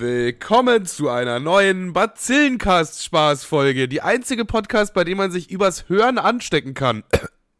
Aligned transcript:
Willkommen 0.00 0.86
zu 0.86 1.10
einer 1.10 1.40
neuen 1.40 1.92
Bazillencast-Spaß-Folge. 1.92 3.86
Die 3.86 4.00
einzige 4.00 4.46
Podcast, 4.46 4.94
bei 4.94 5.04
dem 5.04 5.18
man 5.18 5.30
sich 5.30 5.50
übers 5.50 5.90
Hören 5.90 6.16
anstecken 6.16 6.72
kann. 6.72 7.04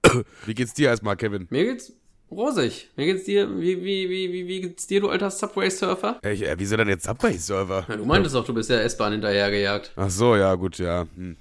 Wie 0.47 0.55
geht's 0.55 0.73
dir 0.73 0.89
erstmal, 0.89 1.19
Kevin? 1.19 1.49
Mir 1.51 1.67
geht's 1.67 1.93
rosig. 2.31 2.89
Mir 2.97 3.05
geht's 3.05 3.25
dir, 3.25 3.47
wie, 3.61 3.85
wie, 3.85 4.09
wie, 4.09 4.33
wie, 4.33 4.49
wie 4.49 4.61
geht's 4.63 4.87
dir, 4.87 5.03
du 5.03 5.11
alter 5.11 5.31
Subway-Surfer? 5.31 6.21
Äh, 6.23 6.33
äh, 6.33 6.55
wieso 6.57 6.79
denn 6.79 6.89
jetzt 6.89 7.05
Subway-Server? 7.05 7.85
Ja, 7.87 7.97
du 7.97 8.07
meintest 8.07 8.35
doch, 8.35 8.47
du 8.47 8.55
bist 8.55 8.71
ja 8.71 8.79
S-Bahn 8.79 9.13
hinterhergejagt. 9.13 9.93
Ach 9.97 10.09
so, 10.09 10.35
ja, 10.35 10.55
gut, 10.55 10.79
ja. 10.79 11.07
Hm. 11.17 11.37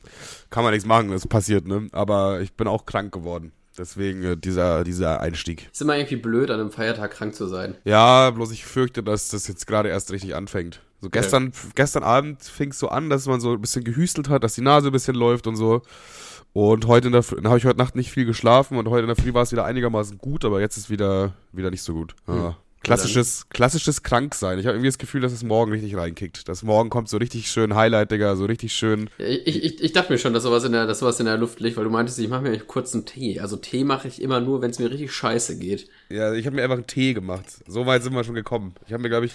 Kann 0.49 0.65
man 0.65 0.73
nichts 0.73 0.85
machen, 0.85 1.11
das 1.11 1.25
passiert, 1.25 1.65
ne? 1.65 1.87
Aber 1.93 2.41
ich 2.41 2.51
bin 2.51 2.67
auch 2.67 2.85
krank 2.85 3.13
geworden. 3.13 3.53
Deswegen 3.77 4.21
äh, 4.25 4.35
dieser, 4.35 4.83
dieser 4.83 5.21
Einstieg. 5.21 5.69
Ist 5.71 5.81
immer 5.81 5.95
irgendwie 5.95 6.17
blöd, 6.17 6.51
an 6.51 6.59
einem 6.59 6.71
Feiertag 6.71 7.11
krank 7.11 7.35
zu 7.35 7.47
sein. 7.47 7.75
Ja, 7.85 8.31
bloß 8.31 8.51
ich 8.51 8.65
fürchte, 8.65 9.01
dass 9.01 9.29
das 9.29 9.47
jetzt 9.47 9.65
gerade 9.65 9.87
erst 9.87 10.11
richtig 10.11 10.35
anfängt. 10.35 10.81
So 11.01 11.09
gestern, 11.09 11.53
gestern 11.75 12.03
Abend 12.03 12.43
fing 12.43 12.71
es 12.71 12.79
so 12.79 12.89
an, 12.89 13.09
dass 13.09 13.25
man 13.25 13.39
so 13.39 13.53
ein 13.53 13.61
bisschen 13.61 13.83
gehüstelt 13.83 14.29
hat, 14.29 14.43
dass 14.43 14.55
die 14.55 14.61
Nase 14.61 14.87
ein 14.87 14.91
bisschen 14.91 15.15
läuft 15.15 15.47
und 15.47 15.55
so. 15.55 15.81
Und 16.51 16.87
heute 16.87 17.07
in 17.07 17.13
der 17.13 17.23
Früh, 17.23 17.41
habe 17.43 17.57
ich 17.57 17.65
heute 17.65 17.77
Nacht 17.77 17.95
nicht 17.95 18.11
viel 18.11 18.25
geschlafen 18.25 18.77
und 18.77 18.89
heute 18.89 19.01
in 19.01 19.07
der 19.07 19.15
Früh 19.15 19.33
war 19.33 19.43
es 19.43 19.51
wieder 19.51 19.65
einigermaßen 19.65 20.17
gut, 20.17 20.43
aber 20.45 20.59
jetzt 20.59 20.77
ist 20.77 20.89
wieder, 20.89 21.33
wieder 21.51 21.69
nicht 21.69 21.83
so 21.83 21.93
gut. 21.93 22.15
Ja. 22.27 22.57
Klassisches, 22.81 23.47
klassisches 23.49 24.03
Kranksein. 24.03 24.57
Ich 24.57 24.65
habe 24.65 24.75
irgendwie 24.75 24.87
das 24.87 24.97
Gefühl, 24.97 25.19
dass 25.19 25.33
es 25.33 25.43
morgen 25.43 25.71
richtig 25.71 25.97
reinkickt. 25.97 26.47
Dass 26.47 26.63
morgen 26.63 26.89
kommt 26.89 27.09
so 27.09 27.17
richtig 27.17 27.51
schön 27.51 27.75
Highlight, 27.75 28.11
Digga, 28.11 28.37
so 28.37 28.45
richtig 28.45 28.73
schön. 28.73 29.09
Ich, 29.17 29.45
ich, 29.47 29.83
ich 29.83 29.91
dachte 29.91 30.13
mir 30.13 30.17
schon, 30.17 30.33
dass 30.33 30.43
sowas 30.43 30.63
in 30.63 30.71
der, 30.71 30.87
dass 30.87 30.99
sowas 30.99 31.19
in 31.19 31.25
der 31.25 31.37
Luft 31.37 31.59
liegt, 31.59 31.75
weil 31.75 31.83
du 31.83 31.89
meintest, 31.89 32.19
ich 32.19 32.29
mache 32.29 32.41
mir 32.41 32.57
kurz 32.59 32.93
einen 32.93 33.05
Tee. 33.05 33.41
Also 33.41 33.57
Tee 33.57 33.83
mache 33.83 34.07
ich 34.07 34.21
immer 34.21 34.39
nur, 34.39 34.61
wenn 34.61 34.71
es 34.71 34.79
mir 34.79 34.89
richtig 34.89 35.11
scheiße 35.11 35.59
geht. 35.59 35.89
Ja, 36.09 36.33
ich 36.33 36.45
habe 36.45 36.55
mir 36.55 36.63
einfach 36.63 36.77
einen 36.77 36.87
Tee 36.87 37.13
gemacht. 37.13 37.45
So 37.67 37.85
weit 37.85 38.01
sind 38.01 38.13
wir 38.13 38.23
schon 38.23 38.33
gekommen. 38.33 38.73
Ich 38.87 38.93
habe 38.93 39.03
mir, 39.03 39.09
glaube 39.09 39.25
ich, 39.25 39.33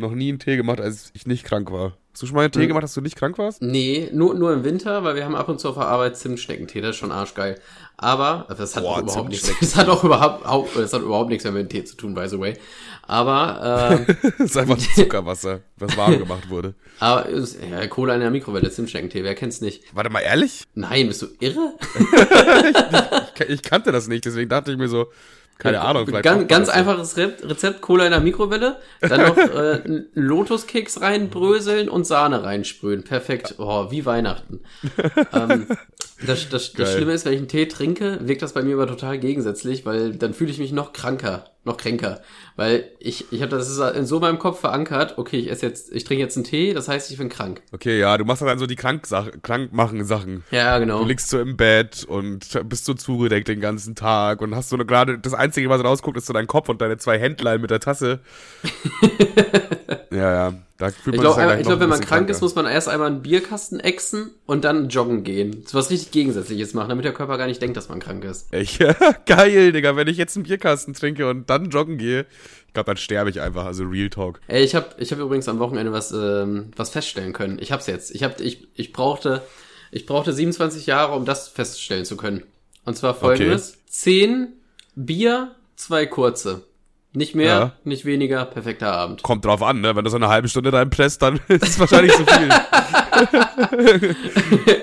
noch 0.00 0.12
nie 0.14 0.28
einen 0.28 0.38
Tee 0.38 0.56
gemacht, 0.56 0.80
als 0.80 1.10
ich 1.14 1.26
nicht 1.26 1.44
krank 1.44 1.70
war. 1.70 1.96
Hast 2.12 2.22
du 2.22 2.26
schon 2.26 2.34
mal 2.36 2.42
einen 2.42 2.52
Tee 2.52 2.62
Hm. 2.62 2.68
gemacht, 2.68 2.82
dass 2.82 2.94
du 2.94 3.00
nicht 3.00 3.16
krank 3.16 3.38
warst? 3.38 3.62
Nee, 3.62 4.08
nur, 4.12 4.34
nur 4.34 4.52
im 4.52 4.64
Winter, 4.64 5.04
weil 5.04 5.14
wir 5.14 5.24
haben 5.24 5.36
ab 5.36 5.48
und 5.48 5.60
zu 5.60 5.68
auf 5.68 5.76
der 5.76 5.86
Arbeit 5.86 6.16
Zimtschneckentee, 6.16 6.80
das 6.80 6.90
ist 6.90 6.96
schon 6.96 7.12
arschgeil. 7.12 7.60
Aber, 7.96 8.46
das 8.56 8.74
hat 8.74 8.82
Boah, 8.82 8.94
auch 8.96 9.02
überhaupt 9.02 9.28
nichts, 9.28 9.50
das 9.60 9.76
hat 9.76 9.88
auch 9.88 10.02
überhaupt, 10.02 10.44
au- 10.46 10.66
das 10.74 10.92
hat 10.92 11.02
überhaupt 11.02 11.28
nichts 11.30 11.44
mehr 11.44 11.52
mit 11.52 11.62
dem 11.62 11.68
Tee 11.68 11.84
zu 11.84 11.96
tun, 11.96 12.14
by 12.14 12.28
the 12.28 12.38
way. 12.40 12.54
Aber, 13.06 14.04
äh, 14.08 14.14
das 14.38 14.40
ist 14.50 14.56
einfach 14.56 14.76
Zuckerwasser, 14.94 15.60
was 15.76 15.96
warm 15.96 16.18
gemacht 16.18 16.48
wurde. 16.50 16.74
aber, 16.98 17.26
ja, 17.30 17.86
Cola 17.86 18.14
in 18.14 18.20
der 18.20 18.30
Mikrowelle, 18.32 18.70
Zimtschneckentee, 18.70 19.22
wer 19.22 19.34
kennt's 19.36 19.60
nicht? 19.60 19.84
Warte 19.94 20.10
mal, 20.10 20.20
ehrlich? 20.20 20.64
Nein, 20.74 21.06
bist 21.06 21.22
du 21.22 21.26
irre? 21.38 21.74
Ich, 23.38 23.48
ich 23.48 23.62
kannte 23.62 23.92
das 23.92 24.08
nicht, 24.08 24.24
deswegen 24.24 24.48
dachte 24.48 24.72
ich 24.72 24.78
mir 24.78 24.88
so, 24.88 25.06
keine 25.60 25.82
Ahnung, 25.82 26.06
vielleicht. 26.06 26.24
Ganz, 26.24 26.48
ganz 26.48 26.68
einfaches 26.68 27.16
Rezept, 27.16 27.80
Cola 27.80 28.06
in 28.06 28.10
der 28.10 28.20
Mikrowelle, 28.20 28.78
dann 29.00 29.20
noch 29.20 29.36
äh, 29.36 29.80
Lotuskeks 30.14 31.00
reinbröseln 31.00 31.88
und 31.88 32.06
Sahne 32.06 32.42
reinsprühen. 32.42 33.04
Perfekt. 33.04 33.54
Oh, 33.58 33.90
wie 33.90 34.04
Weihnachten. 34.06 34.60
ähm, 35.32 35.68
das, 36.26 36.48
das, 36.48 36.72
das. 36.72 36.92
Schlimme 36.92 37.12
ist, 37.12 37.24
wenn 37.24 37.32
ich 37.32 37.38
einen 37.38 37.48
Tee 37.48 37.66
trinke, 37.66 38.18
wirkt 38.22 38.42
das 38.42 38.52
bei 38.52 38.62
mir 38.62 38.74
aber 38.74 38.86
total 38.86 39.18
gegensätzlich, 39.18 39.86
weil 39.86 40.12
dann 40.12 40.34
fühle 40.34 40.50
ich 40.50 40.58
mich 40.58 40.72
noch 40.72 40.92
kranker, 40.92 41.44
noch 41.64 41.76
kränker. 41.76 42.20
Weil 42.56 42.90
ich, 42.98 43.32
ich 43.32 43.40
habe 43.42 43.56
das 43.56 43.70
ist 43.70 43.78
in 43.78 44.04
so 44.04 44.20
meinem 44.20 44.38
Kopf 44.38 44.60
verankert, 44.60 45.16
okay, 45.16 45.38
ich 45.38 45.50
esse 45.50 45.66
jetzt, 45.66 45.92
ich 45.92 46.04
trinke 46.04 46.22
jetzt 46.22 46.36
einen 46.36 46.44
Tee, 46.44 46.74
das 46.74 46.88
heißt, 46.88 47.10
ich 47.10 47.18
bin 47.18 47.28
krank. 47.28 47.62
Okay, 47.72 47.98
ja, 47.98 48.18
du 48.18 48.24
machst 48.24 48.42
dann 48.42 48.58
so 48.58 48.66
die 48.66 48.76
krankmachen 48.76 50.04
Sachen. 50.04 50.44
Ja, 50.50 50.78
genau. 50.78 51.00
Du 51.00 51.08
liegst 51.08 51.30
so 51.30 51.40
im 51.40 51.56
Bett 51.56 52.04
und 52.04 52.60
bist 52.68 52.84
so 52.84 52.94
zugedeckt 52.94 53.48
den 53.48 53.60
ganzen 53.60 53.94
Tag 53.94 54.42
und 54.42 54.54
hast 54.54 54.68
so 54.68 54.76
eine 54.76 54.84
gerade, 54.84 55.18
das 55.18 55.34
Einzige, 55.34 55.68
was 55.70 55.82
rausguckt, 55.82 56.18
ist 56.18 56.26
so 56.26 56.32
dein 56.32 56.46
Kopf 56.46 56.68
und 56.68 56.80
deine 56.82 56.98
zwei 56.98 57.18
Händlein 57.18 57.60
mit 57.60 57.70
der 57.70 57.80
Tasse. 57.80 58.20
ja, 60.10 60.32
ja, 60.32 60.54
Ich 60.88 61.02
glaube, 61.04 61.58
glaub, 61.62 61.80
wenn 61.80 61.88
man 61.88 62.00
krank 62.00 62.08
kranker. 62.08 62.30
ist, 62.30 62.40
muss 62.40 62.54
man 62.54 62.66
erst 62.66 62.88
einmal 62.88 63.08
einen 63.08 63.22
Bierkasten 63.22 63.80
exen 63.80 64.30
und 64.46 64.64
dann 64.64 64.88
joggen 64.88 65.24
gehen. 65.24 65.64
So 65.66 65.78
was 65.78 65.90
richtig 65.90 66.10
Gegensätzliches 66.10 66.74
machen, 66.74 66.88
damit 66.88 67.04
der 67.04 67.12
Körper 67.12 67.38
gar 67.38 67.46
nicht 67.46 67.60
denkt, 67.60 67.76
dass 67.76 67.88
man 67.88 68.00
krank 68.00 68.24
ist. 68.24 68.52
Echt? 68.52 68.78
Geil, 69.26 69.72
Digga, 69.72 69.96
wenn 69.96 70.08
ich 70.08 70.16
jetzt 70.16 70.36
einen 70.36 70.44
Bierkasten 70.44 70.94
trinke 70.94 71.28
und 71.28 71.50
dann 71.50 71.70
joggen 71.70 71.98
gehe, 71.98 72.26
ich 72.66 72.74
glaube, 72.74 72.86
dann 72.86 72.96
sterbe 72.96 73.30
ich 73.30 73.40
einfach, 73.40 73.64
also 73.64 73.84
Real 73.84 74.10
Talk. 74.10 74.40
Ey, 74.46 74.62
ich 74.62 74.74
habe 74.74 74.90
ich 74.98 75.10
hab 75.10 75.18
übrigens 75.18 75.48
am 75.48 75.58
Wochenende 75.58 75.92
was, 75.92 76.12
ähm, 76.12 76.70
was 76.76 76.90
feststellen 76.90 77.32
können. 77.32 77.58
Ich 77.60 77.72
hab's 77.72 77.86
jetzt. 77.86 78.14
Ich, 78.14 78.22
hab, 78.22 78.40
ich, 78.40 78.68
ich, 78.74 78.92
brauchte, 78.92 79.42
ich 79.90 80.06
brauchte 80.06 80.32
27 80.32 80.86
Jahre, 80.86 81.16
um 81.16 81.24
das 81.24 81.48
feststellen 81.48 82.04
zu 82.04 82.16
können. 82.16 82.44
Und 82.84 82.96
zwar 82.96 83.14
folgendes. 83.14 83.76
10 83.86 84.52
Bier, 84.94 85.54
zwei 85.74 86.06
kurze. 86.06 86.62
Nicht 87.12 87.34
mehr, 87.34 87.46
Ja. 87.48 87.72
nicht 87.82 88.04
weniger, 88.04 88.44
perfekter 88.44 88.92
Abend. 88.92 89.22
Kommt 89.22 89.44
drauf 89.44 89.62
an, 89.64 89.80
ne? 89.80 89.96
Wenn 89.96 90.04
du 90.04 90.10
so 90.10 90.16
eine 90.16 90.28
halbe 90.28 90.46
Stunde 90.48 90.72
reinpresst, 90.72 91.20
dann 91.22 91.40
ist 91.48 91.64
es 91.66 91.80
wahrscheinlich 91.80 92.12
zu 92.14 92.24
viel. 92.24 92.48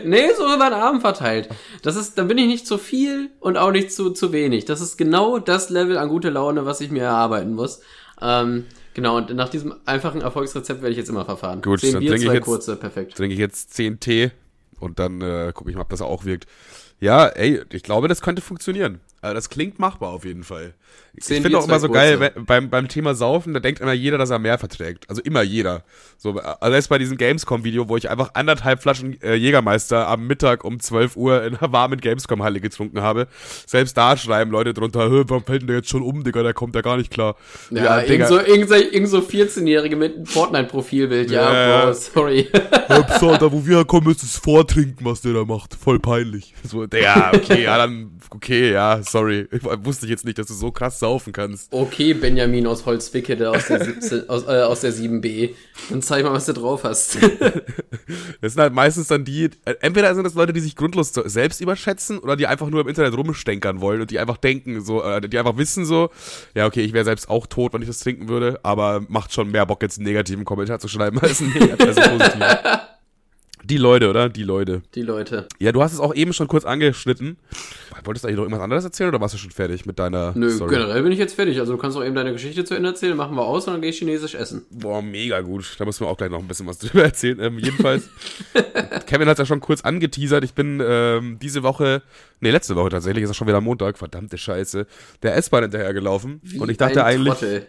nee, 0.06 0.28
so 0.38 0.44
über 0.54 0.66
den 0.70 0.74
Abend 0.74 1.02
verteilt. 1.02 1.50
Das 1.84 1.96
ist, 1.96 2.18
dann 2.18 2.28
bin 2.28 2.38
ich 2.38 2.48
nicht 2.48 2.68
zu 2.68 2.78
viel 2.78 3.30
und 3.40 3.58
auch 3.58 3.72
nicht 3.72 3.92
zu, 3.92 4.12
zu 4.12 4.32
wenig. 4.32 4.66
Das 4.66 4.82
ist 4.82 4.98
genau 4.98 5.40
das 5.40 5.70
Level 5.70 5.98
an 5.98 6.10
gute 6.10 6.30
Laune, 6.30 6.66
was 6.66 6.82
ich 6.82 6.92
mir 6.92 7.04
erarbeiten 7.04 7.54
muss. 7.54 7.82
Ähm, 8.22 8.66
genau, 8.94 9.18
und 9.18 9.34
nach 9.36 9.50
diesem 9.50 9.74
einfachen 9.86 10.22
Erfolgsrezept 10.22 10.82
werde 10.82 10.92
ich 10.92 10.98
jetzt 10.98 11.10
immer 11.10 11.26
verfahren. 11.26 11.62
Gut, 11.62 11.82
Zehn 11.82 11.94
dann 11.94 12.00
Bier, 12.02 12.12
trinke 12.12 12.24
ich 12.26 12.30
zwei 12.30 12.36
jetzt- 12.36 12.46
kurze, 12.46 12.76
perfekt. 12.76 13.16
trinke 13.16 13.34
ich 13.34 13.40
jetzt 13.40 13.74
10 13.74 14.00
Tee 14.00 14.32
und 14.80 15.00
dann 15.00 15.22
äh, 15.22 15.52
gucke 15.54 15.70
ich 15.70 15.76
mal, 15.76 15.84
ob 15.84 15.90
das 15.90 16.02
auch 16.02 16.26
wirkt. 16.26 16.46
Ja, 17.00 17.28
ey, 17.28 17.62
ich 17.72 17.84
glaube, 17.84 18.08
das 18.08 18.22
könnte 18.22 18.42
funktionieren. 18.42 19.00
Also 19.22 19.34
das 19.34 19.50
klingt 19.50 19.80
machbar 19.80 20.10
auf 20.10 20.26
jeden 20.26 20.44
Fall. 20.44 20.74
Ich 21.16 21.26
finde 21.26 21.58
auch 21.58 21.68
immer 21.68 21.80
so 21.80 21.90
geil, 21.90 22.20
wenn, 22.20 22.46
beim, 22.46 22.70
beim 22.70 22.88
Thema 22.88 23.16
Saufen, 23.16 23.56
da 23.56 23.60
denkt 23.60 23.82
immer 23.82 23.94
jeder, 23.94 24.20
dass 24.20 24.30
er 24.30 24.38
mehr 24.38 24.60
verträgt. 24.60 25.10
Also 25.10 25.24
immer 25.24 25.42
jeder. 25.42 25.84
So, 26.18 26.40
also 26.40 26.72
selbst 26.72 26.90
bei 26.90 27.00
diesem 27.00 27.18
Gamescom-Video, 27.18 27.90
wo 27.90 27.98
ich 27.98 28.08
einfach 28.10 28.36
anderthalb 28.36 28.84
Flaschen 28.84 29.20
äh, 29.24 29.34
Jägermeister 29.34 30.08
am 30.08 30.28
Mittag 30.28 30.64
um 30.64 30.80
12 30.80 31.16
Uhr 31.16 31.44
in 31.44 31.56
einer 31.56 31.72
warmen 31.72 32.00
Gamescom-Halle 32.00 32.62
getrunken 32.62 33.02
habe. 33.02 33.28
Selbst 33.66 33.98
da 33.98 34.16
schreiben 34.16 34.52
Leute 34.52 34.76
drunter, 34.76 35.10
"Hä, 35.10 35.24
warum 35.28 35.44
fällt 35.44 35.62
denn 35.62 35.68
der 35.68 35.78
jetzt 35.78 35.90
schon 35.90 36.04
um, 36.04 36.24
Digga, 36.24 36.44
der 36.44 36.54
kommt 36.54 36.76
ja 36.76 36.82
gar 36.82 36.98
nicht 36.98 37.10
klar. 37.10 37.36
Ja, 37.72 38.02
irgend, 38.02 38.28
so, 38.28 38.40
irgend, 38.40 38.70
so, 38.70 38.76
irgend 38.76 39.10
so 39.10 39.20
14-Jährige 39.20 39.96
mit 39.96 40.16
einem 40.16 40.26
Fortnite-Profilbild. 40.28 41.32
Ja, 41.32 41.52
Ja, 41.52 41.82
Bro, 41.82 41.88
ja. 41.88 41.94
sorry. 41.94 42.50
Da 43.40 43.52
wo 43.52 43.66
wir 43.66 43.78
herkommen, 43.78 44.12
ist 44.12 44.22
es 44.22 44.38
Vortrinken, 44.38 45.04
was 45.06 45.22
der 45.22 45.34
da 45.34 45.46
macht. 45.46 45.74
Voll 45.74 46.00
peinlich. 46.00 46.54
So, 46.64 46.86
ja, 46.86 47.32
okay, 47.34 47.64
ja, 47.64 47.78
dann, 47.78 48.20
okay, 48.30 48.72
ja, 48.72 49.02
sorry. 49.08 49.48
Ich 49.52 49.64
wusste 49.64 50.06
ich 50.06 50.10
jetzt 50.10 50.26
nicht, 50.26 50.38
dass 50.38 50.48
du 50.48 50.54
so 50.54 50.72
krass 50.72 51.00
saufen 51.00 51.34
kannst. 51.34 51.74
Okay, 51.74 52.14
Benjamin 52.14 52.68
aus 52.68 52.86
Holzwickede 52.86 53.50
aus 53.50 53.68
der, 53.68 53.84
17, 53.84 54.30
aus, 54.30 54.44
äh, 54.44 54.62
aus 54.62 54.82
der 54.82 54.94
7b. 54.94 55.52
Dann 55.90 56.02
zeig 56.02 56.24
mal, 56.24 56.34
was 56.34 56.46
du 56.46 56.54
drauf 56.54 56.84
hast. 56.84 57.18
Das 58.40 58.54
sind 58.54 58.62
halt 58.62 58.74
meistens 58.74 59.08
dann 59.08 59.26
die, 59.26 59.46
äh, 59.66 59.74
entweder 59.82 60.14
sind 60.16 60.24
das 60.24 60.34
Leute, 60.34 60.54
die 60.54 60.60
sich 60.60 60.76
grundlos 60.76 61.12
selbst 61.14 61.60
überschätzen 61.60 62.20
oder 62.20 62.36
die 62.36 62.48
einfach 62.48 62.70
nur 62.70 62.82
im 62.82 62.88
Internet 62.88 63.18
rumstenkern 63.18 63.82
wollen 63.82 64.02
und 64.02 64.12
die 64.12 64.20
einfach 64.20 64.38
denken, 64.38 64.82
so, 64.82 65.04
äh, 65.04 65.22
die 65.22 65.38
einfach 65.38 65.58
wissen 65.58 65.86
so, 65.86 66.10
ja, 66.56 66.66
okay, 66.66 66.82
ich 66.82 66.94
wäre 66.94 67.04
selbst 67.04 67.30
auch 67.30 67.48
tot, 67.48 67.74
wenn 67.74 67.82
ich 67.82 67.88
das 67.88 68.00
trinken 68.00 68.30
würde, 68.30 68.60
aber 68.64 69.04
macht 69.10 69.34
schon 69.34 69.52
mehr 69.52 69.66
Bock, 69.66 69.82
jetzt 69.82 69.98
einen 69.98 70.08
negativen 70.08 70.46
Kommentar 70.46 70.80
zu 70.80 70.88
schreiben 70.88 71.20
als 71.22 71.42
einen 71.42 71.54
negativen, 71.54 71.88
also 71.88 72.02
positiv. 72.02 72.44
Die 73.64 73.78
Leute, 73.78 74.10
oder? 74.10 74.30
Die 74.30 74.44
Leute. 74.44 74.82
Die 74.96 75.02
Leute. 75.02 75.48
Ja, 75.60 75.72
du 75.72 75.82
hast 75.84 75.92
es 75.94 76.00
auch 76.00 76.16
eben 76.16 76.32
schon 76.34 76.48
kurz 76.48 76.64
angeschnitten. 76.66 77.38
Wolltest 78.06 78.24
du 78.24 78.28
eigentlich 78.28 78.38
noch 78.38 78.44
irgendwas 78.44 78.62
anderes 78.64 78.84
erzählen 78.86 79.10
oder 79.10 79.20
warst 79.20 79.34
du 79.34 79.38
schon 79.38 79.52
fertig 79.52 79.86
mit 79.86 80.00
deiner 80.00 80.32
Nö, 80.36 80.50
Story? 80.52 80.76
generell 80.76 81.04
bin 81.04 81.12
ich 81.12 81.20
jetzt 81.20 81.34
fertig. 81.34 81.60
Also 81.60 81.74
du 81.74 81.78
kannst 81.80 81.98
auch 81.98 82.04
eben 82.06 82.16
deine 82.16 82.32
Geschichte 82.32 82.64
zu 82.64 82.76
Ende 82.76 82.90
erzählen, 82.90 83.18
machen 83.18 83.36
wir 83.36 83.42
aus 83.44 83.68
und 83.68 83.74
dann 83.74 83.82
gehe 83.82 83.90
ich 83.90 83.98
chinesisch 83.98 84.36
essen. 84.36 84.66
Boah, 84.70 85.02
mega 85.02 85.42
gut. 85.42 85.76
Da 85.78 85.86
müssen 85.86 86.06
wir 86.06 86.08
auch 86.10 86.16
gleich 86.18 86.30
noch 86.30 86.40
ein 86.40 86.48
bisschen 86.48 86.68
was 86.68 86.78
drüber 86.80 87.04
erzählen. 87.04 87.40
Ähm, 87.42 87.60
jedenfalls, 87.60 88.10
Kevin 89.08 89.28
hat 89.28 89.40
ja 89.40 89.46
schon 89.46 89.60
kurz 89.60 89.82
angeteasert. 89.82 90.44
Ich 90.44 90.54
bin 90.54 90.82
ähm, 90.86 91.38
diese 91.42 91.64
Woche, 91.64 92.04
nee, 92.40 92.52
letzte 92.52 92.76
Woche 92.76 92.90
tatsächlich, 92.90 93.24
ist 93.24 93.32
ja 93.32 93.34
schon 93.34 93.48
wieder 93.48 93.60
Montag, 93.62 93.98
verdammte 93.98 94.38
Scheiße, 94.38 94.86
der 95.24 95.36
S-Bahn 95.36 95.64
hinterhergelaufen. 95.64 96.40
Wie 96.44 96.60
Und 96.60 96.70
ich 96.70 96.78
dachte 96.78 97.04
ein 97.04 97.16
eigentlich, 97.16 97.34
Trottel. 97.34 97.68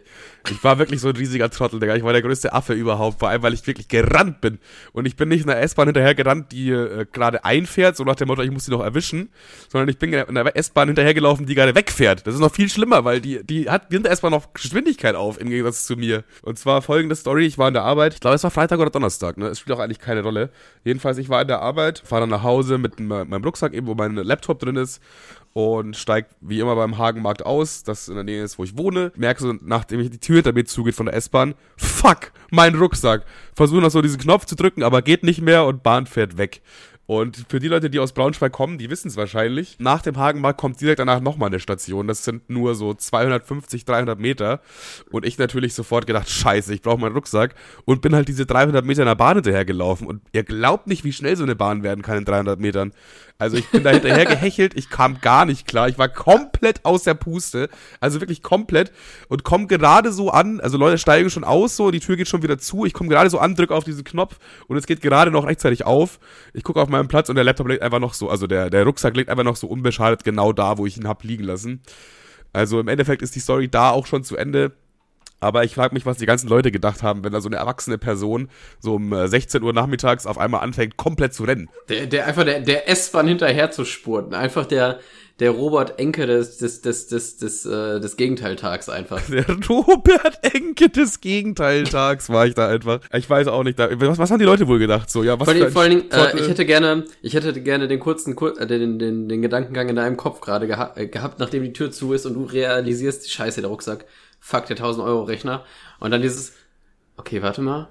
ich 0.51 0.63
war 0.63 0.79
wirklich 0.79 1.01
so 1.01 1.09
ein 1.09 1.17
riesiger 1.17 1.51
Trottel, 1.51 1.81
Digga. 1.81 1.97
Ich 1.97 2.03
war 2.05 2.13
der 2.13 2.23
größte 2.23 2.53
Affe 2.53 2.75
überhaupt, 2.75 3.19
vor 3.19 3.31
allem, 3.31 3.43
weil 3.43 3.55
ich 3.55 3.67
wirklich 3.67 3.89
gerannt 3.89 4.41
bin. 4.41 4.59
Und 4.93 5.07
ich 5.07 5.17
bin 5.17 5.29
nicht 5.31 5.49
einer 5.49 5.59
S-Bahn 5.59 5.78
hinterher 5.87 6.15
gerannt, 6.15 6.53
die 6.53 6.71
äh, 6.71 7.07
gerade 7.13 7.45
einfährt, 7.45 7.97
so 7.97 8.05
nach 8.05 8.17
dem 8.17 8.29
Motto, 8.29 8.43
ich 8.43 8.51
muss 8.51 8.65
die 8.65 8.71
noch 8.71 8.83
erwischen, 8.83 9.31
sondern 9.69 9.89
ich 9.89 9.99
bin 9.99 10.13
in 10.13 10.37
einer 10.37 10.57
S-Bahn 10.57 10.89
hinterhergelaufen, 10.89 11.47
die 11.47 11.55
gerade 11.55 11.75
wegfährt. 11.75 12.27
Das 12.27 12.35
ist 12.35 12.41
noch 12.41 12.53
viel 12.55 12.69
schlimmer, 12.69 13.05
weil 13.05 13.21
die, 13.21 13.45
die 13.45 13.71
hat, 13.71 13.91
nimmt 13.91 14.07
S-Bahn 14.07 14.33
noch 14.33 14.53
Geschwindigkeit 14.53 15.15
auf, 15.15 15.41
im 15.41 15.49
Gegensatz 15.49 15.87
zu 15.87 15.97
mir. 15.97 16.25
Und 16.43 16.59
zwar 16.59 16.83
folgende 16.83 17.15
Story, 17.17 17.47
ich 17.47 17.59
war 17.59 17.69
in 17.69 17.75
der 17.75 17.85
Arbeit, 17.85 18.15
ich 18.15 18.21
glaube, 18.21 18.37
es 18.37 18.45
war 18.45 18.51
Freitag 18.51 18.79
oder 18.81 18.91
Donnerstag, 18.91 19.37
ne? 19.37 19.47
Es 19.47 19.61
spielt 19.61 19.77
auch 19.77 19.83
eigentlich 19.83 20.01
keine 20.01 20.23
Rolle. 20.23 20.51
Jedenfalls, 20.85 21.19
ich 21.19 21.29
war 21.29 21.43
in 21.43 21.49
der 21.49 21.61
Arbeit, 21.61 22.03
fahre 22.05 22.23
dann 22.23 22.31
nach 22.31 22.43
Hause 22.43 22.79
mit 22.79 23.01
me- 23.01 23.25
meinem 23.25 23.45
Rucksack 23.45 23.73
eben, 23.75 23.87
wo 23.87 23.95
mein 23.95 24.15
Laptop 24.15 24.59
drin 24.59 24.77
ist 24.77 25.03
und 25.53 25.97
steig 25.97 26.27
wie 26.41 26.61
immer 26.61 26.77
beim 26.77 26.99
Hagenmarkt 26.99 27.45
aus, 27.45 27.83
das 27.83 28.09
in 28.09 28.15
der 28.15 28.25
Nähe 28.25 28.43
ist, 28.43 28.59
wo 28.59 28.65
ich 28.65 28.77
wohne. 28.77 29.13
Merke 29.17 29.43
so, 29.43 29.55
nachdem 29.61 30.01
ich 30.01 30.11
die 30.11 30.21
Tür 30.21 30.37
hinter 30.37 30.53
mir 30.53 30.65
zugeht 30.65 30.95
von 30.95 31.07
der 31.07 31.15
S-Bahn, 31.15 31.55
fuck, 31.77 32.33
mein 32.51 32.75
Rucksack. 32.75 33.25
Versuche 33.55 33.81
noch 33.81 33.91
so 33.91 34.03
diesen 34.03 34.21
Knopf 34.21 34.45
zu 34.45 34.55
drücken, 34.57 34.83
aber 34.83 35.03
geht 35.03 35.23
nicht 35.23 35.41
mehr 35.41 35.65
und 35.65 35.83
Bahn 35.83 36.07
fährt 36.07 36.39
weg. 36.39 36.63
Und 37.09 37.47
für 37.49 37.59
die 37.59 37.69
Leute, 37.69 37.89
die 37.89 38.01
aus 38.01 38.13
Braunschweig 38.13 38.53
kommen, 38.53 38.77
die 38.77 38.91
wissen 38.91 39.09
es 39.09 39.17
wahrscheinlich. 39.17 39.77
Nach 39.79 40.03
dem 40.03 40.19
Hagenmarkt 40.19 40.61
kommt 40.61 40.79
direkt 40.79 40.99
danach 40.99 41.21
nochmal 41.21 41.47
eine 41.47 41.59
Station. 41.59 42.07
Das 42.07 42.23
sind 42.23 42.51
nur 42.51 42.75
so 42.75 42.93
250, 42.93 43.87
300 43.87 44.21
Meter. 44.21 44.61
Und 45.11 45.25
ich 45.25 45.39
natürlich 45.39 45.73
sofort 45.73 46.07
gedacht, 46.07 46.29
scheiße, 46.29 46.75
ich 46.75 46.83
brauche 46.83 47.01
meinen 47.01 47.15
Rucksack. 47.15 47.55
Und 47.87 48.03
bin 48.03 48.15
halt 48.15 48.29
diese 48.29 48.45
300 48.45 48.85
Meter 48.85 49.01
in 49.01 49.07
der 49.07 49.15
Bahn 49.15 49.37
hinterhergelaufen. 49.37 50.07
Und 50.07 50.21
ihr 50.33 50.45
glaubt 50.45 50.87
nicht, 50.87 51.03
wie 51.03 51.15
schnell 51.15 51.35
so 51.35 51.45
eine 51.45 51.57
Bahn 51.57 51.83
werden 51.83 52.03
kann 52.03 52.19
in 52.19 52.27
300 52.27 52.61
Metern. 52.61 52.93
Also 53.39 53.57
ich 53.57 53.71
bin 53.71 53.85
da 53.85 53.91
hinterher 53.91 54.27
gehechelt, 54.27 54.77
ich 54.77 54.91
kam 54.91 55.21
gar 55.21 55.47
nicht 55.47 55.67
klar. 55.67 55.89
Ich 55.89 55.97
war 55.97 56.09
komplett 56.09 56.85
aus 56.85 57.05
der 57.05 57.15
Puste. 57.15 57.71
Also 58.01 58.21
wirklich 58.21 58.43
komplett. 58.43 58.93
Und 59.29 59.45
komme 59.45 59.67
gerade 59.69 60.13
so 60.13 60.31
an, 60.31 60.61
also 60.61 60.77
Leute 60.77 60.99
steigen 60.99 61.31
schon 61.31 61.45
aus 61.45 61.77
so, 61.77 61.91
die 61.91 62.01
Tür 62.01 62.17
geht 62.17 62.29
schon 62.29 62.43
wieder 62.43 62.59
zu. 62.59 62.85
Ich 62.85 62.93
komme 62.93 63.09
gerade 63.09 63.31
so 63.31 63.39
an, 63.39 63.55
drücke 63.55 63.75
auf 63.75 63.85
diesen 63.85 64.05
Knopf 64.05 64.39
und 64.67 64.77
es 64.77 64.87
geht 64.87 65.01
gerade 65.01 65.31
noch 65.31 65.47
rechtzeitig 65.47 65.87
auf. 65.87 66.19
Ich 66.53 66.65
gucke 66.65 66.83
auf 66.83 66.89
meinen 66.99 67.09
Platz 67.09 67.29
und 67.29 67.37
der 67.37 67.45
Laptop 67.45 67.69
liegt 67.69 67.83
einfach 67.83 68.01
noch 68.01 68.15
so, 68.15 68.29
also 68.29 68.47
der, 68.47 68.71
der 68.71 68.85
Rucksack 68.85 69.17
liegt 69.17 69.31
einfach 69.31 69.45
noch 69.45 69.57
so 69.57 69.67
unbeschadet 69.67 70.25
genau 70.25 70.53
da, 70.53 70.79
wo 70.79 70.87
ich 70.87 70.97
ihn 70.97 71.09
hab 71.09 71.25
liegen 71.25 71.45
lassen. 71.45 71.83
Also 72.53 72.81
im 72.81 72.89
Endeffekt 72.89 73.23
ist 73.23 73.35
die 73.35 73.41
Story 73.41 73.69
da 73.69 73.91
auch 73.91 74.07
schon 74.07 74.25
zu 74.25 74.37
Ende. 74.37 74.73
Aber 75.41 75.65
ich 75.65 75.75
frage 75.75 75.95
mich, 75.95 76.05
was 76.05 76.19
die 76.19 76.27
ganzen 76.27 76.49
Leute 76.49 76.73
gedacht 76.73 77.03
haben, 77.03 77.25
wenn 77.25 77.33
da 77.33 77.41
so 77.41 77.49
eine 77.49 77.57
erwachsene 77.57 77.99
Person 77.99 78.49
so 78.81 78.95
um 78.95 79.15
16 79.27 79.61
äh, 79.61 79.65
Uhr 79.65 79.73
nachmittags 79.73 80.27
auf 80.27 80.39
einmal 80.39 80.63
anfängt, 80.63 80.97
komplett 80.97 81.35
zu 81.35 81.45
rennen. 81.45 81.69
Der, 81.89 82.07
der 82.07 82.27
einfach 82.27 82.45
der, 82.45 82.61
der 82.61 82.89
S-Bahn 82.89 83.29
hinterher 83.29 83.71
zu 83.71 83.85
spurten. 83.85 84.35
Einfach 84.35 84.67
der, 84.67 84.99
der 85.39 85.53
Robert 85.53 86.01
Enke 86.01 86.27
des, 86.27 86.59
des, 86.59 86.81
des, 86.81 87.07
des, 87.07 87.37
des, 87.37 87.65
äh, 87.65 88.01
des 88.01 88.17
Gegenteiltags 88.17 88.89
einfach. 88.89 89.21
Der 89.29 89.47
Robert 89.69 90.41
Enke 90.43 90.89
des 90.89 91.21
Gegenteiltags 91.21 92.29
war 92.29 92.47
ich 92.47 92.55
da 92.55 92.69
einfach. 92.69 93.01
Ich 93.13 93.31
weiß 93.31 93.47
auch 93.47 93.63
nicht, 93.63 93.79
da, 93.79 93.89
was, 94.01 94.19
was 94.19 94.31
haben 94.31 94.41
die 94.41 94.45
Leute 94.45 94.67
wohl 94.67 94.81
gedacht? 94.81 95.09
So, 95.09 95.23
ja, 95.23 95.39
was 95.39 95.49
vor, 95.49 95.55
allem, 95.55 95.71
vor 95.71 95.83
allen 95.83 95.91
Dingen, 95.91 96.11
äh, 96.11 96.41
ich 96.41 96.49
hätte 96.49 96.67
gerne, 96.67 97.05
ich 97.23 97.35
hätte 97.35 97.53
gerne 97.61 97.87
den 97.87 98.01
kurzen, 98.01 98.35
kur 98.35 98.61
äh, 98.61 98.67
den, 98.67 98.99
den, 98.99 99.29
den 99.29 99.43
Gedankengang 99.43 99.89
in 99.89 99.97
deinem 99.97 100.17
Kopf 100.17 100.41
gerade 100.41 100.67
geha 100.67 100.93
äh, 100.97 101.07
gehabt, 101.07 101.39
nachdem 101.39 101.63
die 101.63 101.73
Tür 101.73 101.93
zu 101.93 102.13
ist 102.13 102.27
und 102.27 102.35
du 102.35 102.43
realisierst, 102.43 103.31
scheiße, 103.31 103.61
der 103.61 103.71
Rucksack 103.71 104.07
fuck, 104.41 104.67
der 104.67 104.77
1000 104.77 105.05
Euro 105.07 105.23
Rechner. 105.23 105.65
Und 106.01 106.11
dann 106.11 106.23
dieses, 106.23 106.55
okay, 107.17 107.43
warte 107.43 107.63
mal, 107.63 107.89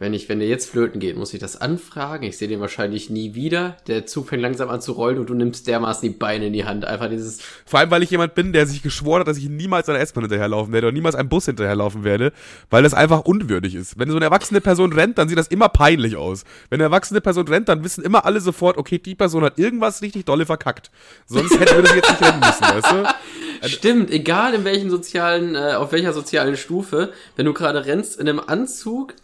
wenn 0.00 0.14
ich, 0.14 0.30
wenn 0.30 0.38
der 0.38 0.48
jetzt 0.48 0.70
flöten 0.70 0.98
geht, 0.98 1.18
muss 1.18 1.34
ich 1.34 1.40
das 1.40 1.60
anfragen. 1.60 2.24
Ich 2.24 2.38
sehe 2.38 2.48
den 2.48 2.58
wahrscheinlich 2.58 3.10
nie 3.10 3.34
wieder. 3.34 3.76
Der 3.86 4.06
Zug 4.06 4.30
fängt 4.30 4.40
langsam 4.40 4.70
an 4.70 4.80
zu 4.80 4.92
rollen 4.92 5.18
und 5.18 5.28
du 5.28 5.34
nimmst 5.34 5.66
dermaßen 5.66 6.00
die 6.00 6.16
Beine 6.16 6.46
in 6.46 6.54
die 6.54 6.64
Hand. 6.64 6.86
Einfach 6.86 7.10
dieses. 7.10 7.40
Vor 7.66 7.80
allem, 7.80 7.90
weil 7.90 8.02
ich 8.02 8.10
jemand 8.10 8.34
bin, 8.34 8.54
der 8.54 8.66
sich 8.66 8.82
geschworen 8.82 9.20
hat, 9.20 9.28
dass 9.28 9.36
ich 9.36 9.50
niemals 9.50 9.90
einer 9.90 10.00
S-Bahn 10.00 10.24
hinterherlaufen 10.24 10.72
werde 10.72 10.86
oder 10.86 10.94
niemals 10.94 11.16
einem 11.16 11.28
Bus 11.28 11.44
hinterherlaufen 11.44 12.02
werde, 12.02 12.32
weil 12.70 12.82
das 12.82 12.94
einfach 12.94 13.26
unwürdig 13.26 13.74
ist. 13.74 13.98
Wenn 13.98 14.08
so 14.08 14.16
eine 14.16 14.24
erwachsene 14.24 14.62
Person 14.62 14.94
rennt, 14.94 15.18
dann 15.18 15.28
sieht 15.28 15.36
das 15.36 15.48
immer 15.48 15.68
peinlich 15.68 16.16
aus. 16.16 16.44
Wenn 16.70 16.78
eine 16.78 16.84
erwachsene 16.84 17.20
Person 17.20 17.46
rennt, 17.46 17.68
dann 17.68 17.84
wissen 17.84 18.02
immer 18.02 18.24
alle 18.24 18.40
sofort, 18.40 18.78
okay, 18.78 18.96
die 18.98 19.14
Person 19.14 19.44
hat 19.44 19.58
irgendwas 19.58 20.00
richtig 20.00 20.24
dolle 20.24 20.46
verkackt. 20.46 20.90
Sonst 21.26 21.60
hätte 21.60 21.86
sie 21.86 21.96
jetzt 21.96 22.08
nicht 22.08 22.22
rennen 22.22 22.40
müssen, 22.40 22.62
weißt 22.62 22.90
du? 22.90 23.68
Stimmt, 23.68 24.10
egal 24.10 24.54
in 24.54 24.64
welchen 24.64 24.88
sozialen, 24.88 25.54
äh, 25.54 25.74
auf 25.74 25.92
welcher 25.92 26.14
sozialen 26.14 26.56
Stufe, 26.56 27.12
wenn 27.36 27.44
du 27.44 27.52
gerade 27.52 27.84
rennst 27.84 28.18
in 28.18 28.26
einem 28.26 28.40
Anzug, 28.40 29.14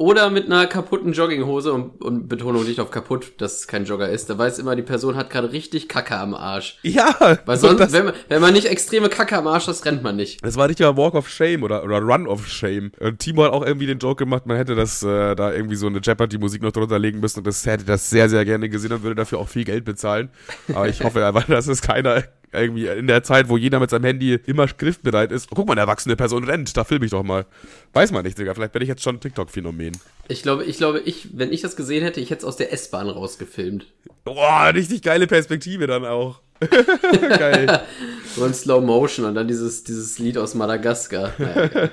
oder 0.00 0.30
mit 0.30 0.46
einer 0.46 0.66
kaputten 0.66 1.12
Jogginghose 1.12 1.74
und, 1.74 2.02
und 2.02 2.26
Betonung 2.26 2.64
nicht 2.64 2.80
auf 2.80 2.90
kaputt, 2.90 3.32
dass 3.36 3.58
es 3.58 3.66
kein 3.66 3.84
Jogger 3.84 4.08
ist. 4.08 4.30
Da 4.30 4.38
weiß 4.38 4.58
immer, 4.58 4.74
die 4.74 4.82
Person 4.82 5.14
hat 5.14 5.28
gerade 5.28 5.52
richtig 5.52 5.90
Kacke 5.90 6.16
am 6.16 6.32
Arsch. 6.32 6.78
Ja. 6.82 7.38
Weil 7.44 7.58
sonst, 7.58 7.92
wenn 7.92 8.06
man, 8.06 8.14
wenn 8.28 8.40
man 8.40 8.54
nicht 8.54 8.66
extreme 8.66 9.10
Kacke 9.10 9.36
am 9.36 9.46
Arsch 9.46 9.66
hat, 9.66 9.84
rennt 9.84 10.02
man 10.02 10.16
nicht. 10.16 10.42
Das 10.42 10.56
war 10.56 10.68
nicht 10.68 10.80
mal 10.80 10.96
Walk 10.96 11.14
of 11.14 11.28
Shame 11.28 11.64
oder, 11.64 11.84
oder 11.84 11.98
Run 11.98 12.26
of 12.26 12.48
Shame. 12.48 12.92
Und 12.98 13.18
Timo 13.18 13.44
hat 13.44 13.52
auch 13.52 13.62
irgendwie 13.62 13.84
den 13.84 13.98
Joke 13.98 14.24
gemacht, 14.24 14.46
man 14.46 14.56
hätte 14.56 14.74
das 14.74 15.02
äh, 15.02 15.36
da 15.36 15.52
irgendwie 15.52 15.76
so 15.76 15.86
eine 15.86 16.00
Jeopardy-Musik 16.02 16.62
noch 16.62 16.72
drunter 16.72 16.98
legen 16.98 17.20
müssen 17.20 17.40
und 17.40 17.46
das 17.46 17.66
hätte 17.66 17.84
das 17.84 18.08
sehr, 18.08 18.30
sehr 18.30 18.46
gerne 18.46 18.70
gesehen 18.70 18.94
und 18.94 19.02
würde 19.02 19.16
dafür 19.16 19.38
auch 19.38 19.48
viel 19.50 19.64
Geld 19.64 19.84
bezahlen. 19.84 20.30
Aber 20.68 20.88
ich 20.88 21.04
hoffe 21.04 21.26
einfach, 21.26 21.44
dass 21.44 21.66
es 21.66 21.82
keiner 21.82 22.24
irgendwie 22.52 22.86
in 22.86 23.06
der 23.06 23.22
Zeit, 23.22 23.48
wo 23.48 23.56
jeder 23.56 23.80
mit 23.80 23.90
seinem 23.90 24.04
Handy 24.04 24.34
immer 24.46 24.66
griffbereit 24.66 25.32
ist. 25.32 25.48
Oh, 25.50 25.54
guck 25.54 25.66
mal, 25.66 25.72
eine 25.72 25.82
erwachsene 25.82 26.16
Person 26.16 26.44
rennt, 26.44 26.76
da 26.76 26.84
filme 26.84 27.04
ich 27.04 27.10
doch 27.10 27.22
mal. 27.22 27.46
Weiß 27.92 28.12
man 28.12 28.24
nicht, 28.24 28.38
Digga. 28.38 28.54
Vielleicht 28.54 28.72
bin 28.72 28.82
ich 28.82 28.88
jetzt 28.88 29.02
schon 29.02 29.16
ein 29.16 29.20
TikTok-Phänomen. 29.20 29.96
Ich 30.28 30.42
glaube, 30.42 30.64
ich 30.64 30.76
glaube, 30.76 31.00
ich, 31.00 31.28
wenn 31.36 31.52
ich 31.52 31.60
das 31.60 31.76
gesehen 31.76 32.02
hätte, 32.02 32.20
ich 32.20 32.30
hätte 32.30 32.40
es 32.40 32.44
aus 32.44 32.56
der 32.56 32.72
S-Bahn 32.72 33.08
rausgefilmt. 33.08 33.86
Boah, 34.24 34.72
richtig 34.74 35.02
geile 35.02 35.26
Perspektive 35.26 35.86
dann 35.86 36.04
auch. 36.04 36.40
Geil. 37.38 37.80
so 38.36 38.44
in 38.44 38.52
Slow 38.52 38.84
Motion 38.84 39.24
und 39.24 39.34
dann 39.34 39.48
dieses, 39.48 39.82
dieses 39.84 40.18
Lied 40.18 40.36
aus 40.36 40.54
Madagaskar. 40.54 41.32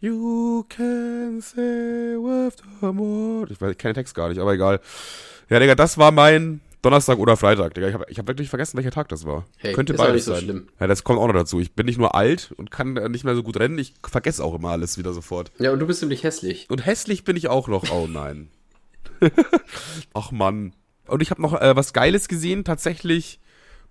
you 0.00 0.64
can 0.68 1.40
say 1.40 2.16
with 2.16 2.54
the 2.80 2.86
more. 2.86 3.46
Ich 3.48 3.60
weiß, 3.60 3.70
ich 3.70 3.78
kenne 3.78 3.92
den 3.92 4.00
Text 4.00 4.14
gar 4.14 4.28
nicht, 4.28 4.40
aber 4.40 4.54
egal. 4.54 4.80
Ja, 5.48 5.60
Digga, 5.60 5.76
das 5.76 5.98
war 5.98 6.10
mein 6.10 6.60
Donnerstag 6.82 7.18
oder 7.18 7.36
Freitag, 7.36 7.74
Digga. 7.74 7.88
Ich 7.88 7.94
habe 7.94 8.06
ich 8.08 8.18
hab 8.18 8.26
wirklich 8.26 8.50
vergessen, 8.50 8.76
welcher 8.76 8.90
Tag 8.90 9.08
das 9.08 9.24
war. 9.24 9.46
Hey, 9.56 9.72
Könnte 9.72 9.94
beides 9.94 10.24
so 10.24 10.34
sein. 10.34 10.42
Schlimm. 10.42 10.68
Ja, 10.80 10.88
das 10.88 11.04
kommt 11.04 11.20
auch 11.20 11.26
noch 11.28 11.34
dazu. 11.34 11.60
Ich 11.60 11.74
bin 11.74 11.86
nicht 11.86 11.98
nur 11.98 12.16
alt 12.16 12.52
und 12.56 12.72
kann 12.72 12.94
nicht 13.12 13.24
mehr 13.24 13.36
so 13.36 13.44
gut 13.44 13.58
rennen, 13.58 13.78
ich 13.78 13.94
vergesse 14.04 14.42
auch 14.44 14.54
immer 14.54 14.70
alles 14.70 14.98
wieder 14.98 15.12
sofort. 15.12 15.52
Ja, 15.58 15.72
und 15.72 15.78
du 15.78 15.86
bist 15.86 16.00
ziemlich 16.00 16.24
hässlich. 16.24 16.66
Und 16.68 16.84
hässlich 16.84 17.22
bin 17.24 17.36
ich 17.36 17.48
auch 17.48 17.68
noch. 17.68 17.90
Oh 17.92 18.08
nein. 18.08 18.48
Ach 20.14 20.32
Mann. 20.32 20.74
Und 21.06 21.22
ich 21.22 21.30
habe 21.30 21.40
noch 21.40 21.60
äh, 21.60 21.76
was 21.76 21.92
Geiles 21.92 22.26
gesehen, 22.26 22.64
tatsächlich. 22.64 23.38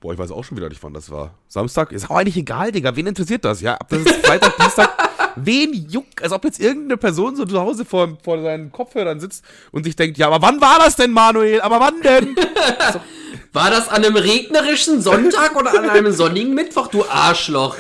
Boah, 0.02 0.14
ich 0.14 0.20
weiß 0.20 0.32
auch 0.32 0.44
schon 0.44 0.58
wieder 0.58 0.68
nicht, 0.68 0.84
wann 0.84 0.94
das 0.94 1.12
war. 1.12 1.36
Samstag? 1.48 1.92
Ist 1.92 2.10
auch 2.10 2.16
eigentlich 2.16 2.38
egal, 2.38 2.72
Digga. 2.72 2.96
Wen 2.96 3.08
interessiert 3.08 3.46
das? 3.46 3.62
Ja, 3.62 3.76
ab 3.76 3.88
das 3.90 4.02
ist 4.02 4.26
Freitag, 4.26 4.58
Dienstag. 4.60 5.11
Wen 5.36 5.74
juckt, 5.90 6.22
als 6.22 6.32
ob 6.32 6.44
jetzt 6.44 6.60
irgendeine 6.60 6.98
Person 6.98 7.36
so 7.36 7.46
zu 7.46 7.60
Hause 7.60 7.86
vor, 7.86 8.18
vor 8.24 8.42
seinen 8.42 8.72
Kopfhörern 8.72 9.20
sitzt 9.20 9.44
und 9.72 9.84
sich 9.84 9.96
denkt, 9.96 10.18
ja, 10.18 10.28
aber 10.28 10.42
wann 10.42 10.62
war 10.62 10.80
das 10.80 10.96
denn, 10.96 11.12
Manuel? 11.12 11.62
Aber 11.62 11.80
wann 11.80 12.02
denn? 12.02 12.36
War 13.54 13.70
das 13.70 13.90
an 13.90 14.06
einem 14.06 14.16
regnerischen 14.16 15.02
Sonntag 15.02 15.58
oder 15.58 15.78
an 15.78 15.90
einem 15.90 16.14
sonnigen 16.14 16.54
Mittwoch, 16.54 16.88
du 16.88 17.04
Arschloch? 17.04 17.76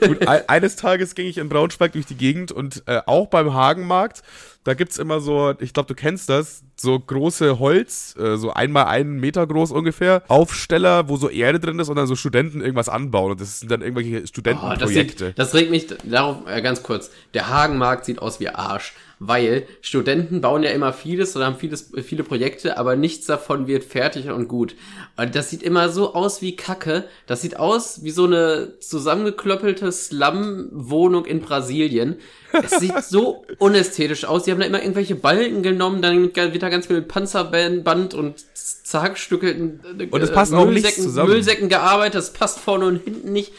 Gut, 0.00 0.26
eines 0.26 0.76
Tages 0.76 1.14
ging 1.14 1.26
ich 1.26 1.36
in 1.36 1.50
Braunschweig 1.50 1.92
durch 1.92 2.06
die 2.06 2.14
Gegend 2.14 2.52
und 2.52 2.82
äh, 2.86 3.02
auch 3.04 3.26
beim 3.26 3.52
Hagenmarkt 3.52 4.22
da 4.64 4.74
gibt's 4.74 4.98
immer 4.98 5.20
so, 5.20 5.54
ich 5.58 5.72
glaube, 5.72 5.88
du 5.88 5.94
kennst 5.94 6.28
das, 6.28 6.62
so 6.76 6.98
große 6.98 7.58
Holz, 7.58 8.14
äh, 8.18 8.36
so 8.36 8.52
einmal 8.52 8.86
einen 8.86 9.18
Meter 9.18 9.46
groß 9.46 9.72
ungefähr, 9.72 10.22
Aufsteller, 10.28 11.08
wo 11.08 11.16
so 11.16 11.28
Erde 11.28 11.60
drin 11.60 11.78
ist 11.78 11.88
und 11.88 11.96
dann 11.96 12.06
so 12.06 12.16
Studenten 12.16 12.60
irgendwas 12.60 12.88
anbauen. 12.88 13.32
Und 13.32 13.40
das 13.40 13.60
sind 13.60 13.70
dann 13.70 13.82
irgendwelche 13.82 14.26
Studentenprojekte. 14.26 15.24
Oh, 15.24 15.32
das, 15.36 15.50
das, 15.50 15.54
regt 15.54 15.70
mich 15.70 15.86
darauf, 16.04 16.38
äh, 16.46 16.62
ganz 16.62 16.82
kurz. 16.82 17.10
Der 17.34 17.48
Hagenmarkt 17.48 18.04
sieht 18.04 18.20
aus 18.20 18.40
wie 18.40 18.48
Arsch 18.48 18.94
weil 19.26 19.66
Studenten 19.80 20.40
bauen 20.40 20.64
ja 20.64 20.70
immer 20.70 20.92
vieles 20.92 21.36
oder 21.36 21.46
haben 21.46 21.56
vieles, 21.56 21.92
viele 22.02 22.24
Projekte, 22.24 22.76
aber 22.76 22.96
nichts 22.96 23.26
davon 23.26 23.68
wird 23.68 23.84
fertig 23.84 24.28
und 24.30 24.48
gut. 24.48 24.74
Und 25.16 25.34
das 25.36 25.50
sieht 25.50 25.62
immer 25.62 25.90
so 25.90 26.14
aus 26.14 26.42
wie 26.42 26.56
Kacke. 26.56 27.04
Das 27.26 27.42
sieht 27.42 27.56
aus 27.56 28.02
wie 28.02 28.10
so 28.10 28.24
eine 28.24 28.78
zusammengeklöppelte 28.80 29.92
Slum-Wohnung 29.92 31.24
in 31.24 31.40
Brasilien. 31.40 32.16
Es 32.52 32.80
sieht 32.80 33.04
so 33.04 33.44
unästhetisch 33.58 34.24
aus. 34.24 34.42
Die 34.44 34.50
haben 34.52 34.60
da 34.60 34.66
immer 34.66 34.80
irgendwelche 34.80 35.14
Balken 35.14 35.62
genommen, 35.62 36.02
dann 36.02 36.34
wird 36.34 36.62
da 36.62 36.68
ganz 36.68 36.86
viel 36.86 37.02
Panzerband 37.02 38.14
und 38.14 38.44
zerhackstückelten 38.54 39.80
äh, 39.98 40.06
und 40.10 40.22
es 40.22 40.32
passt 40.32 40.52
auch 40.54 40.66
nicht 40.66 40.94
zusammen. 40.94 41.30
Müllsäcken 41.30 41.68
gearbeitet. 41.68 42.14
Das 42.14 42.32
passt 42.32 42.60
vorne 42.60 42.86
und 42.86 43.02
hinten 43.02 43.32
nicht. 43.32 43.52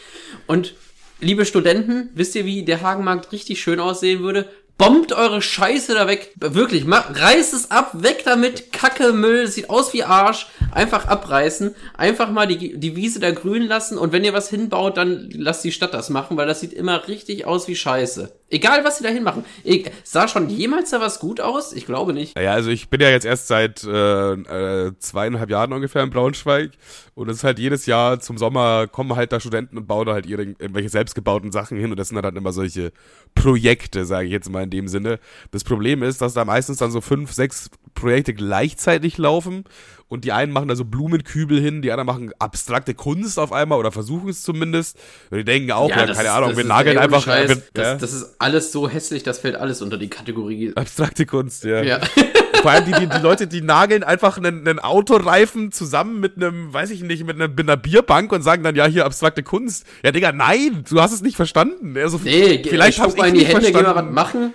Und 0.46 0.74
liebe 1.20 1.44
Studenten, 1.44 2.10
wisst 2.14 2.34
ihr, 2.34 2.44
wie 2.44 2.64
der 2.64 2.82
Hagenmarkt 2.82 3.32
richtig 3.32 3.60
schön 3.60 3.80
aussehen 3.80 4.22
würde? 4.22 4.48
Bombt 4.76 5.12
eure 5.12 5.40
Scheiße 5.40 5.94
da 5.94 6.08
weg. 6.08 6.32
Wirklich, 6.36 6.84
macht, 6.84 7.20
reißt 7.20 7.54
es 7.54 7.70
ab, 7.70 7.92
weg 7.94 8.22
damit. 8.24 8.72
Kacke, 8.72 9.12
Müll, 9.12 9.46
sieht 9.46 9.70
aus 9.70 9.92
wie 9.92 10.02
Arsch. 10.02 10.48
Einfach 10.72 11.06
abreißen. 11.06 11.76
Einfach 11.96 12.30
mal 12.30 12.48
die, 12.48 12.76
die 12.76 12.96
Wiese 12.96 13.20
da 13.20 13.30
grün 13.30 13.62
lassen. 13.62 13.98
Und 13.98 14.12
wenn 14.12 14.24
ihr 14.24 14.32
was 14.32 14.50
hinbaut, 14.50 14.96
dann 14.96 15.30
lasst 15.32 15.62
die 15.62 15.70
Stadt 15.70 15.94
das 15.94 16.10
machen, 16.10 16.36
weil 16.36 16.48
das 16.48 16.58
sieht 16.58 16.72
immer 16.72 17.06
richtig 17.06 17.46
aus 17.46 17.68
wie 17.68 17.76
Scheiße. 17.76 18.32
Egal, 18.50 18.84
was 18.84 18.98
sie 18.98 19.04
da 19.04 19.10
hinmachen. 19.10 19.44
Sah 20.04 20.28
schon 20.28 20.50
jemals 20.50 20.90
da 20.90 21.00
was 21.00 21.18
gut 21.18 21.40
aus? 21.40 21.72
Ich 21.72 21.86
glaube 21.86 22.12
nicht. 22.12 22.36
Naja, 22.36 22.52
also 22.52 22.70
ich 22.70 22.88
bin 22.88 23.00
ja 23.00 23.08
jetzt 23.08 23.24
erst 23.24 23.48
seit 23.48 23.82
äh, 23.84 24.32
äh, 24.32 24.92
zweieinhalb 24.98 25.50
Jahren 25.50 25.72
ungefähr 25.72 26.02
in 26.02 26.10
Braunschweig. 26.10 26.72
Und 27.14 27.28
es 27.30 27.38
ist 27.38 27.44
halt 27.44 27.58
jedes 27.58 27.86
Jahr 27.86 28.20
zum 28.20 28.36
Sommer 28.36 28.86
kommen 28.86 29.16
halt 29.16 29.32
da 29.32 29.40
Studenten 29.40 29.78
und 29.78 29.86
bauen 29.86 30.06
da 30.06 30.12
halt 30.12 30.26
ihre, 30.26 30.42
irgendwelche 30.42 30.90
selbstgebauten 30.90 31.52
Sachen 31.52 31.78
hin. 31.78 31.90
Und 31.90 31.96
das 31.96 32.08
sind 32.08 32.16
halt 32.16 32.26
dann 32.26 32.36
immer 32.36 32.52
solche 32.52 32.92
Projekte, 33.34 34.04
sage 34.04 34.26
ich 34.26 34.32
jetzt 34.32 34.50
mal 34.50 34.62
in 34.62 34.70
dem 34.70 34.88
Sinne. 34.88 35.18
Das 35.50 35.64
Problem 35.64 36.02
ist, 36.02 36.20
dass 36.20 36.34
da 36.34 36.44
meistens 36.44 36.78
dann 36.78 36.90
so 36.90 37.00
fünf, 37.00 37.32
sechs 37.32 37.70
Projekte 37.94 38.34
gleichzeitig 38.34 39.16
laufen 39.16 39.64
und 40.08 40.24
die 40.24 40.32
einen 40.32 40.52
machen 40.52 40.68
da 40.68 40.76
so 40.76 40.84
Blumenkübel 40.84 41.60
hin, 41.60 41.82
die 41.82 41.90
anderen 41.90 42.06
machen 42.06 42.32
abstrakte 42.38 42.94
Kunst 42.94 43.38
auf 43.38 43.52
einmal 43.52 43.78
oder 43.78 43.92
versuchen 43.92 44.28
es 44.28 44.42
zumindest. 44.42 44.98
Und 45.30 45.38
die 45.38 45.44
denken 45.44 45.72
auch, 45.72 45.88
ja, 45.88 46.04
ja 46.04 46.06
keine 46.06 46.28
ist, 46.28 46.34
Ahnung, 46.34 46.56
wir 46.56 46.64
nageln 46.64 46.98
einfach. 46.98 47.22
Scheiß, 47.22 47.48
wir, 47.48 47.62
das, 47.72 47.84
ja? 47.84 47.94
das 47.96 48.12
ist 48.12 48.36
alles 48.38 48.72
so 48.72 48.88
hässlich, 48.88 49.22
das 49.22 49.38
fällt 49.38 49.56
alles 49.56 49.82
unter 49.82 49.96
die 49.96 50.08
Kategorie. 50.08 50.72
Abstrakte 50.74 51.26
Kunst, 51.26 51.64
ja. 51.64 51.82
ja. 51.82 52.00
Vor 52.62 52.70
allem 52.70 52.86
die, 52.86 52.92
die, 52.92 53.08
die 53.08 53.18
Leute, 53.18 53.46
die 53.46 53.60
nageln 53.60 54.02
einfach 54.02 54.38
einen, 54.38 54.66
einen 54.66 54.78
Autoreifen 54.78 55.72
zusammen 55.72 56.20
mit 56.20 56.36
einem, 56.36 56.72
weiß 56.72 56.90
ich 56.90 57.02
nicht, 57.02 57.24
mit 57.24 57.36
einer, 57.36 57.48
mit 57.48 57.60
einer 57.60 57.76
Bierbank 57.76 58.32
und 58.32 58.42
sagen 58.42 58.62
dann, 58.62 58.74
ja, 58.74 58.86
hier 58.86 59.04
abstrakte 59.04 59.42
Kunst. 59.42 59.84
Ja, 60.02 60.12
Digga, 60.12 60.32
nein, 60.32 60.84
du 60.88 61.00
hast 61.00 61.12
es 61.12 61.20
nicht 61.22 61.36
verstanden. 61.36 61.96
Also, 61.96 62.20
nee, 62.22 62.62
vielleicht 62.66 62.98
ich 63.04 63.16
mal 63.16 63.28
in 63.28 63.34
die 63.34 63.44
Hände, 63.44 63.70
geh 63.70 63.82
mal 63.82 63.94
was 63.94 64.10
machen 64.10 64.54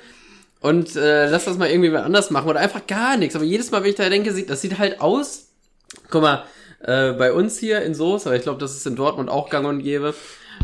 und 0.61 0.95
äh, 0.95 1.29
lass 1.29 1.45
das 1.45 1.57
mal 1.57 1.69
irgendwie 1.69 1.89
mal 1.89 2.03
anders 2.03 2.31
machen 2.31 2.49
oder 2.49 2.59
einfach 2.59 2.85
gar 2.87 3.17
nichts. 3.17 3.35
Aber 3.35 3.45
jedes 3.45 3.71
Mal, 3.71 3.83
wenn 3.83 3.89
ich 3.89 3.95
da 3.95 4.09
denke, 4.09 4.33
sieht, 4.33 4.49
das 4.49 4.61
sieht 4.61 4.77
halt 4.77 5.01
aus 5.01 5.49
Guck 6.09 6.21
mal, 6.21 6.43
äh, 6.81 7.13
bei 7.13 7.33
uns 7.33 7.57
hier 7.57 7.81
in 7.81 7.93
Soos, 7.93 8.25
aber 8.25 8.35
ich 8.35 8.43
glaube, 8.43 8.59
das 8.59 8.75
ist 8.75 8.85
in 8.87 8.95
Dortmund 8.95 9.29
auch 9.29 9.49
gang 9.49 9.67
und 9.67 9.83
gäbe, 9.83 10.13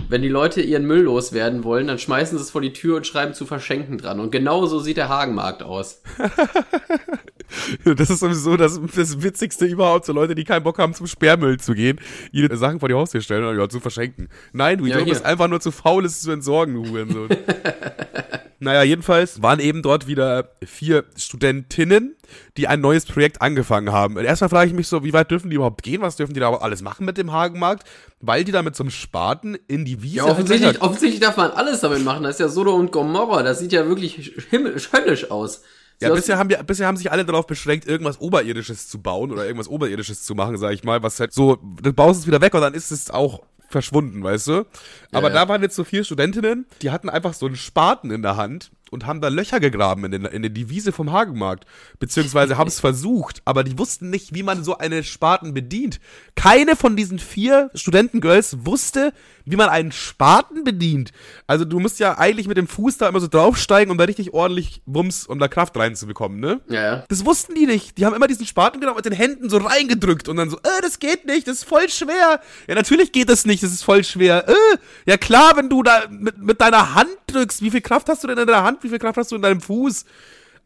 wenn 0.10 0.22
die 0.22 0.30
Leute 0.30 0.62
ihren 0.62 0.86
Müll 0.86 1.02
loswerden 1.02 1.64
wollen, 1.64 1.88
dann 1.88 2.00
schmeißen 2.00 2.38
sie 2.38 2.44
es 2.44 2.52
vor 2.52 2.62
die 2.62 2.74
Tür 2.74 2.98
und 2.98 3.08
schreiben 3.08 3.34
zu 3.34 3.46
verschenken 3.46 3.98
dran. 3.98 4.20
Und 4.20 4.32
genau 4.32 4.66
so 4.66 4.80
sieht 4.80 4.98
der 4.98 5.10
Hagenmarkt 5.10 5.64
aus. 5.64 6.02
das 7.86 8.10
ist 8.10 8.20
sowieso 8.20 8.58
das, 8.58 8.80
das 8.96 9.22
Witzigste 9.22 9.66
überhaupt, 9.66 10.06
so 10.06 10.14
Leute, 10.14 10.36
die 10.36 10.44
keinen 10.44 10.64
Bock 10.64 10.80
haben, 10.80 10.94
zum 10.94 11.08
Sperrmüll 11.08 11.60
zu 11.60 11.74
gehen, 11.74 12.00
ihre 12.32 12.56
Sachen 12.58 12.80
vor 12.80 12.90
die 12.90 12.96
Haustür 12.96 13.22
stellen 13.22 13.46
und 13.46 13.58
ja, 13.58 13.70
zu 13.70 13.80
verschenken. 13.80 14.30
Nein, 14.52 14.78
du 14.80 14.86
ja, 14.86 15.04
bist 15.04 15.26
einfach 15.26 15.48
nur 15.48 15.62
zu 15.62 15.72
faul, 15.72 16.06
es 16.06 16.22
zu 16.22 16.32
entsorgen, 16.32 16.76
du 16.76 16.90
Hurensohn. 16.90 17.30
Naja, 18.60 18.84
jedenfalls 18.84 19.42
waren 19.42 19.60
eben 19.60 19.82
dort 19.82 20.08
wieder 20.08 20.50
vier 20.66 21.04
Studentinnen, 21.18 22.16
die 22.58 22.68
ein 22.68 22.82
neues 22.82 23.06
Projekt 23.06 23.42
angefangen 23.42 23.92
haben. 23.92 24.18
Und 24.18 24.26
erstmal 24.26 24.50
frage 24.50 24.70
ich 24.70 24.76
mich 24.76 24.88
so, 24.88 25.04
wie 25.04 25.14
weit 25.14 25.30
dürfen 25.30 25.50
die 25.50 25.58
überhaupt 25.58 25.84
gehen? 25.84 26.02
Was 26.02 26.16
dürfen 26.16 26.34
die 26.34 26.40
da 26.40 26.54
alles 26.54 26.82
machen 26.82 27.06
mit 27.06 27.18
dem 27.18 27.32
Hagenmarkt? 27.32 27.88
Weil 28.22 28.44
die 28.44 28.52
da 28.52 28.62
mit 28.62 28.76
so 28.76 28.84
einem 28.84 28.92
Spaten 28.92 29.58
in 29.68 29.86
die 29.86 30.02
Wiese... 30.02 30.18
Ja, 30.18 30.26
offensichtlich, 30.26 30.82
offensichtlich 30.82 31.20
darf 31.20 31.38
man 31.38 31.52
alles 31.52 31.82
damit 31.82 32.04
machen. 32.04 32.24
Das 32.24 32.36
ist 32.36 32.40
ja 32.40 32.48
Solo 32.48 32.76
und 32.76 32.92
Gomorra. 32.92 33.44
Das 33.44 33.60
sieht 33.60 33.74
ja 33.74 33.88
wirklich 33.88 34.34
himmlisch, 34.50 34.92
höllisch 34.94 35.30
aus. 35.30 35.62
Ja, 36.02 36.14
bisher 36.14 36.38
haben, 36.38 36.50
wir, 36.50 36.62
bisher 36.64 36.88
haben 36.88 36.98
sich 36.98 37.12
alle 37.12 37.24
darauf 37.24 37.48
beschränkt, 37.48 37.88
irgendwas 37.88 38.20
Oberirdisches 38.20 38.90
zu 38.90 39.02
bauen 39.02 39.32
oder 39.32 39.46
irgendwas 39.46 39.70
Oberirdisches 39.70 40.24
zu 40.24 40.36
machen, 40.36 40.58
sag 40.58 40.74
ich 40.74 40.84
mal, 40.84 41.02
was 41.04 41.20
halt 41.20 41.34
so, 41.34 41.58
du 41.82 41.94
baust 41.94 42.22
es 42.22 42.28
wieder 42.28 42.42
weg 42.42 42.54
und 42.54 42.62
dann 42.62 42.74
ist 42.74 42.92
es 42.92 43.10
auch 43.10 43.44
verschwunden, 43.70 44.24
weißt 44.24 44.48
du? 44.48 44.66
Aber 45.12 45.30
ja, 45.30 45.34
da 45.34 45.48
waren 45.48 45.62
jetzt 45.62 45.76
so 45.76 45.84
vier 45.84 46.04
Studentinnen, 46.04 46.66
die 46.82 46.92
hatten 46.92 47.10
einfach 47.10 47.34
so 47.34 47.46
einen 47.46 47.56
Spaten 47.56 48.12
in 48.12 48.22
der 48.22 48.38
Hand 48.38 48.72
und 48.92 49.06
haben 49.06 49.22
da 49.22 49.28
Löcher 49.28 49.60
gegraben 49.60 50.06
in, 50.06 50.12
den, 50.12 50.26
in 50.26 50.54
die 50.54 50.70
Wiese 50.70 50.92
vom 50.92 51.12
Hagenmarkt. 51.12 51.66
Beziehungsweise 52.00 52.58
haben 52.58 52.68
es 52.68 52.80
versucht, 52.80 53.42
aber 53.46 53.64
die 53.64 53.78
wussten 53.78 54.10
nicht, 54.10 54.34
wie 54.34 54.44
man 54.44 54.64
so 54.64 54.78
eine 54.78 55.04
Spaten 55.04 55.54
bedient. 55.54 56.00
Keine 56.36 56.76
von 56.76 56.96
diesen 56.96 57.20
vier 57.20 57.70
Studentengirls 57.74 58.66
wusste, 58.66 59.14
wie 59.46 59.56
man 59.56 59.70
einen 59.70 59.92
Spaten 59.92 60.64
bedient. 60.64 61.12
Also 61.48 61.66
du 61.66 61.80
musst 61.80 62.00
ja 62.00 62.18
eigentlich 62.18 62.48
mit 62.48 62.58
dem 62.58 62.68
Fuß 62.68 62.98
da 62.98 63.08
immer 63.08 63.20
so 63.20 63.28
draufsteigen, 63.28 63.92
um 63.92 63.98
da 63.98 64.06
richtig 64.06 64.34
ordentlich 64.34 64.82
Wumms, 64.86 65.28
um 65.28 65.40
da 65.40 65.48
Kraft 65.48 65.78
reinzubekommen, 65.78 66.40
ne? 66.40 66.62
Ja, 66.68 66.82
ja. 66.82 67.04
Das 67.10 67.26
wussten 67.26 67.56
die 67.56 67.66
nicht. 67.66 67.98
Die 67.98 68.06
haben 68.06 68.16
immer 68.16 68.28
diesen 68.28 68.46
Spaten 68.46 68.80
genommen 68.80 68.98
mit 68.98 69.06
den 69.06 69.14
Händen 69.14 69.50
so 69.50 69.58
reingedrückt 69.58 70.28
und 70.28 70.38
dann 70.38 70.50
so, 70.50 70.58
äh, 70.58 70.82
das 70.82 71.00
geht 71.00 71.26
nicht, 71.26 71.48
das 71.48 71.58
ist 71.58 71.66
voll 71.66 71.90
schwer. 71.90 72.42
Ja, 72.68 72.76
natürlich 72.76 73.12
geht 73.12 73.30
das 73.30 73.46
nicht, 73.46 73.64
das 73.64 73.72
ist 73.72 73.84
voll 73.84 74.04
schwer. 74.04 74.48
Äh, 74.50 74.78
ja 75.06 75.18
klar, 75.18 75.56
wenn 75.56 75.70
du 75.70 75.84
da 75.84 76.04
mit, 76.10 76.38
mit 76.38 76.62
deiner 76.62 76.96
Hand 76.96 77.16
drückst, 77.28 77.62
wie 77.62 77.72
viel 77.72 77.82
Kraft 77.82 78.10
hast 78.10 78.24
du 78.24 78.28
denn 78.28 78.38
in 78.38 78.48
deiner 78.48 78.64
Hand, 78.64 78.84
wie 78.84 78.90
viel 78.90 79.00
Kraft 79.00 79.18
hast 79.18 79.32
du 79.32 79.36
in 79.36 79.42
deinem 79.42 79.62
Fuß? 79.62 80.06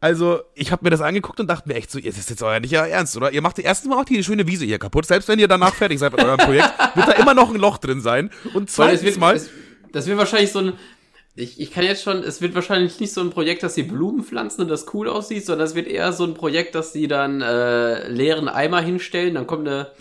Also, 0.00 0.40
ich 0.54 0.72
habe 0.72 0.82
mir 0.84 0.90
das 0.90 1.02
angeguckt 1.02 1.40
und 1.40 1.46
dachte 1.46 1.68
mir 1.68 1.74
echt 1.74 1.90
so, 1.90 2.00
das 2.00 2.16
ist 2.16 2.30
jetzt 2.30 2.42
euer 2.42 2.58
nicht 2.58 2.72
ernst, 2.72 3.16
oder? 3.18 3.32
Ihr 3.32 3.42
macht 3.42 3.58
erstens 3.58 3.90
mal 3.90 4.00
auch 4.00 4.04
die 4.04 4.24
schöne 4.24 4.46
Wiese 4.46 4.64
hier 4.64 4.78
kaputt. 4.78 5.04
Selbst 5.04 5.28
wenn 5.28 5.38
ihr 5.38 5.48
danach 5.48 5.74
fertig 5.74 5.98
seid 5.98 6.12
mit 6.12 6.24
eurem 6.24 6.38
Projekt, 6.38 6.72
wird 6.94 7.08
da 7.08 7.12
immer 7.12 7.34
noch 7.34 7.50
ein 7.50 7.60
Loch 7.60 7.76
drin 7.76 8.00
sein. 8.00 8.30
Und 8.54 8.70
zweitens 8.70 9.02
wird, 9.02 9.18
mal... 9.18 9.36
Es, 9.36 9.50
das 9.92 10.06
wird 10.06 10.16
wahrscheinlich 10.16 10.52
so 10.52 10.60
ein... 10.60 10.72
Ich, 11.36 11.60
ich 11.60 11.70
kann 11.70 11.84
jetzt 11.84 12.02
schon, 12.02 12.22
es 12.24 12.40
wird 12.40 12.54
wahrscheinlich 12.54 12.98
nicht 12.98 13.12
so 13.12 13.20
ein 13.20 13.30
Projekt, 13.30 13.62
dass 13.62 13.74
sie 13.74 13.82
Blumen 13.82 14.24
pflanzen 14.24 14.62
und 14.62 14.68
das 14.68 14.92
cool 14.94 15.08
aussieht, 15.08 15.46
sondern 15.46 15.66
es 15.66 15.74
wird 15.74 15.86
eher 15.86 16.12
so 16.12 16.24
ein 16.24 16.34
Projekt, 16.34 16.74
dass 16.74 16.92
sie 16.92 17.06
dann 17.06 17.40
äh, 17.40 18.08
leeren 18.08 18.48
Eimer 18.48 18.80
hinstellen, 18.80 19.34
dann 19.34 19.46
kommt 19.46 19.68
eine 19.68 19.92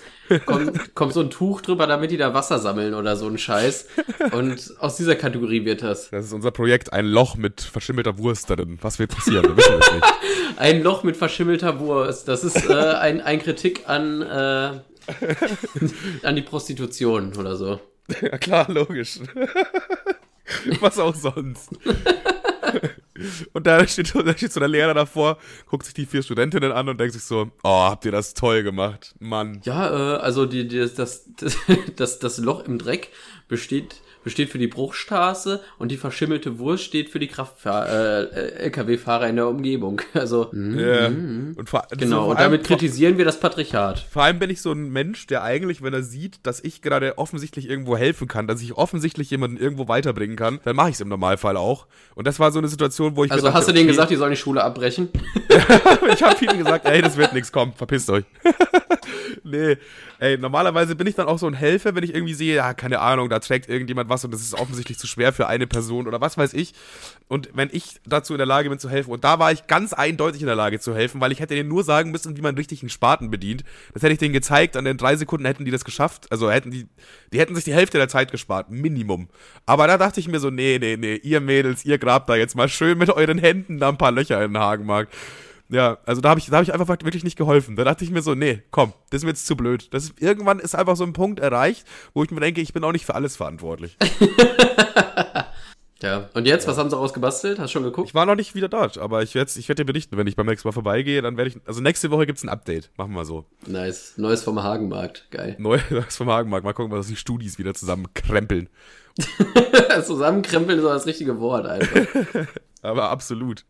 kommt, 0.45 0.95
kommt 0.95 1.13
so 1.13 1.21
ein 1.21 1.29
Tuch 1.29 1.61
drüber, 1.61 1.87
damit 1.87 2.11
die 2.11 2.17
da 2.17 2.33
Wasser 2.33 2.59
sammeln 2.59 2.93
oder 2.93 3.15
so 3.15 3.27
ein 3.27 3.37
Scheiß. 3.37 3.87
Und 4.31 4.73
aus 4.79 4.97
dieser 4.97 5.15
Kategorie 5.15 5.65
wird 5.65 5.81
das. 5.81 6.09
Das 6.09 6.25
ist 6.25 6.33
unser 6.33 6.51
Projekt, 6.51 6.93
ein 6.93 7.05
Loch 7.05 7.35
mit 7.35 7.61
verschimmelter 7.61 8.17
Wurst 8.17 8.49
darin. 8.49 8.77
Was 8.81 8.99
wird 8.99 9.11
passieren? 9.11 9.43
Wir 9.45 9.57
wissen 9.57 9.75
es 9.79 9.91
nicht. 9.93 10.05
ein 10.57 10.83
Loch 10.83 11.03
mit 11.03 11.17
verschimmelter 11.17 11.79
Wurst. 11.79 12.27
Das 12.27 12.43
ist 12.43 12.69
äh, 12.69 12.73
ein, 12.73 13.21
ein 13.21 13.39
Kritik 13.39 13.87
an, 13.87 14.21
äh, 14.21 14.79
an 16.23 16.35
die 16.35 16.41
Prostitution 16.41 17.35
oder 17.37 17.55
so. 17.55 17.79
Ja 18.21 18.37
klar, 18.37 18.65
logisch. 18.69 19.19
Was 20.79 20.97
auch 20.97 21.15
sonst. 21.15 21.69
Und 23.53 23.67
da 23.67 23.85
steht, 23.87 24.13
da 24.25 24.35
steht 24.35 24.51
so 24.51 24.59
der 24.59 24.69
Lehrer 24.69 24.93
davor, 24.93 25.37
guckt 25.65 25.85
sich 25.85 25.93
die 25.93 26.05
vier 26.05 26.23
Studentinnen 26.23 26.71
an 26.71 26.89
und 26.89 26.99
denkt 26.99 27.13
sich 27.13 27.23
so, 27.23 27.51
oh, 27.63 27.83
habt 27.83 28.05
ihr 28.05 28.11
das 28.11 28.33
toll 28.33 28.63
gemacht, 28.63 29.15
Mann. 29.19 29.61
Ja, 29.63 30.15
äh, 30.15 30.17
also 30.19 30.45
die, 30.45 30.67
die, 30.67 30.79
das, 30.79 30.95
das, 31.37 31.57
das, 31.95 32.19
das 32.19 32.37
Loch 32.37 32.63
im 32.65 32.77
Dreck 32.77 33.09
besteht 33.47 34.01
besteht 34.23 34.49
für 34.49 34.57
die 34.57 34.67
Bruchstraße 34.67 35.61
und 35.77 35.91
die 35.91 35.97
verschimmelte 35.97 36.59
Wurst 36.59 36.83
steht 36.83 37.09
für 37.09 37.19
die 37.19 37.27
Kraftfahr 37.27 37.87
äh, 37.87 38.63
LKW-Fahrer 38.65 39.27
in 39.29 39.35
der 39.35 39.47
Umgebung. 39.47 40.01
Also 40.19 40.51
ja. 40.53 41.09
Mm, 41.09 41.53
und 41.55 41.69
vor, 41.69 41.87
genau. 41.97 42.25
So 42.25 42.31
und 42.31 42.39
damit 42.39 42.65
kritisieren 42.65 43.17
wir 43.17 43.23
das 43.23 43.39
Patriarchat. 43.39 43.99
Vor 43.99 44.23
allem 44.23 44.37
bin 44.37 44.49
ich 44.49 44.61
so 44.61 44.71
ein 44.71 44.89
Mensch, 44.89 45.27
der 45.27 45.43
eigentlich, 45.43 45.81
wenn 45.81 45.93
er 45.93 46.03
sieht, 46.03 46.45
dass 46.45 46.61
ich 46.61 46.81
gerade 46.81 47.17
offensichtlich 47.17 47.69
irgendwo 47.69 47.95
helfen 47.95 48.27
kann, 48.27 48.47
dass 48.47 48.61
ich 48.61 48.73
offensichtlich 48.73 49.29
jemanden 49.29 49.55
irgendwo 49.55 49.87
weiterbringen 49.87 50.35
kann, 50.35 50.59
dann 50.65 50.75
mache 50.75 50.89
ich 50.89 50.95
es 50.95 51.01
im 51.01 51.07
Normalfall 51.07 51.55
auch. 51.55 51.87
Und 52.15 52.27
das 52.27 52.39
war 52.39 52.51
so 52.51 52.59
eine 52.59 52.67
Situation, 52.67 53.15
wo 53.15 53.23
ich 53.23 53.31
also 53.31 53.53
hast 53.53 53.69
du 53.69 53.71
denen 53.71 53.87
gesagt, 53.87 54.11
die 54.11 54.15
sollen 54.15 54.31
die 54.31 54.37
Schule 54.37 54.63
abbrechen? 54.63 55.09
ich 56.13 56.23
habe 56.23 56.43
ihnen 56.43 56.57
gesagt, 56.57 56.85
ey, 56.85 57.01
das 57.01 57.15
wird 57.15 57.33
nichts, 57.33 57.51
komm, 57.51 57.73
verpisst 57.73 58.09
euch. 58.09 58.25
nee, 59.43 59.77
ey, 60.19 60.37
normalerweise 60.37 60.95
bin 60.95 61.07
ich 61.07 61.15
dann 61.15 61.27
auch 61.27 61.39
so 61.39 61.47
ein 61.47 61.53
Helfer, 61.53 61.95
wenn 61.95 62.03
ich 62.03 62.13
irgendwie 62.13 62.33
sehe, 62.33 62.55
ja, 62.55 62.73
keine 62.73 62.99
Ahnung, 62.99 63.29
da 63.29 63.39
trägt 63.39 63.69
irgendjemand 63.69 64.08
was 64.09 64.25
und 64.25 64.31
das 64.31 64.41
ist 64.41 64.53
offensichtlich 64.53 64.97
zu 64.97 65.07
schwer 65.07 65.33
für 65.33 65.47
eine 65.47 65.67
Person 65.67 66.07
oder 66.07 66.21
was 66.21 66.37
weiß 66.37 66.53
ich. 66.53 66.73
Und 67.27 67.49
wenn 67.53 67.69
ich 67.71 68.01
dazu 68.05 68.33
in 68.33 68.37
der 68.37 68.47
Lage 68.47 68.69
bin 68.69 68.79
zu 68.79 68.89
helfen, 68.89 69.11
und 69.11 69.23
da 69.23 69.39
war 69.39 69.51
ich 69.51 69.67
ganz 69.67 69.93
eindeutig 69.93 70.41
in 70.41 70.47
der 70.47 70.55
Lage 70.55 70.79
zu 70.79 70.95
helfen, 70.95 71.21
weil 71.21 71.31
ich 71.31 71.39
hätte 71.39 71.55
denen 71.55 71.69
nur 71.69 71.83
sagen 71.83 72.11
müssen, 72.11 72.35
wie 72.37 72.41
man 72.41 72.55
richtig 72.55 72.81
einen 72.81 72.89
Spaten 72.89 73.29
bedient. 73.29 73.63
Das 73.93 74.03
hätte 74.03 74.13
ich 74.13 74.19
denen 74.19 74.33
gezeigt, 74.33 74.75
an 74.75 74.85
den 74.85 74.97
drei 74.97 75.15
Sekunden 75.15 75.45
hätten 75.45 75.65
die 75.65 75.71
das 75.71 75.85
geschafft. 75.85 76.31
Also 76.31 76.51
hätten 76.51 76.71
die, 76.71 76.87
die 77.31 77.39
hätten 77.39 77.55
sich 77.55 77.63
die 77.63 77.73
Hälfte 77.73 77.97
der 77.97 78.09
Zeit 78.09 78.31
gespart, 78.31 78.69
Minimum. 78.69 79.29
Aber 79.65 79.87
da 79.87 79.97
dachte 79.97 80.19
ich 80.19 80.27
mir 80.27 80.39
so, 80.39 80.49
nee, 80.49 80.77
nee, 80.79 80.97
nee, 80.97 81.15
ihr 81.15 81.39
Mädels, 81.41 81.85
ihr 81.85 81.97
grabt 81.97 82.29
da 82.29 82.35
jetzt 82.35 82.55
mal 82.55 82.69
schön 82.69 82.97
mit 82.97 83.09
euren 83.09 83.37
Händen 83.37 83.79
da 83.79 83.89
ein 83.89 83.97
paar 83.97 84.11
Löcher 84.11 84.43
in 84.43 84.53
den 84.53 84.61
Hagenmarkt. 84.61 85.13
Ja, 85.69 85.99
also 86.05 86.19
da 86.19 86.29
habe 86.29 86.39
ich, 86.39 86.47
da 86.47 86.57
hab 86.57 86.63
ich 86.63 86.73
einfach 86.73 86.87
wirklich 86.87 87.23
nicht 87.23 87.37
geholfen. 87.37 87.75
Da 87.75 87.83
dachte 87.83 88.03
ich 88.03 88.09
mir 88.09 88.23
so, 88.23 88.33
nee, 88.33 88.63
komm, 88.71 88.93
das 89.11 89.19
ist 89.19 89.23
mir 89.23 89.31
jetzt 89.31 89.45
zu 89.45 89.55
blöd. 89.55 89.93
Das 89.93 90.05
ist, 90.05 90.19
irgendwann 90.19 90.59
ist 90.59 90.75
einfach 90.75 90.95
so 90.95 91.03
ein 91.03 91.13
Punkt 91.13 91.39
erreicht, 91.39 91.85
wo 92.13 92.23
ich 92.23 92.31
mir 92.31 92.39
denke, 92.39 92.61
ich 92.61 92.73
bin 92.73 92.83
auch 92.83 92.91
nicht 92.91 93.05
für 93.05 93.13
alles 93.13 93.37
verantwortlich. 93.37 93.95
ja, 96.01 96.27
und 96.33 96.47
jetzt, 96.47 96.65
ja. 96.65 96.71
was 96.71 96.77
haben 96.79 96.89
sie 96.89 96.95
rausgebastelt? 96.95 97.59
Hast 97.59 97.69
du 97.69 97.73
schon 97.73 97.83
geguckt? 97.83 98.09
Ich 98.09 98.15
war 98.15 98.25
noch 98.25 98.33
nicht 98.33 98.55
wieder 98.55 98.67
dort, 98.67 98.97
aber 98.97 99.21
ich 99.21 99.35
werde 99.35 99.51
ich 99.55 99.69
werd 99.69 99.77
dir 99.77 99.85
berichten, 99.85 100.17
wenn 100.17 100.25
ich 100.25 100.35
beim 100.35 100.47
nächsten 100.47 100.67
Mal 100.67 100.71
vorbeigehe, 100.71 101.21
dann 101.21 101.37
werde 101.37 101.51
ich, 101.51 101.57
also 101.67 101.81
nächste 101.81 102.09
Woche 102.09 102.25
gibt's 102.25 102.43
ein 102.43 102.49
Update. 102.49 102.89
Machen 102.97 103.13
wir 103.13 103.25
so. 103.25 103.45
Nice. 103.67 104.13
Neues 104.17 104.41
vom 104.41 104.63
Hagenmarkt. 104.63 105.27
Geil. 105.29 105.55
Neues 105.59 106.17
vom 106.17 106.31
Hagenmarkt. 106.31 106.65
Mal 106.65 106.73
gucken, 106.73 106.91
was 106.91 107.07
die 107.07 107.15
Studis 107.15 107.59
wieder 107.59 107.75
zusammenkrempeln. 107.75 108.69
Zusammenkrempeln 110.03 110.79
ist 110.79 110.85
auch 110.85 110.93
das 110.93 111.05
richtige 111.05 111.39
Wort, 111.39 111.67
Alter. 111.67 112.07
aber 112.81 113.09
absolut. 113.09 113.65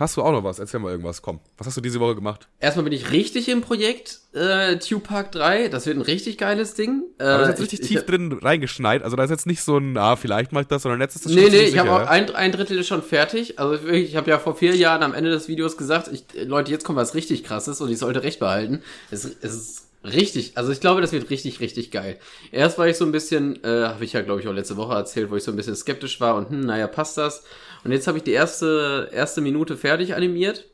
Hast 0.00 0.16
du 0.16 0.22
auch 0.22 0.32
noch 0.32 0.42
was? 0.42 0.58
Erzähl 0.58 0.80
mal 0.80 0.90
irgendwas, 0.90 1.20
komm. 1.20 1.40
Was 1.58 1.66
hast 1.66 1.76
du 1.76 1.82
diese 1.82 2.00
Woche 2.00 2.14
gemacht? 2.14 2.48
Erstmal 2.58 2.84
bin 2.84 2.94
ich 2.94 3.10
richtig 3.12 3.50
im 3.50 3.60
Projekt 3.60 4.20
äh, 4.32 4.78
Tupac 4.78 5.30
3. 5.30 5.68
Das 5.68 5.84
wird 5.84 5.98
ein 5.98 6.00
richtig 6.00 6.38
geiles 6.38 6.72
Ding. 6.72 7.02
Äh, 7.18 7.24
Aber 7.24 7.32
da 7.32 7.42
ist 7.42 7.48
jetzt 7.50 7.60
richtig 7.60 7.80
ich, 7.80 7.88
tief 7.88 8.00
ich, 8.00 8.06
drin 8.06 8.32
reingeschneit. 8.32 9.02
Also 9.02 9.16
da 9.16 9.24
ist 9.24 9.30
jetzt 9.30 9.46
nicht 9.46 9.62
so 9.62 9.76
ein, 9.76 9.98
ah, 9.98 10.16
vielleicht 10.16 10.52
mach 10.52 10.62
ich 10.62 10.68
das, 10.68 10.84
sondern 10.84 11.02
jetzt 11.02 11.16
ist 11.16 11.26
das 11.26 11.34
schon 11.34 11.42
Nee, 11.42 11.50
nee, 11.50 11.64
ich 11.64 11.78
habe 11.78 11.92
auch 11.92 12.06
ein, 12.06 12.34
ein 12.34 12.50
Drittel 12.50 12.78
ist 12.78 12.88
schon 12.88 13.02
fertig. 13.02 13.58
Also 13.58 13.74
ich, 13.88 14.08
ich 14.08 14.16
habe 14.16 14.30
ja 14.30 14.38
vor 14.38 14.56
vier 14.56 14.74
Jahren 14.74 15.02
am 15.02 15.12
Ende 15.12 15.28
des 15.28 15.48
Videos 15.48 15.76
gesagt, 15.76 16.08
ich, 16.10 16.24
Leute, 16.46 16.70
jetzt 16.70 16.86
kommt 16.86 16.96
was 16.96 17.14
richtig 17.14 17.44
krasses 17.44 17.82
und 17.82 17.90
ich 17.90 17.98
sollte 17.98 18.22
recht 18.22 18.40
behalten. 18.40 18.82
Es, 19.10 19.26
es 19.26 19.54
ist 19.54 19.89
Richtig, 20.02 20.56
also 20.56 20.72
ich 20.72 20.80
glaube, 20.80 21.02
das 21.02 21.12
wird 21.12 21.28
richtig, 21.28 21.60
richtig 21.60 21.90
geil. 21.90 22.18
Erst 22.52 22.78
war 22.78 22.88
ich 22.88 22.96
so 22.96 23.04
ein 23.04 23.12
bisschen, 23.12 23.62
äh, 23.62 23.84
habe 23.84 24.02
ich 24.04 24.14
ja 24.14 24.22
glaube 24.22 24.40
ich 24.40 24.48
auch 24.48 24.54
letzte 24.54 24.78
Woche 24.78 24.94
erzählt, 24.94 25.30
wo 25.30 25.36
ich 25.36 25.42
so 25.42 25.50
ein 25.50 25.56
bisschen 25.56 25.76
skeptisch 25.76 26.20
war 26.20 26.36
und 26.36 26.48
hm, 26.48 26.60
naja, 26.60 26.86
passt 26.86 27.18
das. 27.18 27.44
Und 27.84 27.92
jetzt 27.92 28.06
habe 28.06 28.16
ich 28.18 28.24
die 28.24 28.32
erste, 28.32 29.10
erste 29.12 29.40
Minute 29.42 29.76
fertig 29.76 30.14
animiert. 30.14 30.66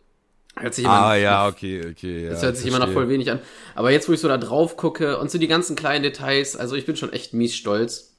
Hört 0.58 0.74
sich 0.74 0.84
immer 0.84 0.94
ah, 0.94 1.16
ja, 1.16 1.48
okay, 1.48 1.82
okay. 1.90 2.24
Ja, 2.24 2.30
das 2.30 2.42
hört 2.42 2.56
sich 2.56 2.66
immer 2.66 2.78
noch 2.78 2.90
voll 2.90 3.08
wenig 3.08 3.30
an. 3.30 3.40
Aber 3.74 3.90
jetzt, 3.90 4.08
wo 4.08 4.12
ich 4.12 4.20
so 4.20 4.28
da 4.28 4.38
drauf 4.38 4.76
gucke 4.76 5.18
und 5.18 5.30
so 5.30 5.38
die 5.38 5.48
ganzen 5.48 5.76
kleinen 5.76 6.02
Details, 6.02 6.56
also 6.56 6.76
ich 6.76 6.86
bin 6.86 6.96
schon 6.96 7.12
echt 7.12 7.34
mies 7.34 7.54
stolz. 7.54 8.16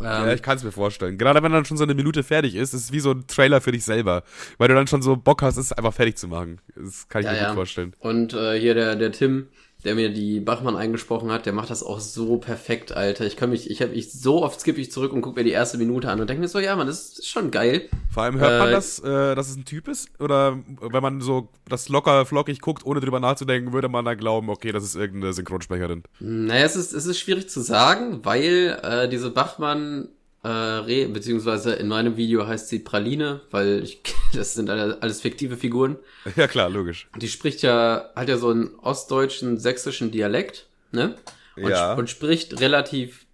Ja, 0.00 0.26
ähm, 0.26 0.34
ich 0.34 0.42
kann 0.42 0.56
es 0.56 0.64
mir 0.64 0.72
vorstellen. 0.72 1.18
Gerade 1.18 1.42
wenn 1.42 1.52
dann 1.52 1.64
schon 1.64 1.76
so 1.76 1.84
eine 1.84 1.94
Minute 1.94 2.22
fertig 2.22 2.54
ist, 2.54 2.72
ist 2.72 2.84
es 2.84 2.92
wie 2.92 3.00
so 3.00 3.12
ein 3.12 3.26
Trailer 3.26 3.60
für 3.60 3.72
dich 3.72 3.84
selber. 3.84 4.22
Weil 4.58 4.68
du 4.68 4.74
dann 4.74 4.86
schon 4.86 5.02
so 5.02 5.16
Bock 5.16 5.42
hast, 5.42 5.56
es 5.56 5.72
einfach 5.72 5.92
fertig 5.92 6.16
zu 6.16 6.28
machen. 6.28 6.60
Das 6.74 7.08
kann 7.08 7.20
ich 7.20 7.26
ja, 7.26 7.32
mir 7.32 7.38
ja. 7.38 7.46
gut 7.48 7.56
vorstellen. 7.56 7.94
Und 7.98 8.32
äh, 8.32 8.58
hier 8.58 8.74
der, 8.74 8.96
der 8.96 9.12
Tim, 9.12 9.48
der 9.84 9.94
mir 9.94 10.12
die 10.12 10.40
Bachmann 10.40 10.74
eingesprochen 10.74 11.30
hat, 11.30 11.46
der 11.46 11.52
macht 11.52 11.70
das 11.70 11.82
auch 11.82 12.00
so 12.00 12.38
perfekt, 12.38 12.92
Alter. 12.92 13.26
Ich 13.26 13.36
kann 13.36 13.50
mich, 13.50 13.70
ich 13.70 13.82
habe 13.82 13.92
ich 13.94 14.12
so 14.12 14.42
oft 14.42 14.60
skippe 14.60 14.80
ich 14.80 14.90
zurück 14.90 15.12
und 15.12 15.22
gucke 15.22 15.38
mir 15.38 15.44
die 15.44 15.52
erste 15.52 15.78
Minute 15.78 16.10
an 16.10 16.20
und 16.20 16.28
denke 16.28 16.40
mir 16.40 16.48
so, 16.48 16.58
ja, 16.58 16.74
man, 16.74 16.86
das 16.86 17.18
ist 17.18 17.28
schon 17.28 17.50
geil. 17.50 17.88
Vor 18.12 18.24
allem 18.24 18.38
hört 18.38 18.52
äh, 18.52 18.58
man 18.58 18.70
das, 18.72 18.98
äh, 19.00 19.34
dass 19.34 19.48
es 19.48 19.56
ein 19.56 19.64
Typ 19.64 19.88
ist? 19.88 20.08
Oder 20.18 20.58
wenn 20.80 21.02
man 21.02 21.20
so 21.20 21.50
das 21.68 21.88
locker 21.88 22.26
flockig 22.26 22.60
guckt, 22.60 22.84
ohne 22.84 23.00
drüber 23.00 23.20
nachzudenken, 23.20 23.72
würde 23.72 23.88
man 23.88 24.04
dann 24.04 24.16
glauben, 24.16 24.48
okay, 24.48 24.72
das 24.72 24.82
ist 24.82 24.96
irgendeine 24.96 25.32
Synchronsprecherin. 25.32 26.02
Naja, 26.20 26.64
es 26.64 26.76
ist, 26.76 26.92
es 26.92 27.06
ist 27.06 27.18
schwierig 27.18 27.48
zu 27.48 27.60
sagen, 27.60 28.24
weil 28.24 28.80
äh, 28.82 29.08
diese 29.08 29.30
Bachmann 29.30 30.08
äh, 30.46 30.78
Reh, 30.84 31.06
beziehungsweise 31.06 31.72
in 31.74 31.88
meinem 31.88 32.16
Video 32.16 32.46
heißt 32.46 32.68
sie 32.68 32.78
Praline, 32.78 33.40
weil 33.50 33.82
ich, 33.82 34.02
das 34.34 34.54
sind 34.54 34.70
alles 34.70 35.20
fiktive 35.20 35.56
Figuren. 35.56 35.96
Ja 36.36 36.46
klar, 36.46 36.70
logisch. 36.70 37.08
Die 37.16 37.28
spricht 37.28 37.62
ja, 37.62 38.10
hat 38.14 38.28
ja 38.28 38.36
so 38.36 38.50
einen 38.50 38.74
ostdeutschen, 38.76 39.58
sächsischen 39.58 40.10
Dialekt 40.10 40.66
ne? 40.92 41.16
Und, 41.56 41.70
Ja. 41.70 41.94
und 41.94 42.10
spricht 42.10 42.60
relativ 42.60 43.26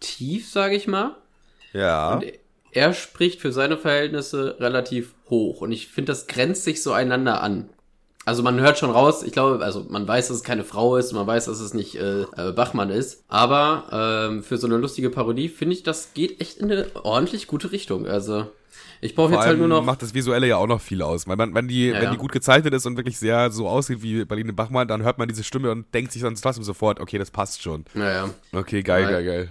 tief, 0.00 0.48
sage 0.50 0.76
ich 0.76 0.86
mal. 0.86 1.16
Ja. 1.72 2.14
Und 2.14 2.24
er 2.72 2.92
spricht 2.94 3.40
für 3.40 3.52
seine 3.52 3.76
Verhältnisse 3.76 4.56
relativ 4.60 5.14
hoch. 5.30 5.60
Und 5.60 5.72
ich 5.72 5.88
finde, 5.88 6.12
das 6.12 6.26
grenzt 6.26 6.64
sich 6.64 6.82
so 6.82 6.92
einander 6.92 7.42
an. 7.42 7.70
Also 8.26 8.42
man 8.42 8.58
hört 8.58 8.76
schon 8.76 8.90
raus, 8.90 9.22
ich 9.22 9.30
glaube, 9.30 9.64
also 9.64 9.86
man 9.88 10.06
weiß, 10.06 10.28
dass 10.28 10.38
es 10.38 10.42
keine 10.42 10.64
Frau 10.64 10.96
ist, 10.96 11.12
man 11.12 11.28
weiß, 11.28 11.44
dass 11.44 11.60
es 11.60 11.74
nicht 11.74 11.94
äh, 11.94 12.22
äh, 12.22 12.50
Bachmann 12.50 12.90
ist. 12.90 13.22
Aber 13.28 13.84
ähm, 14.28 14.42
für 14.42 14.58
so 14.58 14.66
eine 14.66 14.76
lustige 14.78 15.10
Parodie 15.10 15.48
finde 15.48 15.74
ich, 15.74 15.84
das 15.84 16.12
geht 16.12 16.40
echt 16.40 16.58
in 16.58 16.72
eine 16.72 16.86
ordentlich 17.04 17.46
gute 17.46 17.70
Richtung. 17.70 18.08
Also 18.08 18.46
ich 19.00 19.14
brauche 19.14 19.32
jetzt 19.32 19.46
halt 19.46 19.58
nur 19.58 19.68
noch. 19.68 19.84
macht 19.84 20.02
das 20.02 20.12
Visuelle 20.12 20.48
ja 20.48 20.56
auch 20.56 20.66
noch 20.66 20.80
viel 20.80 21.02
aus. 21.02 21.28
Weil 21.28 21.36
man, 21.36 21.54
wenn 21.54 21.68
die, 21.68 21.86
Ja, 21.86 21.94
wenn 21.94 22.02
ja. 22.02 22.10
die 22.10 22.16
gut 22.16 22.32
gezeichnet 22.32 22.74
ist 22.74 22.84
und 22.84 22.96
wirklich 22.96 23.16
sehr 23.16 23.52
so 23.52 23.68
aussieht 23.68 24.02
wie 24.02 24.24
Berlin 24.24 24.56
Bachmann, 24.56 24.88
dann 24.88 25.04
hört 25.04 25.18
man 25.18 25.28
diese 25.28 25.44
Stimme 25.44 25.70
und 25.70 25.94
denkt 25.94 26.10
sich 26.10 26.22
dann 26.22 26.34
trotzdem 26.34 26.64
sofort, 26.64 26.98
okay, 26.98 27.18
das 27.18 27.30
passt 27.30 27.62
schon. 27.62 27.84
Naja. 27.94 28.28
Okay, 28.52 28.82
geil, 28.82 29.04
geil, 29.04 29.24
geil. 29.24 29.48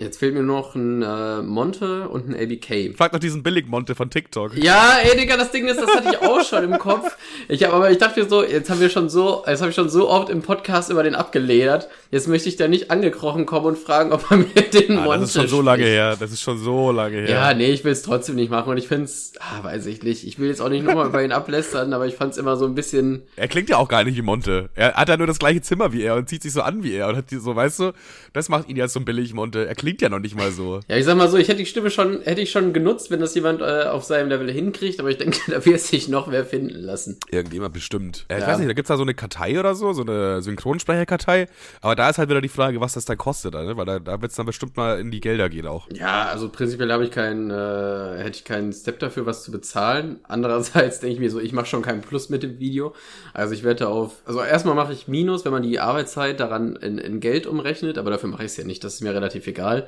Jetzt 0.00 0.18
fehlt 0.18 0.32
mir 0.32 0.42
noch 0.42 0.74
ein 0.74 1.02
äh, 1.02 1.42
Monte 1.42 2.08
und 2.08 2.26
ein 2.28 2.34
ABK. 2.34 2.96
Frag 2.96 3.12
doch 3.12 3.18
diesen 3.18 3.42
Billigmonte 3.42 3.94
von 3.94 4.08
TikTok. 4.08 4.56
Ja, 4.56 4.94
ey, 5.04 5.14
Digga, 5.14 5.36
das 5.36 5.50
Ding 5.50 5.66
ist, 5.68 5.78
das 5.78 5.94
hatte 5.94 6.08
ich 6.10 6.18
auch 6.26 6.42
schon 6.42 6.64
im 6.64 6.78
Kopf. 6.78 7.16
Ich 7.48 7.62
hab, 7.64 7.74
aber 7.74 7.90
ich 7.90 7.98
dachte 7.98 8.20
mir 8.22 8.28
so, 8.28 8.42
jetzt 8.42 8.70
haben 8.70 8.80
wir 8.80 8.88
schon 8.88 9.10
so, 9.10 9.44
jetzt 9.46 9.60
habe 9.60 9.68
ich 9.68 9.76
schon 9.76 9.90
so 9.90 10.08
oft 10.08 10.30
im 10.30 10.40
Podcast 10.40 10.90
über 10.90 11.02
den 11.02 11.14
abgeledert. 11.14 11.88
Jetzt 12.10 12.28
möchte 12.28 12.48
ich 12.48 12.56
da 12.56 12.66
nicht 12.66 12.90
angekrochen 12.90 13.44
kommen 13.44 13.66
und 13.66 13.78
fragen, 13.78 14.12
ob 14.12 14.30
er 14.30 14.38
mir 14.38 14.46
den 14.46 14.96
Ah, 14.98 15.02
Monte 15.02 15.20
das 15.20 15.28
ist 15.28 15.34
schon 15.36 15.48
so 15.48 15.60
lange 15.60 15.82
spricht. 15.82 15.94
her. 15.96 16.16
Das 16.18 16.32
ist 16.32 16.40
schon 16.40 16.58
so 16.58 16.90
lange 16.92 17.18
her. 17.18 17.28
Ja, 17.28 17.52
nee, 17.54 17.70
ich 17.70 17.84
will 17.84 17.92
es 17.92 18.00
trotzdem 18.02 18.36
nicht 18.36 18.50
machen 18.50 18.70
und 18.70 18.78
ich 18.78 18.88
find's, 18.88 19.34
ah, 19.38 19.62
weiß 19.62 19.84
ich 19.84 20.02
nicht. 20.02 20.26
Ich 20.26 20.38
will 20.38 20.48
jetzt 20.48 20.62
auch 20.62 20.70
nicht 20.70 20.82
nochmal 20.82 21.08
über 21.08 21.22
ihn 21.22 21.32
ablästern, 21.32 21.92
aber 21.92 22.06
ich 22.06 22.14
fand's 22.14 22.38
immer 22.38 22.56
so 22.56 22.64
ein 22.64 22.74
bisschen, 22.74 23.22
Er 23.36 23.48
klingt 23.48 23.68
ja 23.68 23.76
auch 23.76 23.88
gar 23.88 24.02
nicht 24.04 24.16
wie 24.16 24.22
Monte. 24.22 24.70
Er 24.74 24.94
hat 24.94 25.10
ja 25.10 25.18
nur 25.18 25.26
das 25.26 25.38
gleiche 25.38 25.60
Zimmer 25.60 25.92
wie 25.92 26.02
er 26.02 26.14
und 26.16 26.26
zieht 26.28 26.42
sich 26.42 26.52
so 26.54 26.62
an 26.62 26.82
wie 26.82 26.94
er 26.94 27.08
und 27.08 27.16
hat 27.16 27.30
die 27.30 27.36
so, 27.36 27.54
weißt 27.54 27.80
du, 27.80 27.92
das 28.32 28.48
macht 28.48 28.68
ihn 28.70 28.76
ja 28.76 28.88
so 28.88 29.00
billig 29.00 29.34
Monte. 29.34 29.66
Er 29.68 29.74
klingt 29.74 29.89
ja 30.00 30.08
noch 30.08 30.18
nicht 30.20 30.36
mal 30.36 30.50
so. 30.52 30.80
ja, 30.88 30.96
ich 30.96 31.04
sag 31.04 31.16
mal 31.16 31.28
so, 31.28 31.36
ich 31.36 31.48
hätte 31.48 31.58
die 31.58 31.66
Stimme 31.66 31.90
schon, 31.90 32.20
hätte 32.22 32.40
ich 32.40 32.50
schon 32.50 32.72
genutzt, 32.72 33.10
wenn 33.10 33.20
das 33.20 33.34
jemand 33.34 33.60
äh, 33.60 33.84
auf 33.84 34.04
seinem 34.04 34.28
Level 34.28 34.50
hinkriegt, 34.50 35.00
aber 35.00 35.10
ich 35.10 35.18
denke, 35.18 35.38
da 35.50 35.64
wird 35.64 35.80
sich 35.80 36.08
noch 36.08 36.30
wer 36.30 36.44
finden 36.44 36.74
lassen. 36.80 37.18
Irgendjemand 37.30 37.72
bestimmt. 37.74 38.24
Äh, 38.28 38.34
ich 38.36 38.40
Ja. 38.42 38.46
weiß 38.48 38.58
nicht, 38.58 38.68
da 38.68 38.72
gibt's 38.74 38.88
da 38.88 38.96
so 38.96 39.02
eine 39.02 39.14
Kartei 39.14 39.58
oder 39.58 39.74
so, 39.74 39.92
so 39.92 40.02
eine 40.02 40.42
Synchronsprecherkartei. 40.42 41.46
Aber 41.80 41.94
da 41.96 42.08
ist 42.10 42.18
halt 42.18 42.28
wieder 42.28 42.40
die 42.40 42.48
Frage, 42.48 42.80
was 42.80 42.94
das 42.94 43.04
dann 43.04 43.18
kostet, 43.18 43.54
ne? 43.54 43.76
weil 43.76 43.86
da, 43.86 43.98
da 43.98 44.20
wird's 44.22 44.36
dann 44.36 44.46
bestimmt 44.46 44.76
mal 44.76 44.98
in 45.00 45.10
die 45.10 45.20
Gelder 45.20 45.48
gehen 45.48 45.66
auch. 45.66 45.88
Ja, 45.92 46.26
also 46.26 46.48
prinzipiell 46.48 46.90
habe 46.92 47.04
ich 47.04 47.10
keinen, 47.10 47.50
äh, 47.50 48.18
hätte 48.18 48.36
ich 48.36 48.44
keinen 48.44 48.72
Step 48.72 48.98
dafür, 49.00 49.26
was 49.26 49.42
zu 49.42 49.50
bezahlen. 49.52 50.20
Andererseits 50.24 51.00
denke 51.00 51.14
ich 51.14 51.20
mir 51.20 51.30
so, 51.30 51.40
ich 51.40 51.52
mache 51.52 51.66
schon 51.66 51.82
keinen 51.82 52.00
Plus 52.00 52.28
mit 52.30 52.42
dem 52.42 52.58
Video. 52.58 52.94
Also 53.34 53.54
ich 53.54 53.64
wette 53.64 53.88
auf, 53.88 54.16
also 54.26 54.40
erstmal 54.42 54.74
mache 54.74 54.92
ich 54.92 55.08
Minus, 55.08 55.44
wenn 55.44 55.52
man 55.52 55.62
die 55.62 55.80
Arbeitszeit 55.80 56.40
daran 56.40 56.76
in, 56.76 56.98
in 56.98 57.20
Geld 57.20 57.46
umrechnet, 57.46 57.98
aber 57.98 58.10
dafür 58.10 58.28
mache 58.28 58.44
ich 58.44 58.50
es 58.52 58.56
ja 58.56 58.64
nicht. 58.64 58.82
Das 58.84 58.94
ist 58.94 59.00
mir 59.02 59.14
relativ 59.14 59.46
egal. 59.46 59.79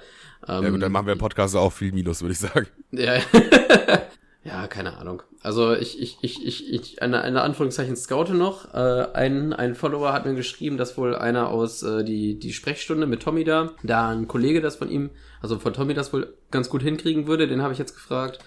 Ähm, 0.48 0.62
Ja 0.64 0.70
gut, 0.70 0.82
dann 0.82 0.92
machen 0.92 1.06
wir 1.06 1.12
im 1.12 1.18
Podcast 1.18 1.56
auch 1.56 1.72
viel 1.72 1.92
Minus, 1.92 2.22
würde 2.22 2.32
ich 2.32 2.38
sagen. 2.38 2.66
ja. 2.90 3.14
ja, 4.44 4.66
keine 4.66 4.96
Ahnung. 4.98 5.22
Also 5.42 5.74
ich, 5.74 6.00
ich, 6.00 6.18
ich, 6.22 6.46
ich, 6.46 6.72
ich 6.72 7.02
eine, 7.02 7.22
eine 7.22 7.42
Anführungszeichen 7.42 7.96
scoute 7.96 8.34
noch. 8.34 8.72
Äh, 8.74 9.06
ein, 9.12 9.52
ein 9.52 9.74
Follower 9.74 10.12
hat 10.12 10.24
mir 10.26 10.34
geschrieben, 10.34 10.76
dass 10.76 10.96
wohl 10.96 11.14
einer 11.14 11.48
aus 11.48 11.82
äh, 11.82 12.04
die, 12.04 12.38
die 12.38 12.52
Sprechstunde 12.52 13.06
mit 13.06 13.22
Tommy 13.22 13.44
da, 13.44 13.70
da 13.82 14.10
ein 14.10 14.28
Kollege 14.28 14.60
das 14.60 14.76
von 14.76 14.90
ihm, 14.90 15.10
also 15.40 15.58
von 15.58 15.72
Tommy 15.72 15.94
das 15.94 16.12
wohl 16.12 16.34
ganz 16.50 16.68
gut 16.68 16.82
hinkriegen 16.82 17.26
würde, 17.26 17.48
den 17.48 17.62
habe 17.62 17.72
ich 17.72 17.78
jetzt 17.78 17.94
gefragt. 17.94 18.38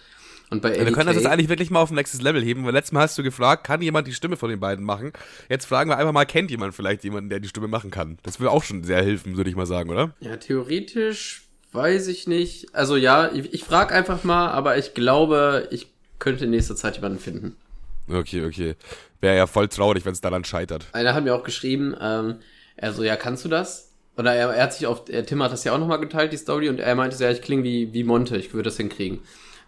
Und 0.50 0.62
bei 0.62 0.78
wir 0.78 0.92
können 0.92 1.08
das 1.08 1.16
jetzt 1.16 1.26
eigentlich 1.26 1.50
wirklich 1.50 1.72
mal 1.72 1.82
auf 1.82 1.92
ein 1.92 1.96
nächstes 1.96 2.22
Level 2.22 2.44
heben, 2.44 2.66
weil 2.66 2.74
letztes 2.74 2.92
Mal 2.92 3.02
hast 3.02 3.18
du 3.18 3.24
gefragt, 3.24 3.66
kann 3.66 3.82
jemand 3.82 4.08
die 4.08 4.14
Stimme 4.14 4.38
von 4.38 4.50
den 4.50 4.60
beiden 4.60 4.86
machen? 4.86 5.12
Jetzt 5.50 5.66
fragen 5.66 5.90
wir 5.90 5.98
einfach 5.98 6.14
mal, 6.14 6.26
kennt 6.26 6.52
jemand 6.52 6.76
vielleicht 6.76 7.04
jemanden, 7.04 7.30
der 7.30 7.40
die 7.40 7.48
Stimme 7.48 7.68
machen 7.68 7.92
kann? 7.92 8.20
Das 8.24 8.40
würde 8.40 8.52
auch 8.52 8.64
schon 8.64 8.84
sehr 8.84 9.02
helfen, 9.04 9.38
würde 9.38 9.50
ich 9.50 9.56
mal 9.56 9.66
sagen, 9.66 9.90
oder? 9.90 10.14
Ja, 10.20 10.38
theoretisch 10.38 11.44
weiß 11.72 12.08
ich 12.08 12.28
nicht. 12.28 12.74
Also 12.74 12.96
ja, 12.96 13.32
ich, 13.34 13.54
ich 13.54 13.64
frage 13.64 13.94
einfach 13.94 14.24
mal, 14.24 14.50
aber 14.50 14.78
ich 14.78 14.94
glaube, 14.94 15.68
ich 15.72 15.88
könnte 16.20 16.46
in 16.46 16.52
nächster 16.52 16.76
Zeit 16.76 16.96
jemanden 16.96 17.20
finden. 17.20 17.56
Okay, 18.08 18.46
okay. 18.46 18.76
Wäre 19.20 19.36
ja 19.36 19.48
voll 19.48 19.68
traurig, 19.68 20.06
wenn 20.06 20.14
es 20.14 20.22
daran 20.22 20.44
scheitert. 20.44 20.88
Einer 20.94 21.14
hat 21.16 21.24
mir 21.24 21.36
auch 21.36 21.44
geschrieben, 21.44 21.96
ähm, 22.00 22.36
er 22.76 22.94
so, 22.94 23.04
ja, 23.04 23.16
kannst 23.16 23.44
du 23.46 23.50
das? 23.50 23.92
Oder 24.18 24.34
er, 24.34 24.50
er 24.50 24.64
hat 24.64 24.74
sich 24.74 24.88
auf, 24.88 25.10
er, 25.10 25.26
Tim 25.26 25.42
hat 25.44 25.52
das 25.52 25.64
ja 25.64 25.74
auch 25.74 25.80
nochmal 25.80 26.00
geteilt, 26.00 26.32
die 26.32 26.38
Story, 26.38 26.70
und 26.70 26.80
er 26.80 26.96
meinte 26.96 27.18
so, 27.18 27.24
ja, 27.24 27.32
ich 27.32 27.42
klinge 27.42 27.64
wie, 27.64 27.94
wie 27.94 28.04
Monte, 28.04 28.38
ich 28.38 28.54
würde 28.54 28.70
das 28.70 28.78
hinkriegen. 28.78 29.20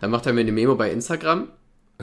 Dann 0.02 0.12
macht 0.12 0.26
er 0.26 0.34
mir 0.34 0.42
eine 0.42 0.52
Memo 0.52 0.76
bei 0.76 0.92
Instagram. 0.92 1.50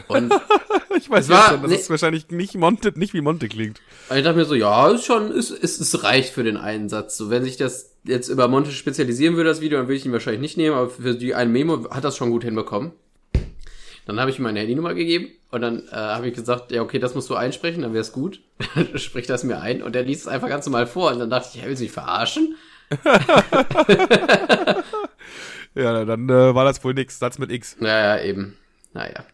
Und 0.08 0.32
Ich 0.96 1.10
weiß 1.10 1.28
war- 1.28 1.50
schon, 1.50 1.62
dass 1.62 1.70
nee. 1.70 1.76
es 1.76 1.90
wahrscheinlich 1.90 2.30
nicht 2.30 2.54
Monte, 2.54 2.92
nicht 2.98 3.14
wie 3.14 3.20
Monte 3.20 3.48
klingt. 3.48 3.80
ich 4.14 4.22
dachte 4.22 4.36
mir 4.38 4.44
so, 4.44 4.54
ja, 4.54 4.90
ist 4.90 5.04
schon, 5.04 5.30
ist, 5.32 5.50
ist, 5.50 5.80
es 5.80 6.02
reicht 6.04 6.32
für 6.32 6.44
den 6.44 6.56
Einsatz. 6.56 7.16
So, 7.16 7.30
wenn 7.30 7.42
sich 7.44 7.56
das 7.56 7.90
jetzt 8.04 8.28
über 8.28 8.48
Monte 8.48 8.70
spezialisieren 8.70 9.36
würde, 9.36 9.50
das 9.50 9.60
Video, 9.60 9.78
dann 9.78 9.88
würde 9.88 9.96
ich 9.96 10.06
ihn 10.06 10.12
wahrscheinlich 10.12 10.40
nicht 10.40 10.56
nehmen, 10.56 10.76
aber 10.76 10.90
für 10.90 11.14
die 11.14 11.34
eine 11.34 11.50
Memo 11.50 11.90
hat 11.90 12.04
das 12.04 12.16
schon 12.16 12.30
gut 12.30 12.44
hinbekommen. 12.44 12.92
Dann 14.06 14.20
habe 14.20 14.30
ich 14.30 14.38
ihm 14.38 14.42
meine 14.42 14.60
Handynummer 14.60 14.94
gegeben 14.94 15.28
und 15.50 15.62
dann 15.62 15.88
äh, 15.88 15.92
habe 15.96 16.28
ich 16.28 16.34
gesagt, 16.34 16.70
ja, 16.70 16.82
okay, 16.82 16.98
das 16.98 17.14
musst 17.14 17.30
du 17.30 17.34
einsprechen, 17.34 17.82
dann 17.82 17.92
wäre 17.92 18.02
es 18.02 18.12
gut. 18.12 18.40
Sprich 18.96 19.26
das 19.26 19.44
mir 19.44 19.60
ein 19.60 19.82
und 19.82 19.94
der 19.94 20.02
liest 20.04 20.22
es 20.22 20.28
einfach 20.28 20.48
ganz 20.48 20.66
normal 20.66 20.86
vor 20.86 21.10
und 21.12 21.18
dann 21.18 21.30
dachte 21.30 21.48
ich, 21.54 21.60
ja, 21.62 21.66
willst 21.66 21.80
du 21.80 21.84
mich 21.84 21.92
verarschen? 21.92 22.54
Ja, 25.74 26.04
dann 26.04 26.28
äh, 26.28 26.54
war 26.54 26.64
das 26.64 26.82
wohl 26.84 26.94
nix. 26.94 27.18
Satz 27.18 27.38
mit 27.38 27.50
X. 27.50 27.76
Naja, 27.80 28.22
eben. 28.22 28.56
Naja. 28.92 29.24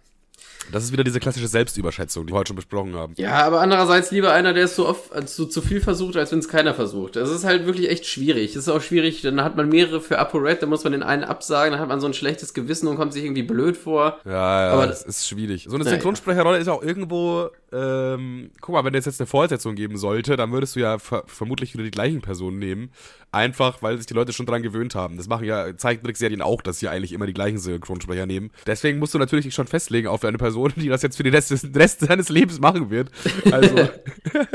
Das 0.72 0.84
ist 0.84 0.92
wieder 0.92 1.04
diese 1.04 1.20
klassische 1.20 1.48
Selbstüberschätzung, 1.48 2.26
die 2.26 2.32
wir 2.32 2.38
heute 2.38 2.48
schon 2.48 2.56
besprochen 2.56 2.94
haben. 2.94 3.14
Ja, 3.16 3.44
aber 3.44 3.60
andererseits 3.60 4.10
lieber 4.10 4.32
einer, 4.32 4.52
der 4.52 4.64
es 4.64 4.76
so 4.76 4.86
oft 4.86 5.14
äh, 5.14 5.24
zu, 5.26 5.48
viel 5.60 5.80
versucht, 5.80 6.16
als 6.16 6.30
wenn 6.32 6.38
es 6.38 6.48
keiner 6.48 6.74
versucht. 6.74 7.16
Das 7.16 7.30
ist 7.30 7.44
halt 7.44 7.66
wirklich 7.66 7.90
echt 7.90 8.06
schwierig. 8.06 8.52
Das 8.52 8.64
ist 8.64 8.68
auch 8.68 8.80
schwierig, 8.80 9.22
dann 9.22 9.42
hat 9.42 9.56
man 9.56 9.68
mehrere 9.68 10.00
für 10.00 10.18
ApoRed, 10.18 10.62
dann 10.62 10.68
muss 10.68 10.84
man 10.84 10.92
den 10.92 11.02
einen 11.02 11.24
absagen, 11.24 11.72
dann 11.72 11.80
hat 11.80 11.88
man 11.88 12.00
so 12.00 12.06
ein 12.06 12.14
schlechtes 12.14 12.54
Gewissen 12.54 12.86
und 12.86 12.96
kommt 12.96 13.12
sich 13.12 13.24
irgendwie 13.24 13.42
blöd 13.42 13.76
vor. 13.76 14.18
Ja, 14.24 14.32
ja, 14.66 14.72
Aber 14.72 14.86
das 14.86 15.02
ist 15.02 15.26
schwierig. 15.26 15.66
So 15.68 15.74
eine 15.74 15.84
Synchronsprecherrolle 15.84 16.58
ist 16.58 16.68
auch 16.68 16.82
irgendwo, 16.82 17.48
ähm, 17.72 18.50
guck 18.60 18.74
mal, 18.74 18.84
wenn 18.84 18.94
es 18.94 19.06
jetzt 19.06 19.20
eine 19.20 19.26
Fortsetzung 19.26 19.74
geben 19.74 19.96
sollte, 19.96 20.36
dann 20.36 20.52
würdest 20.52 20.76
du 20.76 20.80
ja 20.80 20.98
ver 20.98 21.24
vermutlich 21.26 21.74
wieder 21.74 21.84
die 21.84 21.90
gleichen 21.90 22.20
Personen 22.20 22.58
nehmen. 22.58 22.90
Einfach, 23.32 23.80
weil 23.80 23.96
sich 23.96 24.06
die 24.06 24.14
Leute 24.14 24.32
schon 24.32 24.46
dran 24.46 24.62
gewöhnt 24.62 24.94
haben. 24.96 25.16
Das 25.16 25.28
machen 25.28 25.44
ja 25.44 25.76
Zeichentrickserien 25.76 26.42
auch, 26.42 26.62
dass 26.62 26.80
sie 26.80 26.88
eigentlich 26.88 27.12
immer 27.12 27.26
die 27.26 27.32
gleichen 27.32 27.58
Synchronsprecher 27.58 28.26
nehmen. 28.26 28.50
Deswegen 28.66 28.98
musst 28.98 29.14
du 29.14 29.18
natürlich 29.18 29.44
dich 29.44 29.54
schon 29.54 29.68
festlegen 29.68 30.08
auf 30.08 30.24
eine 30.24 30.36
Person, 30.38 30.72
die 30.74 30.88
das 30.88 31.02
jetzt 31.02 31.16
für 31.16 31.22
den 31.22 31.34
Rest, 31.34 31.50
des, 31.52 31.64
Rest 31.74 32.00
seines 32.00 32.28
Lebens 32.28 32.58
machen 32.58 32.90
wird. 32.90 33.10
Also, 33.52 33.76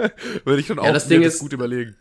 würde 0.46 0.60
ich 0.60 0.68
schon 0.68 0.80
auch 0.80 0.92
das 0.92 1.08
Ding 1.08 1.22
das 1.24 1.36
ist- 1.36 1.40
gut 1.40 1.54
überlegen. 1.54 1.96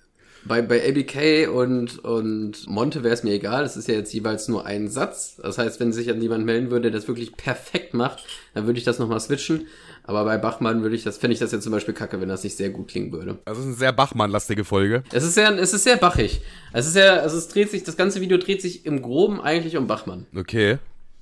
Bei, 0.46 0.60
bei 0.60 0.86
ABK 0.86 1.48
und, 1.48 1.98
und 2.04 2.66
Monte 2.68 3.02
wäre 3.02 3.14
es 3.14 3.22
mir 3.22 3.32
egal. 3.32 3.62
Das 3.62 3.76
ist 3.76 3.88
ja 3.88 3.94
jetzt 3.94 4.12
jeweils 4.12 4.46
nur 4.48 4.66
ein 4.66 4.88
Satz. 4.88 5.36
Das 5.36 5.58
heißt, 5.58 5.80
wenn 5.80 5.92
sich 5.92 6.10
an 6.10 6.20
jemand 6.20 6.44
melden 6.44 6.70
würde, 6.70 6.90
der 6.90 6.98
das 6.98 7.08
wirklich 7.08 7.36
perfekt 7.36 7.94
macht, 7.94 8.24
dann 8.52 8.66
würde 8.66 8.78
ich 8.78 8.84
das 8.84 8.98
nochmal 8.98 9.20
switchen. 9.20 9.66
Aber 10.02 10.24
bei 10.24 10.36
Bachmann 10.36 10.82
würde 10.82 10.96
ich 10.96 11.02
das, 11.02 11.16
fände 11.16 11.32
ich 11.32 11.40
das 11.40 11.52
jetzt 11.52 11.62
zum 11.62 11.72
Beispiel 11.72 11.94
kacke, 11.94 12.20
wenn 12.20 12.28
das 12.28 12.44
nicht 12.44 12.56
sehr 12.56 12.68
gut 12.68 12.88
klingen 12.88 13.10
würde. 13.10 13.38
Also, 13.46 13.60
es 13.60 13.66
ist 13.66 13.72
eine 13.72 13.76
sehr 13.78 13.92
Bachmann-lastige 13.92 14.64
Folge. 14.64 15.02
Es 15.12 15.24
ist 15.24 15.34
sehr, 15.34 15.50
es 15.58 15.72
ist 15.72 15.84
sehr 15.84 15.96
bachig. 15.96 16.42
Es 16.74 16.86
ist 16.86 16.92
sehr, 16.92 17.22
also 17.22 17.38
es 17.38 17.48
dreht 17.48 17.70
sich, 17.70 17.84
das 17.84 17.96
ganze 17.96 18.20
Video 18.20 18.36
dreht 18.36 18.60
sich 18.60 18.84
im 18.84 19.00
Groben 19.00 19.40
eigentlich 19.40 19.78
um 19.78 19.86
Bachmann. 19.86 20.26
Okay. 20.36 20.78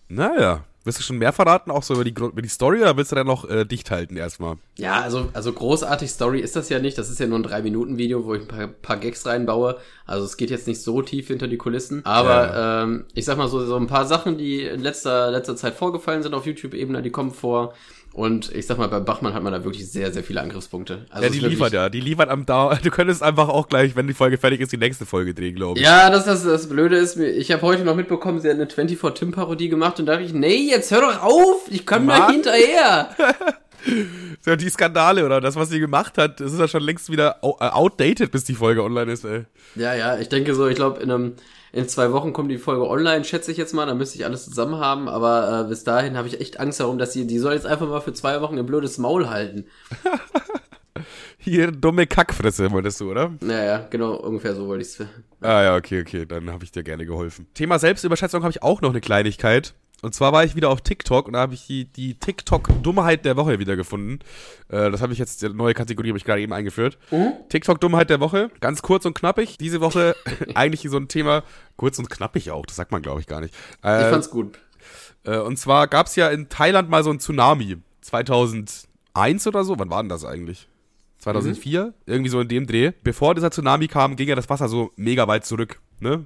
Naja. 0.08 0.64
Willst 0.84 0.98
du 0.98 1.04
schon 1.04 1.18
mehr 1.18 1.32
verraten, 1.32 1.70
auch 1.70 1.84
so 1.84 1.94
über 1.94 2.04
die, 2.04 2.10
über 2.10 2.42
die 2.42 2.48
Story, 2.48 2.80
oder 2.80 2.96
willst 2.96 3.12
du 3.12 3.16
dann 3.16 3.26
noch 3.26 3.48
äh, 3.48 3.64
dicht 3.64 3.90
halten 3.90 4.16
erstmal? 4.16 4.56
Ja, 4.78 5.00
also, 5.00 5.28
also 5.32 5.52
großartig 5.52 6.10
Story 6.10 6.40
ist 6.40 6.56
das 6.56 6.68
ja 6.70 6.80
nicht. 6.80 6.98
Das 6.98 7.08
ist 7.08 7.20
ja 7.20 7.26
nur 7.26 7.38
ein 7.38 7.44
3-Minuten-Video, 7.44 8.24
wo 8.24 8.34
ich 8.34 8.42
ein 8.42 8.48
paar, 8.48 8.66
paar 8.66 8.96
Gags 8.96 9.24
reinbaue. 9.24 9.78
Also 10.06 10.24
es 10.24 10.36
geht 10.36 10.50
jetzt 10.50 10.66
nicht 10.66 10.82
so 10.82 11.00
tief 11.02 11.28
hinter 11.28 11.46
die 11.46 11.56
Kulissen. 11.56 12.04
Aber 12.04 12.82
ähm, 12.82 13.04
ich 13.14 13.24
sag 13.24 13.38
mal 13.38 13.48
so, 13.48 13.64
so 13.64 13.76
ein 13.76 13.86
paar 13.86 14.06
Sachen, 14.06 14.38
die 14.38 14.62
in 14.62 14.80
letzter, 14.80 15.30
letzter 15.30 15.54
Zeit 15.54 15.74
vorgefallen 15.74 16.22
sind 16.24 16.34
auf 16.34 16.46
YouTube-Ebene, 16.46 17.02
die 17.02 17.10
kommen 17.10 17.30
vor. 17.30 17.74
Und 18.12 18.54
ich 18.54 18.66
sag 18.66 18.76
mal, 18.76 18.88
bei 18.88 19.00
Bachmann 19.00 19.32
hat 19.32 19.42
man 19.42 19.52
da 19.52 19.64
wirklich 19.64 19.90
sehr, 19.90 20.12
sehr 20.12 20.22
viele 20.22 20.42
Angriffspunkte. 20.42 21.06
Also 21.10 21.24
Ja, 21.24 21.30
die 21.32 21.40
liefert 21.40 21.72
ja. 21.72 21.88
Die 21.88 22.00
liefert 22.00 22.28
am 22.28 22.44
Dauer. 22.44 22.78
Du 22.82 22.90
könntest 22.90 23.22
einfach 23.22 23.48
auch 23.48 23.68
gleich, 23.68 23.96
wenn 23.96 24.06
die 24.06 24.14
Folge 24.14 24.36
fertig 24.36 24.60
ist, 24.60 24.72
die 24.72 24.76
nächste 24.76 25.06
Folge 25.06 25.32
drehen, 25.34 25.54
glaube 25.54 25.78
ich. 25.78 25.84
Ja, 25.84 26.10
das, 26.10 26.24
das, 26.26 26.42
das 26.42 26.68
Blöde 26.68 26.96
ist, 26.96 27.16
ich 27.16 27.50
habe 27.52 27.62
heute 27.62 27.84
noch 27.84 27.96
mitbekommen, 27.96 28.40
sie 28.40 28.48
hat 28.48 28.56
eine 28.56 28.68
24 28.68 29.18
Tim 29.18 29.32
Parodie 29.32 29.68
gemacht 29.68 29.98
und 29.98 30.06
da 30.06 30.12
dachte 30.12 30.26
ich, 30.26 30.34
nee, 30.34 30.68
jetzt 30.68 30.90
hör 30.90 31.00
doch 31.00 31.22
auf, 31.22 31.62
ich 31.70 31.86
komme 31.86 32.08
da 32.08 32.30
hinterher. 32.30 33.10
Ja, 34.46 34.56
die 34.56 34.70
Skandale 34.70 35.24
oder 35.24 35.40
das, 35.40 35.56
was 35.56 35.68
sie 35.68 35.80
gemacht 35.80 36.18
hat, 36.18 36.40
das 36.40 36.52
ist 36.52 36.58
ja 36.58 36.68
schon 36.68 36.82
längst 36.82 37.10
wieder 37.10 37.38
äh, 37.42 37.64
outdated, 37.64 38.30
bis 38.30 38.44
die 38.44 38.54
Folge 38.54 38.82
online 38.82 39.10
ist, 39.10 39.24
ey. 39.24 39.44
Ja, 39.74 39.94
ja, 39.94 40.18
ich 40.18 40.28
denke 40.28 40.54
so, 40.54 40.68
ich 40.68 40.76
glaube, 40.76 41.00
in 41.00 41.10
einem 41.10 41.32
in 41.72 41.88
zwei 41.88 42.12
Wochen 42.12 42.32
kommt 42.32 42.50
die 42.50 42.58
Folge 42.58 42.88
online, 42.88 43.24
schätze 43.24 43.50
ich 43.50 43.56
jetzt 43.56 43.72
mal, 43.72 43.86
dann 43.86 43.98
müsste 43.98 44.18
ich 44.18 44.24
alles 44.24 44.44
zusammen 44.44 44.76
haben, 44.76 45.08
aber 45.08 45.62
äh, 45.64 45.68
bis 45.68 45.84
dahin 45.84 46.16
habe 46.16 46.28
ich 46.28 46.40
echt 46.40 46.60
Angst 46.60 46.80
darum, 46.80 46.98
dass 46.98 47.14
sie, 47.14 47.26
die 47.26 47.38
soll 47.38 47.54
jetzt 47.54 47.66
einfach 47.66 47.88
mal 47.88 48.00
für 48.00 48.12
zwei 48.12 48.40
Wochen 48.42 48.58
ein 48.58 48.66
blödes 48.66 48.98
Maul 48.98 49.30
halten. 49.30 49.64
Hier, 51.38 51.72
dumme 51.72 52.06
Kackfresse, 52.06 52.70
wolltest 52.70 53.00
du, 53.00 53.10
oder? 53.10 53.32
Naja, 53.40 53.86
genau, 53.90 54.14
ungefähr 54.14 54.54
so 54.54 54.68
wollte 54.68 54.82
ich 54.82 54.88
es. 54.88 55.06
Ah 55.40 55.62
ja, 55.62 55.76
okay, 55.76 56.02
okay, 56.02 56.24
dann 56.24 56.50
habe 56.52 56.62
ich 56.62 56.70
dir 56.70 56.84
gerne 56.84 57.04
geholfen. 57.04 57.48
Thema 57.54 57.80
Selbstüberschätzung 57.80 58.42
habe 58.42 58.52
ich 58.52 58.62
auch 58.62 58.80
noch 58.80 58.90
eine 58.90 59.00
Kleinigkeit. 59.00 59.74
Und 60.02 60.14
zwar 60.14 60.32
war 60.32 60.42
ich 60.42 60.56
wieder 60.56 60.68
auf 60.68 60.80
TikTok 60.80 61.28
und 61.28 61.34
da 61.34 61.38
habe 61.38 61.54
ich 61.54 61.66
die, 61.66 61.84
die 61.84 62.14
TikTok-Dummheit 62.14 63.24
der 63.24 63.36
Woche 63.36 63.60
wiedergefunden. 63.60 64.18
Äh, 64.68 64.90
das 64.90 65.00
habe 65.00 65.12
ich 65.12 65.18
jetzt, 65.20 65.44
eine 65.44 65.54
neue 65.54 65.74
Kategorie 65.74 66.08
habe 66.08 66.18
ich 66.18 66.24
gerade 66.24 66.40
eben 66.40 66.52
eingeführt. 66.52 66.98
Mhm. 67.12 67.32
TikTok-Dummheit 67.48 68.10
der 68.10 68.18
Woche, 68.18 68.50
ganz 68.60 68.82
kurz 68.82 69.06
und 69.06 69.14
knappig. 69.14 69.58
Diese 69.58 69.80
Woche 69.80 70.16
eigentlich 70.54 70.82
so 70.90 70.96
ein 70.96 71.06
Thema, 71.06 71.44
kurz 71.76 72.00
und 72.00 72.10
knappig 72.10 72.50
auch, 72.50 72.66
das 72.66 72.76
sagt 72.76 72.90
man 72.90 73.00
glaube 73.00 73.20
ich 73.20 73.28
gar 73.28 73.40
nicht. 73.40 73.54
Äh, 73.84 74.02
ich 74.02 74.10
fand's 74.10 74.28
gut. 74.28 74.58
Äh, 75.24 75.38
und 75.38 75.56
zwar 75.56 75.86
gab 75.86 76.08
es 76.08 76.16
ja 76.16 76.28
in 76.28 76.48
Thailand 76.48 76.90
mal 76.90 77.04
so 77.04 77.10
ein 77.10 77.20
Tsunami. 77.20 77.76
2001 78.00 79.46
oder 79.46 79.62
so, 79.62 79.78
wann 79.78 79.90
war 79.90 80.02
denn 80.02 80.08
das 80.08 80.24
eigentlich? 80.24 80.68
2004, 81.18 81.84
mhm. 81.84 81.92
irgendwie 82.06 82.30
so 82.30 82.40
in 82.40 82.48
dem 82.48 82.66
Dreh. 82.66 82.90
Bevor 83.04 83.36
dieser 83.36 83.52
Tsunami 83.52 83.86
kam, 83.86 84.16
ging 84.16 84.28
ja 84.28 84.34
das 84.34 84.50
Wasser 84.50 84.68
so 84.68 84.90
mega 84.96 85.28
weit 85.28 85.46
zurück, 85.46 85.80
ne? 86.00 86.24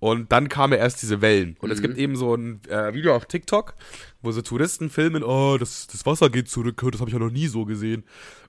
Und 0.00 0.32
dann 0.32 0.48
kamen 0.48 0.78
erst 0.78 1.02
diese 1.02 1.20
Wellen. 1.20 1.56
Und 1.60 1.68
mhm. 1.68 1.74
es 1.74 1.82
gibt 1.82 1.98
eben 1.98 2.16
so 2.16 2.34
ein 2.34 2.60
äh, 2.68 2.92
Video 2.94 3.14
auf 3.14 3.26
TikTok, 3.26 3.74
wo 4.22 4.32
so 4.32 4.42
Touristen 4.42 4.90
filmen, 4.90 5.22
oh, 5.22 5.58
das, 5.58 5.86
das 5.86 6.04
Wasser 6.06 6.30
geht 6.30 6.48
zurück, 6.48 6.80
das 6.90 7.00
habe 7.00 7.10
ich 7.10 7.14
ja 7.14 7.20
noch 7.20 7.30
nie 7.30 7.46
so 7.46 7.66
gesehen. 7.66 8.04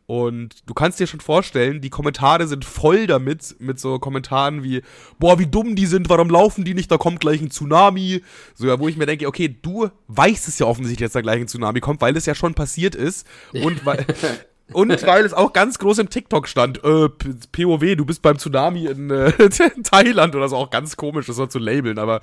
Und 0.08 0.68
du 0.68 0.74
kannst 0.74 1.00
dir 1.00 1.08
schon 1.08 1.20
vorstellen, 1.20 1.80
die 1.80 1.90
Kommentare 1.90 2.48
sind 2.48 2.66
voll 2.66 3.08
damit, 3.08 3.56
mit 3.60 3.80
so 3.80 4.00
Kommentaren 4.00 4.64
wie, 4.64 4.82
boah, 5.20 5.40
wie 5.40 5.46
dumm 5.46 5.76
die 5.76 5.86
sind, 5.86 6.10
warum 6.10 6.30
laufen 6.30 6.66
die 6.66 6.74
nicht, 6.74 6.92
da 6.92 6.98
kommt 6.98 7.20
gleich 7.20 7.42
ein 7.42 7.52
Tsunami. 7.52 8.22
So, 8.56 8.68
ja, 8.68 8.80
wo 8.80 8.88
ich 8.90 8.98
mir 8.98 9.06
denke, 9.06 9.28
okay, 9.28 9.56
du 9.62 9.90
weißt 10.08 10.48
es 10.48 10.60
ja 10.60 10.66
offensichtlich, 10.66 11.08
dass 11.08 11.14
da 11.14 11.22
gleich 11.22 11.40
ein 11.40 11.48
Tsunami 11.48 11.80
kommt, 11.80 12.02
weil 12.02 12.18
es 12.18 12.26
ja 12.26 12.36
schon 12.36 12.56
passiert 12.56 12.96
ist. 12.96 13.26
Und 13.54 13.86
weil, 13.86 14.06
Und 14.74 15.06
weil 15.06 15.26
es 15.26 15.34
auch 15.34 15.54
ganz 15.54 15.80
groß 15.80 16.00
im 16.00 16.10
TikTok 16.10 16.48
stand, 16.48 16.84
äh, 16.84 17.10
POW, 17.10 17.96
du 17.96 18.06
bist 18.06 18.22
beim 18.22 18.38
Tsunami 18.38 18.86
in, 18.86 19.10
äh, 19.10 19.32
in 19.40 19.84
Thailand 19.84 20.36
oder 20.36 20.50
so, 20.50 20.56
auch 20.56 20.70
ganz 20.70 20.98
komisch, 20.98 21.28
das 21.28 21.36
so 21.36 21.46
zu 21.46 21.60
labeln, 21.60 22.00
aber 22.00 22.20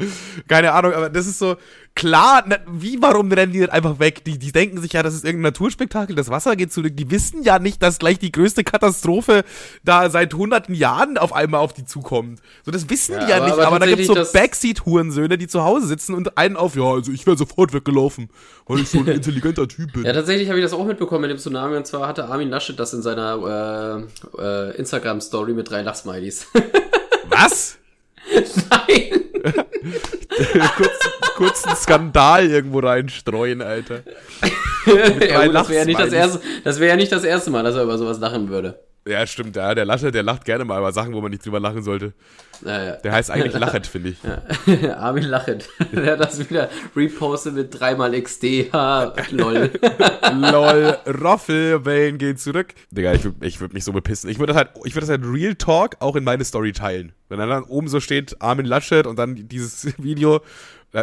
keine 0.48 0.72
Ahnung, 0.72 0.92
aber 0.92 1.10
das 1.10 1.26
ist 1.26 1.38
so, 1.38 1.56
klar, 1.98 2.44
na, 2.46 2.58
wie, 2.70 3.02
warum 3.02 3.30
rennen 3.32 3.52
die 3.52 3.58
nicht 3.58 3.72
einfach 3.72 3.98
weg? 3.98 4.24
Die, 4.24 4.38
die 4.38 4.52
denken 4.52 4.80
sich 4.80 4.92
ja, 4.92 5.02
das 5.02 5.14
ist 5.14 5.24
irgendein 5.24 5.50
Naturspektakel, 5.52 6.14
das 6.14 6.30
Wasser 6.30 6.54
geht 6.54 6.72
zurück, 6.72 6.96
die 6.96 7.10
wissen 7.10 7.42
ja 7.42 7.58
nicht, 7.58 7.82
dass 7.82 7.98
gleich 7.98 8.20
die 8.20 8.30
größte 8.30 8.62
Katastrophe 8.62 9.44
da 9.84 10.08
seit 10.08 10.32
hunderten 10.32 10.74
Jahren 10.74 11.18
auf 11.18 11.32
einmal 11.32 11.60
auf 11.60 11.72
die 11.72 11.84
zukommt. 11.84 12.40
So, 12.64 12.70
das 12.70 12.88
wissen 12.88 13.14
ja, 13.14 13.24
die 13.24 13.30
ja 13.30 13.36
aber, 13.38 13.44
nicht, 13.46 13.54
aber, 13.54 13.66
aber 13.66 13.78
da 13.80 13.86
gibt's 13.86 14.06
so 14.06 14.14
Backseat-Hurensöhne, 14.14 15.38
die 15.38 15.48
zu 15.48 15.64
Hause 15.64 15.88
sitzen 15.88 16.14
und 16.14 16.38
einen 16.38 16.56
auf, 16.56 16.76
ja, 16.76 16.84
also 16.84 17.10
ich 17.10 17.26
wäre 17.26 17.36
sofort 17.36 17.72
weggelaufen, 17.72 18.30
weil 18.66 18.78
ich 18.78 18.88
so 18.88 18.98
ein 18.98 19.06
intelligenter 19.08 19.66
Typ 19.66 19.92
bin. 19.92 20.04
Ja, 20.04 20.12
tatsächlich 20.12 20.48
habe 20.48 20.60
ich 20.60 20.64
das 20.64 20.72
auch 20.72 20.86
mitbekommen 20.86 21.22
mit 21.22 21.30
dem 21.32 21.38
Tsunami 21.38 21.76
und 21.76 21.86
zwar 21.86 22.06
hatte 22.06 22.28
Armin 22.38 22.50
Laschet 22.50 22.78
das 22.78 22.94
in 22.94 23.02
seiner 23.02 24.06
äh, 24.38 24.40
äh, 24.40 24.76
Instagram-Story 24.76 25.54
mit 25.54 25.68
drei 25.68 25.82
Lachsmilies. 25.82 26.46
Was? 27.28 27.78
Nein! 28.70 29.24
kurz, 30.76 30.98
kurz 31.34 31.64
einen 31.64 31.76
Skandal 31.76 32.46
irgendwo 32.46 32.78
reinstreuen, 32.78 33.60
Alter. 33.60 34.02
ja, 34.86 35.46
gut, 35.46 35.54
das 35.54 35.68
wäre 35.68 35.80
ja, 35.80 35.84
nicht 35.84 35.98
das 35.98 36.12
erste, 36.12 36.40
das 36.62 36.78
wär 36.78 36.88
ja 36.88 36.96
nicht 36.96 37.10
das 37.10 37.24
erste 37.24 37.50
Mal, 37.50 37.64
dass 37.64 37.74
er 37.74 37.82
über 37.82 37.98
sowas 37.98 38.20
lachen 38.20 38.48
würde. 38.48 38.78
Ja, 39.08 39.26
stimmt, 39.26 39.56
ja, 39.56 39.74
der 39.74 39.86
Laschet, 39.86 40.14
der 40.14 40.22
lacht 40.22 40.44
gerne 40.44 40.66
mal 40.66 40.78
über 40.78 40.92
Sachen, 40.92 41.14
wo 41.14 41.20
man 41.22 41.30
nicht 41.30 41.44
drüber 41.44 41.60
lachen 41.60 41.82
sollte. 41.82 42.12
Ja, 42.64 42.84
ja. 42.84 42.92
Der 42.96 43.12
heißt 43.12 43.30
eigentlich 43.30 43.54
Lachet, 43.54 43.86
finde 43.86 44.10
ich. 44.10 44.18
Ja. 44.22 44.96
Armin 44.98 45.24
Lachet. 45.24 45.68
Der 45.92 46.12
hat 46.12 46.20
das 46.20 46.38
wieder 46.38 46.68
repostet 46.94 47.54
mit 47.54 47.78
dreimal 47.78 48.20
XD. 48.20 48.70
Lol. 49.30 49.70
lol. 50.32 50.96
Roffelwellen 51.06 52.18
gehen 52.18 52.36
zurück. 52.36 52.74
Digga, 52.90 53.14
ich 53.14 53.24
würde 53.24 53.46
ich 53.46 53.60
würd 53.60 53.72
mich 53.72 53.84
so 53.84 53.92
bepissen. 53.92 54.28
Ich 54.28 54.38
würde 54.38 54.52
das 54.52 54.58
halt, 54.58 54.70
ich 54.84 54.94
würde 54.94 55.06
das 55.06 55.10
halt 55.10 55.22
Real 55.24 55.54
Talk 55.54 55.96
auch 56.00 56.16
in 56.16 56.24
meine 56.24 56.44
Story 56.44 56.72
teilen. 56.72 57.12
Wenn 57.28 57.38
dann, 57.38 57.48
dann 57.48 57.64
oben 57.64 57.88
so 57.88 58.00
steht 58.00 58.40
Armin 58.42 58.66
Laschet 58.66 59.06
und 59.06 59.18
dann 59.18 59.48
dieses 59.48 59.86
Video, 59.98 60.40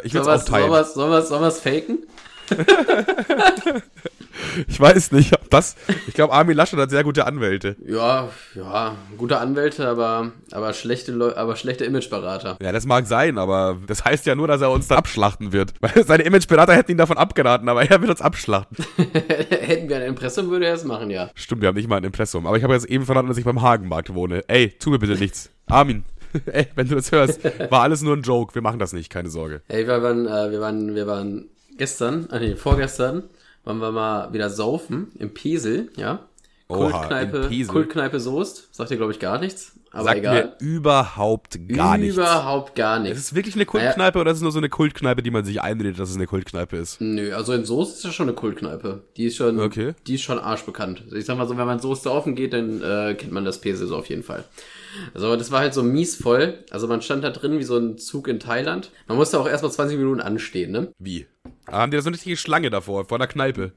ich 0.03 0.13
würde 0.13 0.29
es 0.31 0.43
auch 0.43 0.45
teilen. 0.45 0.85
Sollen 0.85 1.41
wir 1.41 1.47
es 1.47 1.59
faken? 1.59 2.05
ich 4.67 4.79
weiß 4.79 5.11
nicht, 5.11 5.33
ob 5.33 5.49
das. 5.49 5.75
Ich 6.07 6.13
glaube, 6.13 6.33
Armin 6.33 6.55
Laschet 6.55 6.79
hat 6.79 6.89
sehr 6.89 7.03
gute 7.03 7.25
Anwälte. 7.25 7.75
Ja, 7.85 8.29
ja, 8.53 8.95
gute 9.17 9.39
Anwälte, 9.39 9.87
aber, 9.87 10.31
aber 10.51 10.73
schlechte 10.73 11.11
Leu 11.11 11.35
aber 11.35 11.55
schlechte 11.55 11.85
Imageberater. 11.85 12.57
Ja, 12.61 12.71
das 12.71 12.85
mag 12.85 13.07
sein, 13.07 13.37
aber 13.37 13.77
das 13.87 14.05
heißt 14.05 14.25
ja 14.25 14.35
nur, 14.35 14.47
dass 14.47 14.61
er 14.61 14.71
uns 14.71 14.87
da 14.87 14.95
abschlachten 14.95 15.51
wird. 15.51 15.73
Weil 15.81 16.05
seine 16.05 16.23
Imageberater 16.23 16.75
hätten 16.75 16.91
ihn 16.91 16.97
davon 16.97 17.17
abgeraten, 17.17 17.67
aber 17.69 17.89
er 17.89 18.01
wird 18.01 18.11
uns 18.11 18.21
abschlachten. 18.21 18.77
hätten 19.49 19.89
wir 19.89 19.97
ein 19.97 20.03
Impressum, 20.03 20.49
würde 20.49 20.67
er 20.67 20.75
es 20.75 20.83
machen, 20.83 21.09
ja. 21.09 21.29
Stimmt, 21.35 21.61
wir 21.61 21.69
haben 21.69 21.75
nicht 21.75 21.89
mal 21.89 21.97
ein 21.97 22.03
Impressum. 22.03 22.47
Aber 22.47 22.57
ich 22.57 22.63
habe 22.63 22.73
jetzt 22.73 22.85
eben 22.85 23.05
verraten, 23.05 23.27
dass 23.27 23.37
ich 23.37 23.45
beim 23.45 23.61
Hagenmarkt 23.61 24.13
wohne. 24.13 24.43
Ey, 24.47 24.69
tu 24.69 24.89
mir 24.89 24.99
bitte 24.99 25.15
nichts. 25.15 25.49
Armin, 25.67 26.03
Ey, 26.51 26.67
wenn 26.75 26.87
du 26.87 26.95
das 26.95 27.11
hörst, 27.11 27.43
war 27.71 27.81
alles 27.81 28.01
nur 28.01 28.15
ein 28.15 28.21
Joke. 28.21 28.55
Wir 28.55 28.61
machen 28.61 28.79
das 28.79 28.93
nicht, 28.93 29.09
keine 29.09 29.29
Sorge. 29.29 29.61
Ey, 29.67 29.87
wir 29.87 30.01
waren, 30.01 30.25
äh, 30.25 30.51
wir 30.51 30.59
waren, 30.59 30.95
wir 30.95 31.07
waren 31.07 31.49
gestern, 31.77 32.29
äh, 32.29 32.39
nee, 32.39 32.55
vorgestern, 32.55 33.23
waren 33.63 33.79
wir 33.79 33.91
mal 33.91 34.33
wieder 34.33 34.49
saufen 34.49 35.11
im 35.19 35.33
Pesel, 35.33 35.91
ja. 35.97 36.27
Kultkneipe, 36.67 37.49
Kultkneipe 37.67 38.19
Soest. 38.19 38.73
Sagt 38.73 38.89
dir, 38.89 38.97
glaube 38.97 39.11
ich, 39.11 39.19
gar 39.19 39.39
nichts. 39.39 39.73
Aber 39.91 40.05
Sagt 40.05 40.17
egal. 40.17 40.55
mir 40.59 40.67
überhaupt 40.67 41.57
gar 41.69 41.97
nichts. 41.97 42.17
Überhaupt 42.17 42.75
gar 42.75 42.99
nichts. 42.99 43.17
Ist 43.17 43.25
es 43.27 43.35
wirklich 43.35 43.55
eine 43.55 43.65
Kultkneipe 43.65 44.17
naja. 44.17 44.21
oder 44.21 44.31
ist 44.31 44.37
es 44.37 44.43
nur 44.43 44.51
so 44.51 44.57
eine 44.57 44.67
Kultkneipe, 44.67 45.23
die 45.23 45.31
man 45.31 45.45
sich 45.45 45.61
einredet, 45.61 45.99
dass 45.99 46.09
es 46.09 46.17
eine 46.17 46.27
Kultkneipe 46.27 46.75
ist? 46.75 46.99
Nö, 46.99 47.33
also 47.33 47.53
in 47.53 47.63
Soest 47.63 47.97
ist 47.97 48.05
das 48.05 48.13
schon 48.13 48.27
eine 48.27 48.35
Kultkneipe. 48.35 49.03
Die 49.15 49.25
ist 49.25 49.37
schon, 49.37 49.57
okay. 49.59 49.93
die 50.05 50.15
ist 50.15 50.23
schon 50.23 50.37
arschbekannt. 50.37 51.03
Ich 51.13 51.25
sag 51.25 51.37
mal 51.37 51.47
so, 51.47 51.55
wenn 51.57 51.65
man 51.65 51.79
Soest 51.79 52.03
saufen 52.03 52.35
geht, 52.35 52.51
dann 52.51 52.81
äh, 52.81 53.13
kennt 53.13 53.31
man 53.31 53.45
das 53.45 53.61
Pesel 53.61 53.87
so 53.87 53.95
auf 53.95 54.09
jeden 54.09 54.23
Fall. 54.23 54.43
Also 55.13 55.33
das 55.37 55.51
war 55.51 55.59
halt 55.59 55.73
so 55.73 55.81
mies 55.81 56.15
voll. 56.15 56.65
Also 56.71 56.87
man 56.87 57.01
stand 57.01 57.23
da 57.23 57.29
drin 57.29 57.57
wie 57.59 57.63
so 57.63 57.77
ein 57.77 57.97
Zug 57.97 58.27
in 58.27 58.41
Thailand. 58.41 58.91
Man 59.07 59.17
musste 59.17 59.39
auch 59.39 59.47
erstmal 59.47 59.71
20 59.71 59.97
Minuten 59.97 60.19
anstehen, 60.19 60.71
ne? 60.71 60.91
Wie? 60.99 61.25
Haben 61.67 61.91
die 61.91 61.97
da 61.97 62.01
so 62.01 62.09
eine 62.09 62.15
richtige 62.15 62.37
Schlange 62.37 62.69
davor, 62.69 63.05
vor 63.05 63.17
der 63.17 63.27
Kneipe? 63.27 63.71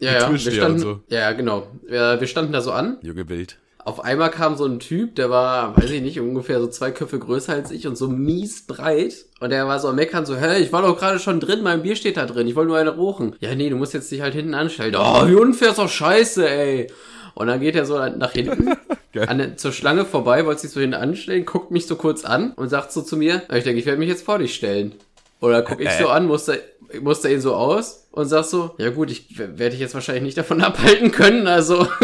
Ja, 0.00 0.12
ja, 0.12 0.30
wir 0.30 0.38
standen, 0.38 0.78
so. 0.78 1.00
ja, 1.08 1.32
genau. 1.32 1.66
Wir, 1.86 2.20
wir 2.20 2.26
standen 2.26 2.52
da 2.52 2.60
so 2.60 2.72
an. 2.72 2.98
Junge 3.02 3.28
Wild. 3.28 3.58
Auf 3.84 4.04
einmal 4.04 4.30
kam 4.30 4.56
so 4.56 4.66
ein 4.66 4.80
Typ, 4.80 5.14
der 5.14 5.30
war, 5.30 5.76
weiß 5.76 5.90
ich 5.90 6.02
nicht, 6.02 6.20
ungefähr 6.20 6.60
so 6.60 6.66
zwei 6.66 6.90
Köpfe 6.90 7.18
größer 7.18 7.54
als 7.54 7.70
ich 7.70 7.86
und 7.86 7.96
so 7.96 8.08
mies 8.08 8.66
breit. 8.66 9.14
Und 9.40 9.50
der 9.50 9.66
war 9.66 9.80
so 9.80 9.88
am 9.88 9.96
Meckern, 9.96 10.26
so, 10.26 10.36
hä, 10.36 10.58
ich 10.58 10.72
war 10.72 10.82
doch 10.82 10.98
gerade 10.98 11.18
schon 11.18 11.40
drin, 11.40 11.62
mein 11.62 11.82
Bier 11.82 11.96
steht 11.96 12.18
da 12.18 12.26
drin, 12.26 12.46
ich 12.46 12.54
wollte 12.54 12.68
nur 12.68 12.76
eine 12.76 12.90
rochen. 12.90 13.34
Ja, 13.40 13.54
nee, 13.54 13.70
du 13.70 13.76
musst 13.76 13.94
jetzt 13.94 14.10
dich 14.10 14.20
halt 14.20 14.34
hinten 14.34 14.54
anstellen. 14.54 14.94
Oh, 14.94 15.26
wie 15.26 15.34
unfair 15.34 15.70
ist 15.70 15.78
doch 15.78 15.88
scheiße, 15.88 16.48
ey. 16.48 16.88
Und 17.34 17.46
dann 17.46 17.60
geht 17.60 17.76
er 17.76 17.86
so 17.86 17.98
nach 17.98 18.32
hinten, 18.32 18.76
an, 19.26 19.56
zur 19.56 19.72
Schlange 19.72 20.04
vorbei, 20.04 20.44
wollte 20.44 20.62
sich 20.62 20.70
so 20.70 20.80
hinten 20.80 20.96
anstellen, 20.96 21.46
guckt 21.46 21.70
mich 21.70 21.86
so 21.86 21.96
kurz 21.96 22.24
an 22.24 22.52
und 22.52 22.68
sagt 22.68 22.92
so 22.92 23.00
zu 23.00 23.16
mir, 23.16 23.42
ich 23.54 23.64
denke, 23.64 23.80
ich 23.80 23.86
werde 23.86 23.98
mich 23.98 24.08
jetzt 24.08 24.24
vor 24.24 24.38
dich 24.38 24.54
stellen. 24.54 24.96
Oder 25.40 25.62
guck 25.62 25.80
ich 25.80 25.90
so 25.92 26.08
an, 26.08 26.26
muster, 26.26 26.56
muster 27.00 27.30
ihn 27.30 27.40
so 27.40 27.54
aus 27.54 28.08
und 28.10 28.26
sag 28.26 28.44
so, 28.44 28.74
ja 28.78 28.90
gut, 28.90 29.10
ich 29.10 29.38
werde 29.38 29.70
dich 29.70 29.80
jetzt 29.80 29.94
wahrscheinlich 29.94 30.24
nicht 30.24 30.38
davon 30.38 30.60
abhalten 30.62 31.10
können, 31.10 31.46
also. 31.46 31.86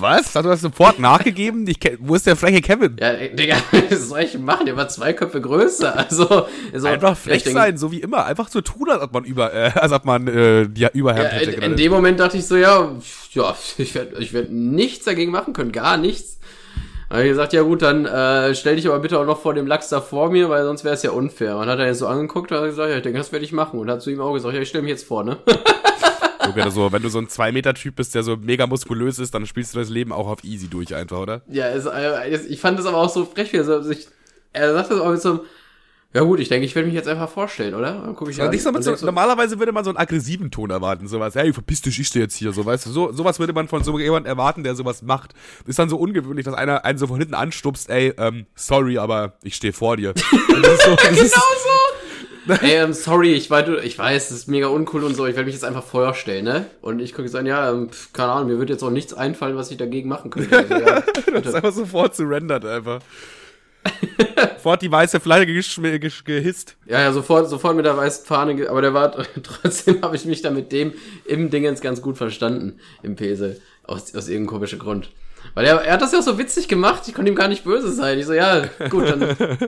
Was? 0.00 0.34
Hast 0.34 0.44
du 0.44 0.48
das 0.48 0.60
sofort 0.60 0.98
nachgegeben? 0.98 1.66
Ich, 1.68 1.78
wo 2.00 2.14
ist 2.14 2.26
der 2.26 2.36
freche 2.36 2.60
Kevin? 2.60 2.96
Ja, 2.98 3.12
Digga, 3.14 3.56
was 3.90 4.08
soll 4.08 4.20
ich 4.20 4.36
machen? 4.38 4.66
Der 4.66 4.76
war 4.76 4.88
zwei 4.88 5.12
Köpfe 5.12 5.40
größer. 5.40 5.96
Also, 5.96 6.46
also 6.72 6.88
Einfach 6.88 7.16
frech 7.16 7.44
denke, 7.44 7.58
sein, 7.58 7.78
so 7.78 7.92
wie 7.92 8.00
immer. 8.00 8.24
Einfach 8.24 8.48
so 8.48 8.60
tun, 8.60 8.90
als 8.90 9.02
ob 9.02 9.12
man 9.12 9.24
über, 9.24 9.54
äh, 9.54 9.70
als 9.74 9.92
ob 9.92 10.04
man 10.04 10.26
äh, 10.26 10.62
ja, 10.74 10.90
hätte. 10.92 11.52
In, 11.52 11.62
in 11.62 11.76
dem 11.76 11.92
Moment 11.92 12.18
dachte 12.18 12.36
ich 12.36 12.46
so, 12.46 12.56
ja, 12.56 12.92
ja, 13.32 13.56
ich 13.78 13.94
werde 13.94 14.16
ich 14.18 14.32
werd 14.32 14.50
nichts 14.50 15.04
dagegen 15.04 15.30
machen 15.30 15.52
können, 15.52 15.72
gar 15.72 15.96
nichts. 15.96 16.38
Habe 17.10 17.22
ich 17.22 17.28
gesagt, 17.28 17.52
ja 17.52 17.62
gut, 17.62 17.82
dann 17.82 18.06
äh, 18.06 18.54
stell 18.54 18.76
dich 18.76 18.86
aber 18.86 18.98
bitte 18.98 19.18
auch 19.18 19.26
noch 19.26 19.40
vor 19.40 19.54
dem 19.54 19.66
Lachs 19.66 19.88
da 19.88 20.00
vor 20.00 20.30
mir, 20.30 20.48
weil 20.48 20.64
sonst 20.64 20.84
wäre 20.84 20.94
es 20.94 21.02
ja 21.02 21.10
unfair. 21.10 21.56
Und 21.58 21.66
hat 21.66 21.78
er 21.78 21.86
jetzt 21.86 21.98
so 21.98 22.06
angeguckt 22.06 22.50
und 22.50 22.58
hat 22.58 22.64
gesagt, 22.64 22.90
ja, 22.90 22.96
ich 22.96 23.02
denke, 23.02 23.18
das 23.18 23.30
werde 23.30 23.44
ich 23.44 23.52
machen. 23.52 23.78
Und 23.78 23.90
hat 23.90 24.02
zu 24.02 24.10
ihm 24.10 24.20
auch 24.20 24.32
gesagt, 24.32 24.54
ja, 24.54 24.60
ich 24.60 24.68
stelle 24.68 24.82
mich 24.82 24.90
jetzt 24.90 25.06
vor, 25.06 25.22
ne? 25.22 25.38
so, 26.70 26.92
wenn 26.92 27.02
du 27.02 27.08
so 27.08 27.18
ein 27.18 27.28
2-Meter-Typ 27.28 27.96
bist, 27.96 28.14
der 28.14 28.22
so 28.22 28.36
mega 28.36 28.66
muskulös 28.66 29.18
ist, 29.18 29.34
dann 29.34 29.46
spielst 29.46 29.74
du 29.74 29.78
das 29.78 29.88
Leben 29.88 30.12
auch 30.12 30.28
auf 30.28 30.44
easy 30.44 30.68
durch 30.68 30.94
einfach, 30.94 31.18
oder? 31.18 31.42
Ja, 31.48 31.68
es, 31.68 31.86
äh, 31.86 32.36
ich 32.48 32.60
fand 32.60 32.78
das 32.78 32.86
aber 32.86 32.98
auch 32.98 33.08
so 33.08 33.24
frech, 33.24 33.52
wie 33.52 33.58
er, 33.58 33.64
so, 33.64 33.80
sich, 33.82 34.08
er 34.52 34.72
sagt 34.72 34.90
das 34.90 35.00
auch 35.00 35.10
mit 35.10 35.20
so 35.20 35.30
einem, 35.30 35.40
ja 36.14 36.22
gut, 36.22 36.38
ich 36.38 36.48
denke, 36.48 36.64
ich 36.64 36.74
werde 36.76 36.86
mich 36.86 36.94
jetzt 36.94 37.08
einfach 37.08 37.28
vorstellen, 37.28 37.74
oder? 37.74 38.00
Dann 38.00 38.14
guck 38.14 38.30
ich 38.30 38.36
ja, 38.36 38.48
nicht 38.48 38.62
so 38.62 38.70
so, 38.80 39.04
normalerweise 39.04 39.58
würde 39.58 39.72
man 39.72 39.82
so 39.82 39.90
einen 39.90 39.96
aggressiven 39.96 40.52
Ton 40.52 40.70
erwarten, 40.70 41.08
sowas, 41.08 41.34
hey, 41.34 41.52
verpiss 41.52 41.82
dich, 41.82 41.98
ich 41.98 42.06
stehe 42.06 42.24
jetzt 42.24 42.36
hier, 42.36 42.52
so, 42.52 42.64
weißt 42.64 42.86
du, 42.86 42.90
so, 42.90 43.12
sowas 43.12 43.40
würde 43.40 43.52
man 43.52 43.66
von 43.66 43.82
so 43.82 43.98
jemandem 43.98 44.30
erwarten, 44.30 44.62
der 44.62 44.76
sowas 44.76 45.02
macht. 45.02 45.34
Ist 45.66 45.78
dann 45.78 45.88
so 45.88 45.96
ungewöhnlich, 45.96 46.44
dass 46.44 46.54
einer 46.54 46.84
einen 46.84 46.98
so 46.98 47.08
von 47.08 47.18
hinten 47.18 47.34
anstupst, 47.34 47.90
ey, 47.90 48.14
ähm, 48.16 48.46
sorry, 48.54 48.96
aber 48.98 49.34
ich 49.42 49.56
stehe 49.56 49.72
vor 49.72 49.96
dir. 49.96 50.14
So, 50.84 50.96
genau 50.96 51.22
ist, 51.22 51.34
so! 51.34 51.94
Ey, 52.60 52.76
ähm, 52.76 52.92
sorry, 52.92 53.32
ich, 53.32 53.50
weiß, 53.50 53.68
ich 53.84 53.98
weiß, 53.98 54.28
das 54.28 54.36
ist 54.36 54.48
mega 54.48 54.66
uncool 54.66 55.02
und 55.04 55.14
so, 55.14 55.26
ich 55.26 55.34
werde 55.34 55.46
mich 55.46 55.54
jetzt 55.54 55.64
einfach 55.64 55.82
Feuer 55.82 56.14
stellen, 56.14 56.44
ne? 56.44 56.66
Und 56.82 57.00
ich 57.00 57.12
gucke 57.12 57.24
jetzt 57.24 57.34
an, 57.34 57.46
ja, 57.46 57.70
ähm, 57.70 57.88
keine 58.12 58.32
Ahnung, 58.32 58.48
mir 58.48 58.58
wird 58.58 58.68
jetzt 58.68 58.82
auch 58.82 58.90
nichts 58.90 59.14
einfallen, 59.14 59.56
was 59.56 59.70
ich 59.70 59.78
dagegen 59.78 60.08
machen 60.08 60.30
könnte. 60.30 60.54
Also, 60.54 60.74
ja, 60.74 61.02
das 61.32 61.46
ist 61.46 61.54
einfach 61.54 61.72
sofort 61.72 62.14
surrendert 62.14 62.64
einfach. 62.66 63.00
sofort 64.56 64.82
die 64.82 64.90
weiße 64.90 65.20
Flagge 65.20 65.52
gehisst. 65.52 66.76
Ja, 66.86 67.00
ja, 67.00 67.12
sofort, 67.12 67.48
sofort 67.48 67.76
mit 67.76 67.84
der 67.84 67.96
weißen 67.96 68.24
Fahne, 68.24 68.68
aber 68.68 68.80
der 68.80 68.94
war, 68.94 69.12
trotzdem 69.42 70.02
habe 70.02 70.16
ich 70.16 70.24
mich 70.24 70.42
da 70.42 70.50
mit 70.50 70.72
dem 70.72 70.92
im 71.26 71.50
Dingens 71.50 71.80
ganz 71.80 72.00
gut 72.00 72.16
verstanden, 72.16 72.80
im 73.02 73.16
Pesel. 73.16 73.60
Aus, 73.86 74.14
aus 74.14 74.28
irgendeinem 74.28 74.46
komischen 74.46 74.78
Grund. 74.78 75.10
Weil 75.52 75.66
er, 75.66 75.82
er 75.82 75.92
hat 75.92 76.00
das 76.00 76.12
ja 76.12 76.20
auch 76.20 76.22
so 76.22 76.38
witzig 76.38 76.68
gemacht, 76.68 77.02
ich 77.06 77.12
konnte 77.12 77.30
ihm 77.30 77.36
gar 77.36 77.48
nicht 77.48 77.64
böse 77.64 77.92
sein. 77.92 78.18
Ich 78.18 78.24
so, 78.24 78.32
ja, 78.32 78.66
gut, 78.88 79.06
dann 79.06 79.36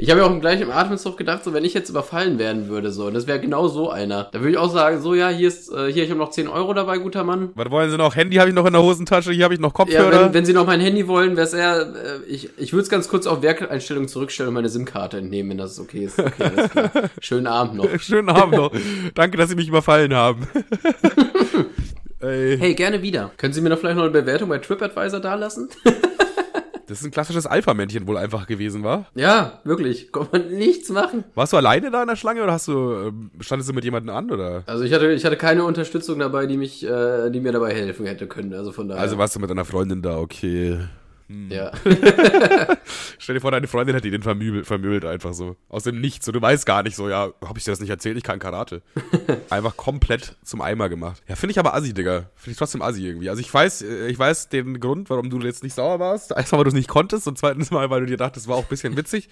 Ich 0.00 0.10
habe 0.10 0.20
ja 0.20 0.26
auch 0.26 0.40
gleich 0.40 0.60
im 0.60 0.70
Atemzug 0.70 1.16
gedacht, 1.16 1.42
so 1.42 1.52
wenn 1.52 1.64
ich 1.64 1.74
jetzt 1.74 1.90
überfallen 1.90 2.38
werden 2.38 2.68
würde, 2.68 2.92
so, 2.92 3.06
und 3.06 3.14
das 3.14 3.26
wäre 3.26 3.40
genau 3.40 3.66
so 3.66 3.90
einer. 3.90 4.28
Da 4.30 4.38
würde 4.38 4.52
ich 4.52 4.56
auch 4.56 4.72
sagen, 4.72 5.02
so 5.02 5.12
ja, 5.12 5.28
hier 5.28 5.48
ist, 5.48 5.72
äh, 5.72 5.92
hier, 5.92 6.04
ich 6.04 6.10
habe 6.10 6.20
noch 6.20 6.30
10 6.30 6.46
Euro 6.46 6.72
dabei, 6.72 6.98
guter 6.98 7.24
Mann. 7.24 7.50
Was 7.56 7.68
wollen 7.68 7.90
Sie 7.90 7.98
noch? 7.98 8.14
Handy 8.14 8.36
habe 8.36 8.48
ich 8.48 8.54
noch 8.54 8.64
in 8.64 8.74
der 8.74 8.82
Hosentasche, 8.82 9.32
hier 9.32 9.42
habe 9.42 9.54
ich 9.54 9.60
noch 9.60 9.74
Kopfhörer. 9.74 10.12
Ja, 10.12 10.24
wenn, 10.26 10.34
wenn 10.34 10.44
Sie 10.44 10.52
noch 10.52 10.66
mein 10.66 10.80
Handy 10.80 11.08
wollen, 11.08 11.36
wäre 11.36 11.46
es 11.46 11.52
eher, 11.52 11.80
äh, 11.80 12.24
ich, 12.28 12.48
ich 12.56 12.72
würde 12.72 12.84
es 12.84 12.90
ganz 12.90 13.08
kurz 13.08 13.26
auf 13.26 13.42
Werkeinstellungen 13.42 14.08
zurückstellen 14.08 14.48
und 14.48 14.54
meine 14.54 14.68
SIM-Karte 14.68 15.18
entnehmen, 15.18 15.50
wenn 15.50 15.58
das 15.58 15.80
okay 15.80 16.04
ist. 16.04 16.16
Okay, 16.16 16.44
alles 16.44 16.70
klar. 16.70 16.90
Schönen 17.20 17.48
Abend 17.48 17.74
noch. 17.74 17.98
Schönen 17.98 18.28
Abend 18.28 18.54
noch. 18.54 18.70
Danke, 19.14 19.36
dass 19.36 19.50
Sie 19.50 19.56
mich 19.56 19.66
überfallen 19.66 20.14
haben. 20.14 20.46
Ey. 22.20 22.56
Hey, 22.58 22.74
gerne 22.74 23.02
wieder. 23.02 23.32
Können 23.36 23.52
Sie 23.52 23.60
mir 23.60 23.68
noch 23.68 23.78
vielleicht 23.78 23.96
noch 23.96 24.04
eine 24.04 24.12
Bewertung 24.12 24.48
bei 24.48 24.58
TripAdvisor 24.58 25.20
dalassen? 25.20 25.68
Das 26.88 27.00
ist 27.00 27.04
ein 27.04 27.10
klassisches 27.10 27.46
Alpha-Männchen 27.46 28.06
wohl 28.06 28.16
einfach 28.16 28.46
gewesen, 28.46 28.82
war? 28.82 29.06
Ja, 29.14 29.60
wirklich. 29.64 30.10
Kann 30.10 30.26
man 30.32 30.48
nichts 30.48 30.88
machen. 30.88 31.24
Warst 31.34 31.52
du 31.52 31.58
alleine 31.58 31.90
da 31.90 32.00
in 32.00 32.08
der 32.08 32.16
Schlange 32.16 32.42
oder 32.42 32.52
hast 32.52 32.66
du, 32.66 32.94
ähm, 32.94 33.30
standest 33.40 33.68
du 33.68 33.74
mit 33.74 33.84
jemandem 33.84 34.16
an, 34.16 34.30
oder? 34.30 34.62
Also 34.66 34.84
ich 34.84 34.94
hatte, 34.94 35.12
ich 35.12 35.24
hatte 35.24 35.36
keine 35.36 35.64
Unterstützung 35.64 36.18
dabei, 36.18 36.46
die 36.46 36.56
mich, 36.56 36.82
äh, 36.82 37.28
die 37.28 37.40
mir 37.40 37.52
dabei 37.52 37.74
helfen 37.74 38.06
hätte 38.06 38.26
können. 38.26 38.54
Also 38.54 38.72
von 38.72 38.88
daher. 38.88 39.02
Also 39.02 39.18
warst 39.18 39.36
du 39.36 39.40
mit 39.40 39.50
einer 39.50 39.66
Freundin 39.66 40.00
da, 40.00 40.16
okay. 40.16 40.78
Hm. 41.28 41.50
Ja. 41.50 41.72
Stell 43.18 43.34
dir 43.34 43.40
vor, 43.40 43.50
deine 43.50 43.66
Freundin 43.66 43.94
hätte 43.94 44.10
den 44.10 44.22
vermöbelt, 44.22 44.66
vermöbelt 44.66 45.04
einfach 45.04 45.34
so. 45.34 45.56
Aus 45.68 45.84
dem 45.84 46.00
Nichts. 46.00 46.26
Und 46.26 46.34
du 46.34 46.40
weißt 46.40 46.64
gar 46.64 46.82
nicht 46.82 46.96
so, 46.96 47.08
ja, 47.08 47.30
hab 47.44 47.56
ich 47.58 47.64
dir 47.64 47.72
das 47.72 47.80
nicht 47.80 47.90
erzählt? 47.90 48.16
Ich 48.16 48.22
kann 48.22 48.38
Karate. 48.38 48.82
einfach 49.50 49.76
komplett 49.76 50.36
zum 50.42 50.62
Eimer 50.62 50.88
gemacht. 50.88 51.22
Ja, 51.28 51.36
finde 51.36 51.52
ich 51.52 51.58
aber 51.58 51.74
assi, 51.74 51.92
Digga. 51.92 52.30
Finde 52.34 52.52
ich 52.52 52.56
trotzdem 52.56 52.80
assi 52.80 53.06
irgendwie. 53.06 53.28
Also 53.28 53.40
ich 53.40 53.52
weiß, 53.52 53.82
äh, 53.82 54.08
ich 54.08 54.18
weiß 54.18 54.48
den 54.48 54.80
Grund, 54.80 55.10
warum 55.10 55.28
du 55.28 55.38
jetzt 55.40 55.62
nicht 55.62 55.74
sauer 55.74 56.00
warst. 56.00 56.30
Erstmal, 56.30 56.60
weil 56.60 56.64
du 56.64 56.68
es 56.68 56.74
nicht 56.74 56.88
konntest 56.88 57.28
und 57.28 57.36
zweitens 57.36 57.70
mal, 57.70 57.90
weil 57.90 58.00
du 58.00 58.06
dir 58.06 58.16
dachtest, 58.16 58.46
es 58.46 58.48
war 58.48 58.56
auch 58.56 58.64
ein 58.64 58.68
bisschen 58.68 58.96
witzig. 58.96 59.28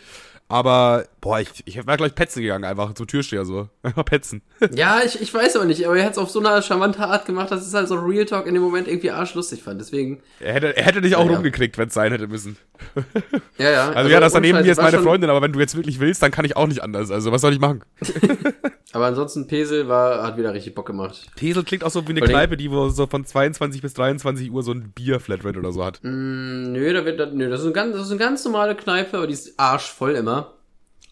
Aber, 0.48 1.06
boah, 1.20 1.40
ich, 1.40 1.48
ich 1.64 1.76
wäre 1.86 1.96
gleich 1.96 2.14
petzen 2.14 2.42
gegangen, 2.42 2.64
einfach 2.64 2.94
zum 2.94 3.06
Türsteher 3.06 3.44
so. 3.44 3.68
Einfach 3.82 4.04
petzen. 4.04 4.42
ja, 4.72 5.00
ich, 5.04 5.20
ich 5.20 5.32
weiß 5.32 5.56
aber 5.56 5.64
nicht, 5.64 5.84
aber 5.86 5.96
er 5.96 6.04
hat 6.04 6.12
es 6.12 6.18
auf 6.18 6.30
so 6.30 6.40
eine 6.40 6.62
charmante 6.62 7.00
Art 7.00 7.24
gemacht, 7.24 7.50
dass 7.50 7.66
es 7.66 7.74
halt 7.74 7.88
so 7.88 7.96
Real 7.96 8.24
Talk 8.26 8.46
in 8.46 8.54
dem 8.54 8.62
Moment 8.62 8.86
irgendwie 8.86 9.10
arschlustig 9.10 9.62
fand. 9.62 9.80
Deswegen. 9.80 10.22
Er 10.40 10.54
hätte, 10.54 10.76
er 10.76 10.84
hätte 10.84 11.00
dich 11.00 11.16
auch 11.16 11.24
ja, 11.24 11.32
rumgekriegt, 11.32 11.78
wenn 11.78 11.85
es 11.88 11.94
sein 11.94 12.12
hätte 12.12 12.26
müssen. 12.26 12.56
ja, 13.58 13.70
ja. 13.70 13.86
Also, 13.86 13.98
also 13.98 14.10
ja, 14.10 14.20
das 14.20 14.32
daneben 14.32 14.62
mir 14.62 14.72
ist 14.72 14.80
meine 14.80 14.98
Freundin, 14.98 15.30
aber 15.30 15.42
wenn 15.42 15.52
du 15.52 15.60
jetzt 15.60 15.76
wirklich 15.76 16.00
willst, 16.00 16.22
dann 16.22 16.30
kann 16.30 16.44
ich 16.44 16.56
auch 16.56 16.66
nicht 16.66 16.82
anders. 16.82 17.10
Also 17.10 17.32
was 17.32 17.40
soll 17.40 17.52
ich 17.52 17.60
machen? 17.60 17.82
aber 18.92 19.06
ansonsten, 19.06 19.46
Pesel 19.46 19.88
war, 19.88 20.22
hat 20.22 20.36
wieder 20.36 20.52
richtig 20.54 20.74
Bock 20.74 20.86
gemacht. 20.86 21.26
Pesel 21.36 21.64
klingt 21.64 21.84
auch 21.84 21.90
so 21.90 22.06
wie 22.06 22.10
eine 22.10 22.20
Vor 22.20 22.28
Kneipe, 22.28 22.56
die 22.56 22.70
wo 22.70 22.88
so 22.88 23.06
von 23.06 23.24
22 23.24 23.82
bis 23.82 23.94
23 23.94 24.50
Uhr 24.50 24.62
so 24.62 24.72
ein 24.72 24.92
Bier-Flatrate 24.94 25.58
oder 25.58 25.72
so 25.72 25.84
hat. 25.84 26.00
Mm, 26.02 26.72
nö, 26.72 26.92
da 26.92 27.04
wird, 27.04 27.34
nö, 27.34 27.48
das 27.50 27.60
ist, 27.60 27.66
eine 27.66 27.74
ganz, 27.74 27.96
das 27.96 28.06
ist 28.06 28.10
eine 28.10 28.20
ganz 28.20 28.44
normale 28.44 28.74
Kneipe, 28.74 29.16
aber 29.16 29.26
die 29.26 29.34
ist 29.34 29.58
arschvoll 29.58 30.14
immer. 30.14 30.52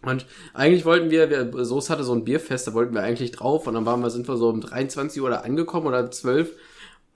Und 0.02 0.26
eigentlich 0.52 0.84
wollten 0.84 1.10
wir, 1.10 1.30
wir 1.30 1.64
Soße 1.64 1.92
hatte 1.92 2.04
so 2.04 2.14
ein 2.14 2.24
Bierfest, 2.24 2.66
da 2.66 2.74
wollten 2.74 2.94
wir 2.94 3.02
eigentlich 3.02 3.32
drauf 3.32 3.66
und 3.66 3.74
dann 3.74 3.86
waren 3.86 4.00
wir, 4.00 4.10
sind 4.10 4.28
wir 4.28 4.36
so 4.36 4.48
um 4.48 4.60
23 4.60 5.20
Uhr 5.22 5.30
da 5.30 5.36
angekommen 5.36 5.86
oder 5.86 6.10
12 6.10 6.50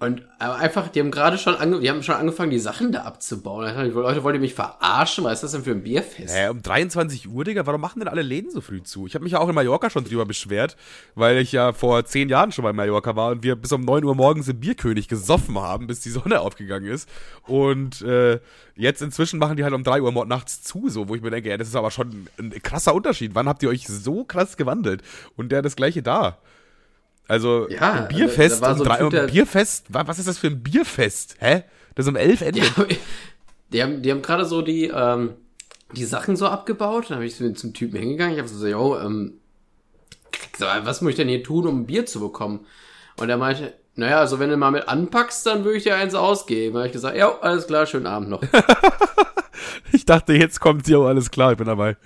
und 0.00 0.22
einfach, 0.38 0.88
die 0.88 1.00
haben 1.00 1.10
gerade 1.10 1.38
schon, 1.38 1.56
ange 1.56 1.80
die 1.80 1.90
haben 1.90 2.04
schon 2.04 2.14
angefangen, 2.14 2.50
die 2.50 2.60
Sachen 2.60 2.92
da 2.92 3.02
abzubauen. 3.02 3.74
Die 3.84 3.90
Leute, 3.90 4.22
wollt 4.22 4.36
ihr 4.36 4.40
mich 4.40 4.54
verarschen? 4.54 5.24
Was 5.24 5.34
ist 5.34 5.42
das 5.42 5.52
denn 5.52 5.64
für 5.64 5.72
ein 5.72 5.82
Bierfest? 5.82 6.36
Äh, 6.36 6.50
um 6.50 6.62
23 6.62 7.28
Uhr, 7.28 7.42
Digga, 7.42 7.66
warum 7.66 7.80
machen 7.80 7.98
denn 7.98 8.06
alle 8.06 8.22
Läden 8.22 8.52
so 8.52 8.60
früh 8.60 8.80
zu? 8.80 9.08
Ich 9.08 9.16
habe 9.16 9.24
mich 9.24 9.32
ja 9.32 9.40
auch 9.40 9.48
in 9.48 9.56
Mallorca 9.56 9.90
schon 9.90 10.04
drüber 10.04 10.24
beschwert, 10.24 10.76
weil 11.16 11.38
ich 11.38 11.50
ja 11.50 11.72
vor 11.72 12.04
zehn 12.04 12.28
Jahren 12.28 12.52
schon 12.52 12.62
bei 12.62 12.72
Mallorca 12.72 13.16
war 13.16 13.32
und 13.32 13.42
wir 13.42 13.56
bis 13.56 13.72
um 13.72 13.80
9 13.80 14.04
Uhr 14.04 14.14
morgens 14.14 14.46
im 14.46 14.60
Bierkönig 14.60 15.08
gesoffen 15.08 15.58
haben, 15.58 15.88
bis 15.88 15.98
die 15.98 16.10
Sonne 16.10 16.40
aufgegangen 16.42 16.88
ist. 16.88 17.08
Und 17.48 18.00
äh, 18.02 18.38
jetzt 18.76 19.02
inzwischen 19.02 19.40
machen 19.40 19.56
die 19.56 19.64
halt 19.64 19.74
um 19.74 19.82
3 19.82 20.00
Uhr 20.00 20.26
nachts 20.26 20.62
zu, 20.62 20.88
so, 20.90 21.08
wo 21.08 21.16
ich 21.16 21.22
mir 21.22 21.30
denke, 21.30 21.48
ja, 21.48 21.56
das 21.56 21.66
ist 21.66 21.76
aber 21.76 21.90
schon 21.90 22.28
ein 22.38 22.50
krasser 22.62 22.94
Unterschied. 22.94 23.34
Wann 23.34 23.48
habt 23.48 23.64
ihr 23.64 23.68
euch 23.68 23.88
so 23.88 24.22
krass 24.22 24.56
gewandelt? 24.56 25.02
Und 25.36 25.50
der 25.50 25.60
das 25.60 25.74
gleiche 25.74 26.04
da. 26.04 26.38
Also 27.28 27.68
ja, 27.68 27.92
ein 27.92 28.08
Bierfest 28.08 28.62
da, 28.62 28.68
da 28.68 28.74
so 28.74 28.82
um 28.82 28.88
drei, 28.88 29.04
um 29.04 29.26
Bierfest, 29.26 29.84
was 29.90 30.18
ist 30.18 30.26
das 30.26 30.38
für 30.38 30.46
ein 30.46 30.62
Bierfest? 30.62 31.36
Hä? 31.38 31.62
Das 31.94 32.08
um 32.08 32.16
elf 32.16 32.40
endet. 32.40 32.64
Ja, 32.64 32.86
die 33.72 33.82
haben, 33.82 34.02
die 34.02 34.10
haben 34.10 34.22
gerade 34.22 34.46
so 34.46 34.62
die, 34.62 34.86
ähm, 34.86 35.34
die 35.92 36.04
Sachen 36.04 36.36
so 36.36 36.46
abgebaut. 36.46 37.10
Dann 37.10 37.16
habe 37.16 37.26
ich 37.26 37.36
so 37.36 37.48
zum 37.52 37.74
Typen 37.74 37.98
hingegangen. 37.98 38.32
Ich 38.32 38.38
habe 38.38 38.48
so, 38.48 38.66
yo, 38.66 38.98
ähm, 38.98 39.34
was 40.58 41.02
muss 41.02 41.10
ich 41.10 41.16
denn 41.16 41.28
hier 41.28 41.42
tun, 41.42 41.66
um 41.66 41.82
ein 41.82 41.86
Bier 41.86 42.06
zu 42.06 42.18
bekommen? 42.18 42.66
Und 43.18 43.28
er 43.28 43.36
meinte, 43.36 43.74
naja, 43.94 44.20
also 44.20 44.38
wenn 44.38 44.48
du 44.48 44.56
mal 44.56 44.70
mit 44.70 44.88
anpackst, 44.88 45.44
dann 45.44 45.64
würde 45.64 45.76
ich 45.76 45.82
dir 45.82 45.96
eins 45.96 46.14
ausgeben. 46.14 46.74
Da 46.74 46.78
habe 46.80 46.86
ich 46.86 46.92
gesagt, 46.92 47.16
ja, 47.16 47.36
alles 47.40 47.66
klar, 47.66 47.84
schönen 47.84 48.06
Abend 48.06 48.30
noch. 48.30 48.42
ich 49.92 50.06
dachte, 50.06 50.32
jetzt 50.32 50.60
kommt 50.60 50.88
ja 50.88 50.98
alles 51.00 51.30
klar, 51.30 51.52
ich 51.52 51.58
bin 51.58 51.66
dabei. 51.66 51.96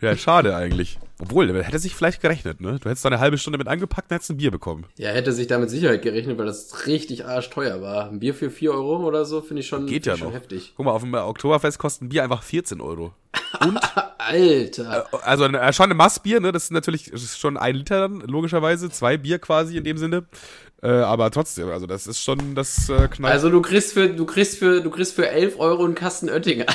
Ja, 0.00 0.16
schade 0.16 0.56
eigentlich. 0.56 0.98
Obwohl, 1.20 1.62
hätte 1.62 1.78
sich 1.78 1.94
vielleicht 1.94 2.22
gerechnet, 2.22 2.60
ne? 2.60 2.78
Du 2.80 2.88
hättest 2.88 3.04
da 3.04 3.10
eine 3.10 3.20
halbe 3.20 3.36
Stunde 3.38 3.58
mit 3.58 3.68
angepackt 3.68 4.10
und 4.10 4.14
hättest 4.14 4.30
ein 4.30 4.38
Bier 4.38 4.50
bekommen. 4.50 4.86
Ja, 4.96 5.10
hätte 5.10 5.32
sich 5.32 5.46
da 5.46 5.58
mit 5.58 5.68
Sicherheit 5.70 6.02
gerechnet, 6.02 6.38
weil 6.38 6.46
das 6.46 6.86
richtig 6.86 7.26
arschteuer 7.26 7.82
war. 7.82 8.08
Ein 8.08 8.20
Bier 8.20 8.34
für 8.34 8.50
4 8.50 8.72
Euro 8.72 9.06
oder 9.06 9.24
so 9.24 9.42
finde 9.42 9.60
ich 9.60 9.66
schon, 9.66 9.86
Geht 9.86 10.06
ja 10.06 10.16
schon 10.16 10.28
noch. 10.28 10.34
heftig. 10.34 10.72
Guck 10.76 10.86
mal, 10.86 10.92
auf 10.92 11.02
dem 11.02 11.12
Oktoberfest 11.14 11.78
kostet 11.78 12.02
ein 12.02 12.08
Bier 12.08 12.22
einfach 12.24 12.42
14 12.42 12.80
Euro. 12.80 13.12
Und? 13.60 13.78
Alter. 14.18 15.06
Äh, 15.12 15.16
also 15.22 15.44
äh, 15.44 15.72
schon 15.72 15.90
ein 15.90 15.96
Massbier, 15.96 16.40
ne? 16.40 16.52
Das 16.52 16.64
ist 16.64 16.72
natürlich 16.72 17.10
das 17.10 17.22
ist 17.22 17.38
schon 17.38 17.56
ein 17.56 17.74
Liter 17.74 18.00
dann, 18.00 18.20
logischerweise. 18.20 18.90
Zwei 18.90 19.16
Bier 19.16 19.38
quasi 19.38 19.76
in 19.76 19.84
dem 19.84 19.98
Sinne. 19.98 20.24
Äh, 20.82 20.88
aber 20.88 21.30
trotzdem, 21.30 21.68
also 21.68 21.86
das 21.86 22.06
ist 22.06 22.22
schon 22.22 22.54
das 22.54 22.88
äh, 22.88 23.08
Knall. 23.08 23.32
Also 23.32 23.50
du 23.50 23.60
kriegst 23.60 23.92
für, 23.92 24.08
du 24.08 24.24
kriegst 24.24 24.58
für, 24.58 24.80
du 24.80 24.90
kriegst 24.90 25.14
für 25.14 25.28
11 25.28 25.58
Euro 25.58 25.84
einen 25.84 25.94
Kasten 25.94 26.30
Oettinger. 26.30 26.66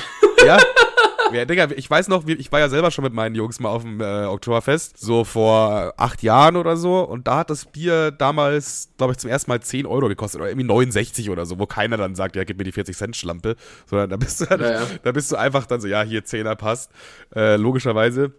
Ja, 0.45 0.57
Ja, 1.35 1.45
Digga, 1.45 1.67
ich 1.75 1.89
weiß 1.89 2.07
noch, 2.07 2.25
ich 2.27 2.51
war 2.51 2.59
ja 2.59 2.69
selber 2.69 2.91
schon 2.91 3.03
mit 3.03 3.13
meinen 3.13 3.35
Jungs 3.35 3.59
mal 3.59 3.69
auf 3.69 3.81
dem 3.81 3.99
äh, 3.99 4.25
Oktoberfest, 4.25 4.97
so 4.97 5.25
vor 5.25 5.93
acht 5.97 6.23
Jahren 6.23 6.55
oder 6.55 6.77
so. 6.77 7.01
Und 7.01 7.27
da 7.27 7.39
hat 7.39 7.49
das 7.49 7.65
Bier 7.65 8.11
damals, 8.11 8.89
glaube 8.97 9.11
ich, 9.11 9.17
zum 9.17 9.29
ersten 9.29 9.51
Mal 9.51 9.59
10 9.59 9.85
Euro 9.85 10.07
gekostet 10.07 10.39
oder 10.39 10.49
irgendwie 10.49 10.67
69 10.67 11.29
oder 11.29 11.45
so, 11.45 11.59
wo 11.59 11.65
keiner 11.65 11.97
dann 11.97 12.15
sagt, 12.15 12.35
ja, 12.35 12.45
gib 12.45 12.57
mir 12.57 12.63
die 12.63 12.71
40 12.71 12.95
Cent 12.95 13.15
Schlampe, 13.15 13.55
sondern 13.85 14.09
da 14.09 14.17
bist 14.17 14.41
du, 14.41 14.45
ja, 14.45 14.71
ja. 14.71 14.81
da 15.03 15.11
bist 15.11 15.31
du 15.31 15.35
einfach 15.35 15.65
dann 15.65 15.81
so, 15.81 15.87
ja, 15.87 16.03
hier 16.03 16.23
10er 16.23 16.55
passt, 16.55 16.91
äh, 17.35 17.57
logischerweise. 17.57 18.31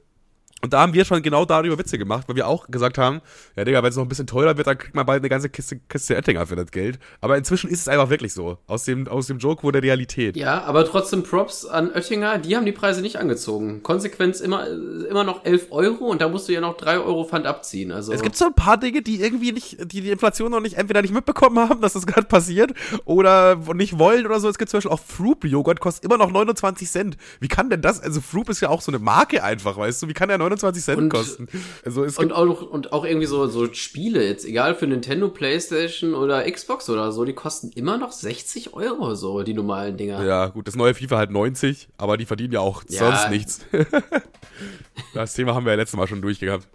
Und 0.62 0.73
da 0.73 0.81
haben 0.81 0.95
wir 0.95 1.05
schon 1.05 1.23
genau 1.23 1.45
darüber 1.45 1.79
Witze 1.79 1.99
gemacht, 1.99 2.29
weil 2.29 2.37
wir 2.37 2.49
auch 2.49 2.69
gesagt 2.69 2.97
haben, 2.97 3.21
ja 3.57 3.64
Digga, 3.64 3.83
wenn 3.83 3.90
es 3.90 3.97
noch 3.97 4.05
ein 4.05 4.09
bisschen 4.09 4.27
teurer 4.27 4.57
wird, 4.57 4.66
dann 4.66 4.79
kriegt 4.79 4.95
man 4.95 5.05
bald 5.05 5.21
eine 5.21 5.29
ganze 5.29 5.51
Kiste, 5.51 5.79
Kiste 5.88 6.16
Ettinger 6.16 6.47
für 6.47 6.57
das 6.57 6.71
Geld. 6.71 6.99
Aber 7.21 7.37
inzwischen 7.37 7.69
ist 7.69 7.81
es 7.81 7.88
einfach 7.88 8.09
wirklich 8.09 8.33
so. 8.33 8.57
Aus 8.66 8.85
dem, 8.85 9.07
aus 9.07 9.27
dem 9.27 9.38
Joke 9.38 9.62
wurde 9.64 9.83
Realität. 9.83 10.35
Ja, 10.35 10.64
aber 10.64 10.87
trotzdem 10.87 11.25
Props 11.25 11.66
an 11.66 11.92
Oettinger, 11.92 12.38
die 12.38 12.57
haben 12.57 12.64
die 12.64 12.73
Preise 12.73 13.03
nicht 13.03 13.16
angezogen. 13.16 13.83
Konsequenz 13.83 14.40
immer, 14.40 14.66
immer 14.66 15.25
noch 15.25 15.45
11 15.45 15.66
Euro 15.73 16.07
und 16.07 16.23
da 16.23 16.29
musst 16.29 16.49
du 16.49 16.55
ja 16.55 16.62
noch 16.62 16.79
3 16.79 17.01
Euro 17.01 17.25
Pfand 17.25 17.47
abziehen. 17.47 17.92
Also 17.92 18.14
es 18.14 18.23
gibt 18.23 18.37
so 18.37 18.47
ein 18.47 18.55
paar 18.55 18.79
Dinge, 18.79 19.03
die 19.03 19.21
irgendwie 19.21 19.53
nicht, 19.53 19.92
die 19.92 20.01
die 20.01 20.11
Inflation 20.11 20.51
noch 20.51 20.61
nicht, 20.61 20.79
entweder 20.79 21.03
nicht 21.03 21.12
mitbekommen 21.12 21.59
haben, 21.59 21.83
dass 21.83 21.92
das 21.92 22.07
gerade 22.07 22.27
passiert 22.27 22.73
oder 23.05 23.57
nicht 23.75 23.99
wollen 23.99 24.25
oder 24.25 24.40
so. 24.40 24.49
Es 24.49 24.57
gibt 24.57 24.71
zum 24.71 24.79
Beispiel 24.79 24.92
auch 24.92 25.01
Froop 25.01 25.45
Joghurt, 25.45 25.81
kostet 25.81 26.07
immer 26.07 26.16
noch 26.16 26.31
29 26.31 26.90
Cent. 26.90 27.16
Wie 27.40 27.49
kann 27.49 27.69
denn 27.69 27.83
das? 27.83 28.01
Also 28.01 28.23
Froop 28.23 28.49
ist 28.49 28.62
ja 28.62 28.71
auch 28.71 28.81
so 28.81 28.90
eine 28.90 28.99
Marke 28.99 29.45
einfach, 29.45 29.77
weißt 29.77 30.03
du? 30.03 30.09
Wie 30.09 30.14
kann 30.14 30.29
der 30.29 30.38
29 30.49 30.85
Cent 30.85 30.99
und, 30.99 31.09
kosten? 31.09 31.49
Also 31.85 32.05
es 32.05 32.19
und, 32.19 32.33
auch, 32.33 32.63
und 32.63 32.93
auch 32.93 33.05
irgendwie 33.05 33.27
so, 33.27 33.47
so 33.47 33.73
Spiele, 33.73 34.27
jetzt 34.27 34.45
egal 34.45 34.75
für 34.75 34.87
Nintendo, 34.87 35.29
Playstation 35.29 36.15
oder 36.15 36.51
Xbox 36.51 36.89
oder 36.89 37.13
so, 37.13 37.25
die 37.25 37.33
kosten 37.33 37.71
immer 37.75 37.99
noch 37.99 38.13
60 38.13 38.75
Euro 38.75 39.15
so, 39.15 39.43
die 39.43 39.55
normalen 39.55 39.97
Dinger. 39.97 40.25
Ja, 40.25 40.47
gut, 40.47 40.67
das 40.67 40.77
neue 40.77 40.95
FIFA 40.95 41.19
halt 41.19 41.31
90, 41.31 41.89
aber 41.99 42.17
die 42.17 42.27
verdienen 42.27 42.53
ja 42.53 42.61
auch 42.61 42.83
ja. 42.89 42.99
sonst 42.99 43.31
nichts. 43.31 43.61
das 45.15 45.35
Thema 45.35 45.55
haben 45.55 45.65
wir 45.65 45.73
ja 45.73 45.77
letztes 45.77 45.97
Mal 45.97 46.07
schon 46.07 46.23
durchgehabt. 46.23 46.67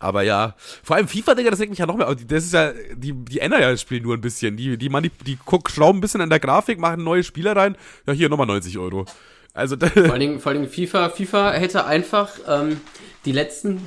Aber 0.00 0.22
ja, 0.22 0.54
vor 0.82 0.96
allem 0.96 1.08
FIFA, 1.08 1.34
Digga, 1.34 1.50
das 1.50 1.58
denkt 1.58 1.70
mich 1.70 1.78
ja 1.78 1.86
noch 1.86 1.96
mehr. 1.96 2.14
Das 2.14 2.44
ist 2.44 2.52
ja, 2.52 2.72
die, 2.94 3.12
die 3.12 3.40
ändern 3.40 3.60
ja 3.60 3.70
das 3.70 3.80
Spiel 3.80 4.00
nur 4.00 4.14
ein 4.14 4.20
bisschen. 4.20 4.56
Die, 4.56 4.78
die, 4.78 4.88
die, 4.88 5.10
die 5.24 5.38
schrauben 5.68 5.98
ein 5.98 6.00
bisschen 6.00 6.20
an 6.20 6.30
der 6.30 6.38
Grafik, 6.38 6.78
machen 6.78 7.02
neue 7.02 7.24
Spiele 7.24 7.54
rein. 7.56 7.76
Ja, 8.06 8.12
hier 8.12 8.28
nochmal 8.28 8.46
90 8.46 8.78
Euro. 8.78 9.06
Also 9.58 9.76
vor 9.94 10.12
allen 10.12 10.20
Dingen, 10.20 10.40
vor 10.40 10.52
allen 10.52 10.62
Dingen 10.62 10.72
FIFA, 10.72 11.10
FIFA 11.10 11.52
hätte 11.52 11.84
einfach 11.84 12.30
ähm, 12.46 12.80
die 13.24 13.32
letzten 13.32 13.82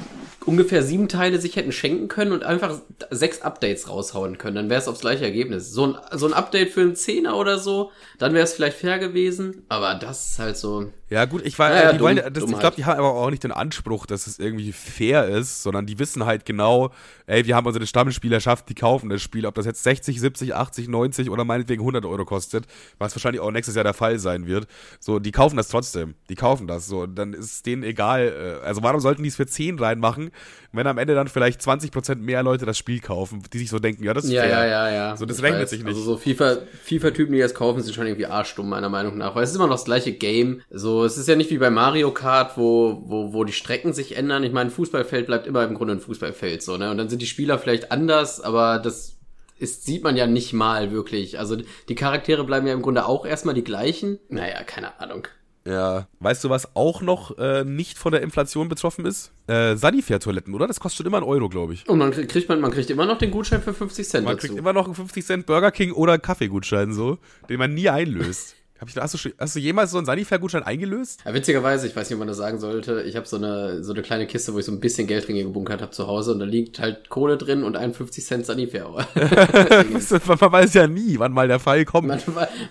ungefähr 0.46 0.84
sieben 0.84 1.08
Teile 1.08 1.40
sich 1.40 1.56
hätten 1.56 1.72
schenken 1.72 2.08
können 2.08 2.32
und 2.32 2.44
einfach 2.44 2.80
sechs 3.10 3.42
Updates 3.42 3.90
raushauen 3.90 4.38
können. 4.38 4.56
Dann 4.56 4.70
wäre 4.70 4.82
es 4.82 4.88
aufs 4.88 5.02
gleiche 5.02 5.24
Ergebnis. 5.24 5.72
So 5.72 5.88
ein, 5.88 5.98
so 6.18 6.28
ein 6.28 6.34
Update 6.34 6.72
für 6.72 6.82
einen 6.82 6.96
Zehner 6.96 7.38
oder 7.38 7.60
so, 7.60 7.92
dann 8.18 8.34
wäre 8.34 8.44
es 8.44 8.54
vielleicht 8.54 8.78
fair 8.78 9.00
gewesen. 9.00 9.64
Aber 9.70 9.96
das 9.96 10.32
ist 10.32 10.40
halt 10.40 10.58
so. 10.58 10.92
Ja, 11.10 11.26
gut, 11.26 11.46
ich, 11.46 11.60
war, 11.60 11.74
ja, 11.74 11.92
die 11.92 11.98
dumm, 11.98 12.08
wollen, 12.08 12.34
das, 12.34 12.44
ich 12.44 12.60
glaube, 12.60 12.76
die 12.76 12.86
haben 12.86 13.00
aber 13.00 13.14
auch 13.14 13.30
nicht 13.30 13.44
den 13.44 13.52
Anspruch, 13.52 14.06
dass 14.06 14.28
es 14.28 14.40
irgendwie 14.40 14.72
fair 14.72 15.28
ist, 15.28 15.62
sondern 15.62 15.86
die 15.86 16.00
wissen 16.00 16.26
halt 16.26 16.46
genau, 16.46 16.92
ey, 17.26 17.46
wir 17.46 17.56
haben 17.56 17.68
unsere 17.68 17.86
Stammspielerschaft, 17.86 18.70
die 18.70 18.76
kaufen 18.76 19.10
das 19.10 19.22
Spiel, 19.22 19.46
ob 19.46 19.56
das 19.56 19.66
jetzt 19.66 19.84
60, 19.84 20.20
70, 20.20 20.56
80, 20.56 20.88
90 20.88 21.30
oder 21.30 21.44
meinetwegen 21.44 21.82
100 21.82 22.06
Euro 22.06 22.26
kostet, 22.26 22.66
was 22.98 23.14
wahrscheinlich 23.14 23.42
auch 23.42 23.52
nächstes 23.52 23.76
Jahr 23.76 23.84
der 23.84 23.94
Fall 23.94 24.20
sein 24.20 24.48
wird. 24.48 24.68
So, 25.00 25.20
die 25.20 25.32
kaufen 25.32 25.58
das 25.62 25.70
trotzdem. 25.70 26.16
Die 26.30 26.36
kaufen 26.36 26.68
das 26.68 26.88
so. 26.88 27.02
Und 27.02 27.16
dann 27.16 27.34
ist 27.34 27.46
es 27.54 27.64
denen 27.64 27.84
egal. 27.84 28.60
Äh, 28.62 28.66
also 28.66 28.84
warum 28.84 29.00
sollten 29.00 29.24
die 29.24 29.30
es 29.30 29.36
für 29.36 29.46
10 29.48 29.80
reinmachen, 29.80 30.32
wenn 30.74 30.88
am 30.88 30.98
Ende 30.98 31.16
dann 31.16 31.28
vielleicht 31.28 31.62
20% 31.62 32.16
mehr 32.16 32.44
Leute 32.44 32.66
das 32.66 32.78
Spiel 32.78 33.00
kaufen, 33.00 33.44
die 33.54 33.58
sich 33.60 33.70
so 33.70 33.80
denken, 33.80 34.04
ja, 34.04 34.14
das 34.14 34.26
ist 34.26 34.32
Ja, 34.32 34.42
fair. 34.42 34.52
ja, 34.52 34.66
ja, 34.66 34.92
ja. 34.92 35.18
So, 35.18 35.26
das 35.26 35.38
Ich 35.38 35.44
rechnet 35.44 35.62
weiß. 35.64 35.70
sich 35.70 35.80
nicht. 35.80 35.88
Also 35.88 36.02
so 36.02 36.18
FIFA, 36.18 36.58
FIFA-Typen, 36.84 37.34
die 37.34 37.40
das 37.40 37.54
kaufen, 37.54 37.82
sind 37.82 37.94
schon 37.94 38.08
irgendwie 38.08 38.26
arschdumm, 38.28 38.70
meiner 38.70 38.90
Meinung 38.90 39.18
nach. 39.18 39.36
Weil 39.36 39.44
es 39.44 39.50
ist 39.52 39.56
immer 39.56 39.68
noch 39.68 39.76
das 39.76 39.86
gleiche 39.86 40.14
Game. 40.14 40.62
So, 40.70 41.04
es 41.06 41.18
ist 41.18 41.28
ja 41.28 41.36
nicht 41.36 41.50
wie 41.52 41.58
bei 41.58 41.70
Mario 41.70 42.12
Kart, 42.12 42.58
wo, 42.58 43.02
wo, 43.06 43.34
wo 43.34 43.44
die 43.44 43.54
Strecken 43.54 43.94
sich 43.94 44.16
ändern. 44.18 44.44
Ich 44.44 44.52
meine, 44.54 44.70
ein 44.70 44.74
Fußballfeld 44.74 45.28
bleibt 45.28 45.48
immer 45.48 45.64
im 45.64 45.74
Grunde 45.76 45.94
ein 45.94 46.00
Fußballfeld, 46.00 46.62
so, 46.64 46.78
ne? 46.78 46.92
Und 46.92 46.98
dann 46.98 47.10
sind 47.10 47.22
die 47.22 47.28
Spieler 47.28 47.60
vielleicht 47.60 47.92
anders, 47.92 48.40
aber 48.42 48.80
das 48.80 49.18
ist, 49.60 49.86
sieht 49.86 50.04
man 50.04 50.16
ja 50.18 50.26
nicht 50.26 50.54
mal 50.54 50.92
wirklich. 50.92 51.38
Also 51.38 51.56
die 51.88 51.94
Charaktere 51.96 52.44
bleiben 52.46 52.66
ja 52.66 52.74
im 52.74 52.82
Grunde 52.82 53.06
auch 53.06 53.28
erstmal 53.28 53.54
die 53.54 53.64
gleichen. 53.64 54.18
Naja, 54.30 54.64
keine 54.64 55.00
Ahnung. 55.00 55.28
Ja. 55.66 56.08
Weißt 56.20 56.44
du, 56.44 56.50
was 56.50 56.76
auch 56.76 57.02
noch 57.02 57.38
äh, 57.38 57.64
nicht 57.64 57.98
von 57.98 58.12
der 58.12 58.22
Inflation 58.22 58.68
betroffen 58.68 59.06
ist? 59.06 59.32
Äh, 59.48 59.76
Sanifair-Toiletten, 59.76 60.54
oder? 60.56 60.68
Das 60.68 60.80
kostet 60.80 60.98
schon 61.00 61.06
immer 61.08 61.18
einen 61.18 61.28
Euro, 61.28 61.50
glaube 61.50 61.74
ich. 61.74 61.88
Und 61.88 62.00
man 62.00 62.12
kriegt 62.12 62.50
man, 62.50 62.60
man 62.62 62.72
kriegt 62.72 62.90
immer 62.90 63.06
noch 63.06 63.18
den 63.18 63.32
Gutschein 63.32 63.62
für 63.62 63.74
50 63.74 64.08
Cent 64.08 64.26
Man 64.26 64.36
dazu. 64.36 64.48
kriegt 64.48 64.58
immer 64.60 64.74
noch 64.74 64.86
einen 64.86 64.96
50 64.96 65.26
Cent 65.26 65.46
Burger 65.46 65.72
King 65.72 65.92
oder 65.92 66.18
Kaffeegutschein 66.18 66.94
so, 66.94 67.20
den 67.50 67.60
man 67.60 67.74
nie 67.74 67.90
einlöst. 67.90 68.56
Hab 68.82 68.90
ich, 68.90 68.98
hast, 68.98 69.14
du, 69.14 69.30
hast 69.38 69.56
du 69.56 69.60
jemals 69.60 69.92
so 69.92 69.98
einen 69.98 70.08
Sanifair-Gutschein 70.08 70.64
eingelöst? 70.64 71.22
Ja, 71.24 71.36
witzigerweise, 71.36 71.86
ich 71.86 71.96
weiß 71.96 72.10
nicht, 72.10 72.16
ob 72.16 72.20
man 72.20 72.28
das 72.28 72.38
sagen 72.38 72.60
sollte, 72.60 73.04
ich 73.04 73.16
habe 73.16 73.28
so 73.28 73.38
eine, 73.38 73.84
so 73.84 73.94
eine 73.94 74.02
kleine 74.02 74.26
Kiste, 74.26 74.56
wo 74.56 74.58
ich 74.58 74.66
so 74.66 74.72
ein 74.72 74.80
bisschen 74.80 75.06
Geld 75.06 75.28
drin 75.28 75.36
gebunkert 75.36 75.84
habe 75.84 75.92
zu 75.92 76.08
Hause 76.08 76.32
und 76.32 76.40
da 76.40 76.46
liegt 76.46 76.80
halt 76.80 77.08
Kohle 77.10 77.38
drin 77.38 77.62
und 77.62 77.78
51 77.78 78.26
Cent 78.26 78.48
Sanifair. 78.48 78.88
man 80.40 80.52
weiß 80.52 80.74
ja 80.74 80.88
nie, 80.88 81.20
wann 81.20 81.32
mal 81.32 81.48
der 81.48 81.60
Fall 81.60 81.86
kommt. 81.86 82.08
man, 82.08 82.20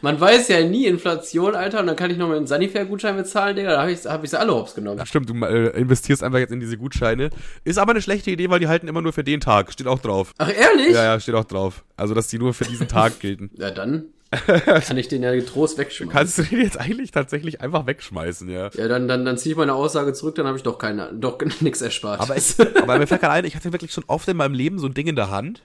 man 0.03 0.21
weiß 0.21 0.49
ja 0.49 0.67
nie 0.67 0.87
Inflation, 0.87 1.55
Alter, 1.55 1.79
und 1.79 1.87
dann 1.87 1.95
kann 1.95 2.11
ich 2.11 2.17
noch 2.17 2.27
mit 2.27 2.39
einem 2.39 2.49
Sanifair-Gutschein 2.49 3.15
bezahlen, 3.15 3.55
Digga, 3.55 3.71
da 3.71 3.83
habe 3.83 3.93
ich, 3.93 4.05
hab 4.05 4.25
ich 4.25 4.31
sie 4.31 4.41
alle 4.41 4.53
hops 4.53 4.75
genommen. 4.75 4.99
Ja, 4.99 5.07
stimmt, 5.07 5.31
du 5.31 5.35
äh, 5.45 5.79
investierst 5.79 6.25
einfach 6.25 6.41
jetzt 6.41 6.51
in 6.51 6.59
diese 6.59 6.77
Gutscheine. 6.77 7.31
Ist 7.63 7.79
aber 7.79 7.93
eine 7.93 8.03
schlechte 8.03 8.33
Idee, 8.33 8.51
weil 8.51 8.59
die 8.59 8.67
halten 8.67 8.89
immer 8.89 9.01
nur 9.01 9.13
für 9.13 9.23
den 9.23 9.39
Tag. 9.39 9.73
Steht 9.73 9.87
auch 9.87 10.01
drauf. 10.01 10.35
Ach, 10.39 10.51
ehrlich? 10.53 10.93
Ja, 10.93 11.05
ja, 11.05 11.21
steht 11.21 11.37
auch 11.37 11.45
drauf. 11.45 11.85
Also, 11.97 12.15
dass 12.15 12.27
die 12.27 12.41
nur 12.41 12.53
für 12.53 12.65
diesen 12.65 12.89
Tag 12.89 13.21
gelten. 13.21 13.51
Ja, 13.57 13.71
dann 13.71 14.07
kann 14.47 14.97
ich 14.97 15.09
den 15.09 15.23
ja 15.23 15.35
getrost 15.35 15.77
wegschmeißen. 15.77 16.13
Kannst 16.13 16.39
du 16.39 16.43
den 16.45 16.61
jetzt 16.61 16.79
eigentlich 16.79 17.11
tatsächlich 17.11 17.61
einfach 17.61 17.87
wegschmeißen, 17.87 18.49
ja. 18.49 18.71
ja, 18.73 18.89
dann, 18.89 19.09
dann, 19.09 19.25
dann 19.25 19.37
ziehe 19.37 19.53
ich 19.53 19.59
meine 19.59 19.75
Aussage 19.75 20.13
zurück, 20.13 20.37
dann 20.37 20.47
habe 20.47 20.57
ich 20.57 20.63
doch 20.63 20.79
keine, 20.79 21.13
doch 21.13 21.39
nix 21.61 21.81
erspart. 21.81 22.21
Aber, 22.21 22.37
ich, 22.37 22.55
aber 22.83 22.99
mir 22.99 23.07
fällt 23.07 23.21
gerade 23.21 23.35
ein, 23.35 23.45
ich 23.45 23.57
hatte 23.57 23.73
wirklich 23.73 23.93
schon 23.93 24.05
oft 24.07 24.29
in 24.29 24.37
meinem 24.37 24.55
Leben 24.55 24.79
so 24.79 24.87
ein 24.87 24.95
Ding 24.95 25.09
in 25.09 25.17
der 25.17 25.31
Hand. 25.31 25.63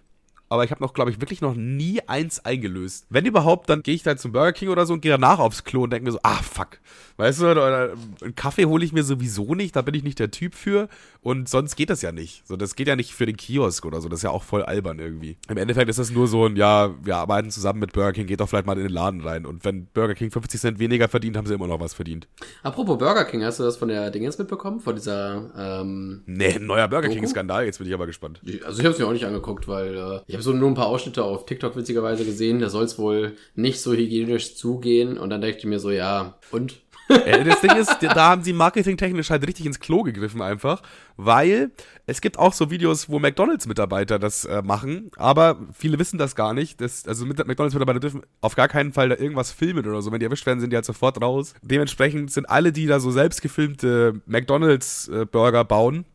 Aber 0.56 0.64
ich 0.64 0.72
habe 0.72 0.82
noch, 0.82 0.94
glaube 0.94 1.12
ich, 1.12 1.22
wirklich 1.22 1.42
noch 1.42 1.54
nie 1.54 2.02
eins 2.08 2.44
eingelöst. 2.44 3.06
Wenn 3.10 3.26
überhaupt, 3.26 3.70
dann 3.70 3.82
gehe 3.84 3.94
ich 3.94 4.04
da 4.04 4.18
zum 4.18 4.32
Burger 4.32 4.54
King 4.54 4.70
oder 4.70 4.86
so 4.86 4.94
und 4.94 5.02
gehe 5.02 5.12
danach 5.12 5.40
aufs 5.40 5.64
Klo 5.64 5.84
und 5.84 5.94
denke 5.94 6.06
mir 6.06 6.12
so, 6.12 6.20
ah, 6.24 6.42
fuck. 6.42 6.80
Weißt 7.18 7.42
du, 7.42 7.52
oder 7.52 7.94
einen 8.22 8.36
Kaffee 8.36 8.66
hole 8.66 8.84
ich 8.84 8.92
mir 8.92 9.04
sowieso 9.04 9.56
nicht, 9.56 9.76
da 9.76 9.82
bin 9.82 9.96
ich 9.96 10.04
nicht 10.04 10.20
der 10.20 10.32
Typ 10.32 10.54
für. 10.54 10.90
Und 11.22 11.50
sonst 11.50 11.76
geht 11.76 11.90
das 11.90 12.02
ja 12.02 12.12
nicht. 12.12 12.46
So, 12.46 12.58
das 12.58 12.76
geht 12.76 12.88
ja 12.88 12.96
nicht 12.96 13.14
für 13.14 13.26
den 13.26 13.38
Kiosk 13.38 13.86
oder 13.86 14.02
so. 14.02 14.10
Das 14.10 14.20
ist 14.20 14.24
ja 14.24 14.30
auch 14.32 14.44
voll 14.44 14.64
albern 14.64 15.00
irgendwie. 15.00 15.38
Im 15.48 15.58
Endeffekt 15.58 15.90
ist 15.90 15.98
das 15.98 16.12
nur 16.12 16.28
so 16.28 16.46
ein, 16.46 16.56
ja, 16.56 16.94
wir 17.04 17.16
arbeiten 17.18 17.50
zusammen 17.50 17.80
mit 17.80 17.94
Burger 17.94 18.14
King, 18.14 18.28
geht 18.28 18.42
doch 18.42 18.50
vielleicht 18.50 18.68
mal 18.68 18.78
in 18.78 18.84
den 18.84 18.92
Laden 18.92 19.22
rein. 19.22 19.46
Und 19.46 19.66
wenn 19.66 19.88
Burger 19.88 20.14
King 20.14 20.30
50 20.30 20.62
Cent 20.62 20.80
weniger 20.80 21.08
verdient, 21.08 21.38
haben 21.38 21.48
sie 21.48 21.54
immer 21.54 21.68
noch 21.68 21.80
was 21.80 21.94
verdient. 21.94 22.28
Apropos 22.64 22.98
Burger 22.98 23.26
King, 23.26 23.44
hast 23.44 23.60
du 23.60 23.64
das 23.64 23.78
von 23.78 23.88
der 23.88 24.12
Dingens 24.12 24.38
mitbekommen? 24.38 24.80
Von 24.80 24.96
dieser, 24.96 25.52
ähm, 25.58 26.24
Nee, 26.26 26.60
neuer 26.60 26.88
Burger? 26.88 27.10
King-Skandal, 27.10 27.66
jetzt 27.66 27.78
bin 27.78 27.88
ich 27.88 27.94
aber 27.94 28.06
gespannt. 28.06 28.42
Also 28.66 28.80
ich 28.80 28.86
habe 28.86 28.94
es 28.94 29.00
mir 29.00 29.08
auch 29.08 29.14
nicht 29.14 29.26
angeguckt, 29.26 29.68
weil 29.68 29.96
äh, 29.96 30.20
ich 30.28 30.36
habe 30.36 30.44
so 30.46 30.54
nur 30.54 30.70
ein 30.70 30.76
paar 30.76 30.88
Ausschnitte 30.88 31.24
auf 31.24 31.46
TikTok 31.46 31.76
witzigerweise 31.76 32.24
gesehen. 32.24 32.60
Da 32.60 32.70
soll 32.70 32.86
es 32.86 32.98
wohl 32.98 33.34
nicht 33.56 33.82
so 33.82 33.94
hygienisch 33.94 34.56
zugehen. 34.56 35.18
Und 35.18 35.30
dann 35.30 35.42
dachte 35.42 35.58
ich 35.58 35.66
mir 35.66 35.80
so, 35.80 35.92
ja, 35.92 36.36
und? 36.52 36.80
Äh, 37.08 37.44
das 37.44 37.62
Ding 37.62 37.76
ist, 37.76 37.98
da 38.02 38.30
haben 38.30 38.42
sie 38.42 38.52
marketingtechnisch 38.52 39.30
halt 39.30 39.46
richtig 39.46 39.68
ins 39.68 39.80
Klo 39.80 40.02
gegriffen 40.02 40.42
einfach, 40.42 40.82
weil 41.18 41.70
es 42.08 42.20
gibt 42.20 42.40
auch 42.40 42.52
so 42.52 42.72
Videos, 42.72 43.10
wo 43.10 43.20
McDonalds-Mitarbeiter 43.20 44.18
das 44.18 44.46
äh, 44.46 44.64
machen, 44.64 45.12
aber 45.16 45.60
viele 45.72 46.00
wissen 46.00 46.18
das 46.18 46.36
gar 46.36 46.56
nicht. 46.56 46.82
Das, 46.82 47.08
also 47.08 47.28
mit- 47.28 47.38
McDonalds-Mitarbeiter 47.46 48.00
dürfen 48.00 48.24
auf 48.42 48.56
gar 48.56 48.68
keinen 48.68 48.92
Fall 48.92 49.10
da 49.10 49.18
irgendwas 49.18 49.52
filmen 49.52 49.86
oder 49.88 50.02
so. 50.02 50.12
Wenn 50.12 50.20
die 50.20 50.26
erwischt 50.26 50.48
werden, 50.48 50.60
sind 50.60 50.72
die 50.72 50.78
halt 50.78 50.86
sofort 50.86 51.22
raus. 51.22 51.54
Dementsprechend 51.62 52.32
sind 52.32 52.50
alle, 52.50 52.72
die 52.72 52.88
da 52.88 53.00
so 53.00 53.12
selbst 53.12 53.44
gefilmte 53.44 54.22
McDonalds-Burger 54.26 55.64
bauen, 55.64 56.06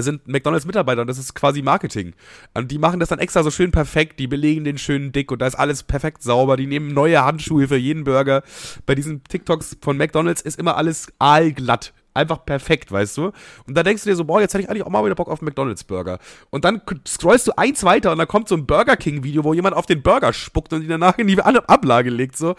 sind 0.00 0.26
McDonalds-Mitarbeiter 0.26 1.02
und 1.02 1.06
das 1.06 1.18
ist 1.18 1.34
quasi 1.34 1.60
Marketing. 1.60 2.14
Und 2.54 2.70
die 2.70 2.78
machen 2.78 2.98
das 2.98 3.10
dann 3.10 3.18
extra 3.18 3.42
so 3.42 3.50
schön 3.50 3.70
perfekt, 3.70 4.18
die 4.18 4.26
belegen 4.26 4.64
den 4.64 4.78
schönen 4.78 5.12
dick 5.12 5.30
und 5.30 5.40
da 5.42 5.46
ist 5.46 5.56
alles 5.56 5.82
perfekt 5.82 6.22
sauber. 6.22 6.56
Die 6.56 6.66
nehmen 6.66 6.94
neue 6.94 7.22
Handschuhe 7.22 7.68
für 7.68 7.76
jeden 7.76 8.04
Burger. 8.04 8.42
Bei 8.86 8.94
diesen 8.94 9.22
TikToks 9.24 9.76
von 9.82 9.98
McDonalds 9.98 10.40
ist 10.40 10.58
immer 10.58 10.76
alles 10.76 11.12
aalglatt. 11.18 11.92
Einfach 12.14 12.44
perfekt, 12.44 12.92
weißt 12.92 13.16
du? 13.16 13.32
Und 13.66 13.76
da 13.76 13.82
denkst 13.82 14.04
du 14.04 14.10
dir 14.10 14.16
so, 14.16 14.24
boah, 14.24 14.40
jetzt 14.40 14.52
hätte 14.52 14.64
ich 14.64 14.70
eigentlich 14.70 14.84
auch 14.84 14.90
mal 14.90 15.04
wieder 15.04 15.14
Bock 15.14 15.28
auf 15.28 15.40
einen 15.40 15.46
McDonalds-Burger. 15.46 16.18
Und 16.50 16.64
dann 16.64 16.82
scrollst 17.06 17.46
du 17.46 17.52
eins 17.56 17.84
weiter 17.84 18.12
und 18.12 18.18
dann 18.18 18.28
kommt 18.28 18.48
so 18.48 18.54
ein 18.54 18.66
Burger 18.66 18.96
King-Video, 18.96 19.44
wo 19.44 19.54
jemand 19.54 19.76
auf 19.76 19.86
den 19.86 20.02
Burger 20.02 20.32
spuckt 20.32 20.72
und 20.72 20.82
ihn 20.82 20.88
danach 20.88 21.16
in 21.18 21.26
die 21.26 21.40
Ablage 21.40 22.10
legt. 22.10 22.36
So. 22.36 22.54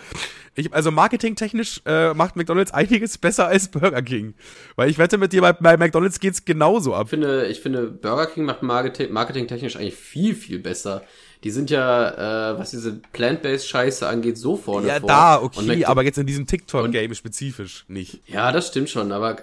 Ich, 0.56 0.74
also 0.74 0.92
marketingtechnisch 0.92 1.82
äh, 1.86 2.14
macht 2.14 2.36
McDonalds 2.36 2.74
einiges 2.74 3.18
besser 3.18 3.48
als 3.48 3.70
Burger 3.70 4.02
King. 4.02 4.34
Weil 4.76 4.90
ich 4.90 4.98
wette 4.98 5.18
mit 5.18 5.34
dir, 5.34 5.42
bei, 5.42 5.54
bei 5.54 5.78
McDonalds 5.78 6.20
geht's 6.20 6.46
genauso 6.46 6.96
ab. 6.96 7.04
Ich 7.06 7.10
finde, 7.12 7.46
ich 7.48 7.60
finde, 7.60 7.88
Burger 7.88 8.28
King 8.28 8.46
macht 8.46 8.64
Marketing, 8.64 9.12
marketingtechnisch 9.12 9.76
eigentlich 9.76 9.96
viel, 9.96 10.36
viel 10.36 10.60
besser. 10.60 11.04
Die 11.44 11.52
sind 11.52 11.70
ja, 11.70 12.52
äh, 12.54 12.58
was 12.60 12.72
diese 12.72 12.94
Plant-Based-Scheiße 13.12 14.08
angeht, 14.08 14.38
so 14.38 14.56
vorne 14.56 14.88
Ja, 14.88 15.00
vor. 15.00 15.08
da, 15.10 15.36
Und 15.36 15.58
okay, 15.58 15.84
aber 15.86 16.04
jetzt 16.04 16.18
in 16.18 16.26
diesem 16.26 16.48
TikTok-Game 16.48 17.14
spezifisch 17.16 17.84
nicht. 17.88 18.22
Ja, 18.28 18.52
das 18.52 18.68
stimmt 18.68 18.90
schon, 18.90 19.12
aber 19.12 19.38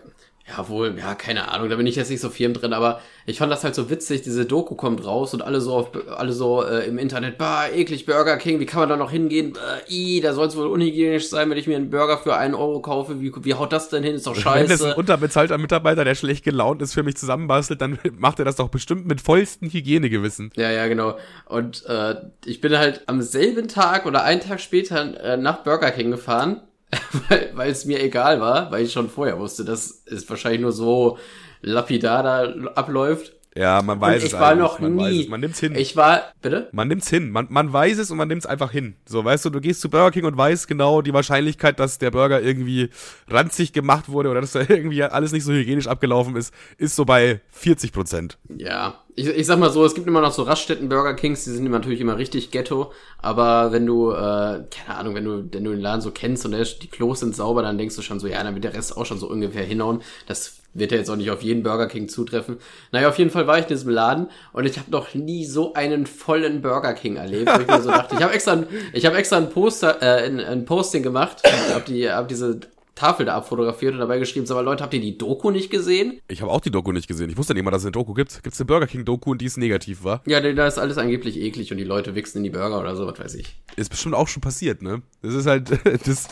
ja, 0.50 0.68
wohl, 0.68 0.96
ja, 0.98 1.14
keine 1.14 1.48
Ahnung, 1.48 1.68
da 1.68 1.76
bin 1.76 1.86
ich 1.86 1.96
jetzt 1.96 2.10
nicht 2.10 2.20
so 2.20 2.28
firm 2.30 2.54
drin, 2.54 2.72
aber 2.72 3.00
ich 3.26 3.38
fand 3.38 3.52
das 3.52 3.62
halt 3.62 3.74
so 3.74 3.90
witzig, 3.90 4.22
diese 4.22 4.44
Doku 4.44 4.74
kommt 4.74 5.04
raus 5.04 5.34
und 5.34 5.42
alle 5.42 5.60
so 5.60 5.74
auf, 5.74 5.90
alle 6.16 6.32
so 6.32 6.64
äh, 6.64 6.86
im 6.86 6.98
Internet, 6.98 7.38
bah, 7.38 7.68
eklig 7.68 8.06
Burger 8.06 8.36
King, 8.36 8.58
wie 8.60 8.66
kann 8.66 8.80
man 8.80 8.88
da 8.88 8.96
noch 8.96 9.10
hingehen? 9.10 9.54
Äh, 9.54 9.92
i, 9.92 10.20
da 10.20 10.32
soll 10.32 10.48
es 10.48 10.56
wohl 10.56 10.66
unhygienisch 10.66 11.28
sein, 11.28 11.48
wenn 11.50 11.58
ich 11.58 11.66
mir 11.66 11.76
einen 11.76 11.90
Burger 11.90 12.18
für 12.18 12.36
einen 12.36 12.54
Euro 12.54 12.80
kaufe, 12.80 13.20
wie, 13.20 13.32
wie 13.42 13.54
haut 13.54 13.72
das 13.72 13.88
denn 13.88 14.02
hin? 14.02 14.14
Ist 14.14 14.26
doch 14.26 14.36
Wenn 14.36 14.42
das 14.42 14.54
ein 14.54 14.68
scheiße. 14.68 14.94
unterbezahlter 14.96 15.58
Mitarbeiter, 15.58 16.04
der 16.04 16.14
schlecht 16.14 16.44
gelaunt 16.44 16.82
ist, 16.82 16.94
für 16.94 17.02
mich 17.02 17.16
zusammenbastelt, 17.16 17.80
dann 17.80 17.98
macht 18.18 18.38
er 18.38 18.44
das 18.44 18.56
doch 18.56 18.68
bestimmt 18.68 19.06
mit 19.06 19.20
vollstem 19.20 19.70
Hygienegewissen. 19.70 20.50
Ja, 20.56 20.70
ja, 20.70 20.88
genau. 20.88 21.16
Und 21.46 21.84
äh, 21.86 22.16
ich 22.44 22.60
bin 22.60 22.76
halt 22.76 23.02
am 23.06 23.22
selben 23.22 23.68
Tag 23.68 24.06
oder 24.06 24.24
einen 24.24 24.40
Tag 24.40 24.60
später 24.60 25.22
äh, 25.22 25.36
nach 25.36 25.62
Burger 25.62 25.90
King 25.90 26.10
gefahren, 26.10 26.62
weil 27.54 27.70
es 27.70 27.84
mir 27.84 28.02
egal 28.02 28.40
war, 28.40 28.70
weil 28.70 28.84
ich 28.84 28.92
schon 28.92 29.08
vorher 29.08 29.38
wusste, 29.38 29.64
dass 29.64 30.02
es 30.06 30.28
wahrscheinlich 30.28 30.60
nur 30.60 30.72
so 30.72 31.18
lapidar 31.62 32.22
da 32.22 32.70
abläuft. 32.74 33.32
Ja, 33.56 33.82
man 33.82 34.00
weiß 34.00 34.22
und 34.22 34.26
es 34.28 34.32
ich 34.32 34.38
war 34.38 34.54
noch 34.54 34.78
man 34.78 34.94
nie. 34.94 35.22
es, 35.22 35.28
man 35.28 35.40
nimmt's 35.40 35.58
hin. 35.58 35.74
Ich 35.74 35.96
war, 35.96 36.22
bitte? 36.40 36.68
man 36.72 36.86
nimmt's 36.86 37.10
hin. 37.10 37.30
Man, 37.32 37.46
man 37.50 37.72
weiß 37.72 37.98
es 37.98 38.10
und 38.10 38.16
man 38.16 38.28
nimmt's 38.28 38.46
einfach 38.46 38.70
hin. 38.70 38.94
So, 39.06 39.24
weißt 39.24 39.44
du, 39.44 39.50
du 39.50 39.60
gehst 39.60 39.80
zu 39.80 39.90
Burger 39.90 40.12
King 40.12 40.24
und 40.24 40.36
weißt 40.36 40.68
genau 40.68 41.02
die 41.02 41.12
Wahrscheinlichkeit, 41.12 41.80
dass 41.80 41.98
der 41.98 42.12
Burger 42.12 42.40
irgendwie 42.40 42.90
ranzig 43.28 43.72
gemacht 43.72 44.08
wurde 44.08 44.28
oder 44.30 44.40
dass 44.40 44.52
da 44.52 44.60
irgendwie 44.68 45.02
alles 45.02 45.32
nicht 45.32 45.44
so 45.44 45.52
hygienisch 45.52 45.88
abgelaufen 45.88 46.36
ist, 46.36 46.54
ist 46.78 46.94
so 46.94 47.04
bei 47.04 47.40
40 47.50 47.92
Prozent. 47.92 48.38
Ja, 48.56 49.00
ich, 49.16 49.26
ich 49.26 49.46
sag 49.46 49.58
mal 49.58 49.70
so, 49.70 49.84
es 49.84 49.94
gibt 49.94 50.06
immer 50.06 50.20
noch 50.20 50.32
so 50.32 50.44
Raststätten 50.44 50.88
Burger 50.88 51.14
Kings, 51.14 51.44
die 51.44 51.50
sind 51.50 51.68
natürlich 51.68 52.00
immer 52.00 52.18
richtig 52.18 52.52
Ghetto, 52.52 52.92
aber 53.18 53.72
wenn 53.72 53.84
du, 53.84 54.12
äh, 54.12 54.64
keine 54.70 54.96
Ahnung, 54.96 55.14
wenn 55.16 55.24
du, 55.24 55.48
wenn 55.52 55.64
du 55.64 55.72
den 55.72 55.80
Laden 55.80 56.00
so 56.00 56.12
kennst 56.12 56.44
und 56.44 56.52
der, 56.52 56.64
die 56.64 56.88
Klos 56.88 57.20
sind 57.20 57.34
sauber, 57.34 57.62
dann 57.62 57.78
denkst 57.78 57.96
du 57.96 58.02
schon 58.02 58.20
so, 58.20 58.28
ja, 58.28 58.42
dann 58.42 58.54
wird 58.54 58.64
der 58.64 58.74
Rest 58.74 58.96
auch 58.96 59.04
schon 59.06 59.18
so 59.18 59.28
ungefähr 59.28 59.64
hinhauen. 59.64 60.02
Das 60.26 60.59
wird 60.74 60.92
ja 60.92 60.98
jetzt 60.98 61.10
auch 61.10 61.16
nicht 61.16 61.30
auf 61.30 61.42
jeden 61.42 61.62
Burger 61.62 61.86
King 61.86 62.08
zutreffen. 62.08 62.58
Naja, 62.92 63.08
auf 63.08 63.18
jeden 63.18 63.30
Fall 63.30 63.46
war 63.46 63.58
ich 63.58 63.64
in 63.64 63.68
diesem 63.68 63.90
Laden 63.90 64.28
und 64.52 64.66
ich 64.66 64.78
habe 64.78 64.90
noch 64.90 65.14
nie 65.14 65.44
so 65.44 65.74
einen 65.74 66.06
vollen 66.06 66.62
Burger 66.62 66.94
King 66.94 67.16
erlebt, 67.16 67.50
wo 67.54 67.60
ich 67.60 67.66
mir 67.66 67.82
so 67.82 67.90
dachte, 67.90 68.14
ich 68.14 68.22
habe 68.22 68.32
extra, 68.32 68.64
ich 68.92 69.06
habe 69.06 69.16
extra 69.16 69.38
ein 69.38 69.50
Poster, 69.50 70.00
äh, 70.02 70.26
ein, 70.26 70.40
ein 70.40 70.64
Posting 70.64 71.02
gemacht, 71.02 71.42
hab 71.72 71.84
die, 71.86 72.10
hab 72.10 72.28
diese 72.28 72.60
Tafel 73.00 73.24
da 73.24 73.34
abfotografiert 73.34 73.94
und 73.94 74.00
dabei 74.00 74.18
geschrieben, 74.18 74.44
sag 74.44 74.56
mal 74.56 74.60
Leute, 74.60 74.82
habt 74.84 74.92
ihr 74.92 75.00
die 75.00 75.16
Doku 75.16 75.50
nicht 75.50 75.70
gesehen? 75.70 76.20
Ich 76.28 76.42
habe 76.42 76.50
auch 76.50 76.60
die 76.60 76.70
Doku 76.70 76.92
nicht 76.92 77.08
gesehen. 77.08 77.30
Ich 77.30 77.38
wusste 77.38 77.54
nicht 77.54 77.62
mal, 77.62 77.70
dass 77.70 77.80
es 77.80 77.86
eine 77.86 77.92
Doku 77.92 78.12
gibt. 78.12 78.42
Gibt's 78.42 78.60
eine 78.60 78.66
Burger 78.66 78.86
King 78.86 79.06
Doku 79.06 79.30
und 79.30 79.40
die 79.40 79.46
ist 79.46 79.56
negativ 79.56 80.04
war? 80.04 80.22
Ja, 80.26 80.40
da 80.40 80.66
ist 80.66 80.78
alles 80.78 80.98
angeblich 80.98 81.38
eklig 81.38 81.72
und 81.72 81.78
die 81.78 81.84
Leute 81.84 82.14
wichsen 82.14 82.38
in 82.38 82.44
die 82.44 82.50
Burger 82.50 82.78
oder 82.78 82.94
so, 82.96 83.06
was 83.06 83.18
weiß 83.18 83.34
ich. 83.36 83.56
Ist 83.76 83.88
bestimmt 83.88 84.14
auch 84.14 84.28
schon 84.28 84.42
passiert, 84.42 84.82
ne? 84.82 85.00
Das 85.22 85.32
ist 85.32 85.46
halt, 85.46 85.70
das, 86.06 86.28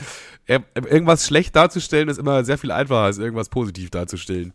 irgendwas 0.75 1.27
schlecht 1.27 1.57
darzustellen 1.57 2.11
ist 2.11 2.19
immer 2.19 2.45
sehr 2.45 2.59
viel 2.59 2.71
einfacher 2.71 3.05
als 3.05 3.17
irgendwas 3.17 3.49
positiv 3.49 3.89
darzustellen. 3.89 4.53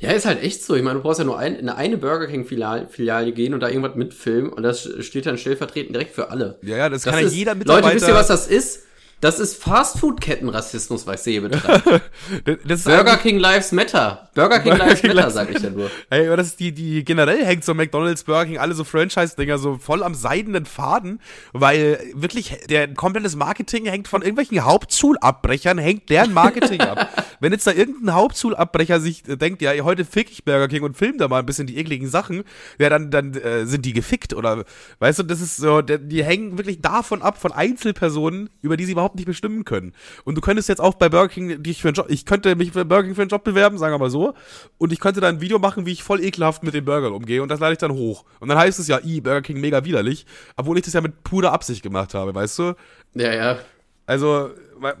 Ja, 0.00 0.10
ist 0.10 0.26
halt 0.26 0.42
echt 0.42 0.62
so. 0.62 0.74
Ich 0.74 0.82
meine, 0.82 0.98
du 0.98 1.02
brauchst 1.02 1.18
ja 1.18 1.24
nur 1.24 1.38
ein, 1.38 1.56
in 1.56 1.70
eine 1.70 1.96
Burger 1.96 2.26
King 2.26 2.44
Filial, 2.44 2.88
Filiale 2.88 3.32
gehen 3.32 3.54
und 3.54 3.60
da 3.60 3.68
irgendwas 3.68 3.94
mitfilmen 3.94 4.52
und 4.52 4.62
das 4.62 4.86
steht 5.00 5.24
dann 5.24 5.38
stellvertretend 5.38 5.94
direkt 5.94 6.14
für 6.14 6.30
alle. 6.30 6.58
Ja, 6.62 6.76
ja, 6.76 6.88
das, 6.90 7.04
Das 7.04 7.14
kann 7.14 7.24
ja 7.24 7.28
jeder 7.30 7.54
Mitarbeiter. 7.54 7.86
Leute, 7.86 7.96
wisst 7.96 8.08
ihr, 8.08 8.14
was 8.14 8.28
das 8.28 8.46
ist? 8.46 8.80
Das 9.22 9.38
ist 9.38 9.62
Fastfood-Kettenrassismus, 9.62 11.06
was 11.06 11.24
ich 11.28 11.34
hier 11.34 11.42
betreibe. 11.42 12.00
Burger 12.44 13.16
King 13.18 13.38
Lives 13.38 13.70
Matter. 13.70 14.28
Burger 14.34 14.58
King 14.58 14.72
Burger 14.72 14.86
Lives 14.86 15.00
King 15.00 15.14
Matter, 15.14 15.30
sag 15.30 15.48
ich 15.48 15.62
ja 15.62 15.70
nur. 15.70 15.92
Ey, 16.10 16.26
aber 16.26 16.38
das 16.38 16.48
ist 16.48 16.58
die, 16.58 16.72
die 16.72 17.04
generell 17.04 17.46
hängt 17.46 17.64
so 17.64 17.72
McDonalds, 17.72 18.24
Burger 18.24 18.46
King, 18.46 18.58
alle 18.58 18.74
so 18.74 18.82
Franchise-Dinger 18.82 19.58
so 19.58 19.78
voll 19.78 20.02
am 20.02 20.16
seidenen 20.16 20.66
Faden, 20.66 21.20
weil 21.52 22.00
wirklich 22.14 22.66
der 22.68 22.92
komplettes 22.94 23.36
Marketing 23.36 23.86
hängt 23.86 24.08
von 24.08 24.22
irgendwelchen 24.22 24.64
Hauptschulabbrechern, 24.64 25.78
hängt 25.78 26.10
deren 26.10 26.32
Marketing 26.32 26.80
ab. 26.80 27.08
Wenn 27.38 27.52
jetzt 27.52 27.66
da 27.68 27.70
irgendein 27.70 28.14
Hauptschulabbrecher 28.16 28.98
sich 28.98 29.22
denkt, 29.22 29.62
ja, 29.62 29.72
heute 29.84 30.04
fick 30.04 30.32
ich 30.32 30.44
Burger 30.44 30.66
King 30.66 30.82
und 30.82 30.96
film 30.96 31.18
da 31.18 31.28
mal 31.28 31.38
ein 31.38 31.46
bisschen 31.46 31.68
die 31.68 31.76
ekligen 31.76 32.08
Sachen, 32.08 32.42
ja, 32.80 32.88
dann, 32.88 33.12
dann 33.12 33.34
äh, 33.34 33.66
sind 33.66 33.86
die 33.86 33.92
gefickt 33.92 34.34
oder, 34.34 34.64
weißt 34.98 35.20
du, 35.20 35.22
das 35.22 35.40
ist 35.40 35.58
so, 35.58 35.80
die 35.80 36.24
hängen 36.24 36.58
wirklich 36.58 36.80
davon 36.80 37.22
ab, 37.22 37.40
von 37.40 37.52
Einzelpersonen, 37.52 38.50
über 38.62 38.76
die 38.76 38.84
sie 38.84 38.92
überhaupt 38.92 39.11
überhaupt 39.12 39.16
nicht 39.16 39.26
bestimmen 39.26 39.64
können. 39.64 39.92
Und 40.24 40.36
du 40.36 40.40
könntest 40.40 40.68
jetzt 40.68 40.80
auch 40.80 40.94
bei 40.94 41.08
Burger 41.08 41.28
King 41.28 41.62
dich 41.62 41.80
für 41.80 41.88
einen 41.88 41.94
Job, 41.94 42.06
ich 42.08 42.24
könnte 42.24 42.54
mich 42.56 42.72
bei 42.72 42.84
Burger 42.84 43.04
King 43.04 43.14
für 43.14 43.22
einen 43.22 43.30
Job 43.30 43.44
bewerben, 43.44 43.78
sagen 43.78 43.94
wir 43.94 43.98
mal 43.98 44.10
so, 44.10 44.34
und 44.78 44.92
ich 44.92 45.00
könnte 45.00 45.20
da 45.20 45.28
ein 45.28 45.40
Video 45.40 45.58
machen, 45.58 45.86
wie 45.86 45.92
ich 45.92 46.02
voll 46.02 46.22
ekelhaft 46.22 46.62
mit 46.62 46.74
den 46.74 46.84
Burgern 46.84 47.12
umgehe 47.12 47.42
und 47.42 47.48
das 47.48 47.60
lade 47.60 47.72
ich 47.72 47.78
dann 47.78 47.92
hoch. 47.92 48.24
Und 48.40 48.48
dann 48.48 48.58
heißt 48.58 48.78
es 48.78 48.88
ja, 48.88 48.98
i, 49.04 49.20
Burger 49.20 49.42
King 49.42 49.60
mega 49.60 49.84
widerlich, 49.84 50.26
obwohl 50.56 50.78
ich 50.78 50.84
das 50.84 50.94
ja 50.94 51.00
mit 51.00 51.22
purer 51.24 51.52
Absicht 51.52 51.82
gemacht 51.82 52.14
habe, 52.14 52.34
weißt 52.34 52.58
du? 52.58 52.74
Ja, 53.14 53.34
ja. 53.34 53.58
Also, 54.04 54.50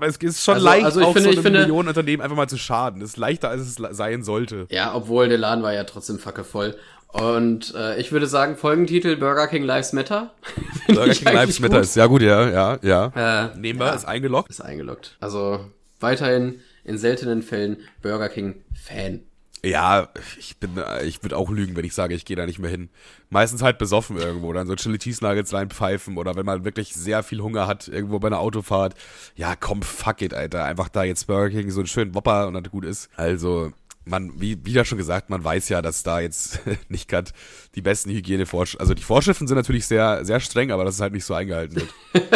es 0.00 0.16
ist 0.16 0.44
schon 0.44 0.54
also, 0.54 0.66
leicht, 0.66 0.84
also 0.84 1.02
auch 1.02 1.12
finde, 1.12 1.32
so 1.32 1.40
einem 1.40 1.52
Millionenunternehmen 1.52 2.22
einfach 2.22 2.36
mal 2.36 2.48
zu 2.48 2.56
schaden. 2.56 3.00
Das 3.00 3.10
ist 3.10 3.16
leichter, 3.16 3.48
als 3.48 3.62
es 3.62 3.96
sein 3.96 4.22
sollte. 4.22 4.66
Ja, 4.70 4.94
obwohl 4.94 5.28
der 5.28 5.38
Laden 5.38 5.64
war 5.64 5.74
ja 5.74 5.82
trotzdem 5.82 6.20
fackevoll. 6.20 6.76
Und 7.12 7.74
äh, 7.74 8.00
ich 8.00 8.10
würde 8.10 8.26
sagen, 8.26 8.56
Folgentitel 8.56 9.16
Burger 9.16 9.46
King 9.46 9.64
Lives 9.64 9.92
Matter. 9.92 10.32
Burger 10.88 11.12
King 11.12 11.32
Lives 11.34 11.60
Matter 11.60 11.80
ist 11.80 11.94
ja 11.94 12.06
gut, 12.06 12.22
ja, 12.22 12.48
ja, 12.48 12.78
ja. 12.82 13.50
Äh, 13.52 13.58
Nehmen 13.58 13.78
wir, 13.78 13.86
ja, 13.86 13.94
ist 13.94 14.06
eingeloggt. 14.06 14.50
Ist 14.50 14.62
eingeloggt. 14.62 15.16
Also 15.20 15.60
weiterhin 16.00 16.60
in 16.84 16.98
seltenen 16.98 17.42
Fällen 17.42 17.76
Burger 18.00 18.28
King 18.28 18.62
Fan. 18.74 19.20
Ja, 19.64 20.08
ich 20.40 20.56
bin, 20.56 20.70
ich 21.04 21.22
würde 21.22 21.36
auch 21.36 21.48
lügen, 21.48 21.76
wenn 21.76 21.84
ich 21.84 21.94
sage, 21.94 22.14
ich 22.14 22.24
gehe 22.24 22.34
da 22.34 22.46
nicht 22.46 22.58
mehr 22.58 22.70
hin. 22.70 22.88
Meistens 23.30 23.62
halt 23.62 23.78
besoffen 23.78 24.16
irgendwo, 24.16 24.52
dann 24.52 24.66
so 24.66 24.74
Chili 24.74 24.98
Cheese 24.98 25.24
Nuggets 25.24 25.52
reinpfeifen 25.52 26.18
oder 26.18 26.34
wenn 26.34 26.44
man 26.44 26.64
wirklich 26.64 26.92
sehr 26.94 27.22
viel 27.22 27.40
Hunger 27.40 27.68
hat, 27.68 27.86
irgendwo 27.86 28.18
bei 28.18 28.26
einer 28.26 28.40
Autofahrt. 28.40 28.94
Ja, 29.36 29.54
komm, 29.54 29.82
fuck 29.82 30.20
it, 30.20 30.34
Alter. 30.34 30.64
Einfach 30.64 30.88
da 30.88 31.04
jetzt 31.04 31.28
Burger 31.28 31.50
King 31.50 31.70
so 31.70 31.78
einen 31.78 31.86
schönen 31.86 32.12
Wopper 32.12 32.48
und 32.48 32.54
dann 32.54 32.64
gut 32.64 32.84
ist. 32.84 33.08
Also, 33.14 33.72
man, 34.04 34.40
wie, 34.40 34.58
wie 34.64 34.72
ja 34.72 34.84
schon 34.84 34.98
gesagt, 34.98 35.30
man 35.30 35.44
weiß 35.44 35.68
ja, 35.68 35.82
dass 35.82 36.02
da 36.02 36.20
jetzt 36.20 36.60
nicht 36.88 37.08
gerade 37.08 37.30
die 37.74 37.82
besten 37.82 38.10
Hygienevorschriften, 38.10 38.80
also 38.80 38.94
die 38.94 39.02
Vorschriften 39.02 39.46
sind 39.46 39.56
natürlich 39.56 39.86
sehr, 39.86 40.24
sehr 40.24 40.40
streng, 40.40 40.70
aber 40.70 40.84
dass 40.84 40.96
es 40.96 41.00
halt 41.00 41.12
nicht 41.12 41.24
so 41.24 41.34
eingehalten 41.34 41.76
wird. 41.76 41.88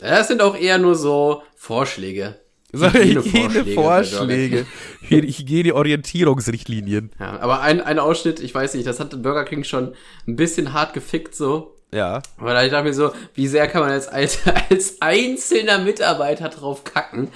das 0.00 0.28
sind 0.28 0.42
auch 0.42 0.56
eher 0.56 0.78
nur 0.78 0.94
so 0.94 1.42
Vorschläge. 1.56 2.40
Hygienevorschläge. 2.72 4.66
Hygiene-Orientierungsrichtlinien. 5.00 7.10
Ja, 7.18 7.40
aber 7.40 7.62
ein, 7.62 7.80
ein 7.80 7.98
Ausschnitt, 7.98 8.40
ich 8.40 8.54
weiß 8.54 8.74
nicht, 8.74 8.86
das 8.86 9.00
hat 9.00 9.22
Burger 9.22 9.44
King 9.44 9.64
schon 9.64 9.94
ein 10.26 10.36
bisschen 10.36 10.74
hart 10.74 10.92
gefickt 10.92 11.34
so. 11.34 11.74
Ja. 11.92 12.20
Da 12.38 12.64
ich 12.64 12.70
dachte 12.70 12.84
mir 12.84 12.92
so, 12.92 13.12
wie 13.34 13.46
sehr 13.46 13.66
kann 13.66 13.80
man 13.80 13.90
als, 13.90 14.08
als, 14.08 14.40
als 14.70 15.00
einzelner 15.00 15.78
Mitarbeiter 15.78 16.48
drauf 16.48 16.84
kacken? 16.84 17.28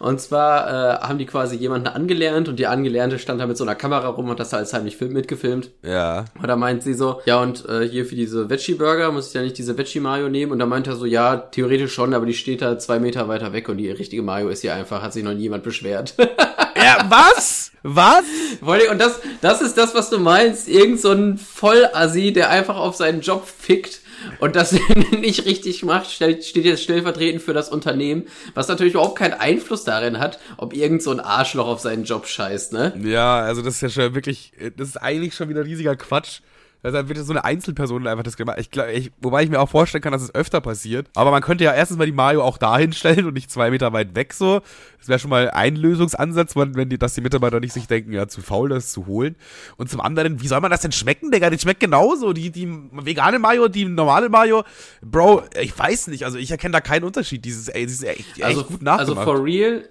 Und 0.00 0.20
zwar 0.20 0.68
äh, 0.68 1.06
haben 1.06 1.18
die 1.18 1.26
quasi 1.26 1.56
jemanden 1.56 1.86
angelernt 1.86 2.48
und 2.48 2.58
die 2.58 2.66
Angelernte 2.66 3.18
stand 3.18 3.40
da 3.40 3.46
mit 3.46 3.56
so 3.56 3.64
einer 3.64 3.76
Kamera 3.76 4.08
rum 4.08 4.28
und 4.28 4.40
das 4.40 4.52
als 4.52 4.72
heimlich 4.72 4.96
Film 4.96 5.12
mitgefilmt. 5.12 5.70
Ja. 5.82 6.24
Und 6.40 6.48
da 6.48 6.56
meint 6.56 6.82
sie 6.82 6.94
so, 6.94 7.20
ja 7.24 7.40
und 7.40 7.68
äh, 7.68 7.88
hier 7.88 8.04
für 8.04 8.16
diese 8.16 8.50
Veggie-Burger 8.50 9.12
muss 9.12 9.28
ich 9.28 9.34
ja 9.34 9.42
nicht 9.42 9.58
diese 9.58 9.78
Veggie-Mayo 9.78 10.28
nehmen? 10.28 10.50
Und 10.52 10.58
da 10.58 10.66
meint 10.66 10.88
er 10.88 10.96
so, 10.96 11.06
ja, 11.06 11.36
theoretisch 11.36 11.92
schon, 11.92 12.12
aber 12.12 12.26
die 12.26 12.34
steht 12.34 12.62
da 12.62 12.78
zwei 12.78 12.98
Meter 12.98 13.28
weiter 13.28 13.52
weg 13.52 13.68
und 13.68 13.76
die 13.76 13.90
richtige 13.90 14.22
Mayo 14.22 14.48
ist 14.48 14.62
hier 14.62 14.74
einfach, 14.74 15.02
hat 15.02 15.12
sich 15.12 15.22
noch 15.22 15.34
niemand 15.34 15.62
beschwert. 15.62 16.14
ja, 16.76 17.06
was? 17.08 17.70
Was? 17.82 18.24
Und 18.60 18.98
das, 18.98 19.20
das 19.40 19.62
ist 19.62 19.76
das, 19.78 19.94
was 19.94 20.10
du 20.10 20.18
meinst. 20.18 20.68
Irgend 20.68 21.00
so 21.00 21.12
ein 21.12 21.38
Vollassi, 21.38 22.32
der 22.32 22.50
einfach 22.50 22.76
auf 22.76 22.96
seinen 22.96 23.20
Job 23.20 23.46
fickt 23.46 24.00
und 24.38 24.56
das 24.56 24.72
nicht 25.12 25.46
richtig 25.46 25.82
macht, 25.82 26.10
steht 26.10 26.54
jetzt 26.56 26.82
stellvertretend 26.82 27.42
für 27.42 27.54
das 27.54 27.68
Unternehmen, 27.68 28.26
was 28.54 28.68
natürlich 28.68 28.94
überhaupt 28.94 29.18
keinen 29.18 29.34
Einfluss 29.34 29.84
darin 29.84 30.18
hat, 30.18 30.38
ob 30.56 30.74
irgend 30.74 31.02
so 31.02 31.10
ein 31.10 31.20
Arschloch 31.20 31.66
auf 31.66 31.80
seinen 31.80 32.04
Job 32.04 32.26
scheißt, 32.26 32.72
ne? 32.72 32.92
Ja, 33.02 33.40
also 33.40 33.62
das 33.62 33.76
ist 33.76 33.80
ja 33.80 33.88
schon 33.88 34.14
wirklich, 34.14 34.52
das 34.76 34.88
ist 34.88 34.96
eigentlich 34.96 35.34
schon 35.34 35.48
wieder 35.48 35.64
riesiger 35.64 35.96
Quatsch. 35.96 36.40
Deshalb 36.82 37.08
wird 37.08 37.18
so 37.18 37.32
eine 37.32 37.44
Einzelperson 37.44 38.06
einfach 38.06 38.22
das 38.22 38.36
gemacht. 38.36 38.58
Ich, 38.58 38.74
ich, 38.94 39.12
wobei 39.20 39.42
ich 39.42 39.50
mir 39.50 39.60
auch 39.60 39.68
vorstellen 39.68 40.02
kann, 40.02 40.12
dass 40.12 40.22
es 40.22 40.34
öfter 40.34 40.60
passiert. 40.60 41.08
Aber 41.14 41.30
man 41.30 41.42
könnte 41.42 41.64
ja 41.64 41.74
erstens 41.74 41.98
mal 41.98 42.06
die 42.06 42.12
Mario 42.12 42.42
auch 42.42 42.56
dahin 42.56 42.92
stellen 42.92 43.26
und 43.26 43.34
nicht 43.34 43.50
zwei 43.50 43.70
Meter 43.70 43.92
weit 43.92 44.14
weg 44.14 44.32
so. 44.32 44.62
Das 44.98 45.08
wäre 45.08 45.18
schon 45.18 45.30
mal 45.30 45.50
ein 45.50 45.76
Lösungsansatz, 45.76 46.56
wenn 46.56 46.88
die, 46.88 46.98
dass 46.98 47.14
die 47.14 47.20
Mitarbeiter 47.20 47.60
nicht 47.60 47.72
sich 47.72 47.86
denken, 47.86 48.12
ja, 48.12 48.28
zu 48.28 48.40
faul, 48.40 48.70
das 48.70 48.92
zu 48.92 49.06
holen. 49.06 49.36
Und 49.76 49.90
zum 49.90 50.00
anderen, 50.00 50.40
wie 50.40 50.48
soll 50.48 50.60
man 50.60 50.70
das 50.70 50.80
denn 50.80 50.92
schmecken, 50.92 51.30
Digga? 51.30 51.50
Die 51.50 51.58
schmeckt 51.58 51.80
genauso. 51.80 52.32
Die, 52.32 52.50
die 52.50 52.68
vegane 52.92 53.38
Mayo, 53.38 53.68
die 53.68 53.84
normale 53.84 54.30
Mayo. 54.30 54.64
Bro, 55.02 55.44
ich 55.60 55.78
weiß 55.78 56.06
nicht. 56.08 56.24
Also 56.24 56.38
ich 56.38 56.50
erkenne 56.50 56.72
da 56.72 56.80
keinen 56.80 57.04
Unterschied. 57.04 57.44
Dieses, 57.44 57.68
ey, 57.68 57.84
dieses 57.86 58.02
echt, 58.02 58.38
echt 58.38 58.44
also, 58.44 58.64
gut 58.64 58.82
nachgemacht. 58.82 59.18
Also 59.18 59.32
for 59.32 59.44
real, 59.44 59.84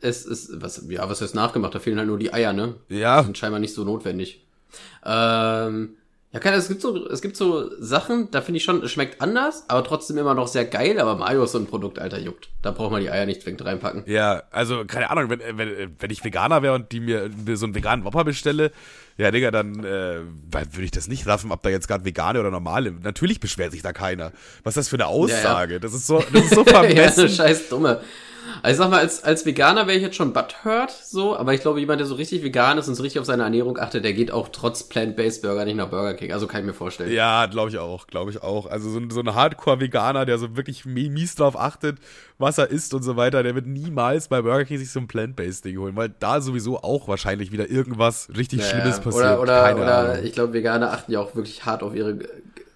es 0.00 0.24
ist, 0.24 0.60
was, 0.60 0.84
ja, 0.88 1.08
was 1.08 1.20
heißt 1.20 1.34
nachgemacht? 1.34 1.74
Da 1.74 1.80
fehlen 1.80 1.98
halt 1.98 2.08
nur 2.08 2.18
die 2.18 2.32
Eier, 2.32 2.52
ne? 2.52 2.76
Ja. 2.88 3.20
Die 3.20 3.26
sind 3.26 3.38
scheinbar 3.38 3.60
nicht 3.60 3.74
so 3.74 3.84
notwendig. 3.84 4.44
Ähm, 5.04 5.96
ja, 6.30 6.40
keine, 6.40 6.56
es 6.56 6.68
gibt 6.68 6.82
so, 6.82 7.08
es 7.08 7.22
gibt 7.22 7.36
so 7.36 7.70
Sachen, 7.80 8.30
da 8.30 8.42
finde 8.42 8.58
ich 8.58 8.64
schon, 8.64 8.82
es 8.82 8.90
schmeckt 8.90 9.22
anders, 9.22 9.64
aber 9.68 9.82
trotzdem 9.82 10.18
immer 10.18 10.34
noch 10.34 10.46
sehr 10.46 10.66
geil, 10.66 11.00
aber 11.00 11.16
Mayo 11.16 11.44
ist 11.44 11.52
so 11.52 11.58
ein 11.58 11.66
Produkt, 11.66 11.98
alter, 11.98 12.18
juckt. 12.18 12.50
Da 12.60 12.70
braucht 12.70 12.90
man 12.90 13.00
die 13.00 13.10
Eier 13.10 13.24
nicht 13.24 13.42
zwingend 13.42 13.64
reinpacken. 13.64 14.02
Ja, 14.06 14.42
also, 14.50 14.84
keine 14.84 15.08
Ahnung, 15.08 15.30
wenn, 15.30 15.40
wenn, 15.56 15.96
wenn 15.98 16.10
ich 16.10 16.22
Veganer 16.22 16.62
wäre 16.62 16.74
und 16.74 16.92
die 16.92 17.00
mir 17.00 17.30
so 17.54 17.64
einen 17.64 17.74
veganen 17.74 18.04
Whopper 18.04 18.24
bestelle, 18.24 18.72
ja, 19.16 19.30
Digga, 19.30 19.50
dann 19.50 19.82
äh, 19.84 20.20
würde 20.52 20.84
ich 20.84 20.90
das 20.90 21.08
nicht 21.08 21.26
raffen, 21.26 21.50
ob 21.50 21.62
da 21.62 21.70
jetzt 21.70 21.88
gerade 21.88 22.04
vegane 22.04 22.38
oder 22.38 22.50
normale. 22.50 22.92
Natürlich 22.92 23.40
beschwert 23.40 23.72
sich 23.72 23.82
da 23.82 23.92
keiner. 23.92 24.32
Was 24.62 24.72
ist 24.72 24.76
das 24.76 24.88
für 24.90 24.96
eine 24.96 25.06
Aussage? 25.06 25.72
Ja, 25.72 25.76
ja. 25.76 25.80
Das 25.80 25.94
ist 25.94 26.06
so, 26.06 26.22
das 26.32 26.44
ist 26.44 26.54
so 26.54 26.64
vermessen. 26.64 27.26
ja, 27.26 27.28
scheiß 27.28 27.68
Dumme. 27.68 28.00
Also 28.62 28.72
ich 28.72 28.76
sag 28.78 28.90
mal, 28.90 29.00
als, 29.00 29.22
als 29.24 29.46
Veganer 29.46 29.86
wäre 29.86 29.96
ich 29.96 30.02
jetzt 30.02 30.16
schon 30.16 30.32
butthurt, 30.32 30.90
so, 30.90 31.36
aber 31.36 31.54
ich 31.54 31.60
glaube, 31.60 31.80
jemand, 31.80 32.00
der 32.00 32.06
so 32.06 32.14
richtig 32.14 32.42
vegan 32.42 32.78
ist 32.78 32.88
und 32.88 32.94
so 32.94 33.02
richtig 33.02 33.20
auf 33.20 33.26
seine 33.26 33.42
Ernährung 33.42 33.78
achtet, 33.78 34.04
der 34.04 34.12
geht 34.12 34.30
auch 34.30 34.48
trotz 34.50 34.84
Plant-Based 34.84 35.42
Burger 35.42 35.64
nicht 35.64 35.76
nach 35.76 35.90
Burger 35.90 36.14
King. 36.14 36.32
Also 36.32 36.46
kann 36.46 36.60
ich 36.60 36.66
mir 36.66 36.74
vorstellen. 36.74 37.12
Ja, 37.12 37.46
glaube 37.46 37.70
ich 37.70 37.78
auch, 37.78 38.06
glaube 38.06 38.30
ich 38.30 38.42
auch. 38.42 38.66
Also 38.66 38.90
so, 38.90 39.00
so 39.10 39.20
ein 39.20 39.34
Hardcore-Veganer, 39.34 40.26
der 40.26 40.38
so 40.38 40.56
wirklich 40.56 40.84
mies 40.84 41.34
drauf 41.34 41.58
achtet, 41.58 41.98
was 42.38 42.58
er 42.58 42.70
isst 42.70 42.94
und 42.94 43.02
so 43.02 43.16
weiter, 43.16 43.42
der 43.42 43.54
wird 43.54 43.66
niemals 43.66 44.28
bei 44.28 44.42
Burger 44.42 44.64
King 44.64 44.78
sich 44.78 44.90
so 44.90 45.00
ein 45.00 45.08
Plant-Based-Ding 45.08 45.78
holen, 45.78 45.96
weil 45.96 46.10
da 46.18 46.40
sowieso 46.40 46.78
auch 46.78 47.08
wahrscheinlich 47.08 47.52
wieder 47.52 47.70
irgendwas 47.70 48.28
richtig 48.36 48.60
naja, 48.60 48.70
Schlimmes 48.70 49.00
passiert. 49.00 49.24
Oder, 49.24 49.40
oder, 49.40 49.62
Keine 49.62 49.82
oder 49.82 49.98
Ahnung. 49.98 50.24
ich 50.24 50.32
glaube, 50.32 50.52
Veganer 50.52 50.92
achten 50.92 51.12
ja 51.12 51.20
auch 51.20 51.34
wirklich 51.34 51.64
hart 51.64 51.82
auf 51.82 51.94
ihre 51.94 52.18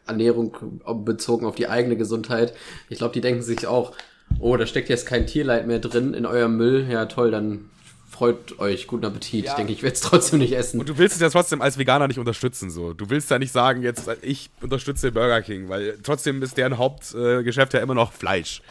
Ernährung 0.07 0.57
bezogen 1.05 1.47
auf 1.47 1.55
die 1.55 1.69
eigene 1.69 1.97
Gesundheit. 1.97 2.55
Ich 2.89 2.99
glaube, 2.99 3.15
die 3.15 3.21
denken 3.21 3.43
sich 3.43 3.67
auch, 3.67 3.93
oh, 4.41 4.57
da 4.57 4.67
steckt 4.67 4.89
jetzt 4.89 5.07
kein 5.07 5.27
Tierleid 5.27 5.67
mehr 5.67 5.79
drin 5.79 6.15
in 6.15 6.27
eurem 6.27 6.57
Müll. 6.57 6.87
Ja, 6.91 7.07
toll, 7.07 7.31
dann 7.31 7.71
freut 8.11 8.59
euch, 8.59 8.87
guten 8.87 9.05
Appetit. 9.05 9.47
Ja. 9.47 9.53
Ich 9.53 9.57
denke, 9.57 9.73
ich 9.73 9.83
werde 9.83 9.95
es 9.95 10.01
trotzdem 10.01 10.39
nicht 10.39 10.53
essen. 10.53 10.79
Und 10.79 10.89
du 10.89 10.99
willst 10.99 11.17
es 11.17 11.23
ja 11.23 11.31
trotzdem 11.31 11.63
als 11.63 11.79
Veganer 11.79 12.09
nicht 12.09 12.19
unterstützen, 12.19 12.71
so. 12.71 12.93
Du 12.93 13.11
willst 13.11 13.31
ja 13.31 13.39
nicht 13.39 13.53
sagen, 13.53 13.83
jetzt, 13.83 14.09
ich 14.23 14.51
unterstütze 14.61 15.13
Burger 15.13 15.43
King, 15.43 15.69
weil 15.69 15.99
trotzdem 16.03 16.43
ist 16.43 16.57
deren 16.57 16.79
Hauptgeschäft 16.79 17.75
ja 17.75 17.81
immer 17.81 17.95
noch 17.95 18.13
Fleisch. 18.13 18.63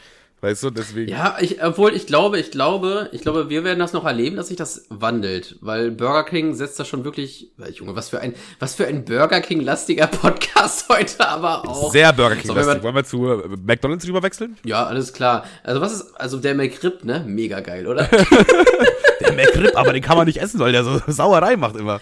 Weißt 0.41 0.63
du, 0.63 0.71
deswegen. 0.71 1.11
Ja, 1.11 1.37
ich, 1.39 1.63
obwohl 1.63 1.95
ich 1.95 2.07
glaube, 2.07 2.39
ich 2.39 2.49
glaube, 2.49 3.09
ich 3.11 3.21
glaube, 3.21 3.49
wir 3.49 3.63
werden 3.63 3.77
das 3.77 3.93
noch 3.93 4.05
erleben, 4.05 4.37
dass 4.37 4.47
sich 4.47 4.57
das 4.57 4.87
wandelt, 4.89 5.57
weil 5.61 5.91
Burger 5.91 6.23
King 6.23 6.55
setzt 6.55 6.79
da 6.79 6.85
schon 6.85 7.03
wirklich, 7.03 7.51
Junge, 7.73 7.95
was 7.95 8.09
für 8.09 8.21
ein, 8.21 8.33
was 8.59 8.73
für 8.73 8.87
ein 8.87 9.05
Burger 9.05 9.39
King 9.41 9.61
lastiger 9.61 10.07
Podcast 10.07 10.89
heute 10.89 11.27
aber 11.27 11.69
auch. 11.69 11.91
Sehr 11.91 12.11
Burger 12.11 12.37
King 12.37 12.55
lastig. 12.55 12.81
Wollen 12.81 12.95
wir 12.95 13.03
zu 13.03 13.27
äh, 13.27 13.47
McDonald's 13.63 14.07
rüberwechseln? 14.07 14.57
Ja, 14.65 14.83
alles 14.87 15.13
klar. 15.13 15.45
Also 15.63 15.79
was 15.79 15.93
ist, 15.93 16.19
also 16.19 16.39
der 16.39 16.55
McRib, 16.55 17.05
ne? 17.05 17.23
Mega 17.27 17.59
geil, 17.59 17.85
oder? 17.85 18.05
der 19.21 19.33
McRib, 19.33 19.77
aber 19.77 19.93
den 19.93 20.01
kann 20.01 20.17
man 20.17 20.25
nicht 20.25 20.41
essen, 20.41 20.59
weil 20.59 20.71
der 20.71 20.83
so 20.83 20.99
Sauerei 21.05 21.55
macht 21.55 21.75
immer. 21.75 22.01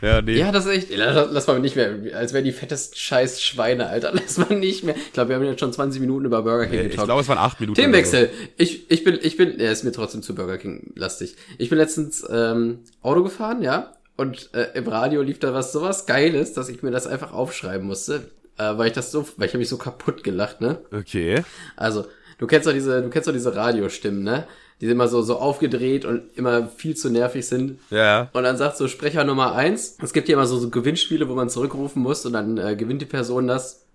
Ja, 0.00 0.22
nee. 0.22 0.38
Ja, 0.38 0.50
das 0.50 0.66
ist 0.66 0.72
echt, 0.72 0.88
lass 0.90 1.46
mal 1.46 1.60
nicht 1.60 1.76
mehr, 1.76 1.94
als 2.14 2.32
wären 2.32 2.44
die 2.44 2.52
fettesten 2.52 2.96
scheiß 2.96 3.42
Schweine, 3.42 3.88
Alter. 3.88 4.12
Lass 4.14 4.38
mal 4.38 4.54
nicht 4.54 4.82
mehr. 4.84 4.96
Ich 4.96 5.12
glaube, 5.12 5.30
wir 5.30 5.36
haben 5.36 5.44
jetzt 5.44 5.60
schon 5.60 5.72
20 5.72 6.00
Minuten 6.00 6.24
über 6.24 6.42
Burger 6.42 6.64
King 6.64 6.76
nee, 6.76 6.82
getalkt. 6.84 7.02
Ich 7.02 7.04
glaube, 7.04 7.20
es 7.20 7.28
waren 7.28 7.38
8 7.38 7.60
Minuten. 7.60 7.80
Themenwechsel. 7.80 8.28
So. 8.28 8.48
Ich, 8.56 8.90
ich 8.90 9.04
bin, 9.04 9.18
ich 9.20 9.36
bin, 9.36 9.60
er 9.60 9.72
ist 9.72 9.84
mir 9.84 9.92
trotzdem 9.92 10.22
zu 10.22 10.34
Burger 10.34 10.58
King 10.58 10.92
lastig. 10.96 11.36
Ich 11.58 11.68
bin 11.68 11.78
letztens 11.78 12.26
ähm, 12.30 12.80
Auto 13.02 13.22
gefahren, 13.22 13.62
ja, 13.62 13.92
und 14.16 14.50
äh, 14.54 14.68
im 14.74 14.86
Radio 14.86 15.22
lief 15.22 15.38
da 15.38 15.54
was 15.54 15.72
sowas 15.72 16.04
Geiles, 16.06 16.52
dass 16.52 16.68
ich 16.68 16.82
mir 16.82 16.90
das 16.90 17.06
einfach 17.06 17.32
aufschreiben 17.32 17.86
musste, 17.86 18.30
äh, 18.58 18.76
weil 18.76 18.88
ich 18.88 18.92
das 18.92 19.10
so, 19.10 19.26
weil 19.36 19.46
ich 19.46 19.52
habe 19.52 19.60
mich 19.60 19.68
so 19.68 19.78
kaputt 19.78 20.24
gelacht, 20.24 20.60
ne? 20.60 20.78
Okay. 20.92 21.42
Also, 21.76 22.06
du 22.38 22.46
kennst 22.46 22.66
doch 22.66 22.72
diese, 22.72 23.02
du 23.02 23.08
kennst 23.08 23.28
doch 23.28 23.32
diese 23.32 23.54
Radiostimmen, 23.54 24.22
ne? 24.22 24.46
Die 24.80 24.86
immer 24.86 25.08
so, 25.08 25.22
so 25.22 25.36
aufgedreht 25.36 26.04
und 26.04 26.22
immer 26.36 26.68
viel 26.68 26.96
zu 26.96 27.10
nervig 27.10 27.46
sind. 27.46 27.78
Ja. 27.90 28.30
Und 28.32 28.42
dann 28.44 28.56
sagt 28.56 28.76
so 28.76 28.88
Sprecher 28.88 29.24
Nummer 29.24 29.54
eins, 29.54 29.96
es 30.02 30.12
gibt 30.12 30.26
hier 30.26 30.36
immer 30.36 30.46
so, 30.46 30.58
so 30.58 30.70
Gewinnspiele, 30.70 31.28
wo 31.28 31.34
man 31.34 31.48
zurückrufen 31.48 32.02
muss 32.02 32.24
und 32.24 32.32
dann 32.32 32.58
äh, 32.58 32.76
gewinnt 32.76 33.02
die 33.02 33.06
Person 33.06 33.46
das. 33.46 33.86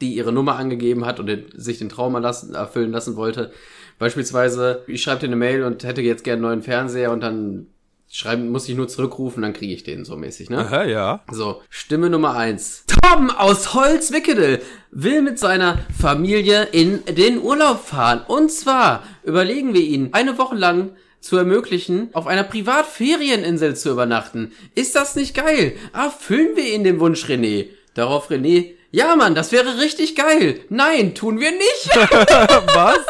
die 0.00 0.14
ihre 0.14 0.32
Nummer 0.32 0.56
angegeben 0.56 1.06
hat 1.06 1.20
und 1.20 1.26
den, 1.26 1.46
sich 1.54 1.78
den 1.78 1.88
Traum 1.88 2.14
erlassen, 2.14 2.54
erfüllen 2.54 2.92
lassen 2.92 3.16
wollte. 3.16 3.50
Beispielsweise, 3.98 4.82
ich 4.86 5.02
schreibe 5.02 5.20
dir 5.20 5.26
eine 5.26 5.36
Mail 5.36 5.62
und 5.62 5.84
hätte 5.84 6.02
jetzt 6.02 6.22
gerne 6.22 6.36
einen 6.36 6.42
neuen 6.42 6.62
Fernseher 6.62 7.12
und 7.12 7.20
dann 7.22 7.68
schreiben, 8.16 8.50
muss 8.50 8.66
ich 8.66 8.74
nur 8.74 8.88
zurückrufen, 8.88 9.42
dann 9.42 9.52
kriege 9.52 9.74
ich 9.74 9.84
den 9.84 10.06
so 10.06 10.16
mäßig, 10.16 10.48
ne? 10.48 10.58
Aha, 10.58 10.84
ja. 10.84 11.24
So, 11.30 11.60
Stimme 11.68 12.08
Nummer 12.08 12.34
eins. 12.34 12.84
Tom 13.02 13.28
aus 13.30 13.74
Holzwickedel 13.74 14.62
will 14.90 15.20
mit 15.20 15.38
seiner 15.38 15.80
Familie 16.00 16.64
in 16.72 17.04
den 17.04 17.42
Urlaub 17.42 17.84
fahren. 17.84 18.22
Und 18.26 18.50
zwar 18.50 19.02
überlegen 19.22 19.74
wir 19.74 19.82
ihn 19.82 20.08
eine 20.12 20.38
Woche 20.38 20.54
lang 20.54 20.92
zu 21.20 21.36
ermöglichen, 21.36 22.08
auf 22.14 22.26
einer 22.26 22.44
Privatferieninsel 22.44 23.76
zu 23.76 23.90
übernachten. 23.90 24.52
Ist 24.74 24.96
das 24.96 25.14
nicht 25.14 25.34
geil? 25.34 25.74
Erfüllen 25.92 26.56
wir 26.56 26.72
ihn 26.72 26.84
den 26.84 27.00
Wunsch, 27.00 27.26
René. 27.26 27.66
Darauf 27.92 28.30
René, 28.30 28.72
ja 28.92 29.14
Mann, 29.14 29.34
das 29.34 29.52
wäre 29.52 29.78
richtig 29.78 30.16
geil. 30.16 30.60
Nein, 30.70 31.14
tun 31.14 31.38
wir 31.38 31.50
nicht. 31.50 31.96
Was? 32.74 33.00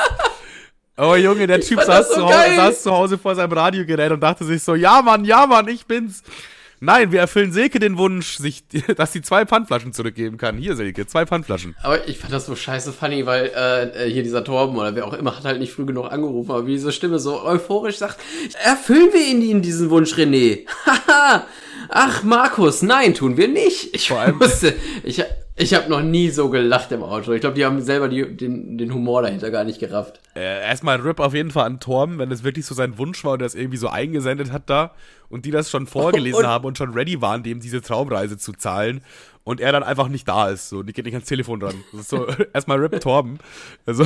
Oh 0.99 1.14
Junge, 1.14 1.47
der 1.47 1.61
Typ 1.61 1.82
saß, 1.82 2.09
so 2.09 2.14
zu 2.14 2.24
Hause, 2.24 2.57
saß 2.57 2.82
zu 2.82 2.90
Hause 2.90 3.18
vor 3.18 3.34
seinem 3.34 3.53
Radiogerät 3.53 4.12
und 4.12 4.20
dachte 4.20 4.44
sich 4.44 4.62
so, 4.62 4.74
ja 4.74 5.03
Mann, 5.03 5.24
ja 5.24 5.47
Mann, 5.47 5.68
ich 5.68 5.84
bin's. 5.86 6.22
Nein, 6.81 7.11
wir 7.11 7.20
erfüllen 7.20 7.53
Silke 7.53 7.79
den 7.79 7.97
Wunsch, 7.97 8.37
sich, 8.37 8.64
dass 8.97 9.12
sie 9.12 9.22
zwei 9.22 9.47
Pfandflaschen 9.47 9.93
zurückgeben 9.93 10.37
kann. 10.37 10.59
Hier, 10.59 10.77
Silke, 10.77 11.07
zwei 11.07 11.27
Pfandflaschen. 11.27 11.74
Aber 11.83 12.07
ich 12.09 12.18
fand 12.18 12.33
das 12.33 12.47
so 12.47 12.55
scheiße 12.55 12.93
funny, 12.93 13.24
weil 13.27 13.51
äh, 13.57 14.07
äh, 14.07 14.11
hier 14.11 14.22
dieser 14.22 14.45
Torben 14.45 14.77
oder 14.77 14.95
wer 14.95 15.07
auch 15.07 15.14
immer 15.14 15.37
hat 15.37 15.45
halt 15.45 15.59
nicht 15.59 15.72
früh 15.72 15.87
genug 15.87 16.11
angerufen, 16.12 16.51
aber 16.51 16.66
wie 16.66 16.72
diese 16.72 16.93
Stimme 16.93 17.18
so 17.18 17.43
euphorisch 17.43 17.97
sagt, 17.97 18.18
erfüllen 18.64 19.09
wir 19.12 19.27
ihn 19.27 19.43
ihn 19.43 19.62
diesen 19.62 19.91
Wunsch, 19.91 20.14
René. 20.14 20.66
Haha. 20.85 21.47
Ach, 21.89 22.22
Markus, 22.24 22.83
nein, 22.83 23.14
tun 23.14 23.37
wir 23.37 23.49
nicht. 23.49 23.95
Ich 23.95 24.09
Vor 24.09 24.18
allem- 24.18 24.39
musste, 24.39 24.74
ich, 25.05 25.22
ich 25.55 25.72
habe 25.74 25.89
noch 25.89 26.03
nie 26.03 26.31
so 26.31 26.51
gelacht 26.51 26.91
im 26.93 27.03
Auto. 27.03 27.33
Ich 27.33 27.41
glaube, 27.41 27.55
die 27.55 27.64
haben 27.64 27.81
selber 27.81 28.09
die, 28.09 28.37
den, 28.37 28.77
den 28.77 28.93
Humor 28.93 29.22
dahinter 29.22 29.51
gar 29.51 29.62
nicht 29.64 29.79
gerafft. 29.79 30.20
Äh, 30.35 30.62
erstmal 30.66 31.01
Rip 31.01 31.20
auf 31.20 31.33
jeden 31.33 31.51
Fall 31.51 31.64
an 31.64 31.79
Torben, 31.79 32.18
wenn 32.18 32.31
es 32.33 32.43
wirklich 32.45 32.66
so 32.66 32.74
sein 32.74 32.99
Wunsch 32.99 33.22
war 33.24 33.33
und 33.35 33.41
er 33.41 33.47
es 33.47 33.55
irgendwie 33.55 33.77
so 33.79 33.89
eingesendet 33.89 34.51
hat 34.53 34.68
da 34.68 34.93
und 35.29 35.45
die 35.45 35.51
das 35.51 35.70
schon 35.70 35.87
vorgelesen 35.87 36.41
Und- 36.41 36.47
haben 36.47 36.64
und 36.64 36.79
schon 36.79 36.93
ready 36.93 37.20
waren, 37.20 37.43
dem 37.43 37.61
diese 37.61 37.81
Traumreise 37.83 38.37
zu 38.39 38.53
zahlen 38.53 39.03
und 39.45 39.61
er 39.61 39.70
dann 39.70 39.85
einfach 39.85 40.09
nicht 40.09 40.27
da 40.27 40.49
ist. 40.49 40.68
So, 40.70 40.83
die 40.83 40.93
geht 40.93 41.05
nicht 41.05 41.14
ans 41.14 41.29
Telefon 41.29 41.61
dran. 41.61 41.74
Das 41.93 42.01
ist 42.03 42.09
so, 42.11 42.27
erstmal 42.53 42.79
Rip 42.79 43.01
Torben. 43.01 43.39
Also, 43.87 44.05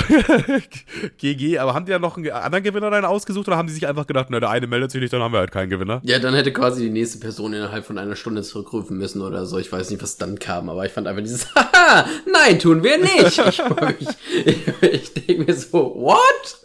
GG, 1.19 1.59
aber 1.59 1.73
haben 1.75 1.87
die 1.87 1.93
dann 1.93 2.03
noch 2.03 2.17
einen 2.19 2.31
anderen 2.31 2.63
Gewinner 2.63 2.91
dann 2.91 3.05
ausgesucht 3.07 3.49
oder 3.49 3.57
haben 3.57 3.67
die 3.67 3.73
sich 3.73 3.87
einfach 3.87 4.07
gedacht, 4.07 4.27
na, 4.31 4.39
der 4.41 4.51
eine 4.51 4.67
meldet 4.67 4.91
sich 4.91 5.01
nicht, 5.01 5.13
dann 5.13 5.23
haben 5.23 5.33
wir 5.33 5.39
halt 5.39 5.51
keinen 5.51 5.71
Gewinner? 5.71 6.01
Ja, 6.05 6.19
dann 6.19 6.35
hätte 6.35 6.53
quasi 6.53 6.83
die 6.85 6.91
nächste 6.91 7.19
Person 7.21 7.55
innerhalb 7.55 7.87
von 7.87 7.97
einer 7.97 8.17
Stunde 8.17 8.43
zurückrufen 8.43 8.99
müssen 8.99 9.23
oder 9.23 9.47
so. 9.47 9.59
Ich 9.59 9.73
weiß 9.73 9.89
nicht, 9.91 10.03
was 10.03 10.19
dann 10.19 10.39
kam, 10.39 10.69
aber 10.69 10.85
ich 10.85 10.93
fand 10.93 11.07
einfach 11.07 11.23
dieses 11.23 11.55
Haha, 11.55 12.05
nein, 12.31 12.59
tun 12.59 12.83
wir 12.83 12.99
nicht. 12.99 13.39
Ich, 13.39 13.39
ich, 13.39 14.09
ich, 14.45 14.83
ich 14.83 15.15
denke 15.15 15.45
mir 15.45 15.55
so, 15.55 15.95
what? 15.97 16.61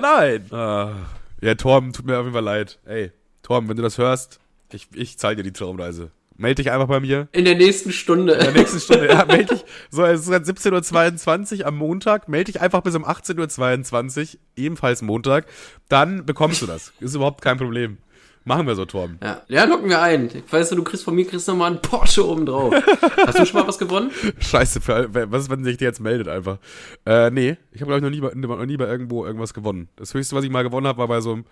Nein! 0.00 0.46
Ah. 0.50 0.92
Ja, 1.40 1.54
Torben, 1.54 1.92
tut 1.92 2.04
mir 2.04 2.18
auf 2.18 2.24
jeden 2.24 2.34
Fall 2.34 2.44
leid. 2.44 2.78
Ey, 2.84 3.12
Torben, 3.50 3.68
wenn 3.68 3.76
du 3.76 3.82
das 3.82 3.98
hörst, 3.98 4.38
ich, 4.72 4.86
ich 4.94 5.18
zahle 5.18 5.34
dir 5.34 5.42
die 5.42 5.52
Traumreise. 5.52 6.12
Meld 6.36 6.58
dich 6.58 6.70
einfach 6.70 6.86
bei 6.86 7.00
mir. 7.00 7.26
In 7.32 7.44
der 7.44 7.56
nächsten 7.56 7.90
Stunde. 7.90 8.34
In 8.34 8.44
der 8.44 8.52
nächsten 8.52 8.78
Stunde. 8.78 9.08
Ja, 9.08 9.24
meld 9.28 9.50
dich. 9.50 9.64
So, 9.90 10.04
es 10.04 10.20
ist 10.20 10.28
gerade 10.28 10.44
17.22 10.44 11.58
Uhr 11.58 11.66
am 11.66 11.76
Montag. 11.76 12.28
Meld 12.28 12.46
dich 12.46 12.60
einfach 12.60 12.80
bis 12.82 12.94
um 12.94 13.04
18.22 13.04 14.20
Uhr, 14.20 14.40
ebenfalls 14.54 15.02
Montag. 15.02 15.46
Dann 15.88 16.24
bekommst 16.24 16.62
du 16.62 16.66
das. 16.66 16.92
Ist 17.00 17.16
überhaupt 17.16 17.42
kein 17.42 17.58
Problem. 17.58 17.98
Machen 18.44 18.66
wir 18.66 18.74
so, 18.74 18.86
Torben. 18.86 19.18
Ja, 19.22 19.42
ja 19.48 19.64
locken 19.64 19.88
wir 19.88 20.00
ein. 20.00 20.30
Weißt 20.50 20.72
du, 20.72 20.76
du 20.76 20.82
kriegst 20.82 21.04
von 21.04 21.14
mir 21.14 21.26
kriegst 21.26 21.46
noch 21.46 21.56
mal 21.56 21.66
einen 21.66 21.82
Porsche 21.82 22.26
oben 22.26 22.46
drauf. 22.46 22.74
Hast 23.26 23.38
du 23.38 23.44
schon 23.44 23.60
mal 23.60 23.68
was 23.68 23.78
gewonnen? 23.78 24.10
Scheiße, 24.38 24.80
was 24.86 25.42
ist, 25.42 25.50
wenn 25.50 25.62
sich 25.62 25.76
der 25.76 25.88
jetzt 25.88 26.00
meldet 26.00 26.26
einfach? 26.26 26.58
Äh, 27.04 27.30
nee, 27.30 27.58
ich 27.72 27.82
habe, 27.82 27.92
glaube 27.92 27.98
ich, 27.98 28.02
noch 28.02 28.10
nie, 28.10 28.46
bei, 28.46 28.56
noch 28.56 28.66
nie 28.66 28.78
bei 28.78 28.86
irgendwo 28.86 29.26
irgendwas 29.26 29.52
gewonnen. 29.52 29.88
Das 29.96 30.14
höchste, 30.14 30.34
was 30.36 30.44
ich 30.44 30.50
mal 30.50 30.62
gewonnen 30.62 30.86
habe, 30.86 30.98
war 30.98 31.08
bei 31.08 31.20
so 31.20 31.32
einem 31.32 31.44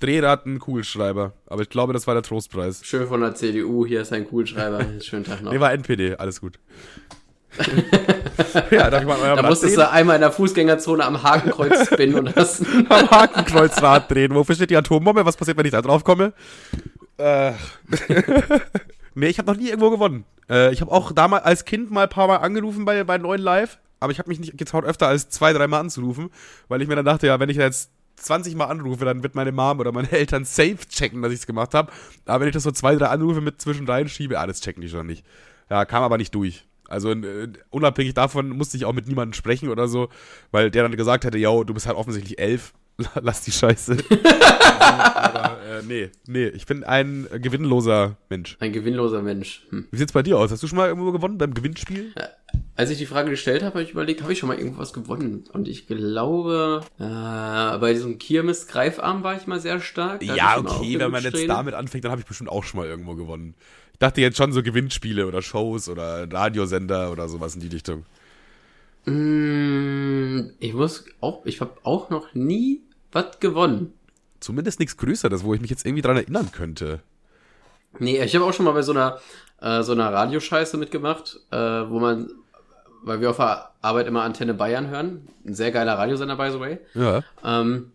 Drehraten-Kugelschreiber. 0.00 1.32
Aber 1.46 1.62
ich 1.62 1.70
glaube, 1.70 1.92
das 1.92 2.06
war 2.06 2.14
der 2.14 2.22
Trostpreis. 2.22 2.84
Schön 2.84 3.08
von 3.08 3.20
der 3.20 3.34
CDU, 3.34 3.84
hier 3.84 4.02
ist 4.02 4.12
ein 4.12 4.26
Kugelschreiber. 4.26 5.00
Schönen 5.00 5.24
Tag 5.24 5.42
noch. 5.42 5.52
Nee, 5.52 5.60
war 5.60 5.72
NPD, 5.72 6.14
alles 6.16 6.40
gut. 6.40 6.60
ja, 8.70 8.90
darf 8.90 9.02
ich 9.02 9.08
mal 9.08 9.22
an 9.22 9.36
Da 9.36 9.42
musstest 9.42 9.76
du 9.76 9.90
einmal 9.90 10.16
in 10.16 10.20
der 10.20 10.32
Fußgängerzone 10.32 11.04
am 11.04 11.22
Hakenkreuz 11.22 11.86
spinnen 11.86 12.14
und 12.16 12.36
hast 12.36 12.62
am 12.88 13.10
Hakenkreuzrad 13.10 14.10
drehen. 14.10 14.34
Wofür 14.34 14.54
steht 14.54 14.70
die 14.70 14.76
Atombombe? 14.76 15.24
Was 15.24 15.36
passiert, 15.36 15.56
wenn 15.56 15.66
ich 15.66 15.72
da 15.72 15.82
drauf 15.82 16.04
komme? 16.04 16.32
Äh. 17.16 17.52
nee, 19.14 19.26
ich 19.26 19.38
habe 19.38 19.50
noch 19.50 19.58
nie 19.58 19.68
irgendwo 19.68 19.90
gewonnen. 19.90 20.24
Äh, 20.48 20.72
ich 20.72 20.80
habe 20.80 20.92
auch 20.92 21.12
damals 21.12 21.44
als 21.44 21.64
Kind 21.64 21.90
mal 21.90 22.04
ein 22.04 22.08
paar 22.08 22.28
Mal 22.28 22.36
angerufen 22.36 22.84
bei, 22.84 23.02
bei 23.04 23.18
neuen 23.18 23.40
Live, 23.40 23.78
aber 24.00 24.12
ich 24.12 24.18
habe 24.18 24.28
mich 24.28 24.38
nicht 24.38 24.56
getraut, 24.56 24.84
öfter 24.84 25.08
als 25.08 25.28
zwei, 25.28 25.52
drei 25.52 25.66
Mal 25.66 25.80
anzurufen, 25.80 26.30
weil 26.68 26.80
ich 26.82 26.88
mir 26.88 26.96
dann 26.96 27.04
dachte, 27.04 27.26
ja, 27.26 27.40
wenn 27.40 27.48
ich 27.48 27.56
jetzt 27.56 27.90
20 28.16 28.56
Mal 28.56 28.66
anrufe, 28.66 29.04
dann 29.04 29.22
wird 29.22 29.34
meine 29.34 29.52
Mom 29.52 29.80
oder 29.80 29.92
meine 29.92 30.10
Eltern 30.10 30.44
safe 30.44 30.78
checken, 30.88 31.22
dass 31.22 31.32
ich 31.32 31.40
es 31.40 31.46
gemacht 31.46 31.74
habe. 31.74 31.92
Aber 32.26 32.40
wenn 32.40 32.48
ich 32.48 32.54
das 32.54 32.62
so 32.62 32.70
zwei, 32.70 32.94
drei 32.96 33.06
Anrufe 33.06 33.40
mit 33.40 33.60
zwischendrin 33.60 34.08
schiebe, 34.08 34.38
alles 34.38 34.60
checken 34.60 34.80
die 34.80 34.88
schon 34.88 35.06
nicht. 35.06 35.24
Ja, 35.70 35.84
kam 35.84 36.02
aber 36.02 36.18
nicht 36.18 36.34
durch. 36.34 36.64
Also 36.88 37.12
äh, 37.12 37.48
unabhängig 37.70 38.14
davon 38.14 38.50
musste 38.50 38.76
ich 38.76 38.84
auch 38.84 38.92
mit 38.92 39.06
niemandem 39.06 39.34
sprechen 39.34 39.68
oder 39.68 39.88
so, 39.88 40.08
weil 40.50 40.70
der 40.70 40.82
dann 40.82 40.96
gesagt 40.96 41.24
hätte, 41.24 41.38
yo, 41.38 41.64
du 41.64 41.74
bist 41.74 41.86
halt 41.86 41.96
offensichtlich 41.96 42.38
elf, 42.38 42.72
lass 43.20 43.42
die 43.42 43.52
Scheiße. 43.52 43.98
aber 44.80 45.58
äh, 45.62 45.82
nee, 45.86 46.10
nee, 46.26 46.46
ich 46.48 46.66
bin 46.66 46.82
ein 46.84 47.26
äh, 47.30 47.38
gewinnloser 47.38 48.16
Mensch. 48.28 48.56
ein 48.60 48.72
gewinnloser 48.72 49.22
Mensch. 49.22 49.66
Hm. 49.70 49.86
Wie 49.90 49.96
sieht's 49.96 50.12
bei 50.12 50.22
dir 50.22 50.38
aus? 50.38 50.50
Hast 50.50 50.62
du 50.62 50.66
schon 50.66 50.78
mal 50.78 50.88
irgendwo 50.88 51.12
gewonnen 51.12 51.38
beim 51.38 51.54
Gewinnspiel? 51.54 52.12
Als 52.74 52.90
ich 52.90 52.98
die 52.98 53.06
Frage 53.06 53.30
gestellt 53.30 53.62
habe, 53.62 53.74
habe 53.74 53.82
ich 53.82 53.90
überlegt, 53.90 54.22
habe 54.22 54.32
ich 54.32 54.38
schon 54.38 54.48
mal 54.48 54.58
irgendwas 54.58 54.92
gewonnen? 54.92 55.44
Und 55.52 55.68
ich 55.68 55.86
glaube, 55.86 56.82
äh, 56.98 57.02
bei 57.78 57.92
diesem 57.92 58.18
Kirmes-Greifarm 58.18 59.22
war 59.22 59.36
ich 59.36 59.46
mal 59.46 59.60
sehr 59.60 59.80
stark. 59.80 60.20
Da 60.20 60.34
Ja, 60.34 60.58
okay, 60.58 60.98
wenn 60.98 61.10
man 61.10 61.22
jetzt 61.22 61.48
damit 61.48 61.74
anfängt, 61.74 62.04
dann 62.04 62.12
habe 62.12 62.20
ich 62.20 62.26
bestimmt 62.26 62.50
auch 62.50 62.64
schon 62.64 62.80
mal 62.80 62.88
irgendwo 62.88 63.14
gewonnen. 63.14 63.54
Ich 63.98 64.06
dachte 64.06 64.20
jetzt 64.20 64.36
schon 64.36 64.52
so 64.52 64.62
Gewinnspiele 64.62 65.26
oder 65.26 65.42
Shows 65.42 65.88
oder 65.88 66.32
Radiosender 66.32 67.10
oder 67.10 67.28
sowas 67.28 67.56
in 67.56 67.60
die 67.62 67.66
Richtung. 67.66 68.04
Mm, 69.06 70.50
Ich 70.60 70.72
muss 70.72 71.04
auch, 71.20 71.44
ich 71.46 71.60
habe 71.60 71.72
auch 71.82 72.08
noch 72.08 72.32
nie 72.32 72.80
was 73.10 73.40
gewonnen. 73.40 73.92
Zumindest 74.38 74.78
nichts 74.78 74.96
Größeres, 74.98 75.42
wo 75.42 75.52
ich 75.52 75.60
mich 75.60 75.70
jetzt 75.70 75.84
irgendwie 75.84 76.02
dran 76.02 76.16
erinnern 76.16 76.52
könnte. 76.52 77.00
Nee, 77.98 78.22
ich 78.22 78.36
habe 78.36 78.44
auch 78.44 78.52
schon 78.52 78.66
mal 78.66 78.72
bei 78.72 78.82
so 78.82 78.92
einer, 78.92 79.18
äh, 79.60 79.82
so 79.82 79.90
einer 79.90 80.12
Radioscheiße 80.12 80.76
mitgemacht, 80.76 81.40
äh, 81.50 81.56
wo 81.56 81.98
man, 81.98 82.30
weil 83.02 83.20
wir 83.20 83.30
auf 83.30 83.38
der 83.38 83.70
Arbeit 83.82 84.06
immer 84.06 84.22
Antenne 84.22 84.54
Bayern 84.54 84.86
hören. 84.90 85.26
Ein 85.44 85.54
sehr 85.54 85.72
geiler 85.72 85.98
Radiosender, 85.98 86.36
by 86.36 86.52
the 86.52 86.60
way. 86.60 86.78
Ja. 86.94 87.24
Ähm, 87.44 87.90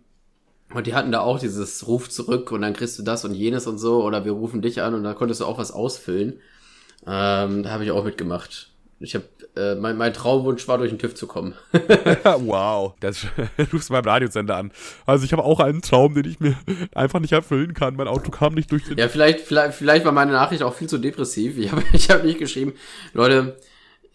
und 0.73 0.87
die 0.87 0.93
hatten 0.93 1.11
da 1.11 1.21
auch 1.21 1.39
dieses 1.39 1.87
Ruf 1.87 2.09
zurück 2.09 2.51
und 2.51 2.61
dann 2.61 2.73
kriegst 2.73 2.97
du 2.99 3.03
das 3.03 3.25
und 3.25 3.33
jenes 3.33 3.67
und 3.67 3.77
so 3.77 4.03
oder 4.03 4.25
wir 4.25 4.31
rufen 4.31 4.61
dich 4.61 4.81
an 4.81 4.93
und 4.93 5.03
da 5.03 5.13
konntest 5.13 5.41
du 5.41 5.45
auch 5.45 5.57
was 5.57 5.71
ausfüllen. 5.71 6.39
Ähm, 7.05 7.63
da 7.63 7.69
habe 7.69 7.83
ich 7.83 7.91
auch 7.91 8.03
mitgemacht. 8.03 8.69
Ich 8.99 9.15
habe 9.15 9.25
äh, 9.55 9.75
mein, 9.75 9.97
mein 9.97 10.13
Traumwunsch 10.13 10.67
war 10.67 10.77
durch 10.77 10.89
den 10.89 10.97
TÜV 10.97 11.13
zu 11.15 11.27
kommen. 11.27 11.53
wow. 12.23 12.93
Das 12.99 13.25
rufst 13.73 13.89
du 13.89 13.93
beim 13.93 14.05
Radiosender 14.05 14.55
an. 14.55 14.71
Also 15.05 15.25
ich 15.25 15.33
habe 15.33 15.43
auch 15.43 15.59
einen 15.59 15.81
Traum, 15.81 16.15
den 16.15 16.25
ich 16.25 16.39
mir 16.39 16.55
einfach 16.95 17.19
nicht 17.19 17.33
erfüllen 17.33 17.73
kann. 17.73 17.95
Mein 17.95 18.07
Auto 18.07 18.31
kam 18.31 18.53
nicht 18.53 18.71
durch 18.71 18.85
den. 18.85 18.97
ja, 18.97 19.09
vielleicht, 19.09 19.41
vielleicht, 19.41 19.75
vielleicht 19.75 20.05
war 20.05 20.11
meine 20.11 20.31
Nachricht 20.31 20.63
auch 20.63 20.73
viel 20.73 20.87
zu 20.87 20.97
depressiv. 20.97 21.57
Ich 21.57 21.71
habe 21.71 21.83
ich 21.91 22.09
hab 22.09 22.23
nicht 22.23 22.39
geschrieben, 22.39 22.73
Leute, 23.13 23.57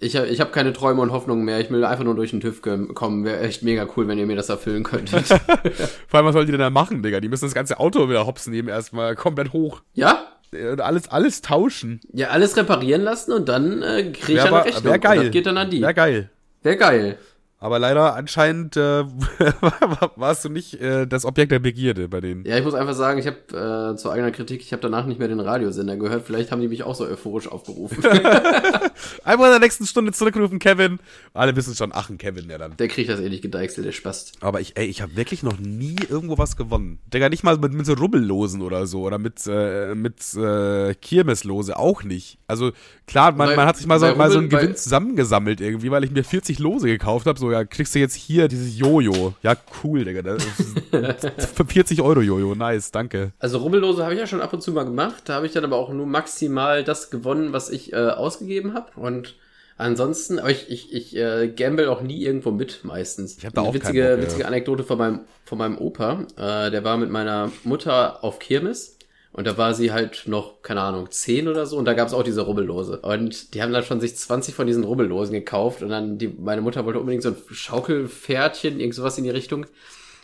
ich 0.01 0.16
habe 0.16 0.26
ich 0.28 0.40
hab 0.40 0.53
keine 0.53 0.72
Träume 0.72 1.01
und 1.03 1.12
Hoffnungen 1.12 1.44
mehr. 1.44 1.59
Ich 1.61 1.70
will 1.70 1.84
einfach 1.84 2.05
nur 2.05 2.14
durch 2.14 2.30
den 2.30 2.40
TÜV 2.40 2.62
kommen. 2.94 3.24
Wäre 3.24 3.40
echt 3.40 3.62
mega 3.62 3.86
cool, 3.96 4.07
wenn 4.09 4.18
ihr 4.18 4.26
mir 4.26 4.36
das 4.36 4.49
erfüllen 4.49 4.84
könntet. 4.84 5.26
Vor 6.09 6.18
allem, 6.18 6.26
was 6.26 6.32
sollen 6.34 6.46
die 6.46 6.53
denn 6.53 6.61
da 6.61 6.70
machen, 6.70 7.03
Digga? 7.03 7.20
Die 7.20 7.28
müssen 7.28 7.44
das 7.46 7.55
ganze 7.55 7.78
Auto 7.80 8.09
wieder 8.09 8.26
hopsen 8.26 8.53
nehmen 8.53 8.68
erstmal 8.68 9.14
komplett 9.16 9.53
hoch. 9.53 9.82
ja? 9.94 10.24
Äh, 10.53 10.80
Alles, 10.80 11.09
alles 11.09 11.42
tauschen. 11.42 12.01
Ja, 12.12 12.28
alles 12.28 12.57
reparieren 12.57 13.03
lassen 13.03 13.32
und 13.32 13.51
dann 13.51 13.82
äh, 13.82 14.05
krieg 14.12 14.30
ich 14.30 14.34
Wär 14.36 14.46
eine 14.46 14.64
Rechnung. 14.64 14.84
wär 14.84 14.92
Und 14.94 15.01
geil. 15.03 15.22
Das 15.24 15.30
geht 15.30 15.44
dann 15.46 15.59
an 15.59 15.68
die. 15.70 15.82
Wäre 15.82 15.92
geil. 15.92 16.30
Wäre 16.62 16.76
geil. 16.78 17.18
Aber 17.61 17.80
leider 17.80 18.14
anscheinend 18.14 18.76
äh, 18.76 19.04
warst 20.16 20.44
du 20.44 20.48
nicht 20.48 20.74
äh, 20.80 21.06
das 21.06 21.24
Objekt 21.24 21.50
der 21.50 21.59
Begierde 21.59 22.09
bei 22.09 22.20
denen. 22.20 22.44
Ja, 22.46 22.56
ich 22.56 22.64
muss 22.64 22.74
einfach 22.74 22.94
sagen, 22.94 23.18
ich 23.18 23.26
habe 23.26 23.92
äh, 23.94 23.96
zur 23.96 24.12
eigener 24.12 24.30
Kritik, 24.30 24.61
ich 24.61 24.72
habe 24.72 24.80
danach 24.82 25.06
nicht 25.06 25.18
mehr 25.18 25.26
den 25.26 25.40
Radiosender 25.40 25.96
gehört. 25.96 26.24
Vielleicht 26.24 26.52
haben 26.52 26.61
die 26.61 26.68
mich 26.68 26.84
auch 26.84 26.94
so 26.94 27.04
euphorisch 27.04 27.48
aufgerufen. 27.48 27.98
Einfach 29.24 29.44
in 29.46 29.50
der 29.50 29.59
nächsten 29.61 29.86
Stunde 29.86 30.12
zurückrufen, 30.12 30.59
Kevin. 30.59 30.98
Alle 31.34 31.54
wissen 31.56 31.74
schon, 31.74 31.90
ach, 31.92 32.11
ein 32.11 32.18
Kevin, 32.18 32.48
der 32.48 32.59
dann. 32.59 32.76
der 32.76 32.88
kriegt 32.88 33.09
das 33.11 33.20
eh 33.20 33.28
nicht 33.28 33.42
gedeichselt, 33.42 33.86
der 33.86 33.92
Spast. 33.92 34.34
Aber 34.40 34.61
ich, 34.61 34.76
ey, 34.76 34.86
ich 34.86 35.02
habe 35.02 35.16
wirklich 35.16 35.42
noch 35.42 35.59
nie 35.59 35.96
irgendwo 36.09 36.38
was 36.38 36.56
gewonnen. 36.56 36.98
Digga, 37.12 37.28
nicht 37.28 37.42
mal 37.44 37.56
mit, 37.59 37.72
mit 37.72 37.86
so 37.86 37.94
Rubbellosen 37.94 38.62
oder 38.62 38.86
so 38.86 39.02
oder 39.02 39.18
mit, 39.18 39.40
äh, 39.48 39.94
mit 39.94 40.22
äh, 40.36 40.94
Kirmeslose, 40.94 41.76
auch 41.76 42.02
nicht. 42.04 42.38
Also 42.46 42.70
klar, 43.06 43.32
man, 43.32 43.48
Bei- 43.50 43.56
man 43.56 43.66
hat 43.66 43.76
sich 43.76 43.86
mal 43.86 43.98
so, 43.98 44.14
mal 44.14 44.30
so 44.30 44.38
einen 44.38 44.48
Gewinn 44.48 44.76
zusammengesammelt 44.76 45.61
irgendwie, 45.61 45.90
weil 45.90 46.04
ich 46.04 46.11
mir 46.11 46.24
40 46.24 46.59
Lose 46.59 46.86
gekauft 46.86 47.26
habe. 47.26 47.38
So, 47.38 47.47
ja, 47.51 47.64
kriegst 47.64 47.94
du 47.94 47.99
jetzt 47.99 48.14
hier 48.14 48.49
dieses 48.49 48.78
Jojo. 48.78 49.34
Ja, 49.42 49.57
cool, 49.82 50.05
Digga. 50.05 50.22
Das 50.22 50.44
ist 50.44 51.51
für 51.55 51.64
40 51.64 52.01
Euro 52.03 52.20
Jojo, 52.20 52.55
nice, 52.55 52.90
danke. 52.90 53.32
Also 53.38 53.59
Rubbellose 53.59 54.03
habe 54.03 54.14
ich 54.14 54.20
ja 54.20 54.26
schon 54.26 54.40
ab 54.40 54.53
und 54.53 54.62
zu 54.62 54.72
mal 54.72 54.84
gemacht. 54.84 55.22
Da 55.26 55.34
habe 55.34 55.46
ich 55.46 55.53
dann 55.53 55.64
aber 55.64 55.76
auch 55.76 55.92
nur 55.92 56.07
maximal 56.07 56.84
das 56.84 57.11
gewonnen, 57.11 57.53
was 57.53 57.70
ich 57.70 57.92
äh, 57.92 57.96
ausgegeben 57.96 58.74
habe. 58.74 58.88
Und 58.96 59.34
Ansonsten, 59.78 60.40
aber 60.40 60.51
ich, 60.51 60.68
ich, 60.70 60.92
ich 60.92 61.16
äh, 61.16 61.46
gamble 61.49 61.88
auch 61.88 62.03
nie 62.03 62.20
irgendwo 62.24 62.51
mit 62.51 62.80
meistens. 62.82 63.38
Ich 63.38 63.44
habe 63.44 63.55
da 63.55 63.61
auch 63.61 63.72
witzige, 63.72 64.16
Bock, 64.16 64.26
witzige 64.26 64.46
Anekdote 64.46 64.82
von 64.82 64.99
meinem, 64.99 65.20
von 65.44 65.57
meinem 65.57 65.78
Opa. 65.78 66.26
Äh, 66.36 66.72
der 66.72 66.82
war 66.82 66.96
mit 66.96 67.11
meiner 67.11 67.53
Mutter 67.62 68.24
auf 68.24 68.40
Kirmes. 68.40 68.97
Und 69.33 69.47
da 69.47 69.59
war 69.59 69.74
sie 69.74 69.93
halt 69.93 70.24
noch, 70.26 70.62
keine 70.62 70.81
Ahnung, 70.81 71.11
zehn 71.11 71.49
oder 71.49 71.66
so. 71.66 71.76
Und 71.76 71.85
da 71.85 71.95
gab 71.95 72.09
es 72.09 72.14
auch 72.14 72.22
diese 72.22 72.43
Rubbellose. 72.43 73.01
Und 73.01 73.55
die 73.55 73.62
haben 73.62 73.72
dann 73.72 73.85
schon 73.85 74.01
sich 74.01 74.16
20 74.16 74.55
von 74.55 74.66
diesen 74.66 74.85
Rubbellosen 74.85 75.35
gekauft. 75.35 75.83
Und 75.83 75.91
dann, 75.91 76.18
die, 76.18 76.29
meine 76.29 76.62
Mutter 76.62 76.85
wollte 76.85 76.99
unbedingt 76.99 77.22
so 77.22 77.31
ein 77.31 77.37
Schaukelpferdchen, 77.51 78.81
irgend 78.81 78.95
sowas 78.95 79.18
in 79.18 79.24
die 79.24 79.31
Richtung. 79.31 79.66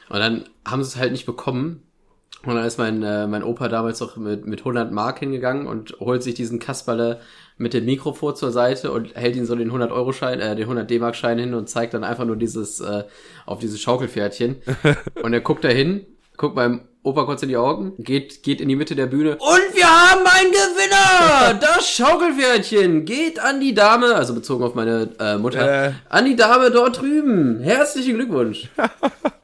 Und 0.09 0.19
dann 0.19 0.45
haben 0.67 0.83
sie 0.83 0.89
es 0.89 0.97
halt 0.97 1.13
nicht 1.13 1.27
bekommen. 1.27 1.83
Und 2.45 2.57
dann 2.57 2.65
ist 2.65 2.79
mein, 2.79 3.03
äh, 3.03 3.27
mein 3.27 3.43
Opa 3.43 3.69
damals 3.69 4.01
noch 4.01 4.17
mit, 4.17 4.47
mit 4.47 4.61
100 4.61 4.93
Mark 4.93 5.21
hingegangen 5.21 5.67
und 5.67 5.97
holt 6.01 6.23
sich 6.23 6.35
diesen 6.35 6.59
Kasperle 6.59 7.21
mit 7.57 7.73
dem 7.73 7.85
Mikrofon 7.87 8.37
zur 8.37 8.53
Seite 8.53 8.91
und 8.91 9.15
hält 9.15 9.37
ihn 9.37 9.47
so 9.47 9.55
den 9.55 9.69
100 9.69 9.93
Euro 9.93 10.13
Schein, 10.13 10.41
äh, 10.41 10.55
den 10.55 10.65
100 10.65 10.91
D-Mark 10.91 11.17
Schein 11.17 11.39
hin 11.39 11.55
und 11.55 11.69
zeigt 11.69 11.95
dann 11.95 12.05
einfach 12.05 12.25
nur 12.25 12.37
dieses, 12.37 12.81
äh, 12.81 13.05
auf 13.47 13.61
dieses 13.61 13.81
Schaukelpferdchen. 13.81 14.57
und 15.23 15.33
er 15.33 15.41
guckt 15.41 15.65
da 15.65 15.69
hin, 15.69 16.07
guckt 16.37 16.55
beim 16.55 16.83
Opa 17.05 17.25
kurz 17.25 17.43
in 17.43 17.51
die 17.51 17.57
Augen, 17.59 17.93
geht, 17.99 18.43
geht 18.43 18.63
in 18.63 18.69
die 18.71 18.77
Mitte 18.77 18.97
der 18.97 19.05
Bühne. 19.07 19.33
Und 19.37 19.75
wir 19.75 19.87
haben 19.87 20.23
einen 20.27 20.51
Gewinner! 20.51 21.61
Das 21.61 21.87
Schaukelpferdchen 21.91 23.05
geht 23.05 23.39
an 23.39 23.61
die 23.61 23.75
Dame, 23.75 24.15
also 24.15 24.35
bezogen 24.35 24.65
auf 24.65 24.75
meine 24.75 25.11
äh, 25.21 25.37
Mutter, 25.37 25.89
Äh. 25.89 25.93
an 26.09 26.25
die 26.25 26.35
Dame 26.35 26.71
dort 26.71 27.01
drüben. 27.03 27.61
Herzlichen 27.61 28.15
Glückwunsch. 28.15 28.71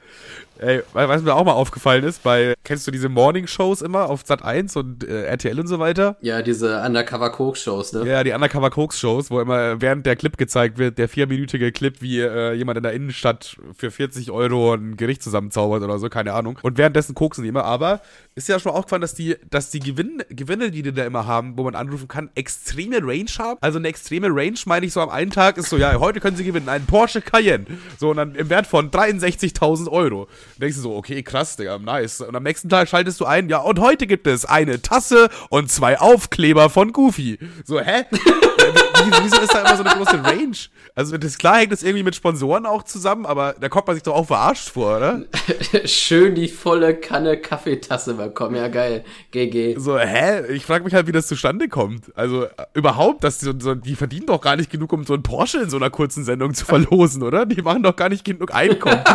Ey, 0.60 0.82
was 0.92 1.22
mir 1.22 1.34
auch 1.34 1.44
mal 1.44 1.52
aufgefallen 1.52 2.04
ist, 2.04 2.22
bei, 2.22 2.54
kennst 2.64 2.86
du 2.86 2.90
diese 2.90 3.08
Morning-Shows 3.08 3.80
immer 3.80 4.10
auf 4.10 4.22
Sat 4.26 4.44
1 4.44 4.76
und 4.76 5.04
äh, 5.04 5.24
RTL 5.24 5.58
und 5.58 5.66
so 5.66 5.78
weiter? 5.78 6.16
Ja, 6.20 6.42
diese 6.42 6.82
Undercover-Coke-Shows, 6.82 7.94
ne? 7.94 8.06
Ja, 8.06 8.22
die 8.24 8.32
Undercover 8.32 8.70
Koks 8.70 8.98
Shows, 8.98 9.30
wo 9.30 9.40
immer 9.40 9.80
während 9.80 10.04
der 10.04 10.16
Clip 10.16 10.36
gezeigt 10.36 10.78
wird, 10.78 10.98
der 10.98 11.08
vierminütige 11.08 11.72
Clip, 11.72 12.02
wie 12.02 12.20
äh, 12.20 12.52
jemand 12.52 12.76
in 12.76 12.82
der 12.82 12.92
Innenstadt 12.92 13.56
für 13.76 13.90
40 13.90 14.30
Euro 14.30 14.74
ein 14.74 14.96
Gericht 14.96 15.22
zusammenzaubert 15.22 15.82
oder 15.82 15.98
so, 15.98 16.08
keine 16.08 16.34
Ahnung. 16.34 16.58
Und 16.62 16.76
währenddessen 16.76 17.14
koksen 17.14 17.42
die 17.42 17.48
immer, 17.48 17.64
aber 17.64 18.00
ist 18.34 18.48
ja 18.48 18.58
schon 18.58 18.72
aufgefallen, 18.72 19.02
dass 19.02 19.14
die, 19.14 19.36
dass 19.50 19.70
die 19.70 19.80
Gewinn, 19.80 20.22
Gewinne, 20.28 20.70
die 20.70 20.82
die 20.82 20.92
da 20.92 21.04
immer 21.04 21.26
haben, 21.26 21.56
wo 21.56 21.64
man 21.64 21.74
anrufen 21.74 22.08
kann, 22.08 22.30
extreme 22.34 22.98
Range 23.02 23.30
haben. 23.38 23.58
Also 23.60 23.78
eine 23.78 23.88
extreme 23.88 24.28
Range 24.30 24.58
meine 24.66 24.86
ich 24.86 24.92
so 24.92 25.00
am 25.00 25.08
einen 25.08 25.30
Tag 25.30 25.56
ist 25.56 25.70
so, 25.70 25.76
ja, 25.76 25.98
heute 25.98 26.20
können 26.20 26.36
sie 26.36 26.44
gewinnen, 26.44 26.68
einen 26.68 26.86
Porsche 26.86 27.20
Cayenne. 27.20 27.66
So, 27.98 28.10
und 28.10 28.16
dann 28.16 28.34
im 28.34 28.50
Wert 28.50 28.66
von 28.66 28.90
63.000 28.90 29.88
Euro. 29.88 30.28
Denkst 30.60 30.76
du 30.76 30.82
so, 30.82 30.94
okay, 30.94 31.22
krass, 31.22 31.56
Digga, 31.56 31.78
nice. 31.78 32.20
Und 32.20 32.36
am 32.36 32.42
nächsten 32.42 32.68
Tag 32.68 32.88
schaltest 32.88 33.20
du 33.20 33.24
ein, 33.24 33.48
ja, 33.48 33.58
und 33.58 33.78
heute 33.78 34.06
gibt 34.06 34.26
es 34.26 34.44
eine 34.44 34.82
Tasse 34.82 35.28
und 35.48 35.70
zwei 35.70 35.98
Aufkleber 35.98 36.70
von 36.70 36.92
Goofy. 36.92 37.38
So, 37.64 37.80
hä? 37.80 38.04
Wie- 39.06 39.24
Wieso 39.24 39.40
ist 39.40 39.52
da 39.54 39.60
immer 39.60 39.76
so 39.76 39.84
eine 39.84 39.94
große 39.94 40.22
Range? 40.24 40.56
Also 40.94 41.16
das 41.16 41.38
klar 41.38 41.58
hängt 41.58 41.72
das 41.72 41.82
irgendwie 41.82 42.02
mit 42.02 42.14
Sponsoren 42.16 42.66
auch 42.66 42.82
zusammen, 42.82 43.26
aber 43.26 43.54
da 43.60 43.68
kommt 43.68 43.86
man 43.86 43.96
sich 43.96 44.02
doch 44.02 44.14
auch 44.14 44.26
verarscht 44.26 44.68
vor, 44.70 44.96
oder? 44.96 45.22
Schön 45.84 46.34
die 46.34 46.48
volle 46.48 46.94
Kanne 46.96 47.36
Kaffeetasse 47.38 48.14
bekommen. 48.14 48.56
Ja, 48.56 48.68
geil. 48.68 49.04
GG. 49.30 49.76
So, 49.78 49.98
hä? 49.98 50.46
Ich 50.52 50.64
frage 50.66 50.84
mich 50.84 50.94
halt, 50.94 51.06
wie 51.06 51.12
das 51.12 51.26
zustande 51.26 51.68
kommt. 51.68 52.06
Also 52.16 52.44
äh, 52.44 52.48
überhaupt, 52.74 53.24
dass 53.24 53.38
die, 53.38 53.52
so, 53.58 53.74
die 53.74 53.94
verdienen 53.94 54.26
doch 54.26 54.40
gar 54.40 54.56
nicht 54.56 54.70
genug, 54.70 54.92
um 54.92 55.04
so 55.04 55.14
einen 55.14 55.22
Porsche 55.22 55.58
in 55.58 55.70
so 55.70 55.76
einer 55.76 55.90
kurzen 55.90 56.24
Sendung 56.24 56.54
zu 56.54 56.64
verlosen, 56.64 57.22
oder? 57.22 57.46
Die 57.46 57.62
machen 57.62 57.82
doch 57.82 57.96
gar 57.96 58.08
nicht 58.08 58.24
genug 58.24 58.54
Einkommen. 58.54 59.00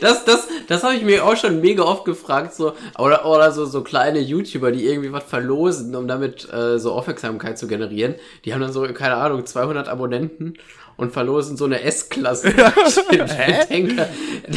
Das, 0.00 0.24
das, 0.24 0.48
das 0.66 0.82
habe 0.82 0.94
ich 0.94 1.02
mir 1.04 1.24
auch 1.24 1.36
schon 1.36 1.60
mega 1.60 1.84
oft 1.84 2.04
gefragt, 2.04 2.54
so, 2.54 2.72
oder, 2.98 3.24
oder 3.24 3.52
so, 3.52 3.66
so 3.66 3.82
kleine 3.82 4.18
YouTuber, 4.18 4.72
die 4.72 4.84
irgendwie 4.84 5.12
was 5.12 5.22
verlosen, 5.22 5.94
um 5.94 6.08
damit 6.08 6.52
äh, 6.52 6.78
so 6.80 6.92
Aufmerksamkeit 6.92 7.56
zu 7.56 7.68
generieren. 7.68 8.16
Die 8.44 8.52
haben 8.52 8.60
dann 8.60 8.72
so, 8.72 8.82
keine 8.92 9.14
Ahnung, 9.14 9.21
200 9.28 9.88
Abonnenten 9.88 10.54
und 10.96 11.12
verlosen 11.12 11.56
so 11.56 11.64
eine 11.64 11.82
S-Klasse. 11.82 12.48
ich 13.10 13.64
denke, 13.68 14.08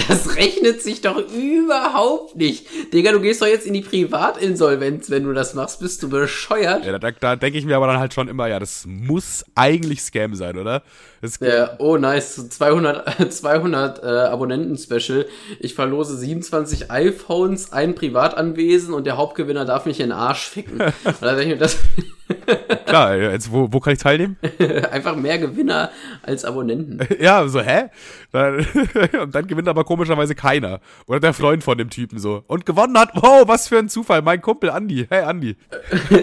das 0.07 0.35
rechnet 0.35 0.81
sich 0.81 1.01
doch 1.01 1.17
überhaupt 1.17 2.35
nicht. 2.35 2.67
Digga, 2.93 3.11
du 3.11 3.21
gehst 3.21 3.41
doch 3.41 3.47
jetzt 3.47 3.65
in 3.65 3.73
die 3.73 3.81
Privatinsolvenz, 3.81 5.09
wenn 5.09 5.23
du 5.23 5.33
das 5.33 5.53
machst. 5.53 5.79
Bist 5.79 6.03
du 6.03 6.09
bescheuert? 6.09 6.85
ja, 6.85 6.99
da, 6.99 7.11
da 7.11 7.35
denke 7.35 7.57
ich 7.57 7.65
mir 7.65 7.75
aber 7.75 7.87
dann 7.87 7.99
halt 7.99 8.13
schon 8.13 8.27
immer, 8.27 8.47
ja, 8.47 8.59
das 8.59 8.85
muss 8.85 9.45
eigentlich 9.55 10.01
Scam 10.01 10.35
sein, 10.35 10.57
oder? 10.57 10.83
Ja, 11.39 11.75
oh 11.79 11.97
nice, 11.97 12.49
200, 12.49 13.33
200 13.33 14.03
äh, 14.03 14.07
Abonnenten-Special. 14.07 15.25
Ich 15.59 15.73
verlose 15.73 16.17
27 16.17 16.91
iPhones, 16.91 17.71
ein 17.71 17.95
Privatanwesen 17.95 18.93
und 18.93 19.05
der 19.05 19.17
Hauptgewinner 19.17 19.65
darf 19.65 19.85
mich 19.85 19.99
in 19.99 20.07
den 20.07 20.17
Arsch 20.17 20.49
ficken. 20.49 20.79
Da 21.21 21.35
denke 21.35 21.41
ich 21.43 21.47
mir, 21.49 21.57
das 21.57 21.77
Klar, 22.85 23.15
jetzt, 23.15 23.51
wo, 23.51 23.67
wo 23.71 23.79
kann 23.79 23.93
ich 23.93 23.99
teilnehmen? 23.99 24.37
einfach 24.91 25.15
mehr 25.15 25.37
Gewinner 25.37 25.91
als 26.23 26.45
Abonnenten. 26.45 26.99
Ja, 27.19 27.47
so, 27.47 27.61
hä? 27.61 27.89
Dann, 28.31 28.65
und 29.21 29.35
dann 29.35 29.47
gewinnt 29.47 29.67
aber 29.67 29.83
komischerweise 29.83 30.35
keiner. 30.35 30.79
Oder 31.07 31.19
der 31.19 31.33
Freund 31.33 31.63
von 31.63 31.77
dem 31.77 31.89
Typen 31.89 32.19
so. 32.19 32.43
Und 32.47 32.65
gewonnen 32.65 32.97
hat, 32.97 33.11
wow, 33.15 33.47
was 33.47 33.67
für 33.67 33.77
ein 33.77 33.89
Zufall, 33.89 34.21
mein 34.21 34.41
Kumpel 34.41 34.69
Andi. 34.69 35.05
Hey, 35.09 35.23
Andi. 35.23 35.55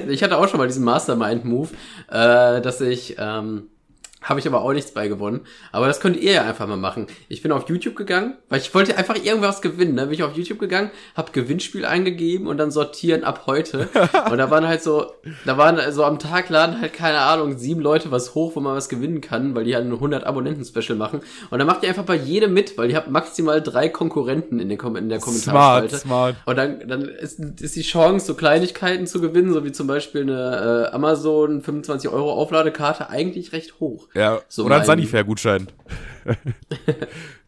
Ich 0.08 0.22
hatte 0.22 0.38
auch 0.38 0.48
schon 0.48 0.58
mal 0.58 0.66
diesen 0.66 0.84
Mastermind-Move, 0.84 1.68
äh, 2.08 2.60
dass 2.60 2.80
ich, 2.80 3.16
ähm, 3.18 3.68
habe 4.22 4.40
ich 4.40 4.46
aber 4.46 4.62
auch 4.62 4.72
nichts 4.72 4.92
bei 4.92 5.08
gewonnen. 5.08 5.40
Aber 5.72 5.86
das 5.86 6.00
könnt 6.00 6.16
ihr 6.16 6.32
ja 6.32 6.42
einfach 6.44 6.66
mal 6.66 6.76
machen. 6.76 7.06
Ich 7.28 7.42
bin 7.42 7.52
auf 7.52 7.68
YouTube 7.68 7.96
gegangen, 7.96 8.34
weil 8.48 8.60
ich 8.60 8.74
wollte 8.74 8.96
einfach 8.96 9.16
irgendwas 9.16 9.62
gewinnen. 9.62 9.96
Da 9.96 10.04
bin 10.04 10.14
ich 10.14 10.22
auf 10.22 10.36
YouTube 10.36 10.58
gegangen, 10.58 10.90
habe 11.16 11.32
Gewinnspiel 11.32 11.84
eingegeben 11.84 12.46
und 12.46 12.58
dann 12.58 12.70
sortieren 12.70 13.24
ab 13.24 13.44
heute. 13.46 13.88
Und 14.30 14.38
da 14.38 14.50
waren 14.50 14.66
halt 14.66 14.82
so, 14.82 15.12
da 15.44 15.58
waren 15.58 15.78
so 15.92 16.04
am 16.04 16.18
Tag 16.18 16.48
laden 16.48 16.80
halt 16.80 16.92
keine 16.92 17.18
Ahnung 17.18 17.58
sieben 17.58 17.80
Leute 17.80 18.10
was 18.10 18.34
hoch, 18.34 18.52
wo 18.54 18.60
man 18.60 18.76
was 18.76 18.88
gewinnen 18.88 19.20
kann, 19.20 19.54
weil 19.54 19.64
die 19.64 19.74
halt 19.74 19.86
ein 19.86 19.92
100 19.92 20.24
Abonnenten-Special 20.24 20.96
machen. 20.96 21.20
Und 21.50 21.58
dann 21.58 21.66
macht 21.66 21.82
ihr 21.82 21.88
einfach 21.88 22.04
bei 22.04 22.16
jedem 22.16 22.54
mit, 22.54 22.78
weil 22.78 22.90
ihr 22.90 22.96
habt 22.96 23.10
maximal 23.10 23.60
drei 23.60 23.88
Konkurrenten 23.88 24.60
in, 24.60 24.68
den, 24.68 24.78
Kom 24.78 24.96
in 24.96 25.08
der 25.08 25.18
Kommentarspalte. 25.18 25.98
Smart, 25.98 26.34
smart. 26.34 26.36
Und 26.46 26.56
dann, 26.56 26.88
dann 26.88 27.02
ist, 27.02 27.38
ist 27.38 27.76
die 27.76 27.82
Chance, 27.82 28.26
so 28.26 28.34
Kleinigkeiten 28.34 29.06
zu 29.06 29.20
gewinnen, 29.20 29.52
so 29.52 29.64
wie 29.64 29.72
zum 29.72 29.86
Beispiel 29.86 30.22
eine 30.22 30.88
äh, 30.90 30.94
Amazon 30.94 31.62
25 31.62 32.10
Euro 32.10 32.32
Aufladekarte, 32.32 33.10
eigentlich 33.10 33.52
recht 33.52 33.80
hoch. 33.80 34.08
Ja, 34.14 34.40
So 34.48 34.64
oder 34.64 34.76
ein 34.76 34.84
Sanifair-Gutschein. 34.84 35.68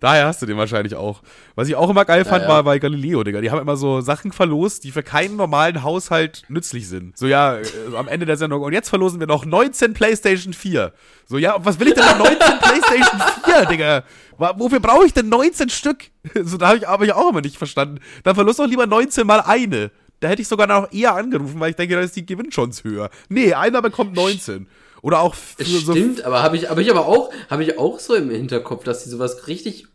Daher 0.00 0.26
hast 0.26 0.42
du 0.42 0.46
den 0.46 0.56
wahrscheinlich 0.56 0.94
auch. 0.94 1.22
Was 1.54 1.68
ich 1.68 1.76
auch 1.76 1.88
immer 1.88 2.04
geil 2.04 2.24
fand, 2.24 2.42
Ja, 2.42 2.48
ja. 2.48 2.54
war 2.54 2.62
bei 2.64 2.78
Galileo, 2.78 3.22
Digga. 3.22 3.40
Die 3.40 3.50
haben 3.50 3.60
immer 3.60 3.76
so 3.76 4.00
Sachen 4.00 4.32
verlost, 4.32 4.84
die 4.84 4.90
für 4.90 5.02
keinen 5.02 5.36
normalen 5.36 5.82
Haushalt 5.82 6.42
nützlich 6.48 6.88
sind. 6.88 7.16
So, 7.16 7.26
ja, 7.26 7.56
äh, 7.58 7.64
am 7.96 8.08
Ende 8.08 8.26
der 8.26 8.36
Sendung. 8.36 8.62
Und 8.62 8.72
jetzt 8.72 8.88
verlosen 8.88 9.20
wir 9.20 9.26
noch 9.26 9.44
19 9.44 9.94
PlayStation 9.94 10.52
4. 10.52 10.92
So, 11.26 11.38
ja, 11.38 11.56
was 11.64 11.78
will 11.78 11.88
ich 11.88 11.94
denn 11.94 12.04
mit 12.06 12.18
19 12.18 12.36
PlayStation 12.58 13.20
4, 13.44 13.66
Digga? 13.66 14.04
Wofür 14.36 14.80
brauche 14.80 15.06
ich 15.06 15.12
denn 15.14 15.28
19 15.28 15.68
Stück? 15.68 16.04
So, 16.42 16.56
da 16.56 16.68
habe 16.68 16.78
ich, 16.78 16.86
hab 16.86 17.02
ich 17.02 17.12
auch 17.12 17.30
immer 17.30 17.42
nicht 17.42 17.56
verstanden. 17.58 18.00
Dann 18.24 18.34
verlust 18.34 18.58
doch 18.58 18.66
lieber 18.66 18.86
19 18.86 19.26
mal 19.26 19.40
eine. 19.40 19.90
Da 20.20 20.28
hätte 20.28 20.42
ich 20.42 20.48
sogar 20.48 20.66
noch 20.66 20.90
eher 20.92 21.14
angerufen, 21.14 21.60
weil 21.60 21.70
ich 21.70 21.76
denke, 21.76 21.94
da 21.94 22.00
ist 22.00 22.16
die 22.16 22.24
Gewinnchance 22.26 22.82
höher. 22.82 23.10
Nee, 23.28 23.52
einer 23.54 23.82
bekommt 23.82 24.14
19. 24.14 24.66
Oder 25.04 25.20
auch 25.20 25.34
für 25.34 25.62
so 25.64 25.92
Stimmt, 25.92 26.24
aber 26.24 26.42
habe 26.42 26.56
ich, 26.56 26.70
habe 26.70 26.80
ich 26.80 26.90
aber 26.90 27.06
auch, 27.06 27.30
habe 27.50 27.62
ich 27.62 27.78
auch 27.78 27.98
so 27.98 28.14
im 28.14 28.30
Hinterkopf, 28.30 28.84
dass 28.84 29.04
die 29.04 29.10
sowas 29.10 29.48
richtig, 29.48 29.86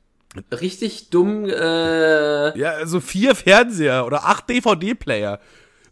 richtig 0.52 1.10
dumm, 1.10 1.46
äh, 1.46 2.56
Ja, 2.56 2.86
so 2.86 3.00
vier 3.00 3.34
Fernseher 3.34 4.06
oder 4.06 4.26
acht 4.26 4.48
DVD-Player. 4.48 5.40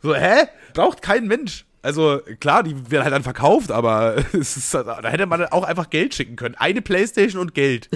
So, 0.04 0.14
hä? 0.14 0.50
Braucht 0.76 1.02
kein 1.02 1.26
Mensch. 1.26 1.66
Also, 1.82 2.20
klar, 2.40 2.62
die 2.62 2.92
werden 2.92 3.06
halt 3.06 3.14
dann 3.14 3.24
verkauft, 3.24 3.72
aber 3.72 4.18
ist, 4.34 4.72
da 4.76 5.02
hätte 5.06 5.26
man 5.26 5.46
auch 5.46 5.64
einfach 5.64 5.90
Geld 5.90 6.14
schicken 6.14 6.36
können. 6.36 6.54
Eine 6.54 6.84
Playstation 6.84 7.42
und 7.42 7.56
Geld. 7.56 7.90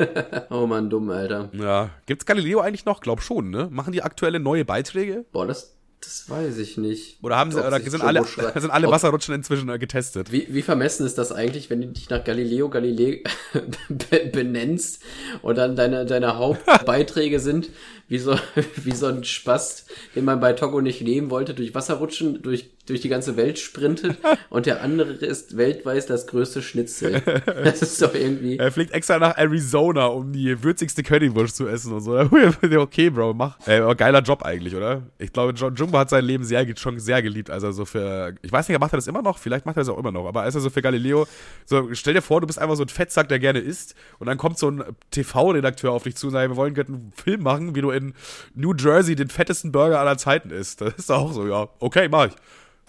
oh 0.50 0.66
man, 0.66 0.90
dumm, 0.90 1.08
Alter. 1.08 1.50
Ja. 1.52 1.90
Gibt's 2.06 2.26
Galileo 2.26 2.58
eigentlich 2.58 2.84
noch? 2.84 3.00
Glaub 3.00 3.22
schon, 3.22 3.50
ne? 3.50 3.68
Machen 3.70 3.92
die 3.92 4.02
aktuelle 4.02 4.40
neue 4.40 4.64
Beiträge? 4.64 5.24
Boah, 5.30 5.46
das, 5.46 5.73
das 6.04 6.28
weiß 6.28 6.58
ich 6.58 6.76
nicht. 6.76 7.18
Oder 7.22 7.36
haben 7.36 7.50
sie, 7.50 7.58
Ob 7.58 7.66
oder 7.66 7.80
sind 7.80 8.02
alle, 8.02 8.24
sind 8.56 8.70
alle 8.70 8.86
ob- 8.86 8.92
Wasserrutschen 8.92 9.34
inzwischen 9.34 9.68
äh, 9.68 9.78
getestet? 9.78 10.30
Wie, 10.32 10.46
wie 10.50 10.62
vermessen 10.62 11.06
ist 11.06 11.16
das 11.18 11.32
eigentlich, 11.32 11.70
wenn 11.70 11.80
du 11.80 11.88
dich 11.88 12.08
nach 12.10 12.22
Galileo 12.24 12.68
Galilei 12.68 13.22
be 13.88 14.30
benennst 14.32 15.02
und 15.42 15.56
dann 15.56 15.76
deine, 15.76 16.06
deine 16.06 16.36
Hauptbeiträge 16.36 17.40
sind, 17.40 17.70
wie 18.08 18.18
so, 18.18 18.38
wie 18.76 18.94
so 18.94 19.06
ein 19.06 19.24
Spast, 19.24 19.90
den 20.14 20.24
man 20.24 20.40
bei 20.40 20.52
Togo 20.52 20.80
nicht 20.80 21.00
nehmen 21.00 21.30
wollte, 21.30 21.54
durch 21.54 21.74
Wasserrutschen, 21.74 22.42
durch, 22.42 22.70
durch 22.86 23.00
die 23.00 23.08
ganze 23.08 23.36
Welt 23.36 23.58
sprintet 23.58 24.18
und 24.50 24.66
der 24.66 24.82
andere 24.82 25.12
ist 25.12 25.56
weltweit 25.56 26.08
das 26.10 26.26
größte 26.26 26.62
Schnitzel. 26.62 27.22
Das 27.64 27.82
ist 27.82 28.00
doch 28.02 28.14
irgendwie. 28.14 28.58
Er 28.58 28.72
fliegt 28.72 28.92
extra 28.92 29.18
nach 29.18 29.36
Arizona, 29.36 30.06
um 30.06 30.32
die 30.32 30.62
würzigste 30.62 31.02
Currywurst 31.02 31.56
zu 31.56 31.66
essen 31.66 31.92
und 31.92 32.00
so. 32.00 32.18
okay, 32.78 33.10
Bro, 33.10 33.34
mach. 33.34 33.58
Aber 33.66 33.94
geiler 33.94 34.20
Job 34.20 34.42
eigentlich, 34.42 34.74
oder? 34.74 35.02
Ich 35.18 35.32
glaube, 35.32 35.52
John 35.52 35.74
Jumbo 35.74 35.98
hat 35.98 36.10
sein 36.10 36.24
Leben 36.24 36.44
sehr, 36.44 36.66
schon 36.76 36.98
sehr 36.98 37.22
geliebt, 37.22 37.50
als 37.50 37.62
er 37.62 37.72
so 37.72 37.84
für, 37.84 38.34
ich 38.42 38.52
weiß 38.52 38.68
nicht, 38.68 38.78
macht 38.78 38.92
er 38.92 38.96
das 38.96 39.06
immer 39.06 39.22
noch? 39.22 39.38
Vielleicht 39.38 39.66
macht 39.66 39.76
er 39.76 39.80
das 39.80 39.88
auch 39.88 39.98
immer 39.98 40.12
noch, 40.12 40.26
aber 40.26 40.42
als 40.42 40.54
er 40.54 40.60
so 40.60 40.70
für 40.70 40.82
Galileo, 40.82 41.26
so, 41.64 41.88
stell 41.92 42.14
dir 42.14 42.22
vor, 42.22 42.40
du 42.40 42.46
bist 42.46 42.58
einfach 42.58 42.76
so 42.76 42.82
ein 42.82 42.88
Fettsack, 42.88 43.28
der 43.28 43.38
gerne 43.38 43.60
isst 43.60 43.94
und 44.18 44.26
dann 44.26 44.38
kommt 44.38 44.58
so 44.58 44.70
ein 44.70 44.82
TV-Redakteur 45.10 45.92
auf 45.92 46.04
dich 46.04 46.16
zu 46.16 46.28
und 46.28 46.32
sagt, 46.32 46.48
wir 46.48 46.56
wollen 46.56 46.74
gerne 46.74 46.90
einen 46.90 47.12
Film 47.14 47.42
machen, 47.42 47.74
wie 47.74 47.80
du 47.80 47.90
in 47.90 48.14
New 48.54 48.74
Jersey 48.74 49.14
den 49.14 49.28
fettesten 49.28 49.72
Burger 49.72 50.00
aller 50.00 50.18
Zeiten 50.18 50.50
isst. 50.50 50.80
Das 50.80 50.94
ist 50.94 51.10
auch 51.10 51.32
so, 51.32 51.46
ja, 51.46 51.68
okay, 51.80 52.08
mach 52.08 52.26
ich. 52.26 52.34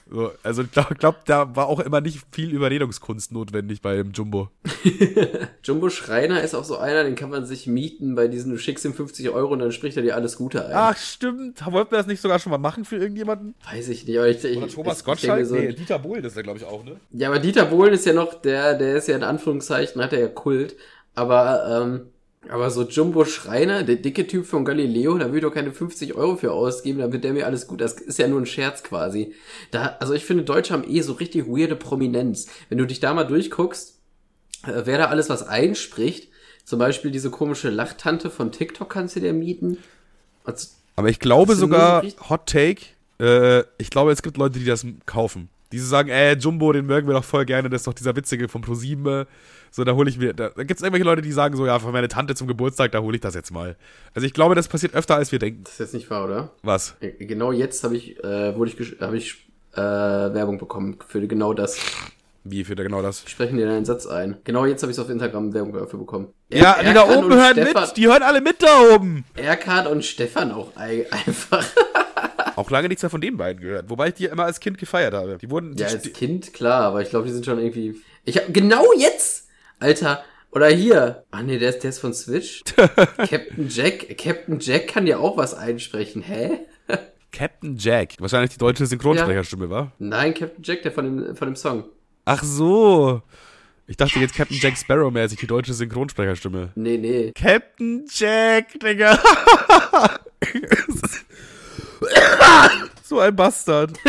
So, 0.08 0.32
also 0.44 0.62
ich 0.62 0.72
glaube, 0.72 0.94
glaub, 0.96 1.26
da 1.26 1.56
war 1.56 1.68
auch 1.68 1.80
immer 1.80 2.00
nicht 2.00 2.22
viel 2.32 2.52
Überredungskunst 2.52 3.32
notwendig 3.32 3.82
beim 3.82 4.12
Jumbo. 4.12 4.50
Jumbo 5.64 5.90
Schreiner 5.90 6.42
ist 6.44 6.54
auch 6.54 6.64
so 6.64 6.78
einer, 6.78 7.04
den 7.04 7.16
kann 7.16 7.32
man 7.32 7.48
sich 7.48 7.66
mieten 7.66 8.14
bei 8.14 8.28
diesen, 8.28 8.52
du 8.52 8.58
schickst 8.60 8.86
ihm 8.86 8.94
50 8.94 9.32
Euro 9.32 9.54
und 9.54 9.60
dann 9.60 9.72
spricht 9.72 9.98
er 9.98 10.04
dir 10.04 10.16
alles 10.16 10.38
Gute 10.38 10.64
ein. 10.64 10.74
Ach, 10.76 10.96
stimmt. 10.96 11.66
Wollten 11.66 11.92
wir 11.92 11.98
das 11.98 12.08
nicht 12.08 12.22
sogar 12.22 12.38
schon 12.38 12.52
mal 12.52 12.60
machen 12.60 12.86
für 12.86 12.98
irgendjemanden? 12.98 13.56
Weiß 13.72 13.90
ich 13.90 14.06
nicht, 14.06 14.18
aber 14.18 14.28
ich, 14.28 14.44
ich 14.44 14.58
Oder 14.58 14.68
Thomas 14.68 15.04
Gottschalk? 15.04 15.44
so, 15.48 15.56
nee, 15.56 15.74
Dieter 15.74 15.98
Bohlen 15.98 16.24
ist 16.24 16.36
der, 16.36 16.44
glaube 16.44 16.60
ich, 16.60 16.66
auch, 16.66 16.84
ne? 16.84 16.98
Ja, 17.12 17.30
aber 17.30 17.40
Dieter 17.40 17.66
Bohlen 17.66 17.94
ist 17.94 18.06
ja 18.06 18.14
noch 18.14 18.36
der, 18.36 18.76
der 18.76 18.98
ist 18.98 19.08
ja 19.08 19.16
in 19.16 19.24
Anführungszeichen, 19.24 20.00
hat 20.02 20.14
er 20.14 20.20
ja 20.20 20.28
Kult, 20.28 20.76
aber, 21.16 21.84
ähm, 21.84 22.02
aber 22.50 22.70
so 22.70 22.84
Jumbo 22.84 23.26
Schreiner, 23.26 23.84
der 23.84 23.96
dicke 23.96 24.28
Typ 24.28 24.46
von 24.46 24.66
Galileo, 24.66 25.18
da 25.18 25.32
will 25.32 25.38
ich 25.38 25.44
doch 25.44 25.54
keine 25.54 25.72
50 25.72 26.16
Euro 26.16 26.36
für 26.36 26.52
ausgeben, 26.52 27.00
damit 27.00 27.24
der 27.24 27.34
mir 27.34 27.46
alles 27.46 27.68
gut, 27.68 27.82
das 27.82 27.94
ist 27.94 28.20
ja 28.20 28.28
nur 28.28 28.42
ein 28.42 28.46
Scherz 28.46 28.84
quasi. 28.84 29.34
Da, 29.72 29.98
also 30.00 30.14
ich 30.14 30.26
finde, 30.26 30.44
Deutsche 30.44 30.74
haben 30.74 30.90
eh 30.90 31.02
so 31.02 31.14
richtig 31.14 31.48
weirde 31.48 31.76
Prominenz. 31.76 32.48
Wenn 32.70 32.78
du 32.78 32.86
dich 32.86 33.00
da 33.00 33.14
mal 33.14 33.24
durchguckst, 33.24 34.00
äh, 34.64 34.82
wer 34.86 34.98
da 34.98 35.06
alles 35.06 35.30
was 35.30 35.48
einspricht, 35.48 36.30
zum 36.64 36.80
Beispiel 36.80 37.12
diese 37.12 37.30
komische 37.30 37.70
Lachtante 37.70 38.30
von 38.30 38.52
TikTok 38.52 38.90
kannst 38.90 39.16
du 39.16 39.20
dir 39.20 39.34
mieten. 39.34 39.78
Also, 40.44 40.70
Aber 40.96 41.10
ich 41.10 41.20
glaube 41.20 41.56
sogar, 41.56 42.04
Hot 42.30 42.48
Take, 42.48 42.82
äh, 43.20 43.64
ich 43.78 43.90
glaube, 43.90 44.12
es 44.12 44.22
gibt 44.22 44.38
Leute, 44.38 44.60
die 44.60 44.66
das 44.66 44.86
kaufen. 45.06 45.50
Die 45.76 45.80
so 45.80 45.88
sagen, 45.90 46.08
ey, 46.08 46.38
Jumbo, 46.38 46.72
den 46.72 46.86
mögen 46.86 47.06
wir 47.06 47.16
doch 47.16 47.26
voll 47.26 47.44
gerne, 47.44 47.70
das 47.70 47.82
ist 47.82 47.88
doch 47.88 47.94
dieser 47.94 48.16
Witzige 48.16 48.48
vom 48.48 48.62
ProSieben. 48.62 49.26
So, 49.72 49.84
da 49.84 49.92
hole 49.92 50.10
ich 50.10 50.18
mir, 50.18 50.32
da, 50.34 50.48
da 50.56 50.64
gibt 50.64 50.80
es 50.80 50.82
irgendwelche 50.84 51.04
Leute, 51.04 51.22
die 51.22 51.34
sagen 51.34 51.58
so, 51.58 51.66
ja, 51.66 51.78
für 51.80 51.92
meine 51.92 52.08
Tante 52.08 52.34
zum 52.34 52.48
Geburtstag, 52.48 52.94
da 52.94 53.02
hole 53.02 53.16
ich 53.16 53.22
das 53.22 53.36
jetzt 53.36 53.52
mal. 53.52 53.76
Also 54.14 54.26
ich 54.26 54.34
glaube, 54.34 54.56
das 54.56 54.70
passiert 54.70 54.94
öfter, 54.96 55.18
als 55.18 55.34
wir 55.34 55.40
denken. 55.40 55.66
das 55.66 55.74
ist 55.74 55.80
jetzt 55.80 55.94
nicht 55.96 56.10
wahr, 56.10 56.24
oder? 56.24 56.52
Was? 56.64 56.96
Äh, 57.02 57.26
Genau 57.26 57.52
jetzt 57.52 57.84
habe 57.84 57.98
ich, 57.98 58.18
äh, 58.24 58.56
wurde 58.56 58.72
ich, 58.72 59.02
habe 59.02 59.18
ich 59.18 59.36
äh, 59.74 59.78
Werbung 59.82 60.58
bekommen 60.60 60.98
für 61.06 61.28
genau 61.28 61.54
das. 61.54 61.78
Wie 62.46 62.64
für 62.64 62.76
genau 62.76 63.02
das? 63.02 63.24
Ich 63.26 63.32
spreche 63.32 63.54
dir 63.54 63.66
deinen 63.66 63.84
Satz 63.86 64.06
ein. 64.06 64.38
Genau 64.46 64.66
jetzt 64.66 64.82
habe 64.84 64.94
ich 64.94 65.00
auf 65.00 65.10
Instagram 65.10 65.54
Werbung 65.54 65.74
dafür 65.74 66.00
bekommen. 66.00 66.28
Ja, 66.50 66.74
Er- 66.74 66.84
die 66.84 66.94
da 66.94 67.02
Erkan 67.02 67.18
oben 67.18 67.26
und 67.34 67.38
hören 67.38 67.52
Stefan, 67.54 67.84
mit, 67.84 67.98
die 67.98 68.08
hören 68.08 68.24
alle 68.24 68.40
mit 68.40 68.62
da 68.64 68.96
oben. 68.96 69.26
Erkan 69.36 69.88
und 69.88 70.06
Stefan 70.06 70.52
auch 70.52 70.72
ei- 70.78 71.06
einfach. 71.12 71.66
Auch 72.56 72.70
lange 72.72 72.88
nichts 72.88 73.04
mehr 73.04 73.10
von 73.10 73.22
den 73.22 73.38
beiden 73.38 73.62
gehört. 73.62 73.90
Wobei 73.90 74.10
ich 74.10 74.14
die 74.16 74.26
immer 74.26 74.46
als 74.46 74.60
Kind 74.60 74.78
gefeiert 74.78 75.14
habe. 75.14 75.38
Die 75.38 75.50
wurden, 75.50 75.76
die 75.76 75.84
Ja, 75.84 75.90
als 75.90 76.12
Kind, 76.14 76.54
klar, 76.54 76.84
aber 76.84 77.02
ich 77.02 77.10
glaube, 77.10 77.28
die 77.28 77.34
sind 77.34 77.46
schon 77.46 77.60
irgendwie. 77.60 78.02
Ich 78.24 78.38
hab, 78.38 78.54
genau 78.54 78.86
jetzt! 78.98 79.48
Alter, 79.80 80.24
oder 80.52 80.70
hier. 80.70 81.26
Ah 81.32 81.44
nee, 81.44 81.60
der 81.60 81.70
ist, 81.70 81.84
der 81.84 81.90
ist 81.90 82.00
von 82.00 82.14
Switch. 82.14 82.64
Captain 82.76 83.68
Jack. 83.70 84.18
Captain 84.18 84.60
Jack 84.60 84.88
kann 84.88 85.06
ja 85.06 85.18
auch 85.18 85.36
was 85.38 85.54
einsprechen, 85.54 86.22
hä? 86.22 86.60
Captain 87.34 87.76
Jack. 87.78 88.14
Wahrscheinlich 88.20 88.52
die 88.52 88.58
deutsche 88.58 88.86
Synchronsprecherstimme, 88.86 89.70
war? 89.70 89.92
Nein, 90.00 90.34
Captain 90.34 90.64
Jack, 90.64 90.84
der 90.84 90.94
von 90.94 91.04
dem, 91.04 91.36
von 91.36 91.50
dem 91.50 91.56
Song. 91.58 91.84
Ach 92.24 92.42
so. 92.42 93.22
Ich 93.88 93.98
dachte 93.98 94.18
jetzt 94.20 94.34
Captain 94.34 94.58
Jack 94.58 94.78
Sparrow 94.78 95.12
mäßig, 95.12 95.40
die 95.40 95.48
deutsche 95.48 95.74
Synchronsprecherstimme. 95.74 96.72
Nee, 96.76 96.98
nee. 96.98 97.32
Captain 97.36 98.06
Jack, 98.10 98.80
Digga. 98.80 99.20
so 103.04 103.20
ein 103.20 103.36
Bastard. 103.36 103.92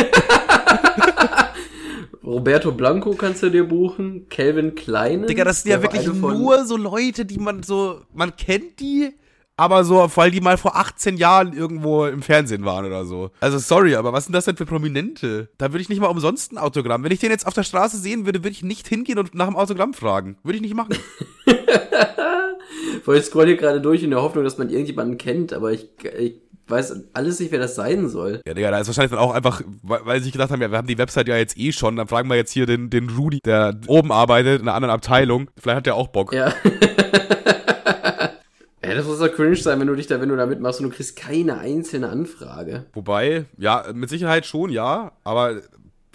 Roberto 2.23 2.71
Blanco 2.71 3.11
kannst 3.11 3.41
du 3.43 3.49
dir 3.49 3.63
buchen. 3.63 4.27
Calvin 4.29 4.75
Klein. 4.75 5.25
Digga, 5.27 5.45
das 5.45 5.63
sind 5.63 5.71
ja 5.71 5.81
wirklich 5.81 6.05
nur 6.07 6.65
so 6.65 6.75
Leute, 6.75 7.25
die 7.25 7.39
man 7.39 7.63
so, 7.63 8.01
man 8.13 8.35
kennt 8.35 8.81
die, 8.81 9.13
aber 9.55 9.83
so, 9.83 10.07
weil 10.15 10.29
die 10.29 10.41
mal 10.41 10.57
vor 10.57 10.75
18 10.75 11.17
Jahren 11.17 11.53
irgendwo 11.53 12.05
im 12.05 12.21
Fernsehen 12.21 12.63
waren 12.63 12.85
oder 12.85 13.05
so. 13.05 13.31
Also 13.39 13.57
sorry, 13.57 13.95
aber 13.95 14.13
was 14.13 14.25
sind 14.25 14.33
das 14.33 14.45
denn 14.45 14.55
für 14.55 14.65
Prominente? 14.65 15.49
Da 15.57 15.71
würde 15.71 15.81
ich 15.81 15.89
nicht 15.89 15.99
mal 15.99 16.07
umsonst 16.07 16.51
ein 16.51 16.59
Autogramm. 16.59 17.03
Wenn 17.03 17.11
ich 17.11 17.19
den 17.19 17.31
jetzt 17.31 17.47
auf 17.47 17.55
der 17.55 17.63
Straße 17.63 17.97
sehen 17.97 18.25
würde, 18.25 18.39
würde 18.39 18.51
ich 18.51 18.61
nicht 18.61 18.87
hingehen 18.87 19.17
und 19.17 19.33
nach 19.33 19.47
dem 19.47 19.55
Autogramm 19.55 19.93
fragen. 19.93 20.37
Würde 20.43 20.57
ich 20.57 20.61
nicht 20.61 20.75
machen. 20.75 20.95
Weil 23.05 23.17
ich 23.17 23.25
scroll 23.25 23.47
hier 23.47 23.57
gerade 23.57 23.81
durch 23.81 24.03
in 24.03 24.09
der 24.09 24.21
Hoffnung, 24.21 24.43
dass 24.43 24.57
man 24.57 24.69
irgendjemanden 24.69 25.17
kennt, 25.17 25.53
aber 25.53 25.71
ich, 25.71 25.87
ich 26.17 26.35
weiß 26.67 27.09
alles 27.13 27.39
nicht, 27.39 27.51
wer 27.51 27.59
das 27.59 27.75
sein 27.75 28.09
soll. 28.09 28.41
Ja, 28.45 28.53
Digga, 28.53 28.71
da 28.71 28.79
ist 28.79 28.87
wahrscheinlich 28.87 29.11
dann 29.11 29.19
auch 29.19 29.33
einfach, 29.33 29.61
weil 29.81 30.05
weil 30.05 30.19
sie 30.19 30.25
sich 30.25 30.33
gedacht 30.33 30.51
haben, 30.51 30.61
ja, 30.61 30.69
wir 30.71 30.77
haben 30.77 30.87
die 30.87 30.97
Website 30.97 31.27
ja 31.27 31.37
jetzt 31.37 31.57
eh 31.57 31.71
schon, 31.71 31.95
dann 31.95 32.07
fragen 32.07 32.29
wir 32.29 32.35
jetzt 32.35 32.51
hier 32.51 32.65
den, 32.65 32.89
den 32.89 33.09
Rudi, 33.09 33.39
der 33.43 33.79
oben 33.87 34.11
arbeitet, 34.11 34.61
in 34.61 34.67
einer 34.67 34.75
anderen 34.75 34.93
Abteilung. 34.93 35.49
Vielleicht 35.57 35.77
hat 35.77 35.85
der 35.85 35.95
auch 35.95 36.09
Bock. 36.09 36.33
Ja. 36.33 36.53
ja, 38.83 38.95
das 38.95 39.05
muss 39.05 39.19
doch 39.19 39.31
cringe 39.31 39.55
sein, 39.55 39.79
wenn 39.79 39.87
du 39.87 39.95
dich 39.95 40.07
da, 40.07 40.19
wenn 40.21 40.29
du 40.29 40.35
da 40.35 40.45
mitmachst 40.45 40.81
und 40.81 40.89
du 40.89 40.95
kriegst 40.95 41.15
keine 41.15 41.57
einzelne 41.59 42.09
Anfrage. 42.09 42.85
Wobei, 42.93 43.45
ja, 43.57 43.85
mit 43.93 44.09
Sicherheit 44.09 44.45
schon, 44.45 44.69
ja, 44.69 45.13
aber 45.23 45.61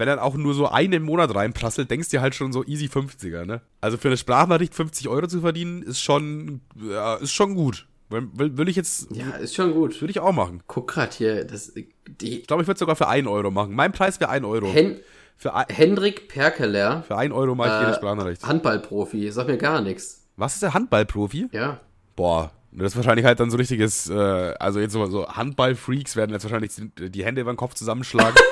wenn 0.02 0.08
dann 0.08 0.18
auch 0.18 0.34
nur 0.34 0.52
so 0.52 0.66
einen 0.68 0.94
im 0.94 1.02
Monat 1.04 1.32
reinprasselt, 1.32 1.88
denkst 1.88 2.08
du 2.08 2.16
dir 2.16 2.20
halt 2.22 2.34
schon 2.34 2.52
so 2.52 2.64
easy 2.64 2.86
50er, 2.86 3.44
ne? 3.44 3.60
Also 3.80 3.98
für 3.98 4.08
eine 4.08 4.16
Sprachnachricht 4.16 4.74
50 4.74 5.08
Euro 5.08 5.28
zu 5.28 5.42
verdienen, 5.42 5.82
ist 5.84 6.00
schon, 6.02 6.60
ja, 6.90 7.14
ist 7.14 7.32
schon 7.32 7.54
gut. 7.54 7.86
Will, 8.10 8.28
will, 8.34 8.56
will 8.58 8.68
ich 8.68 8.74
jetzt, 8.74 9.06
Ja, 9.12 9.30
ist 9.36 9.54
schon 9.54 9.72
gut. 9.72 10.00
würde 10.00 10.10
ich 10.10 10.18
auch 10.18 10.32
machen. 10.32 10.60
Guck 10.66 10.88
grad 10.88 11.14
hier, 11.14 11.44
das, 11.44 11.72
die, 11.74 12.40
Ich 12.40 12.46
glaube, 12.48 12.62
ich 12.62 12.66
würde 12.68 12.78
sogar 12.80 12.96
für 12.96 13.06
1 13.06 13.28
Euro 13.28 13.52
machen. 13.52 13.74
Mein 13.76 13.92
Preis 13.92 14.18
wäre 14.18 14.30
1 14.30 14.44
Euro. 14.44 14.66
Hen, 14.72 14.98
Für, 15.36 15.54
ein- 15.54 15.66
Hendrik 15.68 16.26
Perkeler, 16.26 17.04
für 17.04 17.16
1 17.16 17.32
Euro 17.32 17.54
mache 17.54 17.68
ich 17.68 17.78
jede 17.80 17.92
Äh, 17.92 17.94
Sprachnachricht. 17.94 18.44
Handballprofi, 18.44 19.30
sag 19.30 19.46
mir 19.46 19.56
gar 19.56 19.80
nichts. 19.80 20.26
Was 20.36 20.54
ist 20.54 20.62
der 20.64 20.74
Handballprofi? 20.74 21.46
Ja. 21.52 21.78
Boah, 22.16 22.50
das 22.72 22.88
ist 22.92 22.96
wahrscheinlich 22.96 23.24
halt 23.24 23.38
dann 23.38 23.50
so 23.52 23.56
richtiges, 23.56 24.10
äh, 24.10 24.14
also 24.58 24.80
jetzt 24.80 24.92
so, 24.94 25.06
so 25.06 25.28
Handballfreaks 25.28 26.16
werden 26.16 26.32
jetzt 26.32 26.42
wahrscheinlich 26.42 26.72
die 26.98 27.24
Hände 27.24 27.40
über 27.42 27.52
den 27.52 27.56
Kopf 27.56 27.74
zusammenschlagen. 27.74 28.34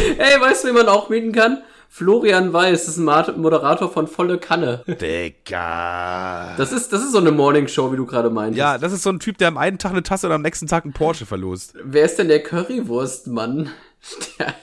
Ey, 0.18 0.40
weißt 0.40 0.64
du, 0.64 0.68
wie 0.68 0.72
man 0.72 0.88
auch 0.88 1.08
mieten 1.08 1.32
kann? 1.32 1.62
Florian 1.92 2.52
Weiß, 2.52 2.86
das 2.86 2.96
ist 2.96 2.98
ein 2.98 3.40
Moderator 3.40 3.92
von 3.92 4.06
Volle 4.06 4.38
Kanne. 4.38 4.84
Digga. 4.86 6.54
Das 6.56 6.70
ist, 6.72 6.92
das 6.92 7.02
ist 7.02 7.10
so 7.10 7.18
eine 7.18 7.32
Morningshow, 7.32 7.92
wie 7.92 7.96
du 7.96 8.06
gerade 8.06 8.30
meintest. 8.30 8.58
Ja, 8.58 8.78
das 8.78 8.92
ist 8.92 9.02
so 9.02 9.10
ein 9.10 9.18
Typ, 9.18 9.38
der 9.38 9.48
am 9.48 9.58
einen 9.58 9.78
Tag 9.78 9.90
eine 9.90 10.04
Tasse 10.04 10.28
und 10.28 10.32
am 10.32 10.42
nächsten 10.42 10.68
Tag 10.68 10.84
einen 10.84 10.92
Porsche 10.92 11.26
verlost. 11.26 11.74
Wer 11.82 12.04
ist 12.04 12.16
denn 12.16 12.28
der 12.28 12.42
Currywurstmann? 12.42 13.70
Der, 14.38 14.54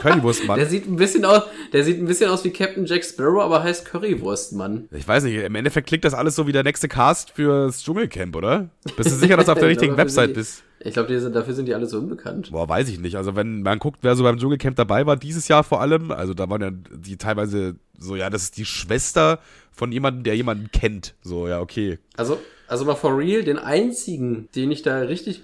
Currywurstmann. 0.00 0.58
der 0.58 0.68
sieht 0.68 0.88
ein 0.88 0.96
bisschen 0.96 1.24
aus, 1.24 1.42
der 1.72 1.84
sieht 1.84 1.98
ein 1.98 2.06
bisschen 2.06 2.30
aus 2.30 2.44
wie 2.44 2.50
Captain 2.50 2.86
Jack 2.86 3.04
Sparrow, 3.04 3.42
aber 3.42 3.62
heißt 3.62 3.84
Currywurstmann. 3.84 4.88
Ich 4.92 5.06
weiß 5.06 5.24
nicht, 5.24 5.36
im 5.36 5.54
Endeffekt 5.54 5.86
klingt 5.88 6.04
das 6.04 6.14
alles 6.14 6.34
so 6.34 6.46
wie 6.46 6.52
der 6.52 6.64
nächste 6.64 6.88
Cast 6.88 7.30
fürs 7.30 7.82
Dschungelcamp, 7.82 8.34
oder? 8.36 8.70
Bist 8.96 9.10
du 9.10 9.14
sicher, 9.14 9.36
dass 9.36 9.46
du 9.46 9.52
auf 9.52 9.58
der 9.58 9.68
Ich 9.70 9.76
richtigen 9.76 9.96
Website 9.96 10.34
bist? 10.34 10.64
Ich 10.82 10.94
glaube, 10.94 11.14
dafür 11.30 11.54
sind 11.54 11.66
die 11.66 11.74
alle 11.74 11.86
so 11.86 11.98
unbekannt. 11.98 12.50
Boah, 12.52 12.68
weiß 12.68 12.88
ich 12.88 12.98
nicht. 12.98 13.16
Also 13.16 13.36
wenn 13.36 13.62
man 13.62 13.78
guckt, 13.78 13.98
wer 14.02 14.16
so 14.16 14.24
beim 14.24 14.38
Dschungelcamp 14.38 14.76
dabei 14.76 15.04
war, 15.06 15.16
dieses 15.16 15.46
Jahr 15.46 15.62
vor 15.62 15.80
allem, 15.80 16.10
also 16.10 16.32
da 16.32 16.48
waren 16.48 16.62
ja 16.62 16.70
die 16.70 17.18
teilweise 17.18 17.76
so, 17.98 18.16
ja, 18.16 18.30
das 18.30 18.44
ist 18.44 18.56
die 18.56 18.64
Schwester 18.64 19.40
von 19.70 19.92
jemandem, 19.92 20.24
der 20.24 20.36
jemanden 20.36 20.70
kennt. 20.72 21.14
So, 21.22 21.46
ja, 21.46 21.60
okay. 21.60 21.98
Also, 22.16 22.40
also 22.66 22.86
mal 22.86 22.94
for 22.94 23.16
real, 23.16 23.42
den 23.42 23.58
einzigen, 23.58 24.48
den 24.54 24.70
ich 24.70 24.82
da 24.82 25.00
richtig 25.00 25.42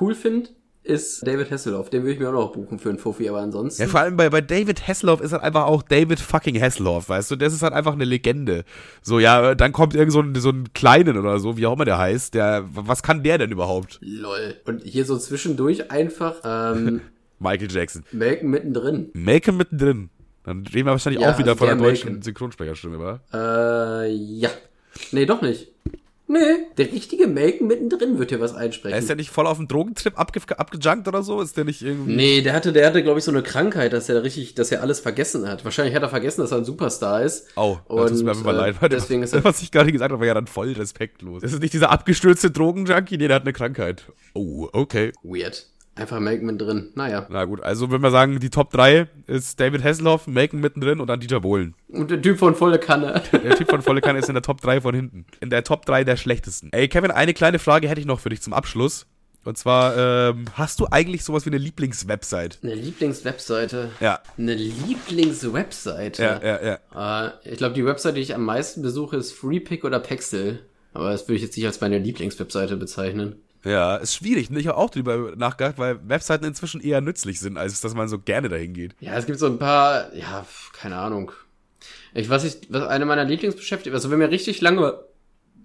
cool 0.00 0.14
finde, 0.14 0.50
ist 0.88 1.26
David 1.26 1.50
Hasselhoff. 1.50 1.90
Den 1.90 2.02
würde 2.02 2.14
ich 2.14 2.18
mir 2.18 2.28
auch 2.28 2.32
noch 2.32 2.52
buchen 2.52 2.78
für 2.78 2.88
einen 2.88 2.98
Fuffi, 2.98 3.28
aber 3.28 3.40
ansonsten. 3.40 3.82
Ja, 3.82 3.88
vor 3.88 4.00
allem 4.00 4.16
bei, 4.16 4.30
bei 4.30 4.40
David 4.40 4.88
Hasselhoff 4.88 5.20
ist 5.20 5.32
halt 5.32 5.42
einfach 5.42 5.64
auch 5.64 5.82
David 5.82 6.18
fucking 6.18 6.60
Hasselhoff, 6.60 7.08
weißt 7.08 7.30
du? 7.30 7.36
Das 7.36 7.52
ist 7.52 7.62
halt 7.62 7.74
einfach 7.74 7.92
eine 7.92 8.04
Legende. 8.04 8.64
So, 9.02 9.18
ja, 9.18 9.54
dann 9.54 9.72
kommt 9.72 9.94
irgend 9.94 10.12
so 10.12 10.20
ein, 10.20 10.34
so 10.34 10.50
ein 10.50 10.72
Kleinen 10.72 11.18
oder 11.18 11.38
so, 11.38 11.56
wie 11.56 11.66
auch 11.66 11.74
immer 11.74 11.84
der 11.84 11.98
heißt, 11.98 12.34
der, 12.34 12.64
was 12.72 13.02
kann 13.02 13.22
der 13.22 13.38
denn 13.38 13.50
überhaupt? 13.52 13.98
Lol. 14.00 14.54
Und 14.64 14.82
hier 14.82 15.04
so 15.04 15.18
zwischendurch 15.18 15.90
einfach 15.90 16.36
ähm, 16.44 17.02
Michael 17.38 17.70
Jackson. 17.70 18.04
Malcolm 18.12 18.50
mittendrin. 18.50 19.10
Malcolm 19.12 19.56
mittendrin. 19.58 20.10
Dann 20.44 20.66
reden 20.66 20.86
wir 20.86 20.92
wahrscheinlich 20.92 21.20
Ja, 21.22 21.32
auch 21.32 21.38
wieder 21.38 21.50
also 21.50 21.58
von 21.58 21.66
der 21.68 21.76
der 21.76 21.86
deutschen. 21.86 22.22
Synchronsprecherstimme, 22.22 22.98
wa? 22.98 23.20
Äh, 24.02 24.10
ja. 24.10 24.48
Nee, 25.12 25.26
doch 25.26 25.42
nicht. 25.42 25.68
Nee, 26.30 26.66
der 26.76 26.92
richtige 26.92 27.26
Malcolm 27.26 27.68
mittendrin 27.68 28.18
wird 28.18 28.28
hier 28.30 28.38
was 28.40 28.54
einsprechen. 28.54 28.92
Er 28.92 28.98
ist 28.98 29.08
ja 29.08 29.14
nicht 29.14 29.30
voll 29.30 29.46
auf 29.46 29.56
dem 29.56 29.66
Drogentrip 29.66 30.18
abge 30.18 30.40
abgejunkt 30.58 31.08
oder 31.08 31.22
so? 31.22 31.40
Ist 31.40 31.56
der 31.56 31.64
nicht 31.64 31.80
irgendwie. 31.80 32.14
Nee, 32.14 32.42
der 32.42 32.52
hatte, 32.52 32.72
der 32.74 32.86
hatte, 32.86 33.02
glaube 33.02 33.18
ich, 33.18 33.24
so 33.24 33.30
eine 33.30 33.42
Krankheit, 33.42 33.94
dass 33.94 34.10
er 34.10 34.22
richtig, 34.22 34.54
dass 34.54 34.70
er 34.70 34.82
alles 34.82 35.00
vergessen 35.00 35.48
hat. 35.48 35.64
Wahrscheinlich 35.64 35.94
hat 35.94 36.02
er 36.02 36.10
vergessen, 36.10 36.42
dass 36.42 36.52
er 36.52 36.58
ein 36.58 36.64
Superstar 36.66 37.22
ist. 37.22 37.46
Oh, 37.56 37.78
das 37.88 38.10
Und, 38.10 38.16
tut 38.18 38.24
mir 38.26 38.30
einfach 38.32 38.52
äh, 38.52 38.56
leid. 38.56 38.76
weil 38.82 38.88
deswegen 38.90 39.22
das, 39.22 39.30
ist 39.32 39.36
er- 39.36 39.44
was 39.44 39.62
ich 39.62 39.72
gerade 39.72 39.90
gesagt 39.90 40.12
habe, 40.12 40.20
war 40.20 40.26
ja 40.26 40.34
dann 40.34 40.46
voll 40.46 40.72
respektlos. 40.72 41.40
Das 41.40 41.52
ist 41.54 41.62
nicht 41.62 41.72
dieser 41.72 41.90
abgestürzte 41.90 42.50
Drogenjunkie, 42.50 43.16
nee, 43.16 43.26
der 43.28 43.36
hat 43.36 43.42
eine 43.44 43.54
Krankheit. 43.54 44.04
Oh, 44.34 44.68
okay. 44.72 45.12
Weird. 45.22 45.66
Einfach 45.98 46.20
Malcolm 46.20 46.46
mittendrin. 46.46 46.90
Naja. 46.94 47.26
Na 47.28 47.44
gut, 47.44 47.60
also 47.60 47.90
wenn 47.90 48.00
wir 48.00 48.12
sagen, 48.12 48.38
die 48.38 48.50
Top 48.50 48.70
3 48.70 49.08
ist 49.26 49.58
David 49.58 49.82
Hasselhoff, 49.82 50.28
Macon 50.28 50.60
mittendrin 50.60 51.00
und 51.00 51.08
dann 51.08 51.18
Dieter 51.18 51.40
Bohlen. 51.40 51.74
Und 51.88 52.10
der 52.12 52.22
Typ 52.22 52.38
von 52.38 52.54
volle 52.54 52.78
Kanne. 52.78 53.20
Der 53.32 53.56
Typ 53.56 53.68
von 53.68 53.82
Volle 53.82 54.00
Kanne 54.00 54.18
ist 54.18 54.28
in 54.28 54.34
der 54.34 54.42
Top 54.42 54.60
3 54.60 54.80
von 54.80 54.94
hinten. 54.94 55.26
In 55.40 55.50
der 55.50 55.64
Top 55.64 55.86
3 55.86 56.04
der 56.04 56.16
schlechtesten. 56.16 56.68
Ey, 56.72 56.88
Kevin, 56.88 57.10
eine 57.10 57.34
kleine 57.34 57.58
Frage 57.58 57.88
hätte 57.88 58.00
ich 58.00 58.06
noch 58.06 58.20
für 58.20 58.28
dich 58.28 58.42
zum 58.42 58.52
Abschluss. 58.52 59.06
Und 59.44 59.56
zwar, 59.56 59.96
ähm, 59.96 60.44
hast 60.54 60.78
du 60.80 60.86
eigentlich 60.90 61.24
sowas 61.24 61.46
wie 61.46 61.50
eine 61.50 61.58
Lieblingswebsite? 61.58 62.58
Eine 62.62 62.74
Lieblingswebseite. 62.74 63.90
Ja. 64.00 64.20
Eine 64.36 64.54
Lieblingswebseite. 64.54 66.22
Ja, 66.22 66.40
ja, 66.42 66.78
ja. 66.94 67.26
Äh, 67.26 67.30
ich 67.44 67.56
glaube, 67.56 67.74
die 67.74 67.84
Webseite, 67.84 68.16
die 68.16 68.22
ich 68.22 68.34
am 68.34 68.44
meisten 68.44 68.82
besuche, 68.82 69.16
ist 69.16 69.32
FreePick 69.32 69.84
oder 69.84 70.00
Pexel. 70.00 70.60
Aber 70.92 71.10
das 71.10 71.28
würde 71.28 71.36
ich 71.36 71.42
jetzt 71.42 71.56
nicht 71.56 71.66
als 71.66 71.80
meine 71.80 71.98
Lieblingswebseite 71.98 72.76
bezeichnen. 72.76 73.36
Ja, 73.64 73.96
ist 73.96 74.14
schwierig. 74.14 74.50
Ich 74.50 74.66
habe 74.66 74.78
auch 74.78 74.90
drüber 74.90 75.32
nachgedacht, 75.36 75.78
weil 75.78 75.98
Webseiten 76.08 76.44
inzwischen 76.44 76.80
eher 76.80 77.00
nützlich 77.00 77.40
sind, 77.40 77.58
als 77.58 77.80
dass 77.80 77.94
man 77.94 78.08
so 78.08 78.18
gerne 78.18 78.48
dahin 78.48 78.72
geht. 78.72 78.94
Ja, 79.00 79.16
es 79.16 79.26
gibt 79.26 79.38
so 79.38 79.46
ein 79.46 79.58
paar, 79.58 80.14
ja, 80.14 80.46
keine 80.72 80.96
Ahnung. 80.96 81.32
Ich 82.14 82.30
was 82.30 82.44
ich, 82.44 82.60
was 82.70 82.86
eine 82.86 83.04
meiner 83.04 83.24
Lieblingsbeschäftigungen, 83.24 83.96
also 83.96 84.10
wenn 84.10 84.18
mir 84.18 84.30
richtig 84.30 84.60
lange, 84.60 85.00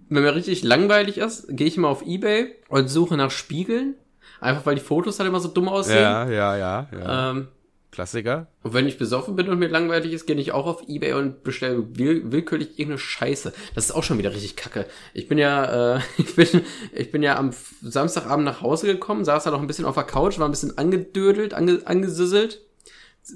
wenn 0.09 0.23
mir 0.23 0.35
richtig 0.35 0.63
langweilig 0.63 1.17
ist, 1.17 1.45
gehe 1.49 1.67
ich 1.67 1.77
mal 1.77 1.87
auf 1.87 2.05
Ebay 2.05 2.55
und 2.67 2.87
suche 2.87 3.15
nach 3.15 3.31
Spiegeln. 3.31 3.95
Einfach 4.41 4.65
weil 4.65 4.75
die 4.75 4.81
Fotos 4.81 5.19
halt 5.19 5.29
immer 5.29 5.39
so 5.39 5.47
dumm 5.47 5.69
aussehen. 5.69 6.01
Ja, 6.01 6.27
ja, 6.27 6.57
ja. 6.57 6.87
ja. 6.91 7.31
Ähm, 7.31 7.47
Klassiker. 7.93 8.47
und 8.63 8.73
wenn 8.73 8.87
ich 8.87 8.97
besoffen 8.97 9.35
bin 9.35 9.49
und 9.49 9.59
mir 9.59 9.67
langweilig 9.67 10.13
ist, 10.13 10.25
gehe 10.25 10.35
ich 10.35 10.51
auch 10.51 10.65
auf 10.65 10.81
Ebay 10.87 11.13
und 11.13 11.43
bestelle 11.43 11.85
will, 11.95 12.31
willkürlich 12.31 12.79
irgendeine 12.79 12.97
Scheiße. 12.97 13.53
Das 13.75 13.85
ist 13.85 13.91
auch 13.91 14.03
schon 14.03 14.17
wieder 14.17 14.31
richtig 14.31 14.55
kacke. 14.55 14.87
Ich 15.13 15.27
bin 15.27 15.37
ja, 15.37 15.97
äh, 15.97 15.99
ich 16.17 16.35
bin, 16.35 16.61
ich 16.91 17.11
bin 17.11 17.21
ja 17.21 17.37
am 17.37 17.51
Samstagabend 17.83 18.45
nach 18.45 18.61
Hause 18.61 18.87
gekommen, 18.87 19.23
saß 19.23 19.43
da 19.43 19.51
noch 19.51 19.61
ein 19.61 19.67
bisschen 19.67 19.85
auf 19.85 19.93
der 19.93 20.05
Couch, 20.05 20.39
war 20.39 20.47
ein 20.47 20.51
bisschen 20.51 20.75
angedödelt, 20.77 21.53
ange, 21.53 21.81
angesüsselt. 21.85 22.61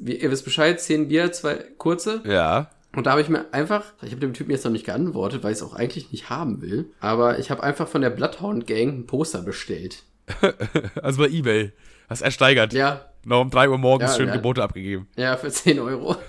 Wie, 0.01 0.17
ihr 0.17 0.31
wisst 0.31 0.43
Bescheid, 0.43 0.81
zehn 0.81 1.07
Bier, 1.07 1.31
zwei 1.31 1.63
kurze. 1.77 2.21
Ja. 2.25 2.71
Und 2.95 3.05
da 3.05 3.11
habe 3.11 3.21
ich 3.21 3.29
mir 3.29 3.53
einfach, 3.53 3.93
ich 4.01 4.09
habe 4.09 4.21
dem 4.21 4.33
Typen 4.33 4.49
jetzt 4.49 4.65
noch 4.65 4.71
nicht 4.71 4.87
geantwortet, 4.87 5.43
weil 5.43 5.51
ich 5.51 5.59
es 5.59 5.63
auch 5.63 5.75
eigentlich 5.75 6.11
nicht 6.11 6.31
haben 6.31 6.63
will, 6.63 6.89
aber 6.99 7.37
ich 7.37 7.51
habe 7.51 7.61
einfach 7.61 7.87
von 7.87 8.01
der 8.01 8.09
Bloodhound 8.09 8.65
Gang 8.65 8.99
ein 8.99 9.05
Poster 9.05 9.43
bestellt. 9.43 10.03
Also 11.01 11.21
bei 11.21 11.29
Ebay. 11.29 11.73
Hast 12.09 12.21
ersteigert. 12.21 12.73
Ja, 12.73 13.06
Noch 13.27 13.41
um 13.41 13.49
3 13.49 13.69
Uhr 13.69 13.77
morgens 13.77 14.11
Ja, 14.11 14.15
schön 14.15 14.27
ja. 14.29 14.35
Gebote 14.35 14.63
abgegeben. 14.63 15.07
ja, 15.17 15.35
für 15.35 15.51
10 15.51 15.79
Euro. 15.79 16.15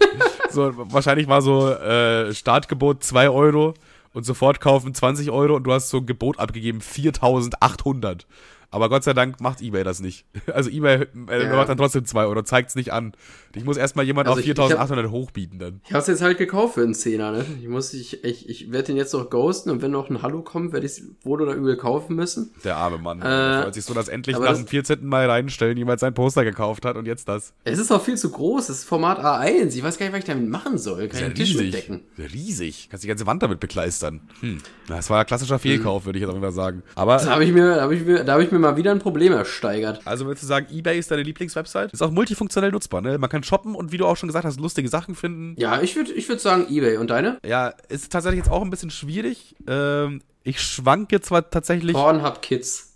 So, 0.50 0.72
wahrscheinlich 0.74 1.28
war 1.28 1.42
so 1.42 1.68
äh, 1.68 2.32
Startgebot 2.32 3.04
2 3.04 3.28
Euro 3.28 3.74
und 4.14 4.24
sofort 4.24 4.60
kaufen 4.62 4.94
20 4.94 5.30
Euro 5.30 5.56
und 5.56 5.64
du 5.64 5.72
hast 5.74 5.90
so 5.90 5.98
ein 5.98 6.06
Gebot 6.06 6.38
abgegeben 6.38 6.80
4800. 6.80 8.26
Aber 8.70 8.88
Gott 8.90 9.02
sei 9.04 9.14
Dank 9.14 9.40
macht 9.40 9.62
Ebay 9.62 9.82
das 9.84 10.00
nicht. 10.00 10.26
Also 10.52 10.68
Ebay 10.70 11.06
äh, 11.30 11.42
Ja. 11.44 11.56
macht 11.56 11.68
dann 11.68 11.78
trotzdem 11.78 12.04
2 12.04 12.24
Euro, 12.26 12.42
zeigt's 12.42 12.74
nicht 12.74 12.92
an. 12.92 13.12
Ich 13.54 13.64
muss 13.64 13.76
erstmal 13.76 14.04
jemand 14.04 14.28
Also 14.28 14.38
auf 14.40 14.44
ich- 14.44 14.50
ich 14.52 14.58
hab- 14.58 14.66
4800 14.68 15.10
hochbieten 15.10 15.58
dann. 15.58 15.80
Ich 15.86 15.92
habe 15.92 16.00
es 16.02 16.06
jetzt 16.06 16.20
halt 16.22 16.36
gekauft 16.38 16.74
für 16.74 16.82
einen 16.82 16.94
Zehner, 16.94 17.32
ne? 17.32 17.44
Ich 17.62 17.68
muss, 17.68 17.94
ich, 17.94 18.22
ich, 18.24 18.48
ich 18.48 18.70
werde 18.70 18.88
den 18.88 18.96
jetzt 18.96 19.14
noch 19.14 19.30
ghosten 19.30 19.70
und 19.70 19.80
wenn 19.82 19.90
noch 19.90 20.10
ein 20.10 20.20
Hallo 20.22 20.42
kommt, 20.42 20.72
werde 20.72 20.84
ich 20.86 20.92
es 20.92 21.02
wohl 21.22 21.40
oder 21.40 21.54
übel 21.54 21.76
kaufen 21.76 22.14
müssen. 22.16 22.52
Der 22.64 22.76
arme 22.76 22.98
Mann. 22.98 23.22
Äh, 23.22 23.62
freut 23.62 23.74
sich 23.74 23.84
so, 23.84 23.94
dass 23.94 24.08
endlich 24.08 24.36
nach 24.38 24.46
das- 24.48 24.58
dem 24.58 24.66
14. 24.66 25.06
Mal 25.06 25.28
reinstellen 25.30 25.76
jemand 25.78 26.00
sein 26.00 26.12
Poster 26.12 26.44
gekauft 26.44 26.84
hat 26.84 26.96
und 26.96 27.06
jetzt 27.06 27.28
das. 27.28 27.54
Es 27.64 27.78
ist 27.78 27.90
auch 27.90 28.02
viel 28.02 28.16
zu 28.16 28.30
groß, 28.30 28.68
es 28.68 28.80
ist 28.80 28.84
Format 28.84 29.18
A1. 29.18 29.74
Ich 29.76 29.82
weiß 29.82 29.96
gar 29.98 30.06
nicht, 30.06 30.12
was 30.12 30.18
ich 30.20 30.24
damit 30.26 30.48
machen 30.48 30.76
soll. 30.78 31.08
Kann 31.08 31.18
ich 31.20 31.26
den 31.26 31.34
Tisch 31.34 31.50
riesig. 31.54 31.64
mitdecken. 31.88 32.00
Riesig. 32.18 32.88
Kannst 32.90 33.04
die 33.04 33.08
ganze 33.08 33.26
Wand 33.26 33.42
damit 33.42 33.60
bekleistern. 33.60 34.20
Hm. 34.40 34.58
Das 34.88 35.08
war 35.10 35.20
ein 35.20 35.26
klassischer 35.26 35.58
Fehlkauf, 35.58 36.04
würde 36.04 36.18
ich 36.18 36.24
jetzt 36.24 36.34
auch 36.34 36.38
mal 36.38 36.52
sagen. 36.52 36.82
Aber 36.94 37.16
Da 37.16 37.26
habe 37.30 37.44
ich 37.44 37.52
mir, 37.52 37.76
da 37.76 37.82
habe 37.82 37.94
ich 37.94 38.04
mir, 38.04 38.24
da 38.24 38.32
habe 38.34 38.44
ich 38.44 38.50
mir 38.52 38.57
mal 38.58 38.76
wieder 38.76 38.90
ein 38.90 38.98
Problem 38.98 39.32
ersteigert. 39.32 40.00
Also 40.04 40.26
würdest 40.26 40.42
du 40.42 40.46
sagen, 40.46 40.66
eBay 40.70 40.98
ist 40.98 41.10
deine 41.10 41.22
Lieblingswebsite? 41.22 41.90
Ist 41.92 42.02
auch 42.02 42.10
multifunktionell 42.10 42.70
nutzbar, 42.70 43.00
ne? 43.00 43.18
Man 43.18 43.30
kann 43.30 43.42
shoppen 43.42 43.74
und 43.74 43.92
wie 43.92 43.98
du 43.98 44.06
auch 44.06 44.16
schon 44.16 44.28
gesagt 44.28 44.44
hast, 44.44 44.60
lustige 44.60 44.88
Sachen 44.88 45.14
finden. 45.14 45.54
Ja, 45.58 45.80
ich 45.80 45.96
würde, 45.96 46.12
ich 46.12 46.28
würde 46.28 46.40
sagen 46.40 46.66
eBay. 46.68 46.96
Und 46.96 47.10
deine? 47.10 47.38
Ja, 47.44 47.72
ist 47.88 48.12
tatsächlich 48.12 48.38
jetzt 48.38 48.50
auch 48.50 48.62
ein 48.62 48.70
bisschen 48.70 48.90
schwierig. 48.90 49.56
Ähm, 49.66 50.22
ich 50.44 50.60
schwanke 50.60 51.20
zwar 51.20 51.50
tatsächlich. 51.50 51.94
Pornhub 51.94 52.42
Kids. 52.42 52.87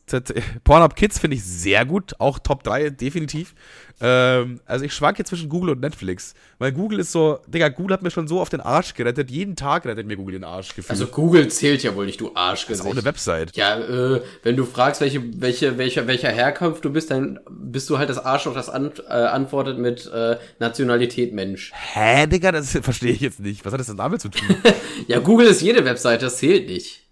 Pornhub 0.64 0.96
Kids 0.96 1.18
finde 1.18 1.36
ich 1.36 1.44
sehr 1.44 1.84
gut, 1.86 2.14
auch 2.18 2.38
Top 2.38 2.64
3, 2.64 2.90
definitiv. 2.90 3.54
Ähm, 4.00 4.60
also 4.66 4.84
ich 4.84 4.92
schwanke 4.92 5.22
zwischen 5.24 5.48
Google 5.48 5.70
und 5.70 5.80
Netflix. 5.80 6.34
Weil 6.58 6.72
Google 6.72 6.98
ist 6.98 7.12
so, 7.12 7.38
Digga, 7.46 7.68
Google 7.68 7.94
hat 7.94 8.02
mir 8.02 8.10
schon 8.10 8.26
so 8.26 8.40
auf 8.40 8.48
den 8.48 8.60
Arsch 8.60 8.94
gerettet. 8.94 9.30
Jeden 9.30 9.54
Tag 9.54 9.86
rettet 9.86 10.06
mir 10.06 10.16
Google 10.16 10.34
den 10.34 10.44
Arsch 10.44 10.74
gefühlt. 10.74 10.90
Also 10.90 11.06
Google 11.06 11.48
zählt 11.48 11.82
ja 11.82 11.94
wohl 11.94 12.06
nicht, 12.06 12.20
du 12.20 12.32
Arschgesicht. 12.34 12.84
ist 12.84 12.86
auch 12.86 12.92
eine 12.96 13.04
Website. 13.04 13.56
Ja, 13.56 13.78
äh, 13.78 14.20
wenn 14.42 14.56
du 14.56 14.64
fragst, 14.64 15.00
welche, 15.00 15.22
welche, 15.40 15.78
welcher, 15.78 16.06
welcher 16.08 16.30
Herkunft 16.30 16.84
du 16.84 16.90
bist, 16.90 17.10
dann 17.10 17.38
bist 17.48 17.88
du 17.90 17.98
halt 17.98 18.10
das 18.10 18.18
Arschloch, 18.18 18.54
das 18.54 18.68
an, 18.68 18.92
äh, 19.08 19.12
antwortet 19.12 19.78
mit 19.78 20.10
äh, 20.12 20.36
Nationalität 20.58 21.32
Mensch. 21.32 21.72
Hä, 21.74 22.26
Digga, 22.26 22.50
das 22.50 22.70
verstehe 22.82 23.12
ich 23.12 23.20
jetzt 23.20 23.40
nicht. 23.40 23.64
Was 23.64 23.72
hat 23.72 23.80
das 23.80 23.86
denn 23.86 23.96
damit 23.96 24.20
zu 24.20 24.28
tun? 24.28 24.56
Ja, 25.08 25.18
Google 25.18 25.46
ist 25.46 25.62
jede 25.62 25.84
Webseite, 25.84 26.26
das 26.26 26.36
zählt 26.36 26.68
nicht. 26.68 27.02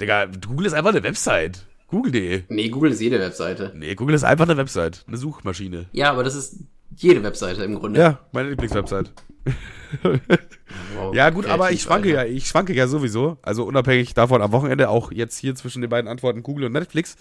Digga, 0.00 0.26
Google 0.46 0.66
ist 0.66 0.72
einfach 0.72 0.90
eine 0.90 1.02
Website. 1.02 1.58
Google.de. 1.88 2.42
Nee, 2.48 2.68
Google 2.70 2.90
ist 2.92 3.00
jede 3.00 3.18
Webseite. 3.20 3.72
Nee, 3.74 3.94
Google 3.94 4.14
ist 4.14 4.24
einfach 4.24 4.44
eine 4.48 4.56
Website. 4.56 5.04
Eine 5.06 5.16
Suchmaschine. 5.16 5.86
Ja, 5.92 6.10
aber 6.10 6.24
das 6.24 6.34
ist 6.34 6.60
jede 6.96 7.22
Webseite 7.22 7.62
im 7.64 7.74
Grunde. 7.76 8.00
Ja, 8.00 8.20
meine 8.32 8.50
Lieblingswebsite. 8.50 9.10
Wow, 10.96 11.14
Ja, 11.14 11.30
gut, 11.30 11.46
aber 11.46 11.70
ich 11.70 11.82
schwanke 11.82 12.18
Alter. 12.18 12.26
ja, 12.30 12.36
ich 12.36 12.46
schwanke 12.48 12.74
ja 12.74 12.86
sowieso. 12.88 13.36
Also 13.42 13.64
unabhängig 13.64 14.14
davon 14.14 14.42
am 14.42 14.52
Wochenende 14.52 14.88
auch 14.88 15.12
jetzt 15.12 15.38
hier 15.38 15.54
zwischen 15.54 15.82
den 15.82 15.90
beiden 15.90 16.08
Antworten 16.08 16.42
Google 16.42 16.66
und 16.66 16.72
Netflix. 16.72 17.16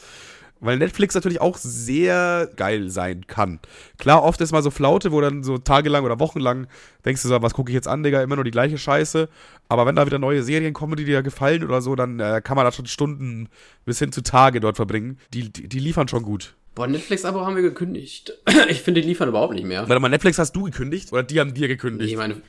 Weil 0.64 0.78
Netflix 0.78 1.14
natürlich 1.14 1.42
auch 1.42 1.58
sehr 1.58 2.50
geil 2.56 2.90
sein 2.90 3.28
kann. 3.28 3.60
Klar, 3.98 4.24
oft 4.24 4.40
ist 4.40 4.54
mal 4.54 4.64
so 4.64 4.72
Flaute, 4.72 5.12
wo 5.12 5.20
dann 5.20 5.44
so 5.44 5.58
tagelang 5.58 6.06
oder 6.06 6.20
wochenlang 6.20 6.68
denkst 7.04 7.22
du 7.22 7.28
so, 7.28 7.42
was 7.42 7.54
gucke 7.54 7.70
ich 7.70 7.76
jetzt 7.76 7.88
an, 7.88 8.02
Digga, 8.02 8.24
immer 8.24 8.36
nur 8.36 8.46
die 8.46 8.52
gleiche 8.52 8.78
Scheiße. 8.78 9.28
Aber 9.68 9.86
wenn 9.86 9.98
da 9.98 10.06
wieder 10.06 10.20
neue 10.20 10.42
Serien 10.42 10.74
kommen, 10.74 10.96
die 10.96 11.04
dir 11.04 11.22
gefallen 11.22 11.66
oder 11.66 11.82
so, 11.82 11.96
dann 11.96 12.20
äh, 12.22 12.42
kann 12.42 12.56
man 12.56 12.66
da 12.66 12.72
schon 12.72 12.86
Stunden 12.86 13.50
bis 13.84 14.00
hin 14.00 14.14
zu 14.14 14.24
Tage 14.24 14.62
dort 14.62 14.78
verbringen. 14.78 15.20
Die, 15.34 15.52
die, 15.52 15.68
die 15.68 15.80
liefern 15.80 16.08
schon 16.08 16.24
gut. 16.24 16.56
Boah, 16.76 16.88
Netflix-Abo 16.88 17.46
haben 17.46 17.56
wir 17.56 17.64
gekündigt. 17.64 18.34
Ich 18.70 18.82
finde, 18.82 19.02
die 19.02 19.08
liefern 19.08 19.28
überhaupt 19.28 19.54
nicht 19.54 19.66
mehr. 19.66 19.88
Warte 19.90 20.00
mal, 20.00 20.08
Netflix 20.08 20.40
hast 20.40 20.56
du 20.56 20.64
gekündigt 20.64 21.12
oder 21.12 21.24
die 21.24 21.40
haben 21.40 21.54
dir 21.54 21.68
gekündigt? 21.68 22.12
Nee, 22.12 22.18
meine, 22.18 22.42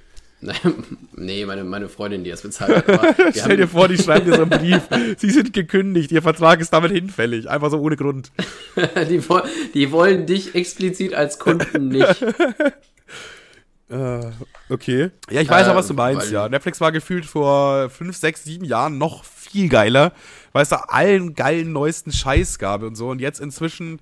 nee, 1.16 1.46
meine, 1.46 1.64
meine 1.64 1.88
Freundin, 1.88 2.24
die 2.24 2.30
das 2.30 2.42
bezahlt 2.42 2.86
hat. 2.86 3.16
Stell 3.36 3.56
dir 3.56 3.68
vor, 3.68 3.88
die 3.88 3.98
schreiben 3.98 4.26
dir 4.26 4.36
so 4.36 4.42
einen 4.42 4.50
Brief. 4.50 4.82
Sie 5.16 5.30
sind 5.30 5.52
gekündigt, 5.52 6.12
ihr 6.12 6.22
Vertrag 6.22 6.60
ist 6.60 6.72
damit 6.72 6.92
hinfällig. 6.92 7.48
Einfach 7.48 7.70
so 7.70 7.78
ohne 7.78 7.96
Grund. 7.96 8.30
die, 9.08 9.20
die 9.74 9.92
wollen 9.92 10.26
dich 10.26 10.54
explizit 10.54 11.14
als 11.14 11.38
Kunden 11.38 11.88
nicht. 11.88 12.24
Äh, 13.90 14.30
okay. 14.70 15.10
Ja, 15.30 15.40
ich 15.42 15.48
weiß 15.48 15.66
Äh, 15.66 15.70
ja, 15.70 15.76
was 15.76 15.88
du 15.88 15.94
meinst, 15.94 16.26
weil- 16.26 16.32
ja. 16.32 16.48
Netflix 16.48 16.80
war 16.80 16.90
gefühlt 16.90 17.26
vor 17.26 17.90
fünf, 17.90 18.16
sechs, 18.16 18.44
sieben 18.44 18.64
Jahren 18.64 18.96
noch 18.98 19.24
viel 19.24 19.68
geiler, 19.68 20.12
weil 20.52 20.62
es 20.62 20.70
da 20.70 20.84
allen 20.88 21.34
geilen 21.34 21.72
neuesten 21.72 22.10
Scheiß 22.10 22.58
gab 22.58 22.82
und 22.82 22.94
so. 22.96 23.08
Und 23.10 23.20
jetzt 23.20 23.40
inzwischen 23.40 24.00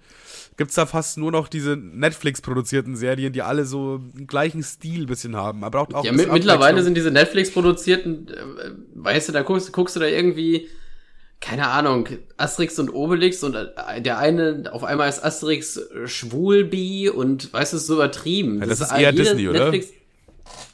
gibt's 0.57 0.74
da 0.76 0.87
fast 0.87 1.18
nur 1.18 1.33
noch 1.33 1.49
diese 1.49 1.76
Netflix-produzierten 1.76 2.95
Serien, 2.95 3.33
die 3.33 3.43
alle 3.43 3.64
so 3.64 4.01
einen 4.16 4.26
gleichen 4.26 4.62
Stil 4.62 5.07
bisschen 5.07 5.35
haben. 5.35 5.61
Man 5.61 5.70
braucht 5.70 5.95
auch 5.95 6.05
Ja, 6.05 6.12
mittlerweile 6.12 6.83
sind 6.83 6.95
diese 6.95 7.11
Netflix-produzierten, 7.11 8.28
äh, 8.28 8.70
weißt 8.95 9.28
du, 9.28 9.33
da 9.33 9.43
guckst, 9.43 9.72
guckst 9.72 9.97
du 9.97 10.01
da 10.01 10.07
irgendwie, 10.07 10.68
keine 11.43 11.66
Ahnung, 11.68 12.09
Asterix 12.36 12.78
und 12.78 12.88
Obelix 12.88 13.43
und 13.43 13.55
äh, 13.57 14.01
der 14.01 14.16
eine, 14.18 14.70
auf 14.72 14.84
einmal 14.84 15.09
ist 15.09 15.22
Asterix 15.22 15.76
äh, 15.76 16.07
schwulbi 16.07 17.11
und 17.11 17.53
weißt 17.53 17.72
du, 17.72 17.76
es 17.76 17.82
ist 17.82 17.88
so 17.88 17.95
übertrieben. 17.95 18.61
Ja, 18.61 18.66
das 18.66 18.80
ist 18.80 18.93
äh, 18.93 19.03
eher 19.03 19.12
Disney, 19.12 19.49
oder? 19.49 19.70
Netflix, 19.70 19.88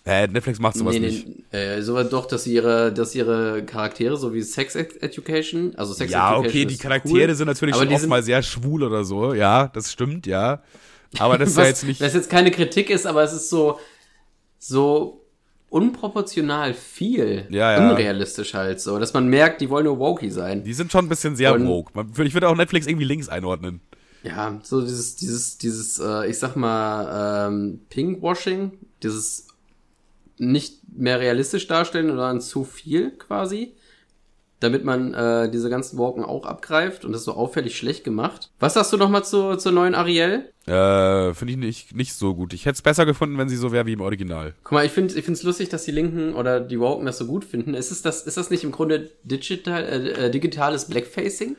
Äh, 0.05 0.27
Netflix 0.29 0.59
macht 0.59 0.77
sowas 0.77 0.93
nee, 0.93 1.01
nicht. 1.01 1.27
nee, 1.27 1.59
äh, 1.59 1.83
sowas 1.83 2.11
doch, 2.11 2.27
dass 2.27 2.47
ihre, 2.47 2.93
dass 2.93 3.15
ihre 3.15 3.65
Charaktere, 3.65 4.19
so 4.19 4.35
wie 4.35 4.43
Sex 4.43 4.77
Education, 4.77 5.75
also 5.77 5.95
Sex 5.95 6.13
Ja, 6.13 6.33
Education 6.33 6.49
okay, 6.49 6.65
die 6.67 6.75
ist 6.75 6.83
Charaktere 6.83 7.29
cool, 7.29 7.35
sind 7.35 7.47
natürlich 7.47 7.75
schon 7.75 7.89
oft 7.89 8.07
mal 8.07 8.23
sehr 8.23 8.43
schwul 8.43 8.83
oder 8.83 9.05
so. 9.05 9.33
Ja, 9.33 9.69
das 9.69 9.91
stimmt, 9.91 10.27
ja. 10.27 10.63
Aber 11.19 11.39
das 11.39 11.51
ist 11.51 11.57
ja 11.57 11.65
jetzt 11.65 11.85
nicht. 11.85 12.01
Das 12.03 12.13
jetzt 12.13 12.29
keine 12.29 12.51
Kritik 12.51 12.91
ist, 12.91 13.07
aber 13.07 13.23
es 13.23 13.33
ist 13.33 13.49
so, 13.49 13.79
so 14.59 15.18
unproportional 15.71 16.75
viel. 16.75 17.47
Ja, 17.51 17.73
ja. 17.79 17.91
Unrealistisch 17.91 18.55
halt 18.55 18.81
so, 18.81 18.99
dass 18.99 19.13
man 19.13 19.29
merkt, 19.29 19.61
die 19.61 19.69
wollen 19.71 19.85
nur 19.85 19.99
wokey 19.99 20.31
sein. 20.31 20.65
Die 20.65 20.73
sind 20.75 20.91
schon 20.93 21.05
ein 21.05 21.09
bisschen 21.09 21.37
sehr 21.37 21.55
Und- 21.55 21.67
woke. 21.67 21.93
Man- 21.95 22.11
Ich 22.27 22.35
würde 22.35 22.49
auch 22.49 22.57
Netflix 22.57 22.87
irgendwie 22.87 23.05
links 23.07 23.29
einordnen. 23.29 23.81
Ja, 24.23 24.59
so 24.63 24.81
dieses, 24.81 25.17
dieses, 25.17 25.59
dieses, 25.59 25.99
äh, 26.01 26.27
ich 26.29 26.39
sag 26.39 26.57
mal, 26.57 27.49
ähm, 27.49 27.81
Pinkwashing, 27.89 28.73
dieses 29.03 29.47
nicht 30.39 30.81
mehr 30.97 31.21
realistisch 31.21 31.67
darstellen 31.67 32.11
oder 32.11 32.39
zu 32.41 32.65
viel 32.65 33.11
quasi, 33.13 33.75
damit 34.61 34.85
man 34.85 35.15
äh, 35.15 35.51
diese 35.51 35.71
ganzen 35.71 35.99
Woken 35.99 36.25
auch 36.25 36.45
abgreift 36.45 37.05
und 37.05 37.13
das 37.13 37.25
so 37.25 37.33
auffällig 37.33 37.77
schlecht 37.77 38.05
gemacht. 38.05 38.51
Was 38.59 38.75
sagst 38.75 38.93
du 38.93 38.97
nochmal 38.97 39.25
zu, 39.25 39.57
zur 39.57 39.73
neuen 39.73 39.95
Ariel? 39.95 40.51
Äh, 40.67 41.33
finde 41.35 41.53
ich 41.53 41.57
nicht, 41.57 41.97
nicht 41.97 42.15
so 42.15 42.35
gut. 42.35 42.53
Ich 42.53 42.67
hätte 42.67 42.75
es 42.75 42.83
besser 42.83 43.07
gefunden, 43.07 43.39
wenn 43.39 43.49
sie 43.49 43.57
so 43.57 43.73
wäre 43.73 43.87
wie 43.87 43.93
im 43.93 44.01
Original. 44.01 44.55
Guck 44.65 44.73
mal, 44.73 44.85
ich 44.85 44.93
finde 44.93 45.15
ich 45.15 45.25
find's 45.25 45.43
lustig, 45.43 45.69
dass 45.69 45.85
die 45.85 45.93
Linken 45.93 46.35
oder 46.35 46.61
die 46.61 46.81
Woken 46.81 47.07
das 47.07 47.19
so 47.19 47.27
gut 47.27 47.45
finden. 47.45 47.75
Ist, 47.75 47.91
es 47.91 48.03
das, 48.03 48.23
ist 48.23 48.37
das 48.37 48.51
nicht 48.51 48.65
im 48.65 48.73
Grunde 48.73 49.11
digital, 49.25 49.85
äh, 49.85 50.27
äh, 50.27 50.31
digitales 50.31 50.87
Blackfacing? 50.87 51.57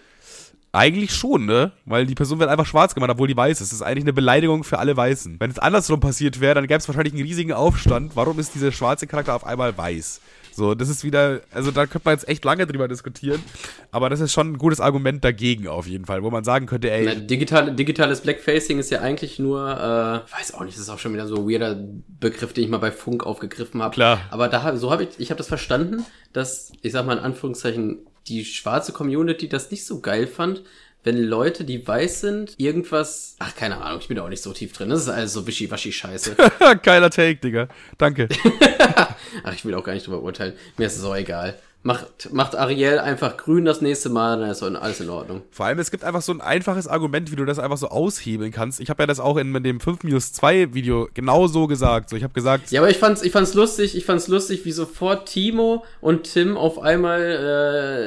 Eigentlich 0.72 1.12
schon, 1.16 1.47
ne? 1.47 1.72
Weil 1.86 2.06
die 2.06 2.14
Person 2.14 2.38
wird 2.38 2.50
einfach 2.50 2.68
schwarz 2.68 2.93
gemacht, 2.93 3.10
obwohl 3.10 3.28
die 3.28 3.36
weiß 3.36 3.60
ist. 3.60 3.72
Das 3.72 3.74
ist 3.74 3.82
eigentlich 3.82 4.04
eine 4.04 4.14
Beleidigung 4.14 4.64
für 4.64 4.78
alle 4.78 4.95
Weißen. 4.95 5.38
Wenn 5.39 5.50
es 5.50 5.58
andersrum 5.58 6.00
passiert 6.00 6.41
wäre, 6.41 6.54
dann 6.54 6.68
gäbe 6.68 6.78
es 6.78 6.88
wahrscheinlich 6.88 7.14
einen 7.14 7.24
riesigen 7.24 7.54
Aufstand. 7.54 8.16
Warum 8.16 8.38
ist 8.38 8.54
dieser 8.54 8.72
schwarze 8.72 9.08
Charakter 9.08 9.34
auf 9.34 9.45
einmal 9.45 9.76
weiß? 9.76 10.22
So, 10.60 10.76
das 10.76 10.89
ist 10.89 11.05
wieder, 11.05 11.39
also 11.53 11.72
da 11.72 11.86
könnte 11.86 12.01
man 12.03 12.16
jetzt 12.16 12.28
echt 12.28 12.43
lange 12.43 12.68
drüber 12.68 12.89
diskutieren. 12.89 13.41
Aber 13.91 14.10
das 14.10 14.20
ist 14.20 14.34
schon 14.34 14.51
ein 14.51 14.57
gutes 14.57 14.82
Argument 14.82 15.24
dagegen 15.24 15.70
auf 15.70 15.88
jeden 15.88 16.03
Fall, 16.03 16.22
wo 16.22 16.30
man 16.30 16.43
sagen 16.43 16.66
könnte, 16.66 16.91
ey, 16.91 17.05
Na, 17.05 17.16
digital, 17.16 17.74
digitales 17.74 18.20
Blackfacing 18.20 18.78
ist 18.78 18.91
ja 18.91 18.99
eigentlich 18.99 19.39
nur, 19.39 19.62
äh, 19.62 20.38
weiß 20.38 20.55
auch 20.55 20.66
nicht, 20.66 20.76
das 20.76 20.84
ist 20.84 20.89
auch 20.89 20.99
schon 20.99 21.14
wieder 21.14 21.28
so 21.28 21.38
ein 21.38 21.49
weirder 21.49 21.82
Begriff, 22.20 22.51
den 22.51 22.66
ich 22.66 22.70
mal 22.70 22.80
bei 22.80 22.91
Funk 22.91 23.26
aufgegriffen 23.26 23.82
habe. 23.82 23.93
Klar. 23.93 24.20
Aber 24.32 24.49
da 24.49 24.76
so 24.76 24.91
habe 24.91 25.03
ich, 25.03 25.12
ich 25.18 25.30
habe 25.30 25.38
das 25.38 25.47
verstanden, 25.47 26.05
dass, 26.34 26.74
ich 26.82 26.91
sag 26.91 27.05
mal 27.05 27.18
in 27.18 27.24
Anführungszeichen, 27.24 27.99
die 28.28 28.43
schwarze 28.43 28.91
Community 28.91 29.47
das 29.47 29.72
nicht 29.72 29.86
so 29.86 30.01
geil 30.01 30.28
fand, 30.28 30.64
wenn 31.05 31.24
Leute, 31.24 31.64
die 31.64 31.88
weiß 31.88 32.20
sind, 32.20 32.55
irgendwas. 32.57 33.38
Ach, 33.39 33.55
keine 33.55 33.82
Ahnung, 33.82 33.99
ich 34.01 34.10
bin 34.10 34.18
da 34.18 34.24
auch 34.24 34.30
nicht 34.30 34.43
so 34.43 34.51
tief 34.51 34.74
drin. 34.74 34.89
Das 34.89 34.99
ist 34.99 35.07
alles 35.07 35.32
so 35.32 35.47
wischiwaschi-Scheiße. 35.47 36.36
Geiler 36.84 37.10
Take, 37.10 37.38
Digga. 37.38 37.70
Danke. 37.97 38.28
Ach, 39.43 39.53
ich 39.53 39.65
will 39.65 39.75
auch 39.75 39.84
gar 39.84 39.93
nicht 39.93 40.07
drüber 40.07 40.21
urteilen. 40.21 40.53
Mir 40.77 40.88
ist 40.88 40.97
es 40.97 41.03
auch 41.03 41.15
egal. 41.15 41.55
Macht, 41.82 42.34
macht 42.34 42.57
Ariel 42.57 42.99
einfach 42.99 43.38
grün 43.38 43.63
das 43.63 43.80
nächste 43.80 44.09
Mal, 44.09 44.41
dann 44.41 44.49
ist 44.49 44.61
alles 44.61 44.99
in 44.99 45.09
Ordnung. 45.09 45.43
Vor 45.49 45.65
allem, 45.65 45.80
es 45.80 45.91
gibt 45.91 46.03
einfach 46.03 46.21
so 46.21 46.34
ein 46.34 46.41
einfaches 46.41 46.89
Argument, 46.89 47.32
wie 47.32 47.38
du 47.38 47.45
das 47.45 47.57
einfach 47.57 47.77
so 47.77 47.88
aushebeln 47.88 48.51
kannst. 48.51 48.82
Ich 48.82 48.89
habe 48.89 49.03
ja 49.03 49.07
das 49.07 49.21
auch 49.21 49.38
in, 49.38 49.55
in 49.55 49.63
dem 49.63 49.80
5-2 49.80 50.73
Video 50.73 51.07
genau 51.13 51.47
so 51.47 51.67
gesagt. 51.67 52.09
So, 52.09 52.17
ich 52.17 52.23
habe 52.23 52.34
gesagt. 52.34 52.71
Ja, 52.71 52.82
aber 52.82 52.89
ich 52.89 52.97
fand's, 52.97 53.21
ich 53.21 53.32
fand's 53.32 53.53
lustig, 53.53 53.95
ich 53.95 54.03
fand's 54.03 54.27
lustig, 54.27 54.65
wie 54.65 54.73
sofort 54.73 55.30
Timo 55.30 55.86
und 56.01 56.23
Tim 56.23 56.57
auf 56.57 56.80
einmal 56.80 57.21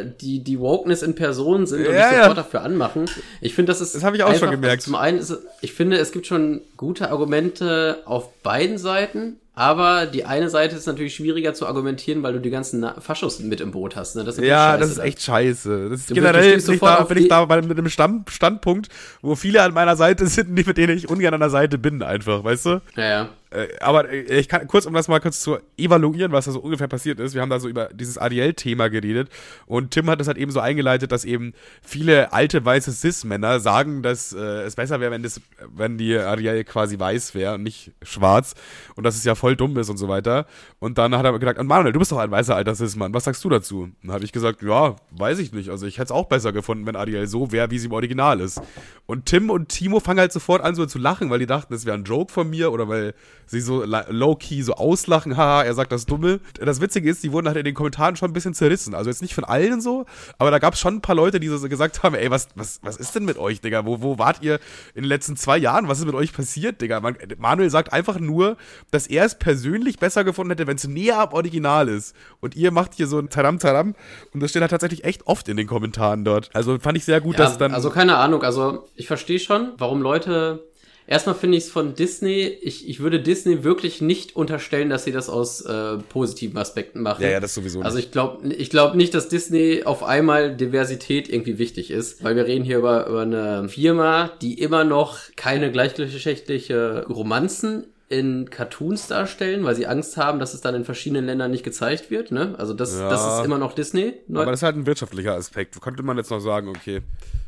äh, 0.04 0.18
die, 0.20 0.44
die 0.44 0.60
Wokeness 0.60 1.02
in 1.02 1.14
Person 1.14 1.66
sind 1.66 1.86
und 1.86 1.94
Ja, 1.94 2.08
sich 2.08 2.12
ja. 2.12 2.20
sofort 2.24 2.38
dafür 2.38 2.60
anmachen. 2.60 3.06
Ich 3.40 3.54
finde, 3.54 3.72
das 3.72 3.80
ist. 3.80 3.94
Das 3.94 4.04
hab 4.04 4.14
ich 4.14 4.22
auch 4.22 4.34
schon 4.34 4.50
gemerkt. 4.50 4.82
Zum 4.82 4.96
einen 4.96 5.16
ist 5.16 5.34
ich 5.62 5.72
finde, 5.72 5.96
es 5.96 6.12
gibt 6.12 6.26
schon 6.26 6.60
gute 6.76 7.10
Argumente 7.10 8.02
auf 8.04 8.34
beiden 8.42 8.76
Seiten. 8.76 9.38
Aber 9.54 10.06
die 10.06 10.24
eine 10.24 10.48
Seite 10.48 10.76
ist 10.76 10.86
natürlich 10.86 11.14
schwieriger 11.14 11.52
zu 11.52 11.66
argumentieren, 11.66 12.22
weil 12.22 12.32
du 12.32 12.40
die 12.40 12.48
ganzen 12.48 12.80
Na- 12.80 12.98
Faschos 13.00 13.38
mit 13.40 13.60
im 13.60 13.70
Boot 13.70 13.96
hast. 13.96 14.16
Ne? 14.16 14.24
Das 14.24 14.38
Ja, 14.38 14.78
das 14.78 14.90
ist 14.92 14.98
echt 14.98 15.20
scheiße. 15.20 15.90
Das 15.90 16.00
ist 16.00 16.10
Du- 16.10 16.14
generell 16.14 16.58
bin 16.58 16.74
ich, 16.74 16.80
da, 16.80 17.02
bin 17.04 17.18
ich 17.18 17.28
da 17.28 17.44
bei 17.44 17.60
mit 17.60 17.78
einem 17.78 17.90
Stamm, 17.90 18.24
Standpunkt, 18.30 18.88
wo 19.20 19.34
viele 19.34 19.62
an 19.62 19.74
meiner 19.74 19.94
Seite 19.96 20.26
sind, 20.28 20.54
die 20.56 20.64
mit 20.64 20.78
denen 20.78 20.96
ich 20.96 21.08
ungern 21.10 21.34
an 21.34 21.40
der 21.40 21.50
Seite 21.50 21.76
bin, 21.76 22.02
einfach, 22.02 22.42
weißt 22.44 22.64
du? 22.66 22.80
Ja, 22.96 23.04
ja. 23.04 23.28
Äh, 23.52 23.68
aber 23.80 24.08
äh, 24.10 24.38
ich 24.38 24.48
kann 24.48 24.66
kurz, 24.66 24.86
um 24.86 24.94
das 24.94 25.08
mal 25.08 25.20
kurz 25.20 25.40
zu 25.40 25.58
evaluieren, 25.76 26.32
was 26.32 26.46
da 26.46 26.52
so 26.52 26.60
ungefähr 26.60 26.88
passiert 26.88 27.20
ist. 27.20 27.34
Wir 27.34 27.42
haben 27.42 27.50
da 27.50 27.60
so 27.60 27.68
über 27.68 27.90
dieses 27.92 28.16
Ariel-Thema 28.18 28.88
geredet 28.88 29.28
und 29.66 29.90
Tim 29.90 30.08
hat 30.08 30.20
das 30.20 30.26
halt 30.26 30.38
eben 30.38 30.50
so 30.50 30.60
eingeleitet, 30.60 31.12
dass 31.12 31.24
eben 31.24 31.52
viele 31.82 32.32
alte 32.32 32.64
weiße 32.64 32.92
Cis-Männer 32.92 33.60
sagen, 33.60 34.02
dass 34.02 34.32
äh, 34.32 34.38
es 34.62 34.76
besser 34.76 35.00
wäre, 35.00 35.10
wenn, 35.10 35.26
wenn 35.74 35.98
die 35.98 36.16
Ariel 36.16 36.64
quasi 36.64 36.98
weiß 36.98 37.34
wäre 37.34 37.54
und 37.54 37.62
nicht 37.62 37.92
schwarz 38.02 38.54
und 38.96 39.04
dass 39.04 39.16
es 39.16 39.24
ja 39.24 39.34
voll 39.34 39.56
dumm 39.56 39.76
ist 39.76 39.90
und 39.90 39.98
so 39.98 40.08
weiter. 40.08 40.46
Und 40.78 40.98
dann 40.98 41.16
hat 41.16 41.24
er 41.24 41.38
gesagt, 41.38 41.58
und 41.58 41.66
Manuel, 41.66 41.92
du 41.92 41.98
bist 41.98 42.12
doch 42.12 42.18
ein 42.18 42.30
weißer 42.30 42.56
alter 42.56 42.74
Cis-Mann, 42.74 43.12
was 43.12 43.24
sagst 43.24 43.44
du 43.44 43.48
dazu? 43.48 43.82
Und 43.82 43.96
dann 44.02 44.12
habe 44.12 44.24
ich 44.24 44.32
gesagt, 44.32 44.62
ja, 44.62 44.96
weiß 45.10 45.38
ich 45.38 45.52
nicht. 45.52 45.68
Also 45.68 45.86
ich 45.86 45.98
hätte 45.98 46.06
es 46.06 46.10
auch 46.12 46.26
besser 46.26 46.52
gefunden, 46.52 46.86
wenn 46.86 46.96
Ariel 46.96 47.26
so 47.26 47.52
wäre, 47.52 47.70
wie 47.70 47.78
sie 47.78 47.86
im 47.86 47.92
Original 47.92 48.40
ist. 48.40 48.62
Und 49.06 49.26
Tim 49.26 49.50
und 49.50 49.68
Timo 49.68 50.00
fangen 50.00 50.20
halt 50.20 50.32
sofort 50.32 50.62
an 50.62 50.74
so 50.74 50.86
zu 50.86 50.98
lachen, 50.98 51.28
weil 51.28 51.38
die 51.38 51.46
dachten, 51.46 51.72
das 51.72 51.84
wäre 51.84 51.96
ein 51.96 52.04
Joke 52.04 52.32
von 52.32 52.48
mir 52.48 52.72
oder 52.72 52.88
weil 52.88 53.14
sie 53.46 53.60
so 53.60 53.84
low-key 53.84 54.62
so 54.62 54.74
auslachen, 54.74 55.36
haha, 55.36 55.62
er 55.62 55.74
sagt 55.74 55.92
das 55.92 56.06
Dumme. 56.06 56.40
Das 56.58 56.80
Witzige 56.80 57.10
ist, 57.10 57.22
die 57.22 57.32
wurden 57.32 57.46
halt 57.46 57.56
in 57.56 57.64
den 57.64 57.74
Kommentaren 57.74 58.16
schon 58.16 58.30
ein 58.30 58.32
bisschen 58.32 58.54
zerrissen. 58.54 58.94
Also 58.94 59.10
jetzt 59.10 59.22
nicht 59.22 59.34
von 59.34 59.44
allen 59.44 59.80
so, 59.80 60.06
aber 60.38 60.50
da 60.50 60.58
gab 60.58 60.74
es 60.74 60.80
schon 60.80 60.96
ein 60.96 61.00
paar 61.00 61.14
Leute, 61.14 61.40
die 61.40 61.48
so 61.48 61.68
gesagt 61.68 62.02
haben, 62.02 62.14
ey, 62.14 62.30
was, 62.30 62.48
was, 62.54 62.80
was 62.82 62.96
ist 62.96 63.14
denn 63.14 63.24
mit 63.24 63.38
euch, 63.38 63.60
Digga? 63.60 63.84
Wo, 63.84 64.02
wo 64.02 64.18
wart 64.18 64.42
ihr 64.42 64.60
in 64.94 65.02
den 65.02 65.08
letzten 65.08 65.36
zwei 65.36 65.58
Jahren? 65.58 65.88
Was 65.88 65.98
ist 65.98 66.06
mit 66.06 66.14
euch 66.14 66.32
passiert, 66.32 66.80
Digga? 66.80 67.00
Man, 67.00 67.16
Manuel 67.38 67.70
sagt 67.70 67.92
einfach 67.92 68.18
nur, 68.18 68.56
dass 68.90 69.06
er 69.06 69.24
es 69.24 69.36
persönlich 69.36 69.98
besser 69.98 70.24
gefunden 70.24 70.50
hätte, 70.50 70.66
wenn 70.66 70.76
es 70.76 70.86
näher 70.86 71.18
am 71.18 71.32
Original 71.32 71.88
ist. 71.88 72.14
Und 72.40 72.56
ihr 72.56 72.70
macht 72.70 72.94
hier 72.94 73.06
so 73.06 73.18
ein 73.18 73.28
Taram 73.28 73.58
Taram 73.58 73.94
und 74.32 74.40
das 74.40 74.50
steht 74.50 74.62
halt 74.62 74.70
tatsächlich 74.70 75.04
echt 75.04 75.26
oft 75.26 75.48
in 75.48 75.56
den 75.56 75.66
Kommentaren 75.66 76.24
dort. 76.24 76.50
Also 76.54 76.78
fand 76.78 76.96
ich 76.96 77.04
sehr 77.04 77.20
gut, 77.20 77.38
Ja, 77.38 77.44
dass 77.44 77.58
dann... 77.58 77.72
also 77.72 77.90
keine 77.90 78.16
Ahnung, 78.16 78.42
also 78.42 78.88
ich 78.96 79.06
verstehe 79.06 79.38
schon, 79.38 79.72
warum 79.78 80.02
Leute. 80.02 80.64
Erstmal 81.06 81.34
finde 81.34 81.58
ich 81.58 81.64
es 81.64 81.70
von 81.70 81.94
Disney, 81.94 82.42
ich, 82.62 82.88
ich 82.88 83.00
würde 83.00 83.20
Disney 83.20 83.64
wirklich 83.64 84.00
nicht 84.00 84.36
unterstellen, 84.36 84.88
dass 84.88 85.04
sie 85.04 85.12
das 85.12 85.28
aus 85.28 85.60
äh, 85.62 85.98
positiven 86.08 86.56
Aspekten 86.58 87.02
machen. 87.02 87.22
ja, 87.22 87.30
ja, 87.30 87.40
das 87.40 87.54
sowieso 87.54 87.78
nicht. 87.80 87.86
Also 87.86 87.98
ich 87.98 88.10
glaube 88.12 88.48
ich 88.48 88.70
glaub 88.70 88.94
nicht, 88.94 89.12
dass 89.14 89.28
Disney 89.28 89.82
auf 89.84 90.02
einmal 90.04 90.56
Diversität 90.56 91.28
irgendwie 91.28 91.58
wichtig 91.58 91.90
ist, 91.90 92.22
weil 92.22 92.36
wir 92.36 92.46
reden 92.46 92.64
hier 92.64 92.78
über, 92.78 93.06
über 93.08 93.22
eine 93.22 93.68
Firma, 93.68 94.30
die 94.40 94.60
immer 94.60 94.84
noch 94.84 95.18
keine 95.36 95.70
gleichgeschlechtliche 95.72 97.06
Romanzen 97.08 97.86
in 98.08 98.50
Cartoons 98.50 99.06
darstellen, 99.08 99.64
weil 99.64 99.74
sie 99.74 99.86
Angst 99.86 100.18
haben, 100.18 100.38
dass 100.38 100.52
es 100.52 100.60
dann 100.60 100.74
in 100.74 100.84
verschiedenen 100.84 101.24
Ländern 101.24 101.50
nicht 101.50 101.64
gezeigt 101.64 102.10
wird. 102.10 102.30
Ne? 102.30 102.54
Also 102.58 102.74
das, 102.74 102.94
Ja. 102.98 103.08
das 103.08 103.38
ist 103.38 103.44
immer 103.46 103.56
noch 103.58 103.72
Disney. 103.74 104.14
aber 104.30 104.46
das 104.46 104.60
ist 104.60 104.62
halt 104.64 104.76
ein 104.76 104.84
wirtschaftlicher 104.86 105.34
Aspekt. 105.34 105.80
Könnte 105.80 106.02
man 106.02 106.18
jetzt 106.18 106.30
noch 106.30 106.40
sagen, 106.40 106.68
okay. 106.68 107.00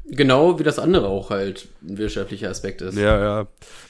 Genau 0.07 0.59
wie 0.59 0.63
das 0.63 0.79
andere 0.79 1.09
auch 1.09 1.31
halt 1.31 1.69
ein 1.83 1.97
wirtschaftlicher 1.97 2.51
Aspekt 2.51 2.83
ist. 2.83 2.97
Ja, 2.97 3.19
ja. 3.19 3.47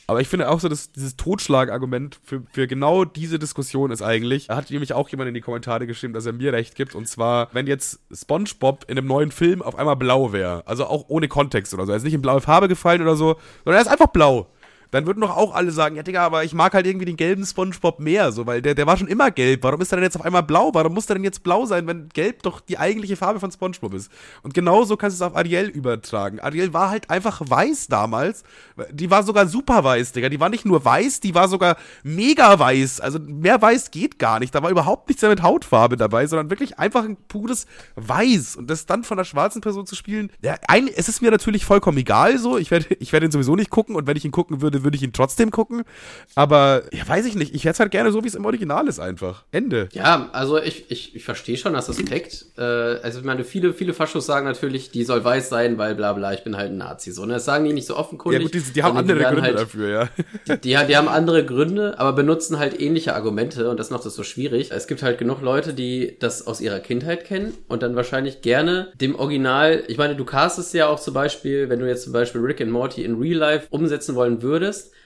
Aber 0.06 0.20
ich 0.20 0.28
finde 0.28 0.48
auch 0.48 0.60
so, 0.60 0.68
dass 0.68 0.92
dieses 0.92 1.16
Totschlagargument 1.16 2.20
für, 2.22 2.42
für 2.52 2.68
genau 2.68 3.04
diese 3.04 3.38
Diskussion 3.38 3.90
ist 3.90 4.02
eigentlich, 4.02 4.48
hat 4.48 4.70
nämlich 4.70 4.92
auch 4.92 5.08
jemand 5.08 5.28
in 5.28 5.34
die 5.34 5.40
Kommentare 5.40 5.86
geschrieben, 5.86 6.12
dass 6.12 6.26
er 6.26 6.32
mir 6.32 6.52
recht 6.52 6.76
gibt. 6.76 6.94
Und 6.94 7.08
zwar, 7.08 7.48
wenn 7.52 7.66
jetzt 7.66 8.00
SpongeBob 8.12 8.84
in 8.86 8.96
einem 8.96 9.08
neuen 9.08 9.32
Film 9.32 9.60
auf 9.60 9.76
einmal 9.76 9.96
blau 9.96 10.32
wäre, 10.32 10.62
also 10.66 10.86
auch 10.86 11.06
ohne 11.08 11.26
Kontext 11.26 11.74
oder 11.74 11.84
so, 11.84 11.92
er 11.92 11.96
ist 11.96 12.04
nicht 12.04 12.14
in 12.14 12.22
blaue 12.22 12.40
Farbe 12.40 12.68
gefallen 12.68 13.02
oder 13.02 13.16
so, 13.16 13.36
sondern 13.64 13.80
er 13.80 13.82
ist 13.82 13.90
einfach 13.90 14.08
blau. 14.08 14.48
Dann 14.90 15.06
würden 15.06 15.20
doch 15.20 15.36
auch 15.36 15.54
alle 15.54 15.70
sagen, 15.70 15.96
ja 15.96 16.02
Digga, 16.02 16.24
aber 16.24 16.44
ich 16.44 16.54
mag 16.54 16.74
halt 16.74 16.86
irgendwie 16.86 17.06
den 17.06 17.16
gelben 17.16 17.44
Spongebob 17.44 18.00
mehr, 18.00 18.32
so, 18.32 18.46
weil 18.46 18.62
der, 18.62 18.74
der 18.74 18.86
war 18.86 18.96
schon 18.96 19.08
immer 19.08 19.30
gelb. 19.30 19.62
Warum 19.62 19.80
ist 19.80 19.92
er 19.92 19.96
denn 19.96 20.04
jetzt 20.04 20.16
auf 20.16 20.24
einmal 20.24 20.42
blau? 20.42 20.70
Warum 20.72 20.94
muss 20.94 21.06
der 21.06 21.14
denn 21.14 21.24
jetzt 21.24 21.42
blau 21.42 21.66
sein, 21.66 21.86
wenn 21.86 22.08
gelb 22.10 22.42
doch 22.42 22.60
die 22.60 22.78
eigentliche 22.78 23.16
Farbe 23.16 23.40
von 23.40 23.50
Spongebob 23.50 23.94
ist? 23.94 24.10
Und 24.42 24.54
genauso 24.54 24.96
kannst 24.96 25.20
du 25.20 25.24
es 25.24 25.30
auf 25.30 25.36
Ariel 25.36 25.68
übertragen. 25.68 26.40
Ariel 26.40 26.72
war 26.72 26.90
halt 26.90 27.10
einfach 27.10 27.40
weiß 27.44 27.88
damals. 27.88 28.44
Die 28.90 29.10
war 29.10 29.22
sogar 29.22 29.46
super 29.46 29.84
weiß, 29.84 30.12
Digga. 30.12 30.28
Die 30.28 30.40
war 30.40 30.48
nicht 30.48 30.64
nur 30.64 30.84
weiß, 30.84 31.20
die 31.20 31.34
war 31.34 31.48
sogar 31.48 31.76
mega 32.02 32.58
weiß. 32.58 33.00
Also 33.00 33.18
mehr 33.18 33.60
weiß 33.60 33.90
geht 33.90 34.18
gar 34.18 34.40
nicht. 34.40 34.54
Da 34.54 34.62
war 34.62 34.70
überhaupt 34.70 35.08
nichts 35.08 35.22
mehr 35.22 35.30
mit 35.30 35.42
Hautfarbe 35.42 35.96
dabei, 35.96 36.26
sondern 36.26 36.50
wirklich 36.50 36.78
einfach 36.78 37.04
ein 37.04 37.16
pures 37.28 37.66
Weiß. 37.96 38.56
Und 38.56 38.68
das 38.68 38.86
dann 38.86 39.04
von 39.04 39.18
einer 39.18 39.24
schwarzen 39.24 39.60
Person 39.60 39.86
zu 39.86 39.94
spielen, 39.94 40.30
ja, 40.42 40.56
ein, 40.68 40.88
es 40.88 41.08
ist 41.08 41.22
mir 41.22 41.30
natürlich 41.30 41.64
vollkommen 41.64 41.98
egal 41.98 42.38
so. 42.38 42.58
Ich 42.58 42.70
werde 42.70 42.94
ich 42.98 43.12
werd 43.12 43.24
ihn 43.24 43.30
sowieso 43.30 43.56
nicht 43.56 43.70
gucken 43.70 43.96
und 43.96 44.06
wenn 44.06 44.16
ich 44.16 44.24
ihn 44.24 44.30
gucken 44.30 44.60
würde, 44.60 44.73
würde 44.82 44.96
ich 44.96 45.02
ihn 45.02 45.12
trotzdem 45.12 45.50
gucken. 45.50 45.84
Aber, 46.34 46.82
ja, 46.92 47.06
weiß 47.06 47.26
ich 47.26 47.36
nicht. 47.36 47.54
Ich 47.54 47.64
hätte 47.64 47.74
es 47.74 47.80
halt 47.80 47.90
gerne 47.90 48.10
so, 48.10 48.24
wie 48.24 48.28
es 48.28 48.34
im 48.34 48.44
Original 48.44 48.88
ist 48.88 48.98
einfach. 48.98 49.44
Ende. 49.52 49.88
Ja, 49.92 50.30
also 50.32 50.60
ich, 50.60 50.90
ich, 50.90 51.14
ich 51.14 51.24
verstehe 51.24 51.56
schon, 51.56 51.74
dass 51.74 51.86
das 51.86 51.96
deckt. 51.96 52.46
Äh, 52.56 52.62
also 52.62 53.20
ich 53.20 53.24
meine, 53.24 53.44
viele, 53.44 53.72
viele 53.72 53.94
Faschos 53.94 54.26
sagen 54.26 54.46
natürlich, 54.46 54.90
die 54.90 55.04
soll 55.04 55.22
weiß 55.22 55.48
sein, 55.48 55.78
weil 55.78 55.94
bla 55.94 56.12
bla, 56.14 56.32
ich 56.32 56.42
bin 56.42 56.56
halt 56.56 56.72
ein 56.72 56.78
Nazi. 56.78 57.12
So, 57.12 57.24
ne? 57.26 57.34
Das 57.34 57.44
sagen 57.44 57.64
die 57.64 57.72
nicht 57.72 57.86
so 57.86 57.96
offenkundig. 57.96 58.40
Ja 58.40 58.46
gut, 58.46 58.54
die, 58.54 58.72
die 58.72 58.82
haben 58.82 58.96
andere 58.96 59.18
werden 59.18 59.34
Gründe 59.34 59.48
halt, 59.48 59.60
dafür, 59.60 59.88
ja. 59.88 60.08
Die, 60.46 60.60
die, 60.60 60.86
die 60.86 60.96
haben 60.96 61.08
andere 61.08 61.44
Gründe, 61.44 61.98
aber 61.98 62.12
benutzen 62.12 62.58
halt 62.58 62.80
ähnliche 62.80 63.14
Argumente 63.14 63.70
und 63.70 63.78
das 63.78 63.90
macht 63.90 64.04
es 64.06 64.14
so 64.14 64.22
schwierig. 64.22 64.70
Es 64.70 64.86
gibt 64.86 65.02
halt 65.02 65.18
genug 65.18 65.40
Leute, 65.40 65.74
die 65.74 66.16
das 66.18 66.46
aus 66.46 66.60
ihrer 66.60 66.80
Kindheit 66.80 67.24
kennen 67.24 67.54
und 67.68 67.82
dann 67.82 67.96
wahrscheinlich 67.96 68.42
gerne 68.42 68.92
dem 69.00 69.14
Original, 69.14 69.84
ich 69.88 69.98
meine, 69.98 70.16
du 70.16 70.24
castest 70.24 70.74
ja 70.74 70.88
auch 70.88 71.00
zum 71.00 71.14
Beispiel, 71.14 71.68
wenn 71.68 71.78
du 71.78 71.88
jetzt 71.88 72.04
zum 72.04 72.12
Beispiel 72.12 72.40
Rick 72.40 72.60
and 72.60 72.70
Morty 72.70 73.04
in 73.04 73.18
Real 73.18 73.38
Life 73.38 73.66
umsetzen 73.70 74.14
wollen 74.14 74.42
würdest, 74.42 74.63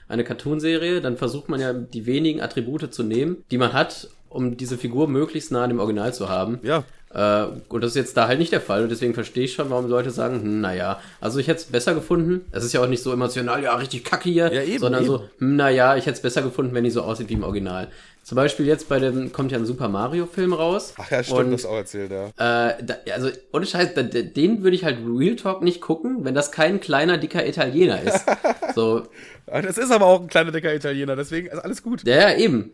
eine 0.08 0.24
Cartoonserie, 0.24 1.00
dann 1.00 1.16
versucht 1.16 1.48
man 1.48 1.60
ja 1.60 1.72
die 1.72 2.06
wenigen 2.06 2.40
Attribute 2.40 2.92
zu 2.92 3.02
nehmen, 3.02 3.44
die 3.50 3.58
man 3.58 3.72
hat, 3.72 4.08
um 4.28 4.56
diese 4.56 4.78
Figur 4.78 5.08
möglichst 5.08 5.52
nah 5.52 5.64
an 5.64 5.70
dem 5.70 5.80
Original 5.80 6.12
zu 6.14 6.28
haben. 6.28 6.60
Ja. 6.62 6.84
Äh, 7.14 7.44
und 7.68 7.82
das 7.82 7.90
ist 7.92 7.96
jetzt 7.96 8.16
da 8.16 8.28
halt 8.28 8.38
nicht 8.38 8.52
der 8.52 8.60
Fall. 8.60 8.82
Und 8.82 8.90
deswegen 8.90 9.14
verstehe 9.14 9.44
ich 9.44 9.54
schon, 9.54 9.70
warum 9.70 9.88
Leute 9.88 10.10
sagen, 10.10 10.42
hm, 10.42 10.60
naja, 10.60 11.00
also 11.20 11.38
ich 11.38 11.48
hätte 11.48 11.60
es 11.60 11.64
besser 11.66 11.94
gefunden. 11.94 12.44
Es 12.52 12.64
ist 12.64 12.72
ja 12.72 12.80
auch 12.82 12.88
nicht 12.88 13.02
so 13.02 13.12
emotional, 13.12 13.62
ja, 13.62 13.74
richtig 13.76 14.04
kacke 14.04 14.28
hier, 14.28 14.52
Ja, 14.52 14.62
eben, 14.62 14.78
sondern 14.78 15.02
eben. 15.04 15.10
so, 15.12 15.24
hm, 15.38 15.56
naja, 15.56 15.96
ich 15.96 16.04
hätte 16.06 16.16
es 16.16 16.22
besser 16.22 16.42
gefunden, 16.42 16.74
wenn 16.74 16.84
die 16.84 16.90
so 16.90 17.02
aussieht 17.02 17.28
wie 17.28 17.34
im 17.34 17.44
Original. 17.44 17.88
Zum 18.24 18.36
Beispiel 18.36 18.66
jetzt 18.66 18.90
bei 18.90 18.98
dem, 18.98 19.32
kommt 19.32 19.52
ja 19.52 19.58
ein 19.58 19.64
Super 19.64 19.88
Mario 19.88 20.26
Film 20.26 20.52
raus. 20.52 20.92
Ach 20.98 21.10
ja, 21.10 21.22
stimmt, 21.24 21.38
Und, 21.40 21.52
das 21.52 21.64
auch 21.64 21.76
erzählt, 21.76 22.10
ja. 22.10 22.26
äh, 22.68 22.74
da, 22.84 22.96
also, 23.14 23.30
ohne 23.54 23.64
Scheiß, 23.64 23.94
da, 23.94 24.02
den 24.02 24.62
würde 24.62 24.76
ich 24.76 24.84
halt 24.84 24.98
Real 25.06 25.34
Talk 25.36 25.62
nicht 25.62 25.80
gucken, 25.80 26.26
wenn 26.26 26.34
das 26.34 26.52
kein 26.52 26.78
kleiner, 26.78 27.16
dicker 27.16 27.46
Italiener 27.46 28.02
ist. 28.02 28.26
so, 28.74 29.04
Das 29.46 29.78
ist 29.78 29.90
aber 29.90 30.04
auch 30.04 30.20
ein 30.20 30.26
kleiner, 30.28 30.52
dicker 30.52 30.74
Italiener, 30.74 31.16
deswegen 31.16 31.46
ist 31.46 31.58
alles 31.58 31.82
gut. 31.82 32.06
ja, 32.06 32.28
ja, 32.32 32.36
eben. 32.36 32.72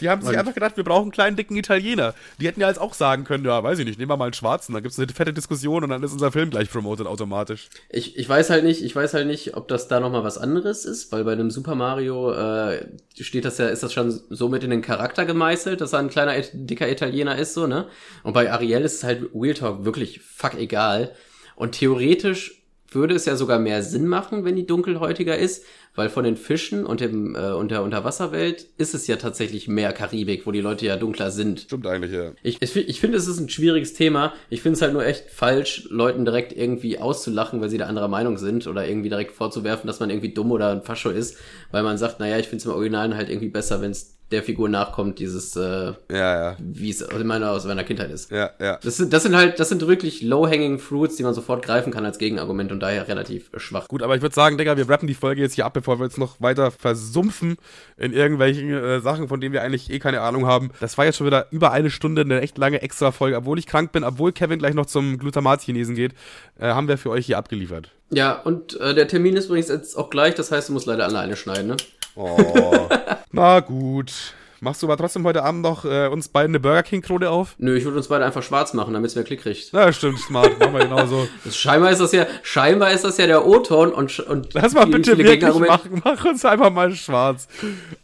Die 0.00 0.08
haben 0.08 0.22
sich 0.22 0.30
Und- 0.30 0.36
einfach 0.36 0.54
gedacht, 0.54 0.76
wir 0.76 0.84
brauchen 0.84 1.02
einen 1.04 1.10
kleinen, 1.12 1.36
dicken 1.36 1.56
Italiener. 1.56 2.14
Die 2.40 2.46
hätten 2.46 2.60
ja 2.60 2.68
jetzt 2.68 2.80
auch 2.80 2.94
sagen 2.94 3.24
können, 3.24 3.44
ja, 3.44 3.62
weiß 3.62 3.78
ich 3.78 3.84
nicht, 3.84 3.98
nehmen 3.98 4.10
wir 4.10 4.16
mal 4.16 4.24
einen 4.24 4.32
Schwarzen, 4.32 4.72
dann 4.72 4.82
gibt's 4.82 4.98
eine 4.98 5.08
fette 5.08 5.32
Diskussion 5.32 5.84
und 5.84 5.90
dann 5.90 6.02
ist 6.02 6.12
unser 6.12 6.32
Film 6.32 6.50
gleich 6.50 6.70
promoted 6.70 7.06
automatisch. 7.06 7.68
Ich, 7.90 8.16
ich 8.16 8.28
weiß 8.28 8.50
halt 8.50 8.64
nicht, 8.64 8.82
ich 8.82 8.96
weiß 8.96 9.14
halt 9.14 9.26
nicht, 9.26 9.56
ob 9.56 9.68
das 9.68 9.88
da 9.88 10.00
nochmal 10.00 10.24
was 10.24 10.38
anderes 10.38 10.84
ist, 10.84 11.12
weil 11.12 11.24
bei 11.24 11.32
einem 11.32 11.50
Super 11.50 11.74
Mario 11.74 12.32
äh, 12.32 12.86
steht 13.20 13.44
das 13.44 13.58
ja, 13.58 13.68
ist 13.68 13.82
das 13.82 13.92
schon 13.92 14.18
so 14.30 14.48
mit 14.48 14.64
in 14.64 14.70
den 14.70 14.82
Charakter 14.82 15.24
gemeißelt, 15.26 15.80
dass 15.80 15.92
er 15.92 15.98
ein 16.00 16.08
kleiner, 16.10 16.34
dicker 16.52 16.90
Italiener 16.90 17.36
ist, 17.36 17.54
so, 17.54 17.66
ne? 17.66 17.86
Und 18.22 18.32
bei 18.32 18.50
Ariel 18.50 18.82
ist 18.82 18.94
es 18.94 19.04
halt 19.04 19.28
Real 19.34 19.54
Talk 19.54 19.84
wirklich 19.84 20.20
fuck 20.20 20.54
egal. 20.54 21.12
Und 21.54 21.72
theoretisch 21.72 22.62
würde 22.88 23.14
es 23.14 23.24
ja 23.24 23.36
sogar 23.36 23.58
mehr 23.58 23.82
Sinn 23.82 24.06
machen, 24.06 24.44
wenn 24.44 24.56
die 24.56 24.66
dunkelhäutiger 24.66 25.36
ist, 25.36 25.64
weil 25.94 26.08
von 26.08 26.24
den 26.24 26.36
Fischen 26.36 26.86
und 26.86 27.00
dem 27.00 27.34
äh, 27.34 27.52
und 27.52 27.70
der 27.70 27.82
Unterwasserwelt 27.82 28.66
ist 28.78 28.94
es 28.94 29.06
ja 29.06 29.16
tatsächlich 29.16 29.66
mehr 29.66 29.92
Karibik, 29.92 30.46
wo 30.46 30.52
die 30.52 30.60
Leute 30.60 30.86
ja 30.86 30.96
dunkler 30.96 31.30
sind. 31.30 31.60
Stimmt 31.60 31.86
eigentlich, 31.86 32.12
ja. 32.12 32.32
Ich, 32.42 32.60
ich, 32.60 32.76
ich 32.76 33.00
finde, 33.00 33.16
es 33.16 33.26
ist 33.26 33.40
ein 33.40 33.48
schwieriges 33.48 33.94
Thema. 33.94 34.32
Ich 34.50 34.62
finde 34.62 34.76
es 34.76 34.82
halt 34.82 34.92
nur 34.92 35.04
echt 35.04 35.30
falsch, 35.30 35.88
Leuten 35.90 36.24
direkt 36.24 36.52
irgendwie 36.52 36.98
auszulachen, 36.98 37.60
weil 37.60 37.70
sie 37.70 37.78
da 37.78 37.86
anderer 37.86 38.08
Meinung 38.08 38.36
sind 38.38 38.66
oder 38.66 38.86
irgendwie 38.86 39.08
direkt 39.08 39.32
vorzuwerfen, 39.32 39.86
dass 39.86 40.00
man 40.00 40.10
irgendwie 40.10 40.32
dumm 40.34 40.52
oder 40.52 40.70
ein 40.70 40.82
Fascho 40.82 41.10
ist, 41.10 41.38
weil 41.70 41.82
man 41.82 41.98
sagt, 41.98 42.20
naja, 42.20 42.38
ich 42.38 42.46
finde 42.46 42.58
es 42.58 42.66
im 42.66 42.72
Original 42.72 43.16
halt 43.16 43.28
irgendwie 43.28 43.48
besser, 43.48 43.80
wenn 43.80 43.90
es 43.90 44.15
der 44.32 44.42
Figur 44.42 44.68
nachkommt, 44.68 45.20
dieses, 45.20 45.54
äh, 45.54 45.92
ja, 46.10 46.50
ja. 46.50 46.56
wie 46.58 46.90
es 46.90 47.00
in 47.00 47.26
meiner, 47.26 47.52
aus 47.52 47.64
meiner 47.64 47.84
Kindheit 47.84 48.10
ist. 48.10 48.30
Ja, 48.32 48.50
ja. 48.58 48.78
Das 48.82 48.96
sind, 48.96 49.12
das 49.12 49.22
sind 49.22 49.36
halt, 49.36 49.60
das 49.60 49.68
sind 49.68 49.86
wirklich 49.86 50.20
low-hanging 50.22 50.80
fruits, 50.80 51.16
die 51.16 51.22
man 51.22 51.32
sofort 51.32 51.64
greifen 51.64 51.92
kann 51.92 52.04
als 52.04 52.18
Gegenargument 52.18 52.72
und 52.72 52.80
daher 52.80 53.06
relativ 53.06 53.50
schwach. 53.56 53.86
Gut, 53.86 54.02
aber 54.02 54.16
ich 54.16 54.22
würde 54.22 54.34
sagen, 54.34 54.58
Digga, 54.58 54.76
wir 54.76 54.88
rappen 54.88 55.06
die 55.06 55.14
Folge 55.14 55.42
jetzt 55.42 55.54
hier 55.54 55.64
ab, 55.64 55.74
bevor 55.74 56.00
wir 56.00 56.06
jetzt 56.06 56.18
noch 56.18 56.40
weiter 56.40 56.72
versumpfen 56.72 57.56
in 57.96 58.12
irgendwelchen 58.12 58.72
äh, 58.72 59.00
Sachen, 59.00 59.28
von 59.28 59.40
denen 59.40 59.52
wir 59.52 59.62
eigentlich 59.62 59.90
eh 59.90 60.00
keine 60.00 60.20
Ahnung 60.20 60.46
haben. 60.46 60.70
Das 60.80 60.98
war 60.98 61.04
jetzt 61.04 61.18
schon 61.18 61.26
wieder 61.26 61.46
über 61.52 61.70
eine 61.70 61.90
Stunde, 61.90 62.22
eine 62.22 62.40
echt 62.40 62.58
lange 62.58 62.82
extra 62.82 63.12
Folge. 63.12 63.36
Obwohl 63.36 63.60
ich 63.60 63.66
krank 63.66 63.92
bin, 63.92 64.02
obwohl 64.02 64.32
Kevin 64.32 64.58
gleich 64.58 64.74
noch 64.74 64.86
zum 64.86 65.18
Glutamat-Chinesen 65.18 65.94
geht, 65.94 66.14
äh, 66.58 66.66
haben 66.66 66.88
wir 66.88 66.98
für 66.98 67.10
euch 67.10 67.26
hier 67.26 67.38
abgeliefert. 67.38 67.92
Ja, 68.10 68.40
und 68.40 68.78
äh, 68.80 68.94
der 68.94 69.08
Termin 69.08 69.36
ist 69.36 69.46
übrigens 69.46 69.68
jetzt 69.68 69.96
auch 69.96 70.10
gleich, 70.10 70.34
das 70.34 70.52
heißt, 70.52 70.68
du 70.68 70.72
musst 70.72 70.86
leider 70.86 71.04
alleine 71.04 71.34
schneiden, 71.34 71.68
ne? 71.68 71.76
Oh. 72.16 72.88
Na 73.32 73.60
gut. 73.60 74.12
Machst 74.60 74.82
du 74.82 74.86
aber 74.86 74.96
trotzdem 74.96 75.22
heute 75.24 75.44
Abend 75.44 75.60
noch 75.60 75.84
äh, 75.84 76.08
uns 76.08 76.28
beiden 76.28 76.52
eine 76.52 76.60
Burger 76.60 76.82
King 76.82 77.02
Krone 77.02 77.28
auf? 77.28 77.54
Nö, 77.58 77.76
ich 77.76 77.84
würde 77.84 77.98
uns 77.98 78.08
beide 78.08 78.24
einfach 78.24 78.42
schwarz 78.42 78.72
machen, 78.72 78.94
damit 78.94 79.10
es 79.10 79.14
mehr 79.14 79.24
Klick 79.24 79.42
kriegt. 79.42 79.70
Ja, 79.72 79.92
stimmt, 79.92 80.18
smart. 80.18 80.58
Machen 80.58 80.72
wir 80.72 80.80
genauso. 80.80 81.28
Das, 81.44 81.56
scheinbar 81.56 81.90
ist 81.90 82.00
das 82.00 82.12
ja, 82.12 82.26
scheinbar 82.42 82.90
ist 82.90 83.04
das 83.04 83.18
ja 83.18 83.26
der 83.26 83.46
O-Ton 83.46 83.92
und, 83.92 84.18
und 84.20 84.54
Lass 84.54 84.72
mal 84.72 84.86
bitte 84.86 85.16
wirklich 85.18 85.42
machen. 85.68 86.02
Mach 86.02 86.24
uns 86.24 86.44
einfach 86.44 86.70
mal 86.70 86.92
schwarz. 86.94 87.46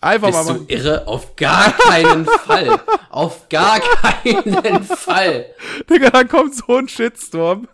Einfach 0.01 0.29
Bist 0.29 0.45
mal. 0.45 0.55
Bist 0.59 0.71
du 0.71 0.75
irre? 0.75 1.09
Auf 1.09 1.35
gar 1.37 1.73
keinen 1.73 2.27
Fall. 2.27 2.81
Auf 3.11 3.49
gar 3.49 3.81
keinen 3.81 4.85
Fall. 4.85 5.47
Digga, 5.89 6.11
da 6.11 6.25
kommt 6.25 6.55
so 6.55 6.77
ein 6.77 6.87
Shitstorm. 6.87 7.67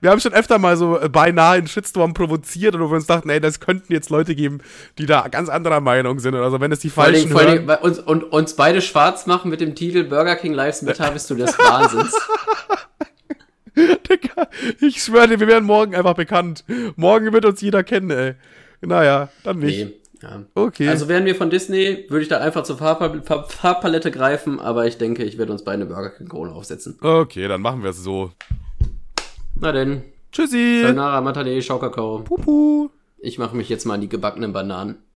Wir 0.00 0.10
haben 0.10 0.20
schon 0.20 0.32
öfter 0.32 0.58
mal 0.58 0.76
so 0.76 0.98
äh, 0.98 1.08
beinahe 1.08 1.58
einen 1.58 1.66
Shitstorm 1.66 2.14
provoziert 2.14 2.74
oder 2.74 2.84
wo 2.86 2.90
wir 2.90 2.96
uns 2.96 3.06
dachten, 3.06 3.28
ey, 3.30 3.40
das 3.40 3.60
könnten 3.60 3.92
jetzt 3.92 4.10
Leute 4.10 4.34
geben, 4.34 4.60
die 4.98 5.06
da 5.06 5.28
ganz 5.28 5.48
anderer 5.48 5.80
Meinung 5.80 6.18
sind 6.18 6.34
oder 6.34 6.50
so, 6.50 6.60
wenn 6.60 6.72
es 6.72 6.80
die 6.80 6.90
vor 6.90 7.04
falschen 7.04 7.30
vor 7.30 7.40
allem, 7.42 7.68
uns, 7.82 7.98
und 7.98 8.24
uns 8.24 8.54
beide 8.54 8.80
schwarz 8.80 9.26
machen 9.26 9.50
mit 9.50 9.60
dem 9.60 9.74
Titel 9.74 10.04
Burger 10.04 10.36
King 10.36 10.54
Lives 10.54 10.82
Matter 10.82 11.10
bist 11.10 11.28
du 11.30 11.34
des 11.34 11.58
Wahnsinns. 11.58 12.14
Digga, 13.76 14.48
ich 14.80 15.02
schwöre 15.02 15.28
dir, 15.28 15.40
wir 15.40 15.46
werden 15.46 15.64
morgen 15.64 15.94
einfach 15.94 16.14
bekannt. 16.14 16.64
Morgen 16.96 17.32
wird 17.32 17.44
uns 17.44 17.60
jeder 17.60 17.84
kennen, 17.84 18.10
ey. 18.10 18.34
Naja, 18.80 19.28
dann 19.44 19.58
nicht. 19.58 19.86
Nee. 19.86 19.96
Ja. 20.22 20.42
Okay. 20.54 20.88
Also 20.88 21.08
wären 21.08 21.24
wir 21.24 21.34
von 21.34 21.48
Disney, 21.48 22.04
würde 22.08 22.22
ich 22.22 22.28
da 22.28 22.38
einfach 22.38 22.62
zur 22.64 22.76
Farbpal 22.76 23.22
Farbpalette 23.22 24.10
greifen, 24.10 24.60
aber 24.60 24.86
ich 24.86 24.98
denke, 24.98 25.24
ich 25.24 25.38
werde 25.38 25.52
uns 25.52 25.64
beide 25.64 25.82
eine 25.82 25.86
Burger 25.86 26.10
King 26.10 26.28
Krone 26.28 26.52
aufsetzen. 26.52 26.98
Okay, 27.00 27.48
dann 27.48 27.62
machen 27.62 27.82
wir 27.82 27.90
es 27.90 28.02
so. 28.02 28.32
Na 29.60 29.72
denn. 29.72 30.02
Tschüssi. 30.32 30.80
Sayonara, 30.82 31.20
Matane, 31.20 31.60
Schaukakao. 31.60 32.20
Pupu. 32.20 32.88
Ich 33.18 33.38
mache 33.38 33.54
mich 33.54 33.68
jetzt 33.68 33.84
mal 33.84 33.94
an 33.94 34.00
die 34.00 34.08
gebackenen 34.08 34.54
Bananen. 34.54 35.02